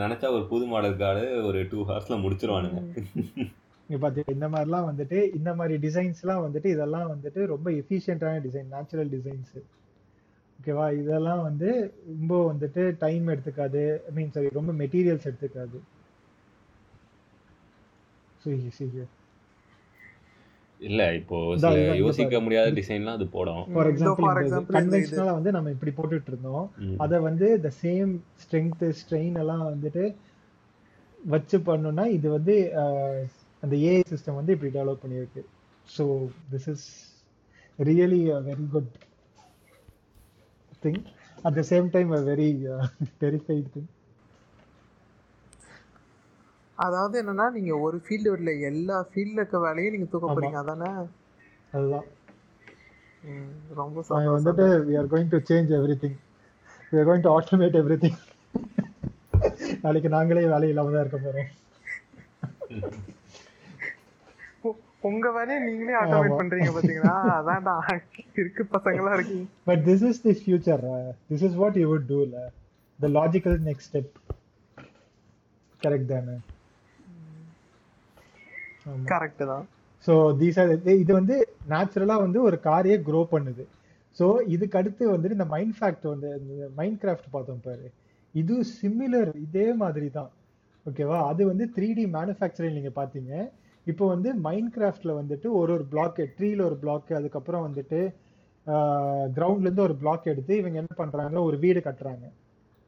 நினைச்சா 0.00 0.26
ஒரு 0.34 0.44
புது 0.50 0.64
மாடல் 0.72 0.98
கார்டு 1.00 1.22
ஒரு 1.48 1.60
டூ 1.70 1.78
ஹவர்ஸ்ல 1.82 2.16
முடிச்சிருவானுங்க. 2.22 2.80
இங்க 3.88 3.98
பாத்தீங்க 4.02 4.30
இந்த 4.36 4.46
மாதிரிலாம் 4.52 4.86
வந்துட்டு 4.88 5.18
இந்த 5.38 5.50
மாதிரி 5.58 5.74
டிசைன்ஸ்லாம் 5.84 6.44
வந்துட்டு 6.44 6.68
இதெல்லாம் 6.74 7.08
வந்துட்டு 7.12 7.40
ரொம்ப 7.52 7.68
எஃபிஷியன்டான 7.80 8.40
டிசைன் 8.46 8.70
நேச்சுரல் 8.74 9.10
டிசைன்ஸ் 9.14 9.52
ஓகேவா 10.58 10.86
இதெல்லாம் 11.00 11.42
வந்து 11.48 11.68
ரொம்ப 12.12 12.34
வந்துட்டு 12.50 12.82
டைம் 13.04 13.26
எடுத்துக்காது. 13.32 13.82
ஐ 14.08 14.12
மீன் 14.18 14.32
சாரி 14.36 14.50
ரொம்ப 14.58 14.72
மெட்டீரியல்ஸ் 14.82 15.28
எடுத்துக்காது. 15.30 15.78
இல்ல 20.80 21.02
இப்போ 21.18 21.36
யோசிக்க. 22.00 22.38
முடியாத 22.46 22.72
டிசைன்லாம் 22.78 23.18
அது 23.18 23.26
போடும். 23.36 23.62
For 23.74 23.88
example. 23.92 24.26
கன்வென்ஷனலா 24.76 25.34
வந்து 25.38 25.54
நம்ம 25.56 25.70
இப்படி 25.76 25.92
போட்டுட்டு 25.98 26.30
இருந்தோம். 26.32 26.66
அதை 27.04 27.18
வந்து 27.28 27.46
த 27.66 27.70
சேம் 27.82 28.12
ஸ்ட்ரென்த் 28.42 28.84
ஸ்ட்ரெயின் 29.00 29.38
எல்லாம் 29.42 29.64
வந்துட்டு 29.72 30.04
வச்சு 31.18 31.58
பண்ணோம்னா 31.68 32.04
இது 32.16 32.26
வந்து 32.36 32.54
அந்த 33.62 33.74
ஏஐ 33.88 34.02
சிஸ்டம் 34.12 34.38
வந்து 34.40 34.54
இப்படி 34.56 34.70
டெவலப் 34.78 35.02
பண்ணியிருக்கு. 35.04 35.42
So 35.88 36.04
this 36.52 36.68
is 36.74 36.86
really 37.78 38.20
very 38.50 38.66
good 38.74 38.92
thing 40.86 41.00
at 41.44 41.56
the 41.56 41.64
same 41.70 41.88
time 41.92 42.12
a 42.12 42.22
very 42.28 42.48
terrified 43.20 43.72
thing 43.74 43.90
அதாவது 46.78 47.16
என்னன்னா 47.20 47.46
நீங்க 47.54 47.72
ஒரு 47.84 47.98
ஃபீல்டு 48.04 48.34
இல்ல 48.36 48.50
எல்லா 48.68 48.96
ஃபீல்ட்ல 49.08 49.40
இருக்க 49.40 49.60
வேலையும் 49.62 49.94
நீங்க 49.94 50.08
தூக்க. 50.08 50.28
போறீங்க. 50.30 50.58
அதானே? 50.62 50.90
அதுதான். 51.72 52.08
ரொம்ப 53.76 54.00
சந்தோஷம். 54.10 54.60
வந்துட்டு 54.60 54.64
we 54.86 54.96
are 55.00 55.10
going 55.12 55.32
to 55.32 55.40
change 55.48 55.70
everything 55.98 56.16
we 56.92 56.98
are 56.98 57.08
going 57.08 57.24
to 57.24 57.32
automate 57.34 57.78
everything 57.98 58.18
நாளைக்கு 59.84 60.08
நாங்களே 60.14 60.44
வேலை 60.48 60.68
இல்லாம 60.68 60.92
தான் 60.92 61.04
இருக்க 61.04 61.18
போறோம். 61.20 61.50
உ- 62.70 62.92
உங்க 65.02 65.30
வேலையை 65.32 65.58
நீங்களே 65.64 65.94
ஆட்டோமேட். 65.98 66.38
பண்றீங்க 66.38 66.70
பாத்தீங்களா 66.76 67.14
அதான்டா 67.36 67.74
இருக்கு 68.40 68.62
பசங்களா 68.72 69.12
இருக்கீங்க 69.16 69.44
But 69.66 69.80
this 69.84 70.00
is 70.02 70.16
the 70.20 70.34
future. 70.36 70.80
Uh, 70.90 71.00
this 71.30 71.42
is 71.42 71.54
what 71.56 71.74
you 71.76 71.88
would 71.90 72.06
do. 72.08 72.20
La. 72.32 72.42
The 72.98 73.10
logical 73.10 73.54
next 73.68 73.86
step. 73.90 74.08
Correct 75.80 76.06
தானே 76.12 76.36
கரெக்ட் 79.10 79.42
தான் 79.50 79.64
ஸோ 80.04 80.12
தீஸ் 80.40 80.58
ஆர் 80.62 80.70
இது 81.02 81.12
வந்து 81.18 81.36
நேச்சுரலாக 81.72 82.24
வந்து 82.24 82.38
ஒரு 82.48 82.56
காரையே 82.66 82.96
க்ரோ 83.06 83.20
பண்ணுது 83.32 83.64
ஸோ 84.16 84.26
இதுக்கு 84.54 84.78
அடுத்து 84.80 85.04
வந்துட்டு 85.12 85.36
இந்த 85.38 85.48
மைண்ட் 85.54 85.74
ஃபேக்ட் 85.78 86.06
வந்து 86.12 86.28
மைண்ட் 86.78 86.98
கிராஃப்ட் 87.02 87.28
பார்த்தோம் 87.34 87.62
பாரு 87.66 87.88
இது 88.34 88.54
சிமிலர் 88.76 89.30
இதே 89.46 89.66
மாதிரி 89.82 90.08
தான் 90.18 90.30
ஓகேவா 90.86 91.18
அது 91.30 91.42
வந்து 91.50 91.66
த்ரீ 91.76 91.88
டி 91.98 92.04
மேனுஃபேக்சரிங் 92.16 92.76
நீங்கள் 92.78 92.96
பார்த்தீங்க 93.00 93.32
இப்போ 93.90 94.04
வந்து 94.12 94.30
மைண்ட் 94.46 94.70
கிராஃப்ட்ல 94.76 95.12
வந்துட்டு 95.20 95.48
ஒரு 95.58 95.70
ஒரு 95.76 95.84
பிளாக்கு 95.92 96.24
ட்ரீல 96.36 96.60
ஒரு 96.68 96.76
பிளாக்கு 96.82 97.12
அதுக்கப்புறம் 97.18 97.64
வந்துட்டு 97.66 98.00
கிரவுண்ட்லேருந்து 99.36 99.86
ஒரு 99.88 99.96
பிளாக் 100.02 100.30
எடுத்து 100.32 100.52
இவங்க 100.60 100.76
என்ன 100.82 100.94
பண்ணுறாங்க 101.02 101.36
ஒரு 101.48 101.56
வீடு 101.64 101.80
கட்டுறாங்க. 101.88 102.24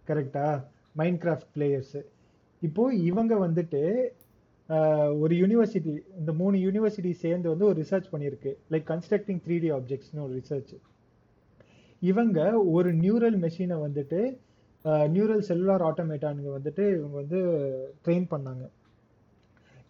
கரெக்டா 0.08 0.46
மைண்ட் 1.00 1.20
கிராஃப்ட் 1.24 1.50
பிளேயர்ஸு 1.56 2.00
இப்போ 2.62 2.84
இவங்க 3.08 3.34
வந்துட்டு 3.46 3.82
ஒரு 5.22 5.34
யூனிவர்சிட்டி 5.42 5.92
இந்த 6.20 6.32
மூணு 6.40 6.56
யூனிவர்சிட்டி 6.64 7.12
சேர்ந்து 7.24 7.48
வந்து 7.52 7.68
ஒரு 7.68 7.76
ரிசர்ச் 7.82 8.10
பண்ணியிருக்கு. 8.14 8.50
லைக் 8.72 8.86
கன்ஸ்ட்ரக்டிங் 8.92 9.40
த்ரீ 9.44 9.56
டி 9.64 9.70
ஆப்ஜெக்ட்ஸ்னு 9.76 10.24
ஒரு 10.26 10.34
ரிசர்ச் 10.40 10.74
இவங்க 12.02 12.38
ஒரு 12.76 12.90
நியூரல் 13.04 13.38
மெஷினை 13.44 13.76
வந்துட்டு 13.86 14.20
நியூரல் 15.14 15.46
செல்லுலார் 15.48 15.86
ஆட்டோமேட்டானுங்க 15.86 16.50
வந்துட்டு 16.58 16.84
இவங்க 16.96 17.14
வந்து 17.22 17.38
ட்ரெயின் 18.04 18.28
பண்ணாங்க. 18.34 18.64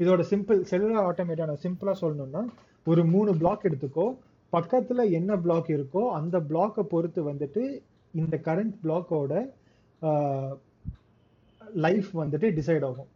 இதோட 0.00 0.22
சிம்பிள் 0.30 0.58
செல்லுலார் 0.70 1.08
ஆட்டோமேட்டான 1.10 1.58
சிம்பிளா 1.64 1.94
சொல்லணும்னா 2.02 2.42
ஒரு 2.86 3.02
மூணு 3.14 3.30
பிளாக் 3.36 3.66
எடுத்துக்கோ 3.68 4.06
பக்கத்துல 4.52 5.04
என்ன 5.18 5.30
பிளாக் 5.36 5.68
இருக்கோ 5.76 6.02
அந்த 6.18 6.36
பிளாக்கை 6.50 6.82
பொறுத்து 6.92 7.22
வந்துட்டு 7.30 7.62
இந்த 8.14 8.34
கரண்ட் 8.46 8.76
பிளாக்கோட 8.84 9.32
லைஃப் 11.84 12.10
வந்துட்டு 12.20 12.48
டிசைட் 12.58 12.84
ஆகும். 12.88 13.08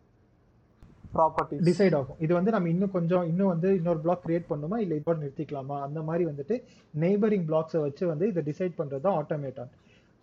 ப்ராப்பர்ட்டி 1.15 1.57
டிசைட் 1.69 1.95
ஆகும். 1.99 2.19
இது 2.25 2.33
வந்து 2.39 2.53
நம்ம 2.55 2.69
இன்னும் 2.69 2.93
கொஞ்சம் 2.97 3.25
இன்னும் 3.31 3.51
வந்து 3.53 3.69
இன்னொரு 3.79 4.01
பிளாக் 4.05 4.23
கிரியேட் 4.27 4.51
பண்ணுமா 4.51 4.77
இல்லை 4.85 4.97
இதோட 5.01 5.17
நிறுத்திக்கலாமா? 5.25 5.77
அந்த 5.87 6.01
மாதிரி 6.09 6.25
வந்துட்டு 6.31 6.57
நெய்பரிங் 6.95 7.47
பிளாக்ஸை 7.51 7.81
வச்சு 7.87 8.05
வந்து 8.13 8.27
இதை 8.33 8.43
டிசைட் 8.51 8.79
பண்றது 8.81 9.05
தான் 9.07 9.19
ஆட்டோமேட்டான் 9.21 9.73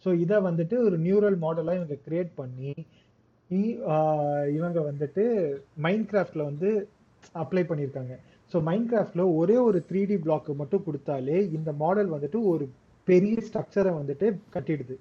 ஸோ 0.05 0.11
இதை 0.23 0.37
வந்துட்டு 0.47 0.75
ஒரு 0.87 0.97
நியூரல் 1.05 1.37
மாடலாக 1.45 1.79
இவங்க 1.79 1.97
கிரியேட் 2.05 2.31
பண்ணி 2.35 2.73
இவங்க 4.57 4.79
வந்துட்டு 4.89 5.23
மைண்ட் 5.85 6.07
கிராஃப்ட்ல 6.11 6.43
வந்து 6.49 6.69
அப்ளை 7.43 7.63
பண்ணியிருக்காங்க. 7.69 8.13
ஸோ 8.51 8.57
மைண்ட் 8.67 8.89
கிராஃப்ட்ல 8.91 9.23
ஒரே 9.39 9.57
ஒரு 9.67 9.79
த்ரீ 9.89 10.01
டி 10.11 10.17
பிளாக்கு 10.25 10.53
மட்டும் 10.61 10.85
கொடுத்தாலே 10.87 11.37
இந்த 11.57 11.71
மாடல் 11.83 12.13
வந்துட்டு 12.15 12.39
ஒரு 12.51 12.65
பெரிய 13.07 13.35
ஸ்ட்ரக்சரை 13.47 13.91
வந்துட்டு 13.99 14.27
கட்டிடுது. 14.55 14.95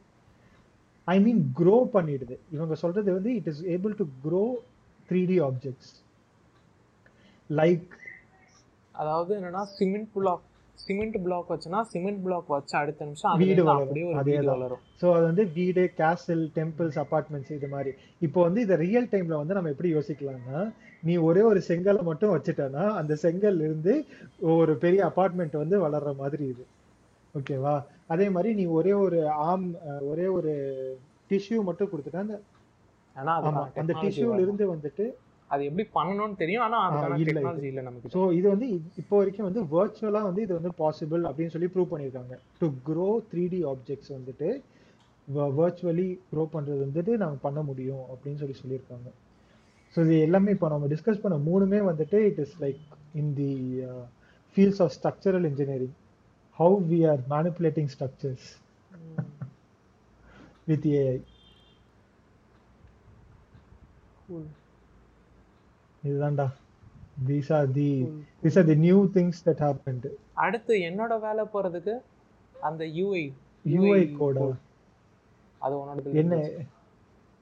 ஐ 1.14 1.16
மீன் 1.26 1.42
க்ரோ 1.58 1.76
பண்ணிடுது. 1.96 2.36
இவங்க 2.56 2.74
சொல்றது 2.82 3.10
வந்து 3.18 3.30
it 3.38 3.48
is 3.52 3.62
able 3.74 3.94
to 4.00 4.06
grow 4.26 4.42
three 5.08 5.20
D 5.30 5.38
objects 5.48 5.92
like 7.50 7.88
அதாவது 8.94 9.32
என்னன்னா 9.38 9.64
சிமெண்ட் 9.78 10.28
ஆஃப் 10.34 10.47
சிமெண்ட் 10.78 11.16
பிளாக் 11.24 11.48
வச்சுனா 11.52 11.80
சிமெண்ட் 11.90 12.20
பிளாக் 12.24 12.50
வச்சு 12.52 12.74
அடுத்த 12.80 13.06
நிமிஷம் 13.06 13.38
வீடு 13.42 13.62
வளரும். 13.64 14.12
அதே. 14.20 14.34
வளரும் 14.48 14.82
ஸோ 15.00 15.06
அது 15.14 15.24
வந்து 15.28 15.44
வீடு 15.56 15.82
கேசல் 15.98 16.44
டெம்பிள்ஸ் 16.56 16.98
அபார்ட்மெண்ட்ஸ் 17.02 17.52
இது 17.56 17.68
மாதிரி 17.72 17.92
இப்போ 18.22 18.40
வந்து 18.46 18.62
இதை 18.66 18.76
ரியல் 18.82 19.10
டைம்ல 19.12 19.40
வந்து 19.40 19.56
நம்ம 19.58 19.72
எப்படி 19.74 19.90
யோசிக்கலாம்னா 19.94 20.60
நீ 21.02 21.14
ஒரே 21.26 21.42
ஒரு 21.48 21.60
செங்கலை 21.66 22.02
மட்டும் 22.08 22.34
வச்சுட்டேன்னா 22.34 22.84
அந்த 23.00 23.16
செங்கல்ல 23.22 23.66
இருந்து 23.68 23.92
ஒரு 24.54 24.74
பெரிய 24.84 25.00
அபார்ட்மெண்ட் 25.10 25.56
வந்து 25.56 25.78
வளர்ற 25.84 26.12
மாதிரி 26.16 26.46
இது 26.48 26.64
ஓகேவா 27.34 27.74
அதே 28.08 28.26
மாதிரி 28.34 28.50
நீ 28.58 28.64
ஒரே 28.76 28.92
ஒரு 29.04 29.18
ஆம் 29.46 29.66
ஒரே 30.08 30.26
ஒரு 30.36 30.52
டிஷ்யூ 31.30 31.58
மட்டும் 31.66 31.90
கொடுத்துட்டா 31.90 32.22
அந்த 32.24 32.36
ஆமா 33.46 33.62
அந்த 33.80 33.92
டிஷ்யூல. 34.00 34.36
இருந்து 34.42 34.64
வந்துட்டு 34.72 35.04
அது 35.50 35.62
எப்படி 35.68 35.84
பண்ணணும்னு 35.96 36.36
தெரியும். 36.42 36.64
ஆனா 36.66 36.78
அதுக்கான. 36.86 37.18
டெக்னாலஜி 37.28 37.68
இல்ல 37.72 37.82
நமக்கு. 37.86 38.12
ஸோ 38.14 38.22
இது 38.38 38.46
வந்து 38.54 38.66
இப்போ 39.02 39.14
வரைக்கும் 39.20 39.48
வந்து 39.48 39.62
வர்ச்சுவலா 39.74 40.20
வந்து 40.28 40.42
இது 40.46 40.52
வந்து 40.58 40.72
பாசிபிள் 40.82 41.22
அப்படின்னு 41.28 41.54
சொல்லி 41.54 41.70
ப்ரூவ் 41.74 41.92
பண்ணியிருக்காங்க. 41.92 42.34
To 42.60 42.68
grow 42.88 43.08
three 43.30 43.44
D 43.54 43.60
objects 43.72 44.12
வந்துட்டு 44.16 44.48
வர்ச்சுவலி 45.60 46.08
க்ரோ 46.30 46.44
பண்றது 46.52 46.80
வந்துட்டு 46.84 47.14
நம்ம 47.22 47.40
பண்ண 47.46 47.62
முடியும் 47.70 48.04
அப்படின்னு 48.12 48.40
சொல்லி 48.42 48.58
சொல்லியிருக்காங்க. 48.60 49.08
ஸோ 49.94 49.98
இது 50.06 50.16
எல்லாமே 50.26 50.52
இப்போ 50.56 50.68
நம்ம 50.74 50.88
டிஸ்கஸ் 50.92 51.24
பண்ண 51.24 51.38
மூணுமே 51.48 51.80
வந்துட்டு 51.90 52.20
it 52.28 52.40
is 52.44 52.56
like 52.64 52.82
in 53.22 53.32
the 53.40 53.50
fields 54.56 54.82
of 54.84 54.94
structural 54.98 55.48
engineering 55.50 55.96
how 56.58 56.78
we 56.92 57.00
are 57.12 57.22
manipulating 57.34 57.90
structures 57.96 58.48
with 60.70 60.88
AI 61.00 61.18
Cool. 64.30 64.42
இதுதான்டா. 66.08 66.46
These 67.28 67.50
are 67.52 67.68
the 67.72 67.88
these 68.42 68.58
are 68.58 68.66
the 68.66 68.76
new 68.82 68.98
things 69.14 69.40
that 69.46 69.62
happened 69.64 70.06
அடுத்து 70.42 70.74
என்னோட 70.88 71.12
வேலை 71.20 71.44
போறதுக்கு 71.52 71.94
அந்த 72.62 72.84
யூஐ 72.98 73.24
யூஐ 73.64 74.02
கோடா 74.18 74.46
அது 75.62 75.74
உன்னோட 75.78 76.18
என்ன? 76.22 76.34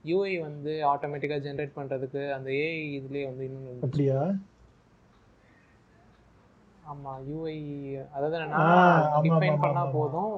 யூஐ 0.05 0.35
வந்து 0.41 0.73
ஆட்டோமேட்டிக்கா 0.91 1.39
ஜெனரேட் 1.45 1.77
பண்றதுக்கு 1.77 2.23
அந்த 2.33 2.49
ஏஐ 2.59 2.83
இதுலயே 2.99 3.25
வந்து 3.27 3.45
இன்னும். 3.45 3.81
அப்படியா? 3.83 4.19
ஆமா 6.85 7.13
யூஐ 7.29 7.57
அதாவது 8.13 8.37
ஆமா, 8.59 8.75
டிஃபைன் 9.25 9.61
பண்ணா 9.61 9.83
போதும். 9.95 10.35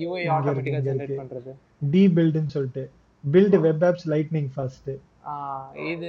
யூஐ 0.00 0.22
ஆட்டோமேட்டிக்கா 0.34 0.80
ஜெனரேட். 0.88 1.18
பண்றது. 1.20 1.52
டி 1.90 2.02
பில்டுன்னு 2.16 2.54
சொல்லிட்டு. 2.56 2.84
Build 3.24 3.56
web 3.60 3.84
apps 3.84 4.08
lightning 4.08 4.50
fast 4.54 4.90
ஆ, 5.26 5.34
இது 5.90 6.08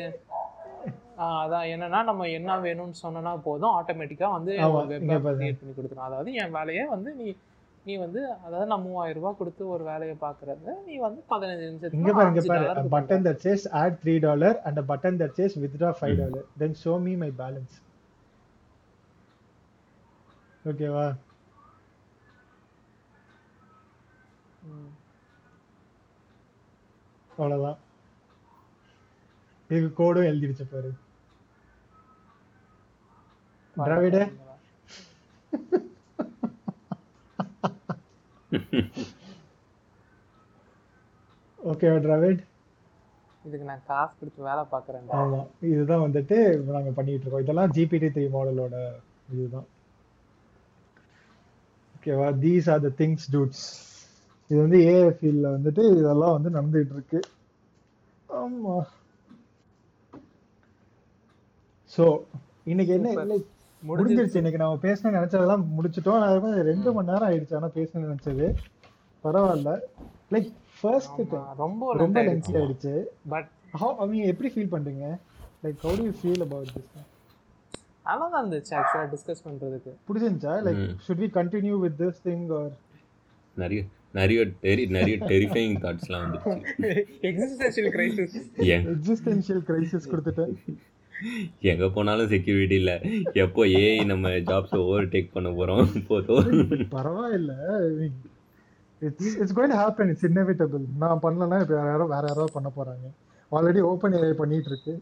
அதான் 1.38 1.70
என்னன்னா 1.74 2.00
நம்ம 2.04 2.28
என்ன 2.38 2.58
வேணும்னு 2.64 3.02
சொன்னோம்னா 3.02 3.34
போதும் 3.46 3.74
ஆட்டோமேட்டிக்கா 3.78 4.28
வந்து 4.36 4.52
பாருங்க. 4.68 5.00
கிரியேட் 5.02 5.60
பண்ணி 5.60 5.74
கொடுத்துரும். 5.74 6.08
அதாவது 6.08 6.30
என் 6.42 6.56
வேலையை 6.56 6.86
வந்து 6.94 7.12
நீ 7.16 7.28
நீ 7.86 7.94
வந்து 8.00 8.20
அதாவது 8.46 8.68
நான் 8.68 8.84
மூவாயிரம் 8.84 9.18
ரூபாய் 9.18 9.38
கொடுத்து 9.38 9.64
ஒரு 9.72 9.84
வேலையை 9.88 10.14
பாக்குறது 10.20 10.74
நீ 10.86 10.94
வந்து 11.02 11.22
பதினஞ்சு 11.32 11.66
பாரு 11.82 11.98
இங்க 11.98 12.14
அஞ்சு 12.24 12.44
பாரு 12.52 12.84
button 12.94 13.26
that 13.26 13.42
says 13.46 13.66
add 13.80 13.98
three 14.02 14.14
dollar 14.26 14.58
and 14.68 14.82
button 14.92 15.20
that 15.22 15.36
says 15.40 15.58
withdraw 15.64 15.90
five 15.98 16.16
dollar 16.22 16.46
then 16.62 16.78
show 16.84 16.94
me. 17.04 17.14
My 17.18 17.32
balance 17.42 17.76
ஓகேவா 20.66 21.06
ம். 24.68 24.92
அவ்வளவுதான். 27.32 27.80
இதுக்கு 29.70 29.90
கோடும் 29.98 30.28
எழுதிடுச்சு 30.30 30.66
பாரு 30.68 30.90
திராவிட 33.76 34.18
ஓகேவா 41.60 42.00
டிராவிட் 42.06 42.42
இதுக்கு 43.46 43.66
நான் 43.70 43.88
காசு 43.88 44.14
கொடுத்து 44.20 44.48
வேலை 44.50 44.64
பாக்குறேன் 44.74 45.08
ஆமா 45.22 45.40
இதுதான் 45.72 46.04
வந்துட்டு 46.06 46.38
நாங்க 46.76 46.92
பண்ணிட்டு 46.98 47.24
இருக்கோம். 47.24 47.44
இதெல்லாம் 47.46 47.74
ஜிபிடி 47.76 48.10
த்ரீ 48.16 48.26
மாடலோட 48.36 48.76
இதுதான். 49.34 49.68
ஓகேவா 51.96 52.28
these 52.44 52.70
are 52.74 52.84
the 52.86 52.92
things 53.02 53.28
dudes 53.34 53.66
இது 54.50 54.60
வந்து 54.64 54.80
ஏஐ 54.92 55.10
ஃபீல்ட்ல 55.18 55.50
வந்துட்டு 55.56 55.84
இதெல்லாம் 56.00 56.36
வந்து 56.38 56.50
நடந்துட்டு 56.58 56.96
இருக்கு. 56.98 57.20
ஆமா. 58.40 58.76
சோ 61.92 62.06
இன்னைக்கு 62.72 62.94
என்ன 62.98 63.10
முடிஞ்சிருச்சு. 63.88 64.36
இன்னைக்கு 64.36 64.62
நம்ம 64.64 64.80
பேசணும்னு 64.82 65.18
நினைச்சதெல்லாம் 65.18 65.66
முடிச்சிட்டோம். 65.78 66.20
அது 66.20 66.64
ரெண்டு 66.64 66.94
மணி 66.94 67.12
நேரம் 67.12 67.30
ஆயிடுச்சு. 67.30 67.56
ஆனா 67.56 67.68
பேசணும்னு 67.68 68.16
நினைச்சது. 68.16 68.54
பரவாயில்ல. 69.24 69.80
லைக் 70.32 70.52
ஃபர்ஸ்ட் 70.82 71.22
ரொம்ப 71.58 71.94
ரொம்ப 71.94 72.24
லென்த் 72.24 72.54
ஆயிடுச்சு. 72.54 73.04
பட் 73.30 73.48
how 73.72 74.06
நீங்க 74.06 74.28
எப்படி 74.28 74.54
ஃபீல் 74.54 74.74
பண்றீங்க? 74.74 75.18
Like 75.64 75.78
how 75.82 75.92
do 75.96 76.00
you 76.00 76.14
feel 76.24 76.42
about 76.46 76.66
this 76.76 76.90
நல்லா 78.04 78.28
தான் 78.28 78.50
இருந்துச்சு 78.50 78.74
ஆக்சுவலா 78.80 79.14
டிஸ்கஸ் 79.14 79.44
பண்றதுக்கு. 79.50 79.92
புடிச்சிருந்துச்சா 80.08 80.56
like 80.68 80.96
should 81.08 81.20
we 81.20 81.30
continue 81.40 81.76
with 81.84 82.06
this 82.06 82.28
thing 82.28 82.42
or? 82.50 82.70
நிறைய 83.56 83.84
நிறைய 84.14 84.42
டெரி 84.62 84.90
நிறைய 84.90 85.18
டெரிஃபைங் 85.18 85.76
தாட்ஸ்லாம் 85.84 86.24
வந்துருச்சு. 86.24 87.04
எக்ஸிஸ்டன்ஷியல் 87.22 87.92
கிரைசிஸ் 87.96 88.56
எங்க 88.56 88.90
existential 88.90 89.62
crisis 89.68 90.02
கொடுத்துட்டு. 90.12 90.54
எங்க 91.72 91.86
போனாலும் 91.96 92.30
செக்யூரிட்டி 92.34 92.78
இல்ல. 92.82 92.94
எப்போ 93.44 93.62
ஏஐ 93.82 93.98
நம்ம 94.12 94.30
ஜாப்ஸ் 94.50 94.76
ஓவர் 94.84 95.12
டேக் 95.14 95.34
பண்ண 95.36 95.50
போறோம்? 95.60 95.84
போதும். 96.10 96.48
பரவாயில்ல. 96.96 97.54
It's 99.02 99.36
it's 99.42 99.56
going 99.58 99.74
to 99.74 99.80
happen 99.84 100.12
it's 100.14 100.28
inevitable 100.30 100.84
நான் 101.04 101.24
பண்ணலன்னா 101.26 101.60
இப்போ 101.64 101.76
வேற 101.80 101.90
யாரோ 101.94 102.08
வேற 102.16 102.26
யாரோ 102.32 102.46
பண்ண 102.58 102.72
போறாங்க. 102.78 103.06
ஆல்ரெடி 103.52 103.82
ஓப்பன் 103.92 104.18
ஏஐ 104.20 104.34
பண்ணிட்டு 104.42 104.72
இருக்கு. 104.74 104.96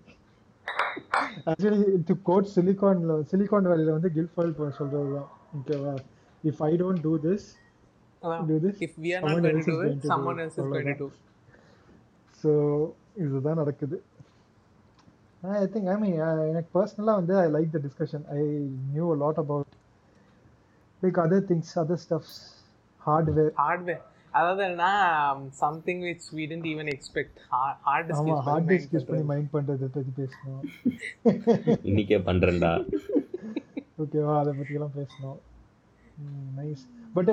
ஆக்சுவலி 1.49 1.79
இது 1.97 2.13
கோட் 2.29 2.53
சிலிகான்ல 2.55 3.13
சிலிகான் 3.31 3.69
வேலியில 3.71 3.93
வந்து 3.97 4.09
கில்ஃபால் 4.17 4.55
சொல்றது 4.79 5.09
தான் 5.17 5.29
ஓகேவா 5.57 5.93
if 6.43 6.61
I 6.69 6.71
don't 6.81 7.03
do 7.07 7.13
this 7.27 7.47
do 8.49 8.55
this 8.63 8.75
if 8.85 8.97
we 9.03 9.11
are 9.15 9.23
not 9.27 9.31
someone 9.33 9.45
going 9.45 9.61
else 9.61 9.69
to 9.69 9.73
to 9.73 9.77
is 9.77 9.81
going 9.81 9.93
it 9.93 10.01
to 10.01 10.07
do 10.07 10.11
someone 10.11 10.39
it. 10.39 10.43
Else 10.45 10.57
is 10.59 10.71
going 10.73 10.99
to 11.01 11.07
so 12.43 12.51
இதுதான் 13.23 13.59
நடக்குது. 13.61 13.95
I 15.43 15.65
think 15.73 15.89
I 15.89 15.95
mean 15.97 16.17
எனக்கு 16.49 16.69
பர்சனலாக 16.73 17.19
வந்து 17.19 17.35
I 17.37 17.47
like 17.47 17.71
the 17.71 17.79
discussion 17.79 18.25
I 18.29 18.41
knew 18.93 19.05
a 19.13 19.15
lot 19.15 19.37
about 19.37 19.75
like 21.01 21.19
other 21.25 21.45
things 21.51 21.73
other 21.83 22.01
stuffs 22.05 22.35
hardware 23.01 23.51
hardware 23.61 24.01
அதாவது 24.33 24.63
என்ன 24.63 24.83
something 25.61 26.01
which 26.01 26.27
we 26.35 26.43
tend 26.51 26.67
even 26.71 26.89
expect 26.93 27.39
hard 27.81 28.07
disk 28.09 28.21
ஆமா 28.23 28.37
hard 28.41 28.69
disk 28.71 28.93
use 28.95 29.07
பண்ணி 29.09 29.23
mind 29.23 29.49
பண்றதை 29.53 29.89
பத்தி 29.95 30.11
பேசணும். 30.19 30.61
இன்னைக்கே 31.89 32.19
பண்றேன்டா. 32.29 32.71
ஓகேவா 33.99 34.35
அதை 34.39 34.53
பத்தியெல்லாம் 34.59 34.95
பேசணும். 34.99 35.39
நைஸ் 36.57 36.85
பட் 37.13 37.31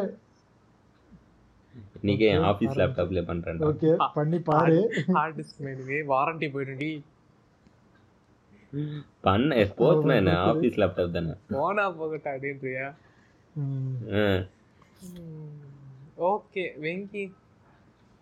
இன்னைக்கே 2.01 2.27
என் 2.33 2.43
ஆபீஸ் 2.43 2.75
லேப்டாப்ல 2.81 3.23
பண்றேன்டா. 3.31 3.69
ஓகே 3.71 3.93
பண்ணி 4.15 4.41
பாரு. 4.41 4.79
ஹார்ட் 5.13 5.39
டிஸ்க் 5.41 5.63
மேனுவே 5.67 6.01
வாரண்டி 6.13 6.49
போயிடுடி 6.55 6.91
பண்ண. 9.21 9.55
போச்சுனா 9.79 10.15
என்ன 10.23 10.39
ஆபீஸ் 10.51 10.81
லேப்டாப் 10.81 11.15
தானே. 11.17 11.35
போனா 11.51 11.91
போகட்டா 11.91 12.31
அப்படின்றியா. 12.37 12.89
ஓகே 16.33 16.65
வெங்கி. 16.85 17.25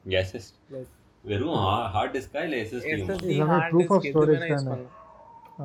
எஸ்எஸ் 0.04 0.50
வெறும் 1.24 1.56
ஹார்ட் 1.94 2.16
டிஸ்கா 2.16 2.42
இல்ல 2.46 2.56
எஸ்எஸ்டி 2.64 2.92
எல்லாமே 3.34 3.86
storage 4.10 4.42
வேணா 4.42 4.48
யூஸ் 4.52 4.68
தானே. 4.68 4.86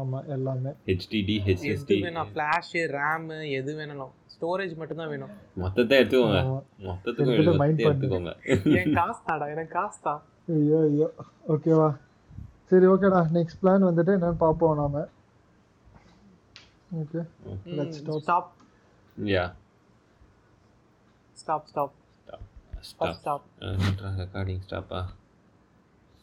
ஆமா 0.01 0.19
எல்லாமே. 0.35 0.71
ஹெச்டிடி 0.89 1.35
ஹெச்எஸ்டி 1.47 1.97
வேணா 2.07 2.23
ஃபிளாஷ் 2.31 2.73
ரேம் 2.97 3.27
எது 3.49 3.71
வேணாலும். 3.79 4.13
ஸ்டோரேஜ் 4.33 4.75
மட்டும் 4.75 4.99
தான் 5.01 5.09
வேணும். 5.09 5.33
மொத்தத்தை 5.57 5.95
எடுத்துக்கோங்க. 6.01 6.39
பண்ணு. 7.61 7.83
எடுத்துக்கோங்க. 7.87 8.31
என் 8.79 8.93
காசு 8.93 9.21
தாடா 9.27 9.47
எனக்கு 9.55 9.73
காசு 9.79 9.99
தான். 10.01 10.21
ஐயோ 10.55 10.79
ஐயோ. 10.89 11.09
ஓகேவா? 11.47 11.89
சரி 12.71 12.85
ஓகேடா. 12.87 13.21
நெக்ஸ்ட் 13.35 13.59
பிளான் 13.61 13.87
வந்துட்டு 13.87 14.11
என்னன்னு 14.17 14.41
பார்ப்போம் 14.43 14.77
நாம. 14.81 15.03
Okay 17.01 17.21
Let's 17.77 17.97
stop. 17.99 18.21
Stop 18.23 18.49
yeah 19.17 19.43
stop 21.37 21.67
stop 21.71 21.93
stop 22.89 23.15
stop 23.19 23.45
recording 24.21 24.61
ஸ்டாப்பா 24.65 24.99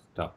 stop 0.04 0.36